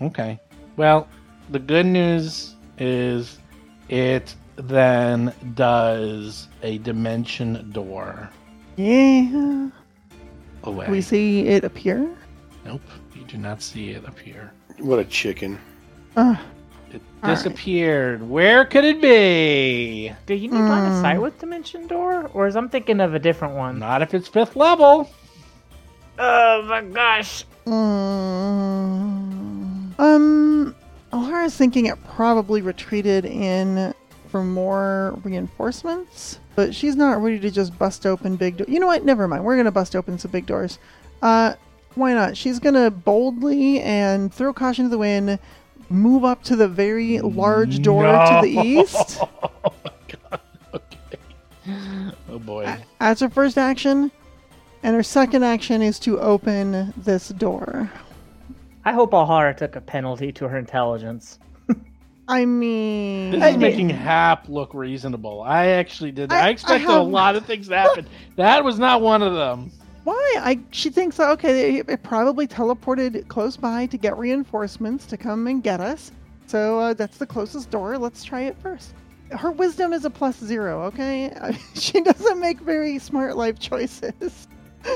Okay. 0.00 0.38
Well, 0.76 1.08
the 1.50 1.58
good 1.58 1.86
news 1.86 2.54
is 2.78 3.38
it 3.88 4.34
then 4.56 5.32
does 5.54 6.48
a 6.62 6.78
dimension 6.78 7.70
door 7.72 8.30
yeah, 8.76 9.68
away. 10.64 10.86
we 10.90 11.00
see 11.00 11.46
it 11.46 11.64
appear. 11.64 12.08
Nope, 12.64 12.82
you 13.14 13.22
do 13.24 13.38
not 13.38 13.62
see 13.62 13.90
it 13.90 14.04
appear. 14.06 14.52
what 14.78 14.98
a 14.98 15.04
chicken. 15.04 15.58
Uh, 16.16 16.36
It 16.90 17.00
All 17.22 17.28
right. 17.30 17.34
disappeared. 17.34 18.28
Where 18.28 18.64
could 18.64 18.84
it 18.84 19.00
be? 19.02 20.12
Do 20.26 20.34
you 20.34 20.48
need 20.48 20.68
line 20.68 20.86
of 20.86 20.94
sight 20.94 21.20
with 21.20 21.38
Dimension 21.38 21.86
Door, 21.86 22.30
or 22.34 22.46
is 22.46 22.56
I'm 22.56 22.68
thinking 22.68 23.00
of 23.00 23.14
a 23.14 23.18
different 23.18 23.54
one? 23.54 23.78
Not 23.78 24.02
if 24.02 24.14
it's 24.14 24.28
fifth 24.28 24.56
level. 24.56 25.10
Oh 26.18 26.62
my 26.68 26.80
gosh! 26.82 27.44
mm, 27.66 29.98
um, 30.00 30.74
Alhara's 31.12 31.56
thinking 31.56 31.86
it 31.86 31.98
probably 32.14 32.62
retreated 32.62 33.24
in 33.26 33.92
for 34.36 34.44
more 34.44 35.18
reinforcements, 35.24 36.40
but 36.56 36.74
she's 36.74 36.94
not 36.94 37.22
ready 37.22 37.38
to 37.40 37.50
just 37.50 37.78
bust 37.78 38.04
open 38.04 38.36
big 38.36 38.58
doors. 38.58 38.68
You 38.68 38.78
know 38.78 38.86
what? 38.86 39.02
Never 39.02 39.26
mind. 39.26 39.42
We're 39.44 39.56
gonna 39.56 39.70
bust 39.70 39.96
open 39.96 40.18
some 40.18 40.30
big 40.30 40.44
doors. 40.44 40.78
Uh, 41.22 41.54
why 41.94 42.12
not? 42.12 42.36
She's 42.36 42.58
gonna 42.58 42.90
boldly 42.90 43.80
and 43.80 44.30
throw 44.32 44.52
caution 44.52 44.84
to 44.84 44.88
the 44.90 44.98
wind, 44.98 45.38
move 45.88 46.22
up 46.22 46.42
to 46.44 46.56
the 46.56 46.68
very 46.68 47.18
large 47.20 47.80
door 47.80 48.02
to 48.02 48.40
the 48.42 48.50
east. 48.50 49.20
Oh 49.22 49.72
god. 50.30 50.40
Okay. 50.74 51.18
Oh 52.28 52.38
boy. 52.38 52.76
That's 53.00 53.22
her 53.22 53.30
first 53.30 53.56
action, 53.56 54.12
and 54.82 54.94
her 54.94 55.02
second 55.02 55.44
action 55.44 55.80
is 55.80 55.98
to 56.00 56.20
open 56.20 56.92
this 56.94 57.30
door. 57.30 57.90
I 58.84 58.92
hope 58.92 59.12
Alhara 59.12 59.56
took 59.56 59.76
a 59.76 59.80
penalty 59.80 60.30
to 60.32 60.46
her 60.46 60.58
intelligence. 60.58 61.38
I 62.28 62.44
mean, 62.44 63.30
This 63.32 63.42
I 63.42 63.48
is 63.50 63.56
making 63.56 63.90
Hap 63.90 64.48
look 64.48 64.74
reasonable. 64.74 65.42
I 65.42 65.66
actually 65.68 66.10
did. 66.12 66.32
I, 66.32 66.38
I- 66.40 66.46
I 66.46 66.48
expected 66.50 66.88
a 66.90 67.00
lot 67.00 67.36
of 67.36 67.46
things 67.46 67.68
to 67.68 67.76
happen. 67.76 68.06
that 68.36 68.64
was 68.64 68.78
not 68.78 69.00
one 69.00 69.22
of 69.22 69.34
them. 69.34 69.70
Why? 70.04 70.34
I 70.38 70.60
she 70.70 70.90
thinks 70.90 71.18
okay, 71.18 71.78
it, 71.78 71.88
it 71.88 72.02
probably 72.02 72.46
teleported 72.46 73.26
close 73.28 73.56
by 73.56 73.86
to 73.86 73.96
get 73.96 74.16
reinforcements 74.16 75.04
to 75.06 75.16
come 75.16 75.46
and 75.48 75.62
get 75.62 75.80
us. 75.80 76.12
So 76.46 76.78
uh, 76.78 76.94
that's 76.94 77.18
the 77.18 77.26
closest 77.26 77.70
door. 77.70 77.98
Let's 77.98 78.22
try 78.22 78.42
it 78.42 78.56
first. 78.58 78.94
Her 79.32 79.50
wisdom 79.50 79.92
is 79.92 80.04
a 80.04 80.10
plus 80.10 80.38
zero. 80.38 80.82
Okay, 80.84 81.32
she 81.74 82.00
doesn't 82.00 82.38
make 82.40 82.60
very 82.60 82.98
smart 83.00 83.36
life 83.36 83.58
choices. 83.58 84.46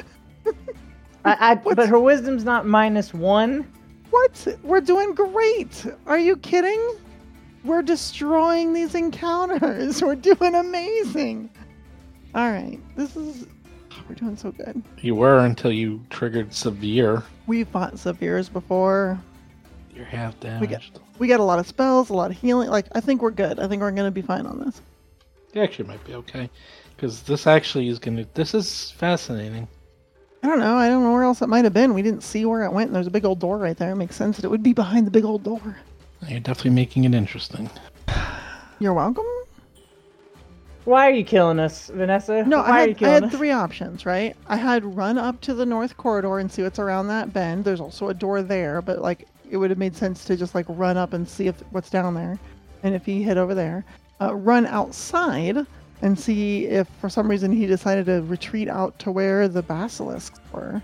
I, 1.24 1.50
I, 1.50 1.54
but 1.56 1.88
her 1.88 1.98
wisdom's 1.98 2.44
not 2.44 2.66
minus 2.66 3.12
one. 3.12 3.70
What? 4.10 4.46
We're 4.62 4.80
doing 4.80 5.12
great. 5.14 5.86
Are 6.06 6.18
you 6.18 6.36
kidding? 6.36 6.80
We're 7.64 7.82
destroying 7.82 8.72
these 8.72 8.94
encounters. 8.94 10.02
We're 10.02 10.14
doing 10.14 10.54
amazing. 10.54 11.50
All 12.34 12.50
right, 12.50 12.78
this 12.96 13.16
is. 13.16 13.46
We're 14.08 14.14
doing 14.14 14.36
so 14.36 14.50
good. 14.52 14.82
You 14.98 15.14
were 15.14 15.40
until 15.40 15.70
you 15.72 16.04
triggered 16.10 16.52
severe. 16.54 17.22
We 17.46 17.64
fought 17.64 17.98
Severes 17.98 18.48
before. 18.48 19.20
You're 19.94 20.04
half 20.04 20.34
We 20.34 20.66
got, 20.66 20.70
damaged. 20.70 21.00
we 21.18 21.28
got 21.28 21.40
a 21.40 21.44
lot 21.44 21.58
of 21.58 21.66
spells, 21.66 22.10
a 22.10 22.14
lot 22.14 22.30
of 22.30 22.36
healing. 22.36 22.70
Like, 22.70 22.86
I 22.92 23.00
think 23.00 23.20
we're 23.22 23.30
good. 23.30 23.60
I 23.60 23.68
think 23.68 23.82
we're 23.82 23.90
going 23.90 24.06
to 24.06 24.10
be 24.10 24.22
fine 24.22 24.46
on 24.46 24.58
this. 24.60 24.80
You 25.52 25.62
actually 25.62 25.88
might 25.88 26.02
be 26.04 26.14
okay. 26.14 26.48
Because 26.96 27.22
this 27.22 27.46
actually 27.46 27.88
is 27.88 27.98
going 27.98 28.16
to. 28.16 28.26
This 28.34 28.54
is 28.54 28.90
fascinating. 28.92 29.68
I 30.42 30.46
don't 30.48 30.60
know. 30.60 30.76
I 30.76 30.88
don't 30.88 31.02
know 31.02 31.12
where 31.12 31.22
else 31.24 31.42
it 31.42 31.48
might 31.48 31.64
have 31.64 31.74
been. 31.74 31.92
We 31.92 32.02
didn't 32.02 32.22
see 32.22 32.44
where 32.46 32.62
it 32.64 32.72
went, 32.72 32.88
and 32.88 32.96
there's 32.96 33.06
a 33.06 33.10
big 33.10 33.24
old 33.24 33.40
door 33.40 33.58
right 33.58 33.76
there. 33.76 33.90
It 33.90 33.96
makes 33.96 34.16
sense 34.16 34.36
that 34.36 34.44
it 34.44 34.48
would 34.48 34.62
be 34.62 34.72
behind 34.72 35.06
the 35.06 35.10
big 35.10 35.24
old 35.24 35.42
door. 35.44 35.76
You're 36.28 36.40
definitely 36.40 36.72
making 36.72 37.04
it 37.04 37.14
interesting. 37.14 37.70
You're 38.78 38.94
welcome. 38.94 39.24
Why 40.84 41.08
are 41.08 41.12
you 41.12 41.24
killing 41.24 41.58
us, 41.58 41.88
Vanessa? 41.88 42.42
No, 42.44 42.58
Why 42.58 42.64
I 42.64 42.84
are 42.84 42.88
you 42.88 42.94
had, 42.94 43.04
I 43.04 43.12
had 43.12 43.24
us? 43.24 43.32
three 43.32 43.50
options, 43.50 44.06
right? 44.06 44.34
I 44.48 44.56
had 44.56 44.84
run 44.96 45.18
up 45.18 45.40
to 45.42 45.54
the 45.54 45.66
north 45.66 45.96
corridor 45.96 46.38
and 46.38 46.50
see 46.50 46.62
what's 46.62 46.78
around 46.78 47.08
that 47.08 47.32
bend. 47.32 47.64
There's 47.64 47.80
also 47.80 48.08
a 48.08 48.14
door 48.14 48.42
there, 48.42 48.80
but 48.80 49.00
like 49.00 49.28
it 49.50 49.56
would 49.56 49.70
have 49.70 49.78
made 49.78 49.94
sense 49.94 50.24
to 50.24 50.36
just 50.36 50.54
like 50.54 50.64
run 50.68 50.96
up 50.96 51.12
and 51.12 51.28
see 51.28 51.48
if 51.48 51.60
what's 51.70 51.90
down 51.90 52.14
there, 52.14 52.38
and 52.82 52.94
if 52.94 53.04
he 53.04 53.22
hid 53.22 53.36
over 53.36 53.54
there, 53.54 53.84
uh, 54.20 54.34
run 54.34 54.66
outside 54.66 55.66
and 56.02 56.18
see 56.18 56.66
if 56.66 56.88
for 57.00 57.10
some 57.10 57.28
reason 57.28 57.52
he 57.52 57.66
decided 57.66 58.06
to 58.06 58.22
retreat 58.22 58.68
out 58.68 58.98
to 59.00 59.10
where 59.10 59.48
the 59.48 59.62
basilisks 59.62 60.40
were. 60.52 60.80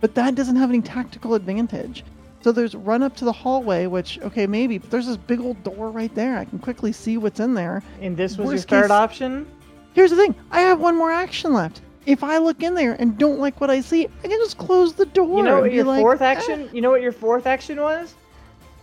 But 0.00 0.14
that 0.16 0.34
doesn't 0.34 0.56
have 0.56 0.70
any 0.70 0.82
tactical 0.82 1.34
advantage. 1.34 2.04
So 2.46 2.52
there's 2.52 2.76
run 2.76 3.02
up 3.02 3.16
to 3.16 3.24
the 3.24 3.32
hallway, 3.32 3.88
which 3.88 4.20
okay 4.22 4.46
maybe, 4.46 4.78
but 4.78 4.88
there's 4.88 5.08
this 5.08 5.16
big 5.16 5.40
old 5.40 5.60
door 5.64 5.90
right 5.90 6.14
there. 6.14 6.38
I 6.38 6.44
can 6.44 6.60
quickly 6.60 6.92
see 6.92 7.16
what's 7.16 7.40
in 7.40 7.54
there. 7.54 7.82
And 8.00 8.16
this 8.16 8.38
was 8.38 8.50
your 8.52 8.58
third 8.60 8.82
case- 8.82 8.90
option? 8.92 9.48
Here's 9.94 10.12
the 10.12 10.16
thing 10.16 10.32
I 10.52 10.60
have 10.60 10.78
one 10.78 10.96
more 10.96 11.10
action 11.10 11.52
left. 11.52 11.80
If 12.06 12.22
I 12.22 12.38
look 12.38 12.62
in 12.62 12.74
there 12.74 12.92
and 13.00 13.18
don't 13.18 13.40
like 13.40 13.60
what 13.60 13.68
I 13.68 13.80
see, 13.80 14.06
I 14.22 14.28
can 14.28 14.38
just 14.38 14.58
close 14.58 14.94
the 14.94 15.06
door. 15.06 15.38
You 15.38 15.42
know 15.42 15.54
and 15.54 15.62
what 15.62 15.70
be 15.70 15.74
your 15.74 15.86
like, 15.86 16.00
fourth 16.00 16.22
"Eh." 16.22 16.24
action? 16.24 16.70
You 16.72 16.82
know 16.82 16.90
what 16.90 17.02
your 17.02 17.10
fourth 17.10 17.48
action 17.48 17.80
was? 17.80 18.14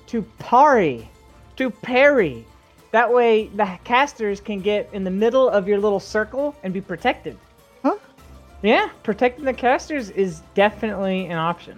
To 0.07 0.23
parry, 0.39 1.09
to 1.55 1.69
parry. 1.69 2.45
That 2.91 3.13
way, 3.13 3.47
the 3.47 3.79
casters 3.85 4.41
can 4.41 4.59
get 4.59 4.89
in 4.91 5.05
the 5.05 5.09
middle 5.09 5.47
of 5.47 5.69
your 5.69 5.79
little 5.79 6.01
circle 6.01 6.53
and 6.63 6.73
be 6.73 6.81
protected. 6.81 7.37
Huh? 7.81 7.95
Yeah, 8.61 8.89
protecting 9.03 9.45
the 9.45 9.53
casters 9.53 10.09
is 10.09 10.41
definitely 10.53 11.27
an 11.27 11.37
option. 11.37 11.77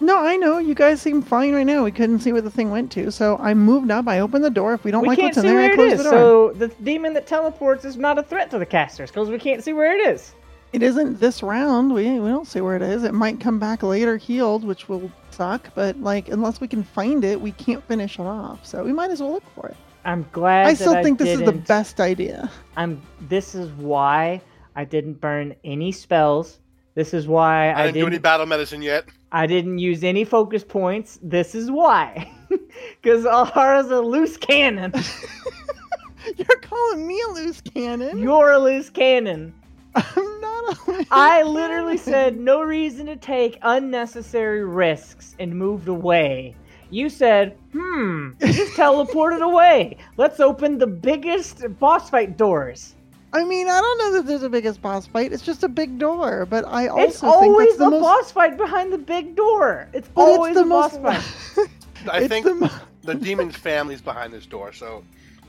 No, 0.00 0.18
I 0.18 0.36
know. 0.36 0.58
You 0.58 0.74
guys 0.74 1.02
seem 1.02 1.22
fine 1.22 1.54
right 1.54 1.66
now. 1.66 1.82
We 1.84 1.90
couldn't 1.90 2.20
see 2.20 2.32
where 2.32 2.42
the 2.42 2.50
thing 2.50 2.70
went 2.70 2.92
to, 2.92 3.10
so 3.10 3.36
I 3.38 3.54
moved 3.54 3.90
up. 3.90 4.06
I 4.06 4.20
opened 4.20 4.44
the 4.44 4.50
door. 4.50 4.74
If 4.74 4.84
we 4.84 4.90
don't 4.90 5.02
we 5.02 5.08
like 5.08 5.18
can't 5.18 5.28
what's 5.28 5.38
in 5.38 5.42
see 5.42 5.48
there, 5.48 5.56
where 5.56 5.70
I 5.70 5.72
it 5.72 5.74
close 5.74 5.92
is. 5.92 5.98
the 5.98 6.04
door. 6.04 6.12
So 6.12 6.52
the 6.52 6.68
demon 6.84 7.14
that 7.14 7.26
teleports 7.26 7.84
is 7.84 7.96
not 7.96 8.18
a 8.18 8.22
threat 8.22 8.50
to 8.52 8.58
the 8.58 8.66
casters 8.66 9.10
because 9.10 9.28
we 9.28 9.38
can't 9.38 9.62
see 9.62 9.72
where 9.72 9.96
it 9.98 10.08
is. 10.08 10.34
It 10.72 10.82
isn't 10.82 11.18
this 11.18 11.42
round. 11.42 11.92
We 11.92 12.20
we 12.20 12.28
don't 12.28 12.46
see 12.46 12.60
where 12.60 12.76
it 12.76 12.82
is. 12.82 13.02
It 13.02 13.14
might 13.14 13.40
come 13.40 13.58
back 13.58 13.82
later 13.82 14.16
healed, 14.16 14.64
which 14.64 14.88
will 14.88 15.10
suck. 15.30 15.70
But 15.74 15.98
like, 16.00 16.28
unless 16.28 16.60
we 16.60 16.68
can 16.68 16.84
find 16.84 17.24
it, 17.24 17.40
we 17.40 17.52
can't 17.52 17.82
finish 17.88 18.18
it 18.18 18.22
off. 18.22 18.64
So 18.66 18.84
we 18.84 18.92
might 18.92 19.10
as 19.10 19.20
well 19.20 19.32
look 19.32 19.54
for 19.54 19.68
it. 19.68 19.76
I'm 20.04 20.26
glad. 20.32 20.66
I 20.66 20.70
that 20.74 20.76
still 20.76 21.02
think 21.02 21.18
this 21.18 21.40
is 21.40 21.44
the 21.44 21.52
best 21.52 22.00
idea. 22.00 22.50
I'm. 22.76 23.02
This 23.22 23.54
is 23.54 23.70
why 23.72 24.40
I 24.76 24.84
didn't 24.84 25.14
burn 25.14 25.56
any 25.64 25.90
spells. 25.90 26.60
This 26.94 27.14
is 27.14 27.26
why 27.26 27.70
I 27.70 27.82
I, 27.82 27.86
didn't 27.86 28.00
do 28.02 28.06
any 28.06 28.18
battle 28.18 28.46
medicine 28.46 28.82
yet. 28.82 29.06
I 29.32 29.46
didn't 29.46 29.78
use 29.78 30.04
any 30.04 30.24
focus 30.24 30.64
points. 30.64 31.18
This 31.22 31.54
is 31.54 31.70
why. 31.70 32.32
Because 33.02 33.26
Alhara's 33.26 33.90
a 33.90 34.00
loose 34.00 34.36
cannon. 34.36 34.92
You're 36.36 36.58
calling 36.62 37.06
me 37.06 37.20
a 37.28 37.32
loose 37.32 37.60
cannon. 37.60 38.18
You're 38.18 38.52
a 38.52 38.58
loose 38.58 38.88
cannon. 38.90 39.54
I'm 39.94 40.40
not 40.40 40.64
a 40.86 40.90
loose 40.90 41.06
I 41.10 41.42
literally 41.42 41.98
cannon. 41.98 42.12
said 42.12 42.38
no 42.40 42.62
reason 42.62 43.06
to 43.06 43.16
take 43.16 43.58
unnecessary 43.62 44.64
risks 44.64 45.34
and 45.38 45.54
moved 45.54 45.88
away. 45.88 46.54
You 46.90 47.08
said, 47.08 47.56
hmm, 47.72 48.30
just 48.40 48.72
teleported 48.74 49.42
away. 49.42 49.96
Let's 50.16 50.40
open 50.40 50.78
the 50.78 50.86
biggest 50.86 51.62
boss 51.78 52.08
fight 52.10 52.36
doors. 52.36 52.94
I 53.32 53.44
mean, 53.44 53.68
I 53.68 53.80
don't 53.80 53.98
know 53.98 54.12
that 54.14 54.26
there's 54.26 54.42
a 54.42 54.48
biggest 54.48 54.80
boss 54.80 55.06
fight. 55.06 55.32
It's 55.32 55.42
just 55.42 55.62
a 55.62 55.68
big 55.68 55.98
door. 55.98 56.46
But 56.46 56.64
I 56.66 56.86
also 56.88 57.06
it's 57.06 57.20
think 57.20 57.32
always 57.32 57.68
that's 57.68 57.78
the 57.78 57.86
a 57.86 57.90
most. 57.90 58.02
boss 58.02 58.32
fight 58.32 58.56
behind 58.56 58.92
the 58.92 58.98
big 58.98 59.36
door. 59.36 59.88
It's 59.92 60.08
but 60.08 60.22
always 60.22 60.56
it's 60.56 60.60
the 60.60 60.66
a 60.66 60.68
boss 60.68 60.96
fight. 60.96 61.68
I 62.10 62.18
it's 62.20 62.28
think 62.28 62.46
the, 62.46 62.54
mo- 62.54 62.70
the 63.02 63.14
demon's 63.14 63.56
family's 63.56 64.00
behind 64.00 64.32
this 64.32 64.46
door, 64.46 64.72
so 64.72 65.04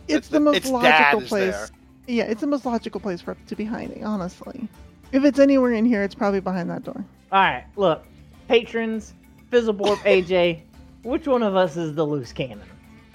it's 0.07 0.27
the 0.27 0.39
most 0.39 0.57
its 0.57 0.69
logical 0.69 1.21
place. 1.21 1.53
there. 1.53 1.69
Yeah, 2.07 2.23
it's 2.23 2.41
the 2.41 2.47
most 2.47 2.65
logical 2.65 2.99
place 2.99 3.21
for 3.21 3.31
it 3.31 3.47
to 3.47 3.55
be 3.55 3.63
hiding. 3.65 4.03
Honestly, 4.03 4.67
if 5.11 5.23
it's 5.23 5.39
anywhere 5.39 5.73
in 5.73 5.85
here, 5.85 6.03
it's 6.03 6.15
probably 6.15 6.39
behind 6.41 6.69
that 6.71 6.83
door. 6.83 7.05
All 7.31 7.39
right, 7.39 7.65
look, 7.77 8.03
patrons, 8.47 9.13
Fizzleborp, 9.51 9.97
AJ, 9.99 10.61
which 11.03 11.27
one 11.27 11.43
of 11.43 11.55
us 11.55 11.77
is 11.77 11.95
the 11.95 12.05
loose 12.05 12.33
cannon? 12.33 12.67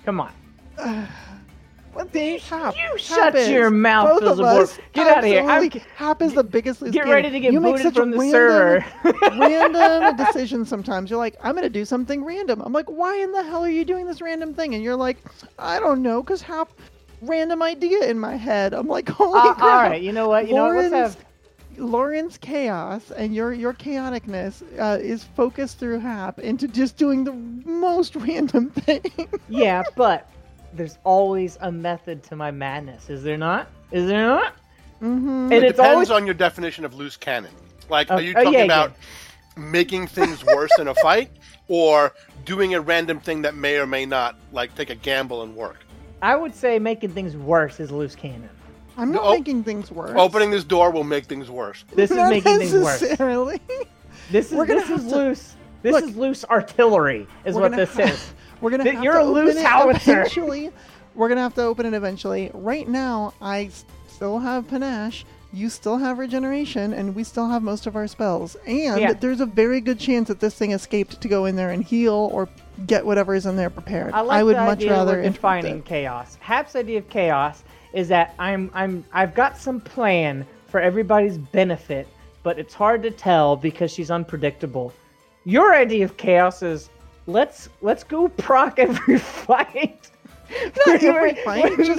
Come 0.04 0.20
on. 0.20 0.32
What 1.94 2.12
the 2.12 2.38
Hap? 2.38 2.74
you 2.76 2.98
shut 2.98 3.34
is. 3.36 3.48
your 3.48 3.70
mouth, 3.70 4.20
Both 4.20 4.38
of. 4.40 4.80
Get 4.92 5.06
outta 5.16 5.26
here. 5.26 5.42
I'm-. 5.48 5.70
Hap 5.96 6.20
is 6.22 6.34
the 6.34 6.44
biggest. 6.44 6.82
Get 6.90 7.06
ready 7.06 7.30
to 7.30 7.40
get 7.40 7.52
you 7.52 7.60
make 7.60 7.76
booted 7.76 7.84
such 7.86 7.94
from 7.94 8.10
the 8.10 8.18
random, 8.18 8.32
server. 8.32 9.18
random 9.38 10.16
decisions 10.26 10.68
sometimes. 10.68 11.10
You're 11.10 11.18
like, 11.18 11.36
I'm 11.42 11.54
gonna 11.54 11.68
do 11.70 11.84
something 11.84 12.24
random. 12.24 12.60
I'm 12.62 12.72
like, 12.72 12.90
why 12.90 13.16
in 13.16 13.32
the 13.32 13.42
hell 13.42 13.64
are 13.64 13.70
you 13.70 13.84
doing 13.84 14.06
this 14.06 14.20
random 14.20 14.54
thing? 14.54 14.74
And 14.74 14.82
you're 14.82 14.96
like, 14.96 15.18
I 15.58 15.78
don't 15.80 16.02
know, 16.02 16.22
cause 16.22 16.42
Hap 16.42 16.68
random 17.22 17.62
idea 17.62 18.04
in 18.10 18.18
my 18.18 18.36
head. 18.36 18.74
I'm 18.74 18.88
like, 18.88 19.08
holy 19.20 19.38
Uh, 19.38 19.54
crap. 19.54 19.62
all 19.62 19.88
right, 19.90 20.02
you 20.02 20.12
know 20.12 20.28
what? 20.28 20.48
You 20.48 20.54
know 20.54 20.64
what? 20.64 20.74
Let's 20.76 20.92
Lauren's- 20.92 21.14
have. 21.14 21.24
Lauren's 21.76 22.38
chaos 22.38 23.10
and 23.10 23.34
your 23.34 23.52
your 23.52 23.72
chaoticness 23.74 24.62
uh, 24.78 24.96
is 25.00 25.24
focused 25.24 25.80
through 25.80 25.98
Hap 25.98 26.38
into 26.38 26.68
just 26.68 26.96
doing 26.96 27.24
the 27.24 27.32
most 27.32 28.14
random 28.14 28.70
thing. 28.70 29.02
Yeah, 29.48 29.82
but 29.96 30.30
there's 30.74 30.98
always 31.04 31.56
a 31.60 31.70
method 31.70 32.22
to 32.24 32.36
my 32.36 32.50
madness, 32.50 33.08
is 33.10 33.22
there 33.22 33.36
not? 33.36 33.68
Is 33.92 34.06
there 34.06 34.26
not? 34.26 34.54
hmm 35.00 35.44
And 35.44 35.52
It 35.52 35.60
depends 35.60 35.80
always 35.80 36.10
on 36.10 36.24
your 36.26 36.34
definition 36.34 36.84
of 36.84 36.94
loose 36.94 37.16
cannon. 37.16 37.52
Like, 37.88 38.10
Oh, 38.10 38.16
are 38.16 38.20
you 38.20 38.32
oh, 38.36 38.44
talking 38.44 38.58
yeah, 38.58 38.64
about 38.64 38.94
making 39.56 40.06
things 40.06 40.44
worse 40.44 40.70
in 40.78 40.88
a 40.88 40.94
fight, 40.96 41.30
or 41.68 42.12
doing 42.44 42.74
a 42.74 42.80
random 42.80 43.20
thing 43.20 43.42
that 43.42 43.54
may 43.54 43.78
or 43.78 43.86
may 43.86 44.04
not, 44.04 44.36
like, 44.52 44.74
take 44.74 44.90
a 44.90 44.94
gamble 44.94 45.42
and 45.42 45.54
work? 45.54 45.78
I 46.22 46.34
would 46.36 46.54
say 46.54 46.78
making 46.78 47.10
things 47.10 47.36
worse 47.36 47.80
is 47.80 47.90
loose 47.90 48.14
cannon. 48.14 48.48
I'm 48.96 49.10
not 49.12 49.22
No, 49.22 49.28
oh, 49.30 49.34
making 49.34 49.64
things 49.64 49.90
worse. 49.90 50.12
Opening 50.16 50.50
this 50.50 50.64
door 50.64 50.90
will 50.90 51.04
make 51.04 51.26
things 51.26 51.50
worse. 51.50 51.84
This 51.94 52.10
is 52.10 52.16
Not 52.16 52.30
making 52.30 52.58
things 52.58 52.72
worse. 52.72 53.00
necessarily. 53.02 53.60
This 54.30 54.46
is 54.50 54.54
We're 54.54 54.66
gonna 54.66 54.80
this 54.80 54.90
is 55.02 55.06
to- 55.10 55.16
loose. 55.16 55.56
This 55.82 55.92
Look, 55.92 56.04
is 56.04 56.16
loose 56.16 56.44
artillery, 56.46 57.26
is 57.44 57.56
what 57.56 57.72
this 57.72 57.92
ha- 57.94 58.02
is. 58.04 58.32
We're 58.64 58.70
gonna 58.70 58.84
That 58.84 58.94
have 58.94 59.04
you're 59.04 59.12
to 59.14 59.20
a 59.20 59.22
open 59.24 59.44
loose 59.44 59.56
it 59.56 59.66
howitzer. 59.66 60.12
eventually. 60.20 60.70
We're 61.14 61.28
gonna 61.28 61.42
have 61.42 61.54
to 61.56 61.62
open 61.62 61.84
it 61.84 61.92
eventually. 61.92 62.50
Right 62.54 62.88
now, 62.88 63.34
I 63.42 63.68
still 64.08 64.38
have 64.38 64.66
panache. 64.68 65.26
You 65.52 65.68
still 65.68 65.98
have 65.98 66.18
regeneration, 66.18 66.94
and 66.94 67.14
we 67.14 67.22
still 67.24 67.46
have 67.48 67.62
most 67.62 67.86
of 67.86 67.94
our 67.94 68.06
spells. 68.08 68.56
And 68.66 69.00
Yeah. 69.00 69.12
there's 69.12 69.40
a 69.42 69.46
very 69.46 69.80
good 69.82 69.98
chance 70.00 70.28
that 70.28 70.40
this 70.40 70.54
thing 70.54 70.72
escaped 70.72 71.20
to 71.20 71.28
go 71.28 71.44
in 71.44 71.56
there 71.56 71.70
and 71.70 71.84
heal 71.84 72.30
or 72.32 72.48
get 72.86 73.04
whatever 73.04 73.34
is 73.34 73.44
in 73.46 73.54
there 73.56 73.68
prepared. 73.70 74.14
I 74.14 74.22
like 74.22 74.42
would 74.44 74.56
the 74.56 74.64
much 74.64 74.82
rather 74.84 75.22
defining 75.22 75.78
it. 75.78 75.84
chaos. 75.84 76.38
Hap's 76.40 76.74
idea 76.74 76.98
of 76.98 77.08
chaos 77.10 77.62
is 77.92 78.08
that 78.08 78.34
I'm 78.38 78.70
I'm 78.74 79.04
I've 79.12 79.34
got 79.34 79.58
some 79.58 79.78
plan 79.78 80.44
for 80.68 80.80
everybody's 80.80 81.36
benefit, 81.38 82.08
but 82.42 82.58
it's 82.58 82.72
hard 82.74 83.02
to 83.04 83.10
tell 83.10 83.54
because 83.56 83.92
she's 83.92 84.10
unpredictable. 84.10 84.92
Your 85.44 85.74
idea 85.74 86.04
of 86.06 86.16
chaos 86.16 86.62
is 86.62 86.88
let's 87.26 87.68
let's 87.80 88.04
go 88.04 88.28
proc 88.28 88.78
every 88.78 89.18
fight. 89.48 90.10
Not 90.86 91.02
every 91.02 91.34
fight, 91.36 91.76
just 91.78 91.96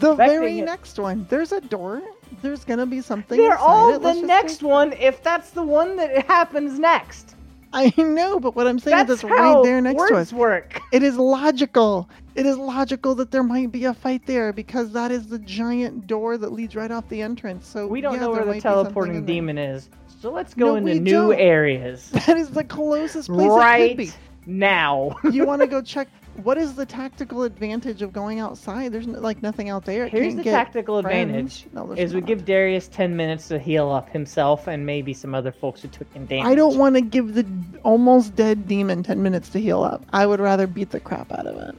The 0.00 0.14
very 0.14 0.60
it. 0.60 0.64
next 0.64 0.98
one. 0.98 1.26
There's 1.28 1.52
a 1.52 1.60
door. 1.60 2.02
There's 2.40 2.64
gonna 2.64 2.86
be 2.86 3.00
something. 3.00 3.38
They're 3.38 3.58
all 3.58 3.94
it. 3.96 4.02
the 4.02 4.14
next 4.14 4.62
one 4.62 4.92
if 4.94 5.22
that's 5.22 5.50
the 5.50 5.62
one 5.62 5.96
that 5.96 6.26
happens 6.26 6.78
next. 6.78 7.34
I 7.70 7.92
know, 7.98 8.40
but 8.40 8.56
what 8.56 8.66
I'm 8.66 8.78
saying 8.78 8.96
That's 8.96 9.10
is 9.10 9.20
that's 9.20 9.30
right 9.30 9.62
there 9.62 9.78
next 9.82 9.98
words 9.98 10.10
to 10.12 10.16
us. 10.16 10.32
work. 10.32 10.80
It 10.90 11.02
is 11.02 11.16
logical. 11.18 12.08
It 12.34 12.46
is 12.46 12.56
logical 12.56 13.14
that 13.16 13.30
there 13.30 13.42
might 13.42 13.70
be 13.70 13.84
a 13.84 13.92
fight 13.92 14.24
there 14.24 14.54
because 14.54 14.90
that 14.92 15.10
is 15.10 15.26
the 15.26 15.38
giant 15.40 16.06
door 16.06 16.38
that 16.38 16.50
leads 16.52 16.74
right 16.74 16.90
off 16.90 17.06
the 17.10 17.20
entrance. 17.20 17.66
So 17.68 17.86
We 17.86 18.00
don't 18.00 18.14
yeah, 18.14 18.20
know 18.20 18.30
where 18.30 18.40
the 18.40 18.46
might 18.46 18.52
be 18.54 18.60
something 18.60 18.84
teleporting 18.84 19.26
demon 19.26 19.58
is. 19.58 19.90
So 20.20 20.32
let's 20.32 20.54
go 20.54 20.66
No, 20.68 20.76
into 20.76 20.94
new 20.94 21.10
don't. 21.10 21.34
areas. 21.38 22.10
That 22.26 22.38
is 22.38 22.48
the 22.50 22.64
closest 22.64 23.28
place 23.28 23.44
it 23.46 23.48
could 23.50 23.56
right 23.56 23.96
be. 23.98 24.12
Now. 24.48 25.16
You 25.30 25.46
want 25.46 25.60
to 25.60 25.68
go 25.68 25.80
check? 25.94 26.08
What 26.42 26.56
is 26.56 26.74
the 26.74 26.86
tactical 26.86 27.42
advantage 27.42 28.00
of 28.00 28.12
going 28.12 28.38
outside? 28.38 28.92
There's 28.92 29.06
like 29.08 29.42
nothing 29.42 29.70
out 29.70 29.84
there. 29.84 30.04
It 30.04 30.12
Here's 30.12 30.36
the 30.36 30.44
tactical 30.44 31.02
friends. 31.02 31.30
advantage 31.30 31.66
No, 31.72 31.86
there's 31.88 31.98
is 32.10 32.14
we 32.14 32.20
give 32.20 32.44
Darius 32.44 32.86
10 32.88 33.16
minutes 33.16 33.48
to 33.48 33.58
heal 33.58 33.90
up 33.90 34.08
himself 34.08 34.68
and 34.68 34.86
maybe 34.86 35.12
some 35.12 35.34
other 35.34 35.50
folks 35.50 35.82
who 35.82 35.88
took 35.88 36.12
him 36.12 36.26
damage. 36.26 36.46
I 36.46 36.54
don't 36.54 36.78
want 36.78 36.94
to 36.94 37.00
give 37.00 37.34
the 37.34 37.44
almost 37.82 38.36
dead 38.36 38.68
demon 38.68 39.02
ten 39.02 39.20
minutes 39.22 39.48
to 39.50 39.60
heal 39.60 39.82
up. 39.82 40.04
I 40.12 40.26
would 40.26 40.38
rather 40.40 40.66
beat 40.68 40.90
the 40.90 41.00
crap 41.00 41.32
out 41.32 41.46
of 41.46 41.56
it. 41.68 41.74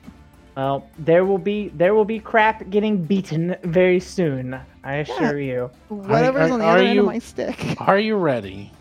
Well, 0.57 0.85
there 0.99 1.23
will 1.23 1.37
be 1.37 1.69
there 1.69 1.93
will 1.93 2.03
be 2.05 2.19
crap 2.19 2.69
getting 2.69 3.01
beaten 3.01 3.55
very 3.63 4.01
soon. 4.01 4.59
I 4.83 4.95
assure 4.95 5.39
you. 5.39 5.71
Whatever's 5.87 6.49
are- 6.49 6.53
on 6.53 6.59
the 6.59 6.65
are 6.65 6.77
other 6.77 6.85
end 6.85 6.99
of 6.99 7.05
my 7.05 7.19
stick. 7.19 7.77
Are 7.87 7.97
you 7.99 8.15
ready? 8.17 8.71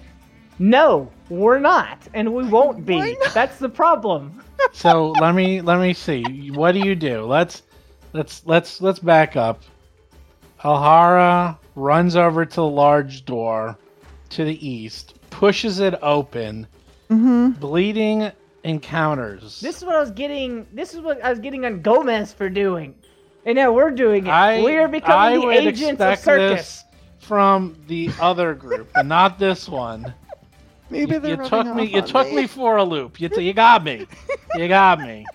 No, 0.59 1.10
we're 1.28 1.59
not, 1.59 1.98
and 2.14 2.35
we 2.35 2.44
won't 2.44 2.85
be. 2.85 3.16
That's 3.35 3.59
the 3.59 3.68
problem. 3.68 4.43
So 4.72 5.12
let 5.20 5.36
me 5.36 5.60
let 5.60 5.78
me 5.80 5.94
see. 5.94 6.51
What 6.51 6.72
do 6.72 6.80
you 6.80 6.97
do? 6.97 7.22
Let's 7.22 7.62
let's 8.12 8.44
let's 8.44 8.80
let's 8.80 8.98
back 8.98 9.36
up. 9.36 9.62
Alhara 10.62 11.56
runs 11.76 12.16
over 12.16 12.44
to 12.44 12.56
the 12.56 12.66
large 12.66 13.24
door 13.24 13.78
to 14.30 14.44
the 14.44 14.68
east, 14.68 15.14
pushes 15.30 15.78
it 15.78 15.94
open. 16.02 16.66
Mm-hmm. 17.09 17.60
Bleeding 17.60 18.32
encounters. 18.64 19.60
This 19.60 19.78
is 19.78 19.85
what 19.85 19.94
I 19.94 20.01
was 20.01 20.10
getting. 20.10 20.66
This 20.72 20.93
is 20.93 21.01
what 21.01 21.22
I 21.22 21.30
was 21.30 21.39
getting 21.39 21.64
on 21.64 21.80
Gomez 21.80 22.32
for 22.32 22.48
doing, 22.48 22.94
and 23.47 23.56
now 23.56 23.72
we're 23.72 23.90
doing 23.93 24.26
it. 24.26 24.30
I 24.30 24.62
we 24.62 24.76
are 24.76 24.89
I 24.89 24.90
becoming 24.90 25.40
the 25.40 25.48
agents 25.48 26.01
of 26.01 26.12
expect 26.12 26.24
circus. 26.24 26.60
this 26.60 26.85
from 27.20 27.76
the 27.86 28.10
other 28.20 28.55
group, 28.55 28.90
but 28.94 29.06
not 29.06 29.39
this 29.39 29.68
one. 29.68 30.12
Maybe 30.90 31.15
you 31.15 31.20
they're 31.20 31.43
you 31.43 31.48
took 31.48 31.66
me. 31.74 31.85
You 31.86 32.02
took 32.02 32.32
me 32.32 32.47
for 32.47 32.77
a 32.77 32.85
loop. 32.85 33.20
You, 33.20 33.28
you 33.36 33.52
got 33.52 33.85
me. 33.85 34.06
You 34.55 34.69
got 34.69 35.01
me. 35.01 35.27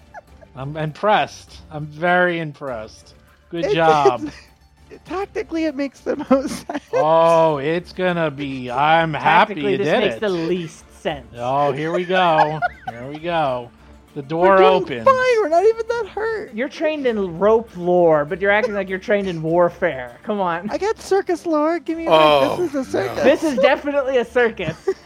I'm 0.56 0.76
impressed. 0.78 1.60
I'm 1.72 1.86
very 1.86 2.40
impressed. 2.40 3.16
Good 3.50 3.66
It's- 3.66 3.74
job. 3.76 4.22
it's- 4.24 5.00
tactically, 5.06 5.66
it 5.66 5.76
makes 5.76 6.02
the 6.02 6.16
most 6.30 6.68
sense. 6.68 6.84
Oh, 6.94 7.58
it's 7.58 7.94
gonna 7.94 8.30
be. 8.32 8.70
I'm 8.72 9.14
happy 9.14 9.54
Tactically, 9.56 9.72
you 9.74 9.78
this 9.80 9.88
did 9.88 10.00
makes 10.00 10.16
it. 10.16 10.20
the 10.22 10.30
least 10.30 11.02
sense. 11.02 11.28
Oh, 11.36 11.72
here 11.72 11.92
we 11.92 12.06
go. 12.06 12.60
Here 12.90 13.08
we 13.08 13.18
go. 13.20 13.70
The 14.16 14.22
We're 14.22 14.28
door 14.28 14.58
doing 14.58 14.70
opens. 14.70 15.06
Fine, 15.06 15.42
we're 15.42 15.50
not 15.50 15.64
even 15.64 15.88
that 15.88 16.08
hurt. 16.08 16.54
You're 16.54 16.70
trained 16.70 17.08
in 17.08 17.40
rope 17.40 17.76
lore, 17.76 18.26
but 18.26 18.40
you're 18.40 18.52
acting 18.52 18.76
like 18.76 18.88
you're 18.88 19.00
trained 19.00 19.28
in 19.28 19.42
warfare. 19.42 20.18
Come 20.24 20.40
on. 20.40 20.70
I 20.70 20.78
got 20.78 21.00
circus 21.02 21.48
lore. 21.48 21.80
Give 21.80 21.98
me 21.98 22.06
a 22.06 22.12
Oh, 22.12 22.56
break. 22.58 22.72
This 22.72 22.76
is 22.82 22.88
a 22.88 22.92
circus. 22.92 23.24
This 23.24 23.44
is 23.44 23.58
definitely 23.60 24.18
a 24.18 24.26
circus. 24.26 24.90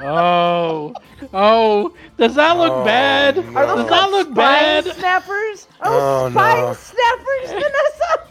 Oh, 0.00 0.94
oh, 1.32 1.94
does 2.16 2.34
that 2.34 2.56
look 2.56 2.72
Oh, 2.72 2.84
bad? 2.84 3.36
no. 3.36 3.42
Are 3.56 3.66
those 3.66 3.76
Does 3.76 3.88
that 3.88 3.88
called 3.88 4.10
look 4.10 4.26
spine 4.28 4.34
bad? 4.34 4.84
snappers? 4.96 5.68
Oh, 5.82 6.24
Oh, 6.26 6.30
spine 6.30 6.56
no. 6.62 6.72
snappers, 6.72 7.50
Vanessa! 7.50 8.28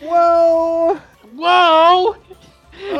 Whoa! 0.00 1.00
Whoa! 1.34 2.16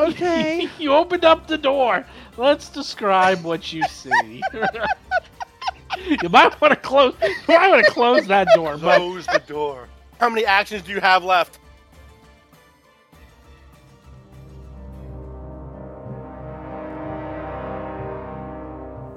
Okay. 0.08 0.68
you 0.78 0.92
opened 0.92 1.24
up 1.24 1.46
the 1.46 1.58
door. 1.58 2.04
Let's 2.36 2.68
describe 2.70 3.44
what 3.44 3.72
you 3.72 3.84
see. 3.84 4.42
you 6.22 6.28
might 6.28 6.60
want 6.60 6.72
to 6.72 6.76
close. 6.76 7.14
You 7.22 7.34
might 7.48 7.70
want 7.70 7.84
to 7.84 7.90
close 7.90 8.26
that 8.26 8.48
door. 8.54 8.76
But 8.76 8.98
Close 8.98 9.26
the 9.26 9.42
door. 9.46 9.88
How 10.20 10.28
many 10.28 10.44
actions 10.44 10.82
do 10.82 10.92
you 10.92 11.00
have 11.00 11.24
left? 11.24 11.58